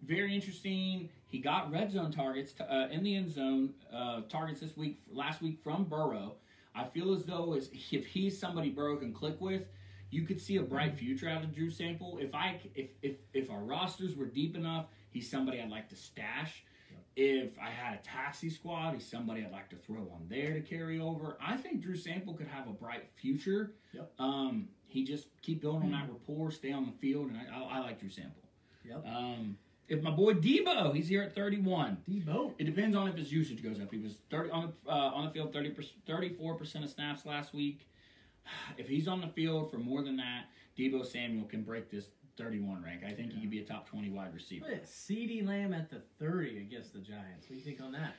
very 0.04 0.34
interesting. 0.34 1.08
He 1.28 1.38
got 1.38 1.70
red 1.72 1.90
zone 1.90 2.10
targets 2.10 2.52
to, 2.54 2.70
uh, 2.72 2.88
in 2.88 3.02
the 3.02 3.16
end 3.16 3.32
zone 3.32 3.74
uh, 3.92 4.22
targets 4.28 4.60
this 4.60 4.76
week, 4.76 5.00
last 5.10 5.40
week 5.40 5.58
from 5.62 5.84
Burrow. 5.84 6.34
I 6.74 6.84
feel 6.84 7.14
as 7.14 7.24
though 7.24 7.54
as 7.54 7.70
if 7.90 8.06
he's 8.06 8.38
somebody 8.38 8.70
Burrow 8.70 8.96
can 8.96 9.12
click 9.12 9.40
with, 9.40 9.62
you 10.10 10.24
could 10.24 10.40
see 10.40 10.56
a 10.56 10.62
bright 10.62 10.96
future 10.98 11.28
out 11.28 11.42
of 11.44 11.54
Drew 11.54 11.70
Sample. 11.70 12.18
If 12.20 12.34
I 12.34 12.60
if 12.74 12.90
if 13.02 13.16
if 13.32 13.50
our 13.50 13.60
rosters 13.62 14.16
were 14.16 14.26
deep 14.26 14.56
enough, 14.56 14.86
he's 15.12 15.30
somebody 15.30 15.60
I'd 15.60 15.70
like 15.70 15.88
to 15.90 15.96
stash. 15.96 16.64
If 17.14 17.58
I 17.58 17.68
had 17.68 17.94
a 17.94 18.02
taxi 18.02 18.48
squad, 18.48 18.94
he's 18.94 19.06
somebody 19.06 19.44
I'd 19.44 19.52
like 19.52 19.68
to 19.70 19.76
throw 19.76 20.10
on 20.14 20.26
there 20.28 20.54
to 20.54 20.60
carry 20.60 20.98
over. 20.98 21.36
I 21.40 21.56
think 21.56 21.82
Drew 21.82 21.96
Sample 21.96 22.32
could 22.32 22.48
have 22.48 22.66
a 22.68 22.72
bright 22.72 23.10
future. 23.16 23.74
Yep. 23.92 24.12
Um, 24.18 24.68
he 24.86 25.04
just 25.04 25.28
keep 25.42 25.60
building 25.60 25.84
on 25.84 25.90
that 25.92 26.10
rapport, 26.10 26.50
stay 26.50 26.72
on 26.72 26.86
the 26.86 26.92
field, 26.92 27.28
and 27.28 27.36
I, 27.36 27.54
I, 27.54 27.78
I 27.78 27.80
like 27.80 28.00
Drew 28.00 28.08
Sample. 28.08 28.42
Yep. 28.84 29.04
Um, 29.06 29.58
if 29.88 30.02
my 30.02 30.10
boy 30.10 30.34
Deebo, 30.34 30.94
he's 30.94 31.08
here 31.08 31.22
at 31.22 31.34
31. 31.34 31.98
Deebo. 32.08 32.54
It 32.58 32.64
depends 32.64 32.96
on 32.96 33.08
if 33.08 33.16
his 33.16 33.30
usage 33.30 33.62
goes 33.62 33.78
up. 33.78 33.90
He 33.90 33.98
was 33.98 34.16
30 34.30 34.50
on 34.50 34.72
the 34.84 34.90
uh, 34.90 34.94
on 34.94 35.26
the 35.26 35.30
field 35.30 35.52
30 35.52 35.74
34 36.06 36.54
percent 36.54 36.84
of 36.84 36.90
snaps 36.90 37.26
last 37.26 37.52
week. 37.54 37.88
If 38.78 38.88
he's 38.88 39.06
on 39.06 39.20
the 39.20 39.28
field 39.28 39.70
for 39.70 39.78
more 39.78 40.02
than 40.02 40.16
that, 40.16 40.46
Deebo 40.78 41.04
Samuel 41.04 41.44
can 41.44 41.62
break 41.62 41.90
this 41.90 42.06
31 42.36 42.82
rank. 42.82 43.02
I 43.06 43.12
think 43.12 43.32
he 43.32 43.40
could 43.40 43.50
be 43.50 43.60
a 43.60 43.64
top 43.64 43.88
20 43.88 44.10
wide 44.10 44.32
receiver. 44.34 44.66
Look 44.66 44.74
at 44.76 44.86
CeeDee 44.86 45.46
Lamb 45.46 45.74
at 45.74 45.90
the 45.90 46.00
30 46.18 46.58
against 46.58 46.92
the 46.92 47.00
Giants. 47.00 47.46
What 47.48 47.50
do 47.50 47.54
you 47.56 47.62
think 47.62 47.80
on 47.80 47.92
that? 47.92 48.14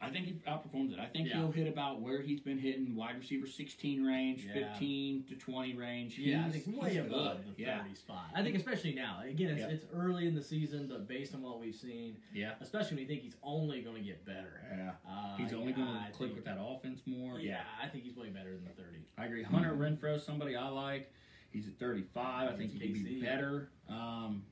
I 0.00 0.10
think 0.10 0.26
he 0.26 0.32
outperforms 0.46 0.92
it. 0.92 0.98
I 0.98 1.06
think 1.06 1.28
Yeah. 1.28 1.36
he'll 1.38 1.52
hit 1.52 1.66
about 1.66 2.02
where 2.02 2.20
he's 2.20 2.40
been 2.40 2.58
hitting 2.58 2.94
wide 2.94 3.16
receiver 3.16 3.46
16 3.46 4.04
range, 4.04 4.44
Yeah. 4.44 4.52
15 4.72 5.24
to 5.28 5.36
20 5.36 5.72
range. 5.74 6.18
Yeah, 6.18 6.40
I 6.44 6.50
He's- 6.50 6.64
think 6.64 6.82
way 6.82 6.96
above 6.98 7.38
good. 7.38 7.46
the 7.46 7.50
30 7.52 7.62
Yeah, 7.62 7.94
spot. 7.94 8.26
I 8.34 8.42
think 8.42 8.54
especially 8.56 8.92
now. 8.92 9.20
Again, 9.22 9.52
it's, 9.52 9.60
Yeah. 9.60 9.68
it's 9.68 9.86
early 9.94 10.26
in 10.26 10.34
the 10.34 10.42
season, 10.42 10.88
but 10.88 11.08
based 11.08 11.34
on 11.34 11.40
what 11.40 11.58
we've 11.58 11.74
seen, 11.74 12.18
yeah, 12.34 12.56
especially 12.60 12.96
when 12.96 13.02
you 13.02 13.08
think 13.08 13.22
he's 13.22 13.36
only 13.42 13.80
going 13.80 13.96
to 13.96 14.02
get 14.02 14.26
better. 14.26 14.60
yeah. 14.76 14.94
Uh, 15.08 15.36
He's 15.36 15.54
only 15.54 15.70
yeah, 15.72 15.76
going 15.78 16.04
to 16.04 16.12
click 16.12 16.34
with 16.34 16.44
that 16.44 16.58
offense 16.60 17.00
more. 17.06 17.40
Yeah, 17.40 17.64
I 17.80 17.88
think 17.88 18.04
he's 18.04 18.16
way 18.16 18.28
better 18.28 18.52
than 18.54 18.64
the 18.64 18.70
30. 18.72 18.98
I 19.16 19.24
agree. 19.26 19.42
Hunter 19.42 19.72
Renfrow, 19.74 20.20
somebody 20.20 20.54
I 20.54 20.68
like. 20.68 21.10
He's 21.54 21.68
at 21.68 21.78
35. 21.78 22.50
I 22.50 22.56
think 22.56 22.72
he 22.72 22.78
could 22.80 22.92
be 23.04 23.22
better. 23.22 23.70
Um, 23.88 24.42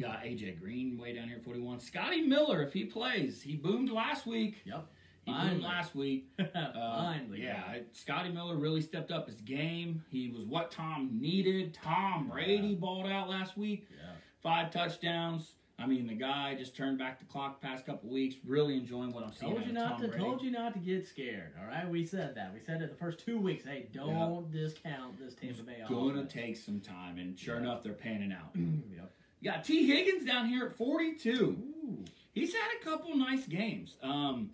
got 0.00 0.24
AJ 0.24 0.58
Green 0.60 0.98
way 0.98 1.14
down 1.14 1.28
here, 1.28 1.38
41. 1.44 1.78
Scotty 1.78 2.22
Miller, 2.22 2.60
if 2.62 2.72
he 2.72 2.84
plays, 2.84 3.40
he 3.40 3.54
boomed 3.56 3.88
last 3.90 4.26
week. 4.26 4.60
Yep. 4.66 4.84
He 5.24 5.32
Finally. 5.32 5.50
boomed 5.52 5.62
last 5.62 5.94
week. 5.94 6.26
Uh, 6.40 6.72
Finally. 6.74 7.42
yeah, 7.42 7.76
Scotty 7.92 8.30
Miller 8.30 8.56
really 8.56 8.80
stepped 8.80 9.12
up 9.12 9.26
his 9.28 9.40
game. 9.40 10.02
He 10.10 10.28
was 10.30 10.44
what 10.44 10.70
Tom 10.72 11.10
needed. 11.12 11.72
Tom 11.74 12.28
Brady 12.28 12.74
balled 12.74 13.06
out 13.06 13.28
last 13.28 13.56
week. 13.56 13.86
Yeah. 13.90 14.10
Five 14.42 14.70
touchdowns. 14.72 15.54
I 15.80 15.86
mean, 15.86 16.08
the 16.08 16.14
guy 16.14 16.56
just 16.58 16.74
turned 16.76 16.98
back 16.98 17.20
the 17.20 17.24
clock 17.26 17.60
past 17.62 17.86
couple 17.86 18.10
weeks. 18.10 18.34
Really 18.44 18.76
enjoying 18.76 19.12
what 19.12 19.22
I'm 19.24 19.32
seeing. 19.32 19.52
Told 19.52 19.64
you 19.66 19.72
not 19.72 19.92
Tom 19.92 20.00
to. 20.02 20.08
Brady. 20.08 20.24
Told 20.24 20.42
you 20.42 20.50
not 20.50 20.72
to 20.72 20.80
get 20.80 21.06
scared. 21.06 21.52
All 21.60 21.66
right, 21.68 21.88
we 21.88 22.04
said 22.04 22.34
that. 22.34 22.52
We 22.52 22.58
said 22.66 22.82
it 22.82 22.90
the 22.90 22.96
first 22.96 23.20
two 23.24 23.38
weeks. 23.38 23.64
Hey, 23.64 23.86
don't 23.94 24.50
discount 24.50 25.18
this 25.20 25.34
Tampa 25.34 25.62
Bay 25.62 25.76
It's 25.80 25.88
Going 25.88 26.14
to 26.14 26.20
offense. 26.22 26.32
take 26.32 26.56
some 26.56 26.80
time, 26.80 27.18
and 27.18 27.38
sure 27.38 27.54
Yeah. 27.56 27.60
enough, 27.62 27.84
they're 27.84 27.92
panning 27.92 28.32
out. 28.32 28.50
yep. 28.56 29.12
You 29.40 29.50
got 29.52 29.62
Tee 29.64 29.86
Higgins 29.86 30.24
down 30.26 30.48
here 30.48 30.66
at 30.66 30.76
42. 30.76 31.30
Ooh. 31.32 32.04
He's 32.32 32.52
had 32.52 32.70
a 32.80 32.84
couple 32.84 33.16
nice 33.16 33.46
games. 33.46 33.96
Um, 34.02 34.50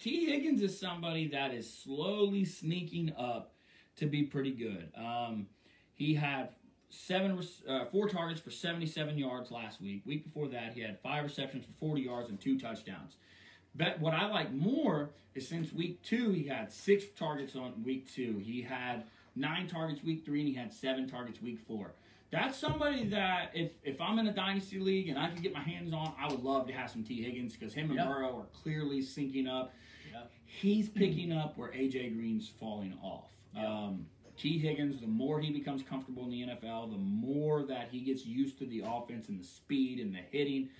Tee 0.00 0.26
Higgins 0.26 0.62
is 0.62 0.78
somebody 0.78 1.28
that 1.28 1.52
is 1.54 1.72
slowly 1.72 2.44
sneaking 2.44 3.12
up 3.16 3.54
to 3.96 4.06
be 4.06 4.24
pretty 4.24 4.50
good. 4.52 4.90
Um, 4.96 5.46
he 5.94 6.14
had 6.14 6.50
seven, 6.90 7.38
uh, 7.68 7.84
four 7.86 8.08
targets 8.08 8.40
for 8.40 8.50
77 8.50 9.18
yards 9.18 9.50
last 9.50 9.80
week. 9.80 10.02
Week 10.06 10.24
before 10.24 10.48
that, 10.48 10.72
he 10.74 10.80
had 10.80 10.98
five 11.00 11.24
receptions 11.24 11.64
for 11.66 11.72
40 11.78 12.02
yards 12.02 12.28
and 12.28 12.40
two 12.40 12.58
touchdowns. 12.58 13.16
But 13.74 14.00
what 14.00 14.14
I 14.14 14.26
like 14.26 14.52
more 14.52 15.10
is 15.34 15.46
since 15.48 15.72
week 15.72 16.02
two, 16.02 16.30
he 16.32 16.44
had 16.48 16.72
six 16.72 17.04
targets 17.16 17.54
on 17.54 17.84
week 17.84 18.12
two. 18.12 18.38
He 18.38 18.62
had 18.62 19.04
nine 19.36 19.68
targets 19.68 20.02
week 20.02 20.24
three, 20.24 20.40
and 20.40 20.48
he 20.48 20.54
had 20.54 20.72
seven 20.72 21.08
targets 21.08 21.40
week 21.40 21.60
four. 21.66 21.92
That's 22.30 22.58
somebody 22.58 23.06
that 23.08 23.52
if, 23.54 23.72
if 23.84 24.00
I'm 24.00 24.18
in 24.18 24.26
a 24.26 24.32
dynasty 24.32 24.78
league 24.78 25.08
and 25.08 25.18
I 25.18 25.28
can 25.30 25.40
get 25.40 25.54
my 25.54 25.62
hands 25.62 25.94
on, 25.94 26.12
I 26.20 26.28
would 26.30 26.42
love 26.42 26.66
to 26.66 26.72
have 26.74 26.90
some 26.90 27.02
Tee 27.02 27.22
Higgins 27.22 27.54
because 27.56 27.72
him 27.72 27.90
and 27.90 27.98
Yep. 27.98 28.06
Burrow 28.06 28.36
are 28.38 28.46
clearly 28.62 29.00
syncing 29.00 29.48
up. 29.48 29.72
Yep. 30.12 30.30
He's 30.44 30.88
picking 30.90 31.32
up 31.32 31.56
where 31.56 31.70
AJ 31.70 32.16
Green's 32.16 32.48
falling 32.60 32.98
off. 33.02 33.30
Yep. 33.54 33.64
Um, 33.66 34.06
Tee 34.38 34.58
Higgins, 34.58 35.00
the 35.00 35.06
more 35.06 35.40
he 35.40 35.50
becomes 35.50 35.82
comfortable 35.82 36.24
in 36.24 36.30
the 36.30 36.42
NFL, 36.42 36.90
the 36.90 36.96
more 36.98 37.64
that 37.64 37.88
he 37.90 38.00
gets 38.00 38.24
used 38.24 38.58
to 38.60 38.66
the 38.66 38.82
offense 38.86 39.28
and 39.28 39.38
the 39.40 39.44
speed 39.44 39.98
and 40.00 40.14
the 40.14 40.20
hitting. 40.30 40.70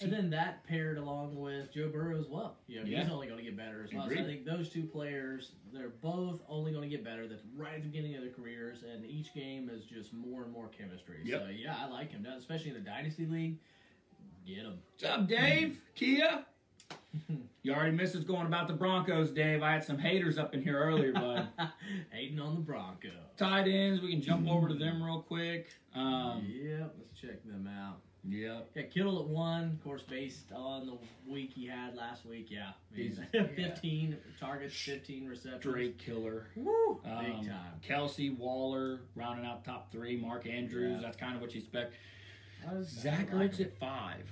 And 0.00 0.12
then 0.12 0.28
that 0.30 0.62
paired 0.66 0.98
along 0.98 1.36
with 1.36 1.72
Joe 1.72 1.88
Burrow 1.88 2.18
as 2.18 2.26
well. 2.28 2.56
You 2.68 2.80
know, 2.80 2.84
he's 2.84 2.92
Yeah. 2.92 3.10
only 3.10 3.26
going 3.26 3.38
to 3.38 3.44
get 3.44 3.56
better 3.56 3.82
as 3.82 3.92
well. 3.92 4.08
So 4.08 4.14
I 4.14 4.24
think 4.24 4.44
those 4.44 4.68
two 4.68 4.84
players, 4.84 5.52
they're 5.72 5.88
both 5.88 6.42
only 6.48 6.70
going 6.70 6.82
to 6.88 6.94
get 6.94 7.02
better. 7.02 7.26
That's 7.26 7.42
right 7.56 7.74
at 7.74 7.82
the 7.82 7.88
beginning 7.88 8.14
of 8.14 8.22
their 8.22 8.30
careers, 8.30 8.82
and 8.82 9.04
each 9.06 9.32
game 9.34 9.68
is 9.70 9.84
just 9.84 10.12
more 10.12 10.42
and 10.44 10.52
more 10.52 10.68
chemistry. 10.68 11.20
Yep. 11.24 11.40
So 11.40 11.48
yeah, 11.48 11.76
I 11.78 11.88
like 11.88 12.12
him, 12.12 12.26
especially 12.26 12.68
in 12.68 12.74
the 12.74 12.80
dynasty 12.80 13.26
league. 13.26 13.56
Get 14.46 14.58
him. 14.58 14.78
What's 14.92 15.04
up, 15.12 15.26
Dave? 15.26 15.80
Kia? 15.96 16.45
You 17.62 17.74
already 17.74 17.96
missed 17.96 18.14
us 18.14 18.22
going 18.22 18.46
about 18.46 18.68
the 18.68 18.74
Broncos, 18.74 19.32
Dave. 19.32 19.60
I 19.60 19.72
had 19.72 19.82
some 19.82 19.98
haters 19.98 20.38
up 20.38 20.54
in 20.54 20.62
here 20.62 20.78
earlier, 20.78 21.12
bud. 21.12 21.48
Hating 22.12 22.38
on 22.38 22.54
the 22.54 22.60
Broncos. 22.60 23.10
Tight 23.36 23.66
ends, 23.66 24.00
we 24.00 24.10
can 24.12 24.22
jump 24.22 24.48
over 24.48 24.68
to 24.68 24.74
them 24.74 25.02
real 25.02 25.20
quick. 25.22 25.70
Um, 25.92 26.46
yep, 26.48 26.94
let's 26.96 27.20
check 27.20 27.44
them 27.44 27.66
out. 27.68 27.96
yep. 28.22 28.68
Yeah, 28.76 28.82
Kittle 28.84 29.18
at 29.18 29.26
one, 29.26 29.64
of 29.64 29.82
course, 29.82 30.02
based 30.02 30.52
on 30.54 30.86
the 30.86 30.96
week 31.28 31.50
he 31.54 31.66
had 31.66 31.96
last 31.96 32.24
week. 32.24 32.46
Yeah, 32.50 32.70
He's- 32.94 33.18
He's 33.32 33.46
15 33.56 34.16
targets, 34.38 34.76
15 34.80 35.26
receptions. 35.26 35.60
Straight 35.60 35.98
killer. 35.98 36.46
Woo, 36.54 37.00
Um, 37.04 37.24
big 37.24 37.48
time. 37.50 37.80
Kelce, 37.84 38.38
Waller, 38.38 39.00
rounding 39.16 39.44
out 39.44 39.64
top 39.64 39.90
three. 39.90 40.16
Mark 40.16 40.46
Andrews, 40.46 40.98
Yeah. 41.00 41.02
that's 41.04 41.16
kind 41.16 41.34
of 41.34 41.40
what 41.40 41.52
you 41.52 41.58
expect. 41.62 41.94
Zach 42.84 43.32
like 43.32 43.54
Ertz 43.54 43.60
at 43.60 43.76
five. 43.80 44.30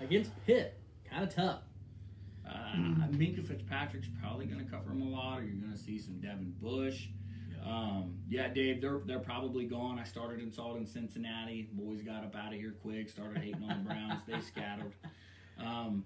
against 0.00 0.30
Pitt, 0.46 0.78
kind 1.10 1.22
of 1.24 1.34
tough. 1.34 1.60
Uh, 2.50 3.06
Minkah 3.12 3.44
Fitzpatrick's 3.46 4.08
probably 4.20 4.46
going 4.46 4.64
to 4.64 4.70
cover 4.70 4.90
him 4.90 5.02
a 5.02 5.08
lot, 5.08 5.38
or 5.40 5.42
you're 5.44 5.54
going 5.60 5.72
to 5.72 5.78
see 5.78 5.98
some 5.98 6.14
Devin 6.20 6.54
Bush. 6.60 7.08
Yeah. 7.50 7.72
Um, 7.72 8.14
yeah, 8.28 8.48
Dave, 8.48 8.80
they're 8.80 9.00
they're 9.06 9.18
probably 9.20 9.66
gone. 9.66 9.98
I 9.98 10.04
started 10.04 10.40
installed 10.40 10.76
in 10.78 10.86
Cincinnati. 10.86 11.68
Boys 11.72 12.02
got 12.02 12.24
up 12.24 12.34
out 12.36 12.52
of 12.52 12.58
here 12.58 12.74
quick. 12.82 13.08
Started 13.08 13.38
hating 13.38 13.62
on 13.62 13.84
the 13.84 13.88
Browns. 13.88 14.22
They 14.26 14.40
scattered. 14.40 14.94
Um, 15.58 16.04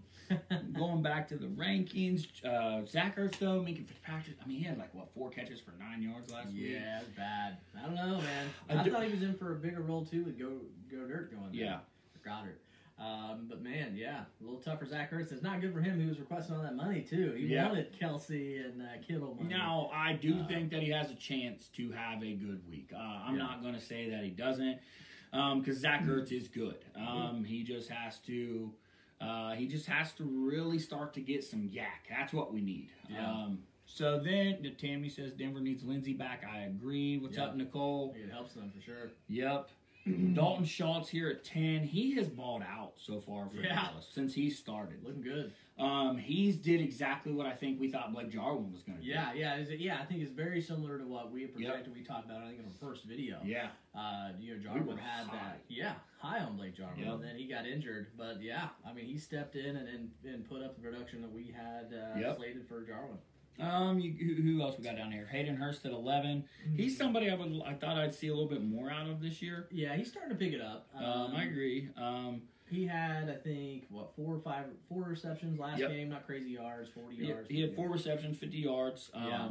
going 0.72 1.03
back 1.03 1.28
to 1.28 1.36
the 1.36 1.47
rankings, 1.47 2.26
uh, 2.45 2.84
Zach 2.86 3.16
Ertz 3.16 3.38
though, 3.38 3.61
Minkah 3.61 3.86
Fitzpatrick. 3.86 4.36
I 4.42 4.49
mean, 4.49 4.59
he 4.59 4.64
had 4.64 4.78
like 4.78 4.92
what 4.95 5.12
four 5.14 5.30
catches 5.30 5.61
for 5.61 5.72
nine 5.78 6.03
yards 6.03 6.32
last 6.32 6.49
week. 6.49 6.70
Yeah, 6.70 7.01
bad. 7.16 7.59
I 7.78 7.86
don't 7.86 7.95
know, 7.95 8.20
man. 8.20 8.49
I 8.68 8.88
thought 8.88 9.05
he 9.05 9.12
was 9.12 9.22
in 9.22 9.34
for 9.34 9.53
a 9.53 9.57
bigger 9.57 9.80
role 9.80 10.05
too 10.05 10.24
with 10.24 10.38
Go 10.38 10.61
Go 10.90 11.07
Dirt 11.07 11.30
going. 11.30 11.53
There. 11.53 11.61
Yeah. 11.61 11.78
Goedert. 12.24 12.64
Um, 12.99 13.47
but 13.49 13.61
man, 13.62 13.95
yeah, 13.97 14.20
a 14.40 14.45
little 14.45 14.61
tough 14.61 14.78
for 14.78 14.86
Zach 14.86 15.12
Ertz. 15.12 15.32
It's 15.32 15.42
not 15.42 15.61
good 15.61 15.72
for 15.72 15.80
him. 15.80 16.01
He 16.01 16.07
was 16.07 16.20
requesting 16.20 16.55
all 16.55 16.62
that 16.62 16.76
money 16.76 17.01
too. 17.03 17.32
He 17.32 17.47
Yeah. 17.47 17.68
wanted 17.68 17.92
Kelce 17.99 18.64
and 18.64 18.80
uh, 18.80 18.86
Kittle 19.07 19.34
money. 19.34 19.49
Now, 19.49 19.90
I 19.92 20.12
do 20.12 20.36
Uh, 20.38 20.47
think 20.47 20.70
that 20.70 20.80
he 20.82 20.90
has 20.90 21.11
a 21.11 21.14
chance 21.16 21.68
to 21.70 21.90
have 21.90 22.22
a 22.22 22.34
good 22.34 22.66
week. 22.68 22.90
Uh, 22.95 22.99
I'm 22.99 23.34
Yeah. 23.36 23.42
not 23.42 23.62
going 23.62 23.74
to 23.74 23.80
say 23.80 24.09
that 24.11 24.22
he 24.22 24.30
doesn't, 24.30 24.78
because 25.32 25.78
Zach 25.78 26.05
Ertz 26.05 26.30
is 26.30 26.47
good. 26.47 26.84
Um, 26.95 27.45
he 27.45 27.64
just 27.64 27.88
has 27.90 28.20
to, 28.20 28.72
uh, 29.20 29.55
he 29.55 29.66
just 29.66 29.86
has 29.86 30.12
to 30.12 30.24
really 30.24 30.78
start 30.78 31.14
to 31.14 31.20
get 31.20 31.42
some 31.42 31.64
yak. 31.64 32.07
That's 32.09 32.32
what 32.32 32.53
we 32.55 32.61
need. 32.61 32.90
Yeah. 33.11 33.28
Um, 33.28 33.64
so 33.86 34.20
then, 34.20 34.64
Tammy 34.78 35.09
says 35.09 35.32
Denver 35.32 35.61
needs 35.61 35.82
Lindsay 35.84 36.14
back. 36.14 36.45
I 36.49 36.61
agree. 36.61 37.18
What's 37.18 37.36
Yeah. 37.38 37.47
up, 37.47 37.57
Nicole? 37.57 38.14
it 38.16 38.30
helps 38.30 38.55
them 38.55 38.70
for 38.70 38.80
sure. 38.80 39.11
Yep. 39.28 39.68
Dalton 40.35 40.67
Schultz 40.67 41.09
here 41.09 41.29
at 41.31 41.45
ten. 41.45 41.83
He 41.83 42.15
has 42.17 42.29
balled 42.29 42.63
out 42.63 42.93
so 42.97 43.21
far 43.21 43.49
for 43.49 43.57
Yeah. 43.57 43.75
Dallas 43.75 44.07
since 44.13 44.35
he 44.35 44.51
started. 44.51 45.03
Looking 45.03 45.23
good. 45.23 45.53
Um, 45.79 46.19
he's 46.19 46.57
did 46.57 46.81
exactly 46.81 47.33
what 47.33 47.47
I 47.47 47.53
think 47.53 47.81
we 47.81 47.91
thought 47.91 48.13
Blake 48.13 48.31
Jarwin 48.31 48.71
was 48.71 48.83
going 48.83 48.99
to 48.99 49.03
do. 49.05 49.11
Yeah, 49.11 49.33
yeah, 49.33 49.57
yeah. 49.71 49.99
I 50.01 50.05
think 50.05 50.21
it's 50.23 50.31
very 50.31 50.61
similar 50.61 50.99
to 50.99 51.05
what 51.07 51.33
we 51.33 51.47
projected. 51.47 51.93
We 51.95 52.03
talked 52.05 52.27
about. 52.27 52.43
I 52.43 52.49
think 52.49 52.59
in 52.61 52.67
the 52.67 52.79
first 52.87 53.05
video. 53.05 53.41
Yeah. 53.45 53.69
Uh, 53.95 54.31
you 54.39 54.57
know, 54.59 54.75
We 54.75 54.81
were 54.81 54.97
had 54.97 55.27
high. 55.27 55.37
that. 55.37 55.61
Yeah, 55.69 55.95
high 56.19 56.41
on 56.41 56.57
Blake 56.57 56.77
Jarwin, 56.77 56.99
Yep. 57.01 57.15
and 57.15 57.25
then 57.25 57.37
he 57.37 57.47
got 57.49 57.67
injured. 57.67 58.09
But 58.17 58.43
yeah, 58.43 58.69
I 58.87 58.93
mean, 58.93 59.07
he 59.07 59.17
stepped 59.19 59.57
in 59.57 59.77
and 59.77 59.89
and, 59.89 60.11
and 60.25 60.49
put 60.49 60.63
up 60.63 60.77
the 60.77 60.83
production 60.83 61.23
that 61.23 61.33
we 61.33 61.47
had 61.57 61.93
uh, 61.93 62.19
Yep. 62.21 62.37
slated 62.37 62.69
for 62.69 62.83
Jarman. 62.83 63.19
Um, 63.61 63.99
you, 64.01 64.13
who, 64.13 64.43
who 64.43 64.63
else 64.63 64.77
we 64.79 64.85
got 64.85 64.97
down 64.97 65.13
here? 65.13 65.29
Hayden 65.31 65.57
Hurst 65.57 65.85
at 65.87 65.93
eleven. 65.93 66.45
He's 66.77 66.97
somebody 66.99 67.31
I 67.31 67.35
would 67.35 67.63
I 67.67 67.75
thought 67.75 67.97
I'd 67.97 68.15
see 68.15 68.29
a 68.29 68.33
little 68.35 68.49
bit 68.49 68.65
more 68.65 68.91
out 68.91 69.09
of 69.09 69.21
this 69.21 69.41
year. 69.41 69.69
Yeah, 69.71 69.95
he's 69.95 70.11
starting 70.11 70.31
to 70.31 70.37
pick 70.37 70.53
it 70.53 70.61
up. 70.61 70.89
Um, 70.97 71.35
I 71.37 71.45
agree. 71.45 71.89
Um, 71.97 72.43
He 72.69 72.87
had, 72.87 73.29
I 73.31 73.35
think, 73.37 73.85
what 73.91 74.15
four 74.17 74.35
or 74.35 74.41
five, 74.41 74.65
four 74.89 75.03
receptions 75.05 75.59
last 75.61 75.79
Yep. 75.79 75.91
game. 75.91 76.09
Not 76.09 76.27
crazy 76.27 76.51
yards, 76.51 76.89
forty 76.89 77.17
he, 77.17 77.27
yards. 77.29 77.49
he 77.49 77.61
had 77.61 77.77
four 77.77 77.87
yards. 77.87 78.05
receptions, 78.05 78.39
fifty 78.39 78.59
yards. 78.59 79.11
Um, 79.15 79.27
Yeah. 79.29 79.49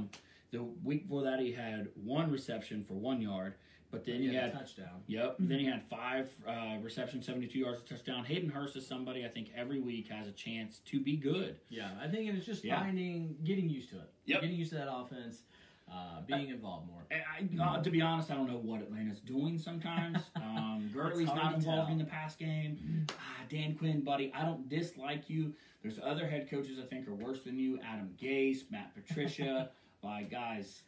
the 0.51 0.63
week 0.83 1.03
before 1.03 1.23
that 1.23 1.39
he 1.39 1.51
had 1.53 1.87
one 1.95 2.29
reception 2.29 2.83
for 2.83 2.95
one 2.95 3.21
yard, 3.21 3.53
but 3.93 4.03
then 4.03 4.21
He 4.21 4.33
had 4.33 4.35
had 4.45 4.55
a 4.55 4.57
touchdown. 4.57 5.03
Yep. 5.05 5.35
Then 5.37 5.59
he 5.59 5.65
had 5.65 5.83
five 5.87 6.27
uh, 6.47 6.77
receptions, 6.81 7.27
72 7.27 7.59
yards, 7.59 7.83
touchdown. 7.87 8.25
Hayden 8.25 8.49
Hurst 8.49 8.75
is 8.75 8.87
somebody 8.87 9.23
I 9.23 9.27
think 9.29 9.49
every 9.55 9.79
week 9.79 10.09
has 10.09 10.27
a 10.27 10.31
chance 10.31 10.79
to 10.85 10.99
be 10.99 11.15
good. 11.15 11.57
Yeah, 11.69 11.91
I 12.01 12.07
think 12.07 12.33
it's 12.33 12.43
just 12.45 12.63
Yeah. 12.65 12.79
finding, 12.81 13.35
getting 13.43 13.69
used 13.69 13.91
to 13.91 13.97
it. 13.97 14.11
Yep. 14.25 14.41
Getting 14.41 14.55
used 14.55 14.71
to 14.71 14.77
that 14.77 14.91
offense, 14.91 15.43
uh, 15.91 16.21
being 16.25 16.49
involved 16.49 16.87
more. 16.87 17.05
And 17.11 17.59
I, 17.61 17.63
uh, 17.63 17.83
to 17.83 17.91
be 17.91 18.01
honest, 18.01 18.31
I 18.31 18.33
don't 18.35 18.47
know 18.47 18.57
what 18.57 18.81
Atlanta's 18.81 19.19
doing 19.21 19.57
sometimes. 19.59 20.17
Um, 20.35 20.89
Gurley's 20.93 21.27
not 21.27 21.55
involved 21.55 21.91
in 21.91 21.97
the 21.97 22.03
pass 22.05 22.35
game. 22.35 23.05
Ah, 23.11 23.41
Dan 23.49 23.75
Quinn, 23.75 24.01
buddy, 24.01 24.31
I 24.35 24.43
don't 24.43 24.67
dislike 24.69 25.29
you. 25.29 25.53
There's 25.81 25.99
other 26.03 26.27
head 26.27 26.49
coaches 26.49 26.77
I 26.79 26.85
think 26.85 27.07
are 27.07 27.13
worse 27.13 27.43
than 27.43 27.57
you. 27.59 27.79
Adam 27.85 28.13
Gase, 28.21 28.69
Matt 28.71 28.93
Patricia. 28.95 29.69
like 30.03 30.29
guys, 30.31 30.83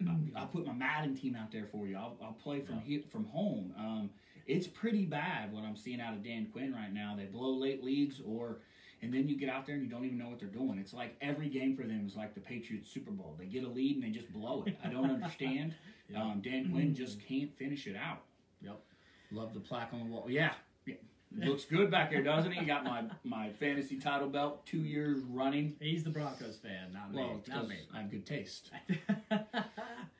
I, 0.00 0.10
I, 0.10 0.40
I'll 0.40 0.46
put 0.46 0.66
my 0.66 0.72
Madden 0.72 1.16
team 1.16 1.36
out 1.36 1.50
there 1.52 1.66
for 1.70 1.86
you. 1.86 1.96
I'll, 1.96 2.16
I'll 2.22 2.36
play 2.42 2.60
from 2.60 2.80
he, 2.80 2.98
from 3.10 3.24
home. 3.26 3.72
Um, 3.78 4.10
it's 4.46 4.66
pretty 4.66 5.04
bad 5.04 5.52
what 5.52 5.64
I'm 5.64 5.76
seeing 5.76 6.00
out 6.00 6.14
of 6.14 6.22
Dan 6.22 6.46
Quinn 6.52 6.72
right 6.72 6.92
now. 6.92 7.14
They 7.16 7.24
blow 7.24 7.54
late 7.54 7.82
leads 7.82 8.20
or. 8.24 8.58
And 9.02 9.12
then 9.12 9.28
you 9.28 9.36
get 9.36 9.50
out 9.50 9.66
there 9.66 9.74
and 9.74 9.84
you 9.84 9.90
don't 9.90 10.06
even 10.06 10.16
know 10.16 10.30
what 10.30 10.40
they're 10.40 10.48
doing. 10.48 10.78
It's 10.78 10.94
like 10.94 11.16
every 11.20 11.50
game 11.50 11.76
for 11.76 11.82
them 11.82 12.04
is 12.06 12.16
like 12.16 12.34
the 12.34 12.40
Patriots 12.40 12.90
Super 12.90 13.10
Bowl. 13.10 13.36
They 13.38 13.44
get 13.44 13.62
a 13.62 13.68
lead 13.68 13.96
and 13.96 14.04
they 14.04 14.08
just 14.08 14.32
blow 14.32 14.64
it. 14.66 14.76
I 14.82 14.88
don't 14.88 15.10
understand. 15.10 15.74
Yeah. 16.08 16.22
Um, 16.22 16.40
Dan 16.40 16.70
Quinn 16.70 16.94
just 16.94 17.20
can't 17.26 17.52
finish 17.58 17.88
it 17.88 17.96
out. 17.96 18.22
Yep. 18.62 18.78
Love 19.32 19.54
the 19.54 19.58
plaque 19.60 19.90
on 19.92 19.98
the 19.98 20.06
wall. 20.06 20.26
Yeah, 20.28 20.40
yeah. 20.42 20.52
Looks 21.38 21.64
good 21.64 21.90
back 21.90 22.10
there, 22.10 22.22
doesn't 22.22 22.52
he? 22.52 22.64
Got 22.64 22.84
my 22.84 23.04
my 23.24 23.50
fantasy 23.60 23.98
title 23.98 24.28
belt 24.28 24.64
two 24.66 24.78
years 24.78 25.20
running. 25.28 25.74
He's 25.80 26.04
the 26.04 26.10
Broncos 26.10 26.56
fan, 26.56 26.92
not 26.92 27.12
me. 27.12 27.18
Well, 27.22 27.42
not 27.48 27.68
me. 27.68 27.76
I 27.94 28.00
have 28.02 28.10
good 28.10 28.26
taste. 28.26 28.70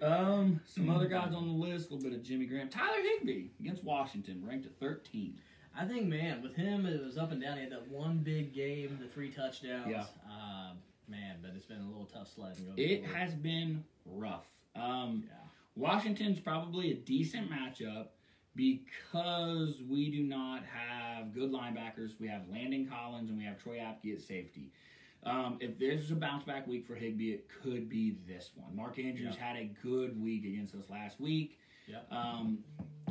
Um, 0.03 0.61
some 0.67 0.91
other 0.91 1.07
guys 1.09 1.33
on 1.35 1.47
the 1.47 1.55
list. 1.55 1.91
A 1.91 1.95
little 1.95 2.11
bit 2.11 2.19
of 2.19 2.23
Jimmy 2.23 2.45
Graham, 2.47 2.69
Tyler 2.69 3.01
Higbee 3.19 3.47
against 3.61 3.83
Washington, 3.83 4.43
ranked 4.47 4.67
at 4.67 4.79
13. 4.79 5.35
I 5.79 5.87
think, 5.87 6.07
man, 6.07 6.43
with 6.43 6.55
him, 6.55 6.85
it 6.87 7.03
was 7.03 7.17
up 7.17 7.33
and 7.33 7.41
down. 7.43 7.57
He 7.57 7.63
had 7.63 7.73
that 7.73 7.89
one 7.91 8.19
big 8.19 8.53
game, 8.55 8.99
the 9.01 9.09
three 9.09 9.31
touchdowns. 9.31 9.89
Yeah. 9.91 10.05
Um, 10.31 10.77
man, 11.09 11.37
but 11.43 11.53
it's 11.57 11.65
been 11.67 11.81
a 11.81 11.87
little 11.87 12.05
tough 12.13 12.29
going 12.37 12.53
It 12.77 13.05
forward. 13.05 13.17
has 13.17 13.35
been 13.35 13.85
rough. 14.05 14.47
Um, 14.75 15.25
Yeah. 15.27 15.33
Washington's 15.77 16.41
probably 16.41 16.91
a 16.93 16.95
decent 16.95 17.51
matchup 17.51 18.07
because 18.57 19.83
we 19.89 20.11
do 20.11 20.23
not 20.23 20.63
have 20.65 21.35
good 21.35 21.53
linebackers. 21.53 22.13
We 22.19 22.29
have 22.29 22.43
Landon 22.51 22.87
Collins 22.89 23.29
and 23.29 23.39
we 23.39 23.45
have 23.45 23.63
Troy 23.63 23.77
Apke 23.77 24.15
at 24.15 24.21
safety. 24.23 24.73
Um, 25.25 25.59
if 25.61 25.79
there's 25.79 26.11
a 26.11 26.15
bounce 26.15 26.45
back 26.45 26.67
week 26.67 26.87
for 26.87 26.95
Higbee, 26.95 27.33
it 27.33 27.49
could 27.63 27.89
be 27.89 28.17
this 28.29 28.51
one. 28.55 28.75
Mark 28.77 28.99
Andrews 28.99 29.35
Yeah. 29.39 29.45
had 29.45 29.57
a 29.57 29.65
good 29.83 30.21
week 30.23 30.45
against 30.45 30.75
us 30.75 30.89
last 30.89 31.21
week. 31.21 31.59
Yep. 31.89 32.13
Um, 32.13 32.65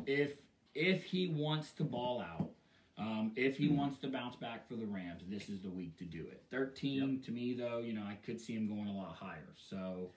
if 0.05 0.41
if 0.73 1.05
he 1.05 1.27
wants 1.27 1.71
to 1.73 1.83
ball 1.85 2.19
out, 2.21 2.51
Um, 2.97 3.33
if 3.35 3.57
he 3.57 3.67
wants 3.67 3.97
to 3.99 4.07
bounce 4.07 4.37
back 4.37 4.67
for 4.69 4.75
the 4.77 4.85
Rams, 4.85 5.23
this 5.27 5.49
is 5.49 5.61
the 5.61 5.69
week 5.69 5.97
to 5.97 6.05
do 6.05 6.27
it. 6.27 6.43
13 6.49 7.21
to 7.23 7.31
me, 7.31 7.53
though, 7.53 7.79
you 7.79 7.91
know, 7.91 8.03
I 8.03 8.15
could 8.15 8.39
see 8.39 8.53
him 8.53 8.67
going 8.69 8.87
a 8.87 8.93
lot 8.95 9.15
higher. 9.15 9.53
So, 9.57 10.11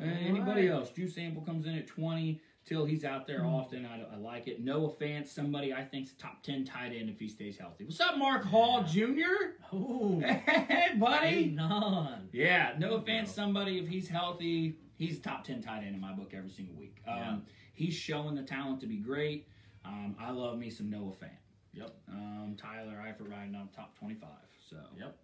uh, 0.00 0.02
anybody 0.02 0.62
right. 0.68 0.70
else? 0.78 0.90
Drew 0.90 1.06
Sample 1.06 1.42
comes 1.42 1.64
in 1.64 1.76
at 1.76 1.86
20 1.86 2.40
till 2.64 2.84
he's 2.84 3.04
out 3.04 3.26
there 3.26 3.44
often. 3.44 3.86
I, 3.86 4.02
I 4.14 4.16
like 4.16 4.46
it. 4.48 4.62
Noah 4.62 4.90
Fant, 4.94 5.26
somebody 5.26 5.72
I 5.72 5.82
think's 5.84 6.12
top 6.12 6.42
10 6.42 6.64
tight 6.64 6.92
end 6.96 7.08
if 7.10 7.18
he 7.18 7.28
stays 7.28 7.58
healthy. 7.58 7.84
What's 7.84 8.00
up, 8.00 8.18
Mark 8.18 8.44
Hall 8.44 8.82
Jr.? 8.84 9.56
Oh, 9.72 10.20
Hey, 10.46 10.92
buddy. 10.98 11.46
None. 11.46 11.70
on. 11.72 12.28
Yeah, 12.32 12.72
no 12.78 12.80
There 12.80 12.90
you 12.90 12.96
offense, 13.02 13.32
somebody 13.32 13.78
if 13.78 13.88
he's 13.88 14.08
healthy, 14.08 14.76
he's 14.96 15.18
top 15.20 15.44
ten 15.44 15.60
tight 15.62 15.78
end 15.84 15.94
in 15.94 16.00
my 16.00 16.12
book 16.12 16.32
every 16.34 16.50
single 16.50 16.74
week. 16.76 16.98
Um, 17.06 17.16
Yeah. 17.16 17.36
He's 17.74 17.94
showing 17.94 18.34
the 18.34 18.42
talent 18.42 18.80
to 18.82 18.86
be 18.86 18.98
great. 18.98 19.48
Um, 19.84 20.14
I 20.20 20.30
love 20.30 20.58
me 20.58 20.70
some 20.70 20.90
Noah 20.90 21.14
Fan. 21.14 21.30
Yep. 21.72 21.94
Um, 22.10 22.54
Tyler 22.60 23.02
Eifert 23.04 23.30
riding 23.30 23.54
on 23.54 23.68
top 23.74 23.98
twenty 23.98 24.14
five. 24.14 24.28
So 24.68 24.76
Yep. 24.98 25.16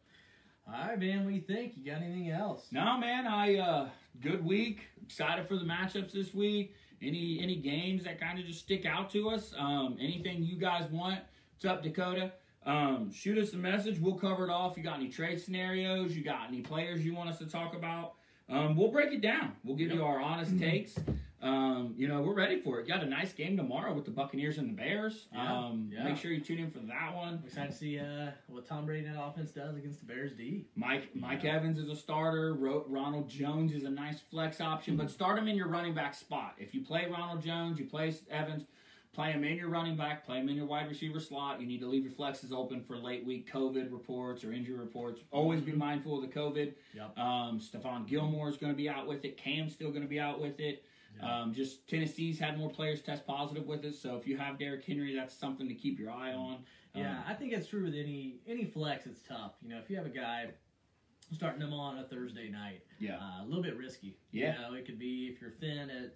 All 0.66 0.72
right, 0.88 0.98
man. 0.98 1.24
What 1.24 1.30
do 1.30 1.34
you 1.36 1.42
think? 1.42 1.74
You 1.76 1.84
got 1.92 2.02
anything 2.02 2.30
else? 2.30 2.66
no 2.72 2.98
man, 2.98 3.26
I 3.26 3.56
uh, 3.58 3.88
good 4.20 4.44
week. 4.44 4.80
Excited 5.04 5.46
for 5.46 5.56
the 5.56 5.64
matchups 5.64 6.12
this 6.12 6.34
week. 6.34 6.74
Any 7.00 7.38
any 7.40 7.56
games 7.56 8.04
that 8.04 8.20
kind 8.20 8.38
of 8.38 8.46
just 8.46 8.60
stick 8.60 8.84
out 8.84 9.10
to 9.10 9.30
us? 9.30 9.54
Um, 9.56 9.96
anything 10.00 10.42
you 10.42 10.56
guys 10.56 10.90
want? 10.90 11.20
What's 11.54 11.64
up, 11.64 11.82
Dakota? 11.82 12.32
Um, 12.66 13.10
shoot 13.12 13.38
us 13.38 13.52
a 13.52 13.56
message. 13.56 13.98
We'll 14.00 14.16
cover 14.16 14.44
it 14.44 14.50
off. 14.50 14.76
You 14.76 14.82
got 14.82 14.96
any 14.96 15.08
trade 15.08 15.40
scenarios? 15.40 16.16
You 16.16 16.24
got 16.24 16.48
any 16.48 16.60
players 16.60 17.04
you 17.04 17.14
want 17.14 17.30
us 17.30 17.38
to 17.38 17.46
talk 17.46 17.74
about? 17.74 18.14
Um, 18.48 18.76
we'll 18.76 18.90
break 18.90 19.12
it 19.12 19.20
down. 19.20 19.52
We'll 19.64 19.76
give 19.76 19.90
you 19.90 20.02
our 20.02 20.20
honest 20.20 20.58
takes. 20.58 20.96
Um, 21.40 21.94
you 21.96 22.08
know, 22.08 22.20
we're 22.20 22.34
ready 22.34 22.60
for 22.60 22.80
it. 22.80 22.88
Got 22.88 23.02
a 23.04 23.06
nice 23.06 23.32
game 23.32 23.56
tomorrow 23.56 23.92
with 23.94 24.04
the 24.04 24.10
Buccaneers 24.10 24.58
and 24.58 24.68
the 24.70 24.72
Bears. 24.74 25.26
Yeah, 25.32 25.56
Um, 25.66 25.88
yeah. 25.92 26.02
Make 26.02 26.16
sure 26.16 26.32
you 26.32 26.40
tune 26.40 26.58
in 26.58 26.70
for 26.70 26.80
that 26.80 27.14
one. 27.14 27.42
Excited 27.46 27.70
to 27.70 27.76
see 27.76 27.98
uh, 28.00 28.30
what 28.48 28.66
Tom 28.66 28.86
Brady 28.86 29.06
and 29.06 29.14
that 29.16 29.22
offense 29.22 29.52
does 29.52 29.76
against 29.76 30.00
the 30.00 30.06
Bears 30.06 30.32
D. 30.32 30.64
Mike 30.74 31.14
Mike 31.14 31.44
Yeah. 31.44 31.54
Evans 31.54 31.78
is 31.78 31.88
a 31.88 31.94
starter. 31.96 32.54
Ro- 32.54 32.84
Ronald 32.88 33.28
Jones 33.28 33.72
is 33.72 33.84
a 33.84 33.90
nice 33.90 34.18
flex 34.20 34.60
option, 34.60 34.96
but 34.96 35.10
start 35.12 35.38
him 35.38 35.46
in 35.46 35.54
your 35.56 35.68
running 35.68 35.94
back 35.94 36.14
spot. 36.14 36.54
If 36.58 36.74
you 36.74 36.80
play 36.82 37.06
Ronald 37.08 37.40
Jones, 37.44 37.78
you 37.78 37.84
play 37.84 38.12
Evans, 38.32 38.64
play 39.14 39.30
him 39.30 39.44
in 39.44 39.56
your 39.58 39.68
running 39.68 39.96
back, 39.96 40.26
play 40.26 40.38
him 40.38 40.48
in 40.48 40.56
your 40.56 40.66
wide 40.66 40.88
receiver 40.88 41.20
slot. 41.20 41.60
You 41.60 41.68
need 41.68 41.78
to 41.80 41.86
leave 41.86 42.02
your 42.02 42.12
flexes 42.12 42.50
open 42.52 42.82
for 42.82 42.96
late 42.96 43.24
week 43.24 43.48
COVID 43.52 43.92
reports 43.92 44.42
or 44.42 44.52
injury 44.52 44.74
reports. 44.76 45.22
Always 45.30 45.60
be 45.60 45.70
mindful 45.72 46.16
of 46.16 46.22
the 46.28 46.34
COVID. 46.36 46.72
Yep. 46.94 47.16
Um, 47.16 47.60
Stephon 47.60 48.08
Gilmore 48.08 48.48
is 48.48 48.56
going 48.56 48.72
to 48.72 48.76
be 48.76 48.88
out 48.88 49.06
with 49.06 49.24
it. 49.24 49.36
Cam's 49.36 49.72
still 49.72 49.90
going 49.90 50.02
to 50.02 50.08
be 50.08 50.18
out 50.18 50.40
with 50.40 50.58
it. 50.58 50.82
Yeah. 51.16 51.40
Um, 51.42 51.52
just 51.54 51.88
Tennessee's 51.88 52.38
had 52.38 52.58
more 52.58 52.70
players 52.70 53.00
test 53.02 53.26
positive 53.26 53.66
with 53.66 53.84
it, 53.84 53.94
so 53.94 54.16
if 54.16 54.26
you 54.26 54.36
have 54.36 54.58
Derrick 54.58 54.84
Henry, 54.84 55.14
that's 55.14 55.34
something 55.34 55.66
to 55.68 55.74
keep 55.74 55.98
your 55.98 56.10
eye 56.10 56.32
on. 56.32 56.58
Yeah, 56.94 57.18
Um, 57.18 57.24
I 57.26 57.34
think 57.34 57.52
it's 57.52 57.68
true 57.68 57.84
with 57.84 57.94
any 57.94 58.40
any 58.46 58.64
flex. 58.64 59.06
It's 59.06 59.22
tough. 59.22 59.52
You 59.62 59.70
know, 59.70 59.78
if 59.78 59.90
you 59.90 59.96
have 59.96 60.06
a 60.06 60.10
guy 60.10 60.50
starting 61.32 61.60
them 61.60 61.72
on 61.72 61.98
a 61.98 62.04
Thursday 62.04 62.48
night, 62.48 62.82
yeah, 62.98 63.16
uh, 63.18 63.42
a 63.42 63.46
little 63.46 63.62
bit 63.62 63.76
risky. 63.76 64.16
Yeah. 64.32 64.54
You 64.54 64.60
know, 64.60 64.74
it 64.74 64.86
could 64.86 64.98
be 64.98 65.26
if 65.32 65.40
you're 65.40 65.50
thin 65.50 65.90
at 65.90 66.14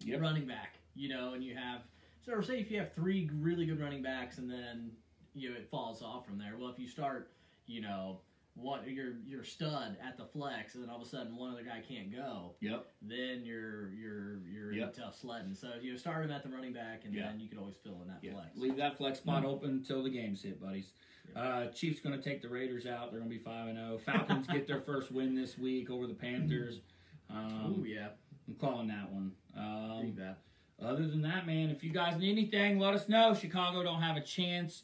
Yep. 0.00 0.20
running 0.20 0.46
back. 0.46 0.74
You 0.94 1.08
know, 1.08 1.34
and 1.34 1.42
you 1.44 1.54
have 1.54 1.82
so 2.24 2.40
say 2.40 2.58
if 2.60 2.70
you 2.70 2.78
have 2.78 2.92
three 2.92 3.30
really 3.34 3.64
good 3.66 3.80
running 3.80 4.02
backs 4.02 4.38
and 4.38 4.50
then 4.50 4.90
you 5.34 5.50
know 5.50 5.56
it 5.56 5.68
falls 5.68 6.02
off 6.02 6.26
from 6.26 6.38
there. 6.38 6.56
Well, 6.58 6.70
if 6.70 6.78
you 6.78 6.88
start, 6.88 7.32
you 7.66 7.80
know. 7.80 8.20
What 8.58 8.88
your 8.88 9.12
your 9.26 9.44
stud 9.44 9.98
at 10.02 10.16
the 10.16 10.24
flex, 10.24 10.74
and 10.74 10.82
then 10.82 10.88
all 10.88 10.96
of 10.96 11.06
a 11.06 11.08
sudden 11.10 11.36
one 11.36 11.52
other 11.52 11.62
guy 11.62 11.82
can't 11.86 12.10
go, 12.10 12.54
yep, 12.60 12.86
then 13.02 13.42
you're 13.44 13.90
you're 13.90 14.38
you're 14.50 14.72
Yep. 14.72 14.94
in 14.96 15.02
tough 15.02 15.18
sledding. 15.20 15.54
So 15.54 15.72
you 15.82 15.90
know, 15.92 15.98
start 15.98 16.24
him 16.24 16.30
at 16.30 16.42
the 16.42 16.48
running 16.48 16.72
back, 16.72 17.02
and 17.04 17.12
Yeah. 17.14 17.26
then 17.28 17.38
you 17.38 17.50
can 17.50 17.58
always 17.58 17.76
fill 17.76 18.00
in 18.00 18.08
that 18.08 18.20
yeah. 18.22 18.32
flex. 18.32 18.56
Leave 18.56 18.76
that 18.76 18.96
flex 18.96 19.18
spot 19.18 19.44
open 19.44 19.70
until 19.70 20.02
the 20.02 20.08
game's 20.08 20.42
hit, 20.42 20.58
buddies. 20.58 20.92
Yeah. 21.34 21.42
Uh, 21.42 21.66
Chiefs 21.72 22.00
going 22.00 22.16
to 22.18 22.22
take 22.22 22.40
the 22.40 22.48
Raiders 22.48 22.86
out. 22.86 23.10
They're 23.10 23.20
going 23.20 23.30
to 23.30 23.36
be 23.36 23.42
five 23.44 23.68
and 23.68 23.76
zero. 23.76 23.98
Falcons 23.98 24.46
get 24.46 24.66
their 24.66 24.80
first 24.80 25.12
win 25.12 25.34
this 25.34 25.58
week 25.58 25.90
over 25.90 26.06
the 26.06 26.14
Panthers. 26.14 26.80
Um, 27.28 27.76
oh 27.80 27.84
yeah, 27.84 28.08
I'm 28.48 28.54
calling 28.54 28.88
that 28.88 29.12
one. 29.12 29.32
Um, 29.54 29.98
think 30.00 30.16
that. 30.16 30.38
Other 30.82 31.06
than 31.06 31.20
that, 31.22 31.46
man, 31.46 31.68
if 31.68 31.84
you 31.84 31.90
guys 31.90 32.18
need 32.18 32.32
anything, 32.32 32.78
let 32.78 32.94
us 32.94 33.06
know. 33.08 33.34
Chicago 33.34 33.82
don't 33.82 34.00
have 34.00 34.16
a 34.16 34.20
chance. 34.22 34.82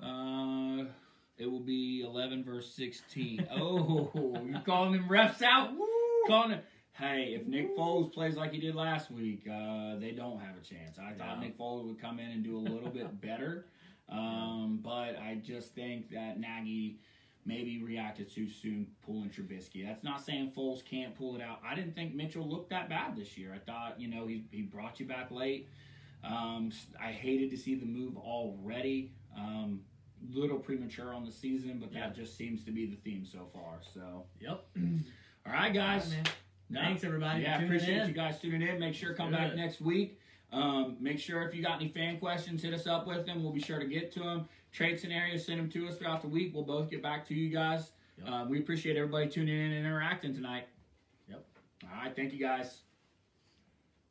Uh, 0.00 0.84
it 1.38 1.50
will 1.50 1.60
be 1.60 2.02
11 2.06 2.44
versus 2.44 2.72
16. 2.74 3.46
Oh, 3.60 4.10
you're 4.44 4.60
calling 4.60 4.92
them 4.92 5.08
refs 5.08 5.42
out? 5.42 5.70
Calling 6.26 6.52
it. 6.52 6.64
Hey, 6.92 7.36
if 7.40 7.46
Nick 7.46 7.76
Foles 7.76 8.12
plays 8.12 8.36
like 8.36 8.52
he 8.52 8.58
did 8.58 8.74
last 8.74 9.10
week, 9.10 9.46
uh, 9.46 9.96
they 10.00 10.10
don't 10.10 10.40
have 10.40 10.56
a 10.56 10.64
chance. 10.64 10.98
I 10.98 11.12
thought 11.12 11.40
Nick 11.40 11.56
Foles 11.56 11.86
would 11.86 12.00
come 12.00 12.18
in 12.18 12.30
and 12.30 12.42
do 12.42 12.56
a 12.56 12.58
little 12.58 12.90
bit 12.90 13.20
better, 13.20 13.66
um, 14.08 14.80
but 14.82 15.16
I 15.16 15.40
just 15.40 15.74
think 15.76 16.10
that 16.10 16.40
Nagy 16.40 16.98
maybe 17.46 17.80
reacted 17.82 18.34
too 18.34 18.48
soon 18.48 18.88
pulling 19.06 19.30
Trubisky. 19.30 19.86
That's 19.86 20.02
not 20.02 20.20
saying 20.24 20.52
Foles 20.56 20.84
can't 20.84 21.16
pull 21.16 21.36
it 21.36 21.40
out. 21.40 21.60
I 21.64 21.76
didn't 21.76 21.94
think 21.94 22.14
Mitchell 22.14 22.46
looked 22.46 22.70
that 22.70 22.88
bad 22.88 23.16
this 23.16 23.38
year. 23.38 23.54
I 23.54 23.58
thought, 23.58 24.00
you 24.00 24.08
know, 24.08 24.26
he, 24.26 24.44
he 24.50 24.62
brought 24.62 24.98
you 24.98 25.06
back 25.06 25.30
late. 25.30 25.68
Um, 26.24 26.72
I 27.00 27.12
hated 27.12 27.50
to 27.52 27.56
see 27.56 27.76
the 27.76 27.86
move 27.86 28.16
already. 28.16 29.12
Um, 29.36 29.80
little 30.30 30.58
premature 30.58 31.14
on 31.14 31.24
the 31.24 31.32
season, 31.32 31.78
but 31.78 31.92
that 31.92 31.98
Yeah. 32.16 32.22
just 32.22 32.36
seems 32.36 32.64
to 32.64 32.70
be 32.70 32.86
the 32.86 32.96
theme 32.96 33.24
so 33.24 33.46
far. 33.52 33.80
So, 33.94 34.26
Yep. 34.40 34.66
all 35.46 35.52
right, 35.52 35.72
guys. 35.72 36.10
All 36.10 36.16
right, 36.16 36.24
man. 36.24 36.32
No. 36.70 36.80
Thanks 36.82 37.04
everybody. 37.04 37.42
Yeah, 37.44 37.58
for 37.58 37.64
appreciate 37.64 37.98
in. 38.02 38.08
you 38.08 38.14
guys 38.14 38.40
tuning 38.40 38.62
in. 38.62 38.78
Make 38.78 38.94
sure 38.94 39.10
to 39.10 39.14
come 39.14 39.32
Let's 39.32 39.44
back 39.50 39.56
next 39.56 39.80
week. 39.80 40.20
Um, 40.52 40.96
make 41.00 41.18
sure 41.18 41.42
if 41.42 41.54
you 41.54 41.62
got 41.62 41.80
any 41.80 41.88
fan 41.88 42.18
questions, 42.18 42.62
hit 42.62 42.74
us 42.74 42.86
up 42.86 43.06
with 43.06 43.24
them. 43.26 43.42
We'll 43.42 43.52
be 43.52 43.60
sure 43.60 43.78
to 43.78 43.86
get 43.86 44.12
to 44.12 44.20
them. 44.20 44.48
Trade 44.72 44.98
scenarios, 45.00 45.46
send 45.46 45.60
them 45.60 45.70
to 45.70 45.88
us 45.88 45.96
throughout 45.96 46.20
the 46.22 46.28
week. 46.28 46.54
We'll 46.54 46.64
both 46.64 46.90
get 46.90 47.02
back 47.02 47.26
to 47.28 47.34
you 47.34 47.48
guys. 47.50 47.92
Yep. 48.18 48.28
Uh, 48.28 48.44
we 48.48 48.58
appreciate 48.58 48.96
everybody 48.96 49.28
tuning 49.28 49.54
in 49.58 49.72
and 49.72 49.86
interacting 49.86 50.34
tonight. 50.34 50.68
Yep. 51.28 51.44
All 51.84 51.90
right, 52.04 52.14
thank 52.14 52.32
you 52.32 52.38
guys. 52.38 52.80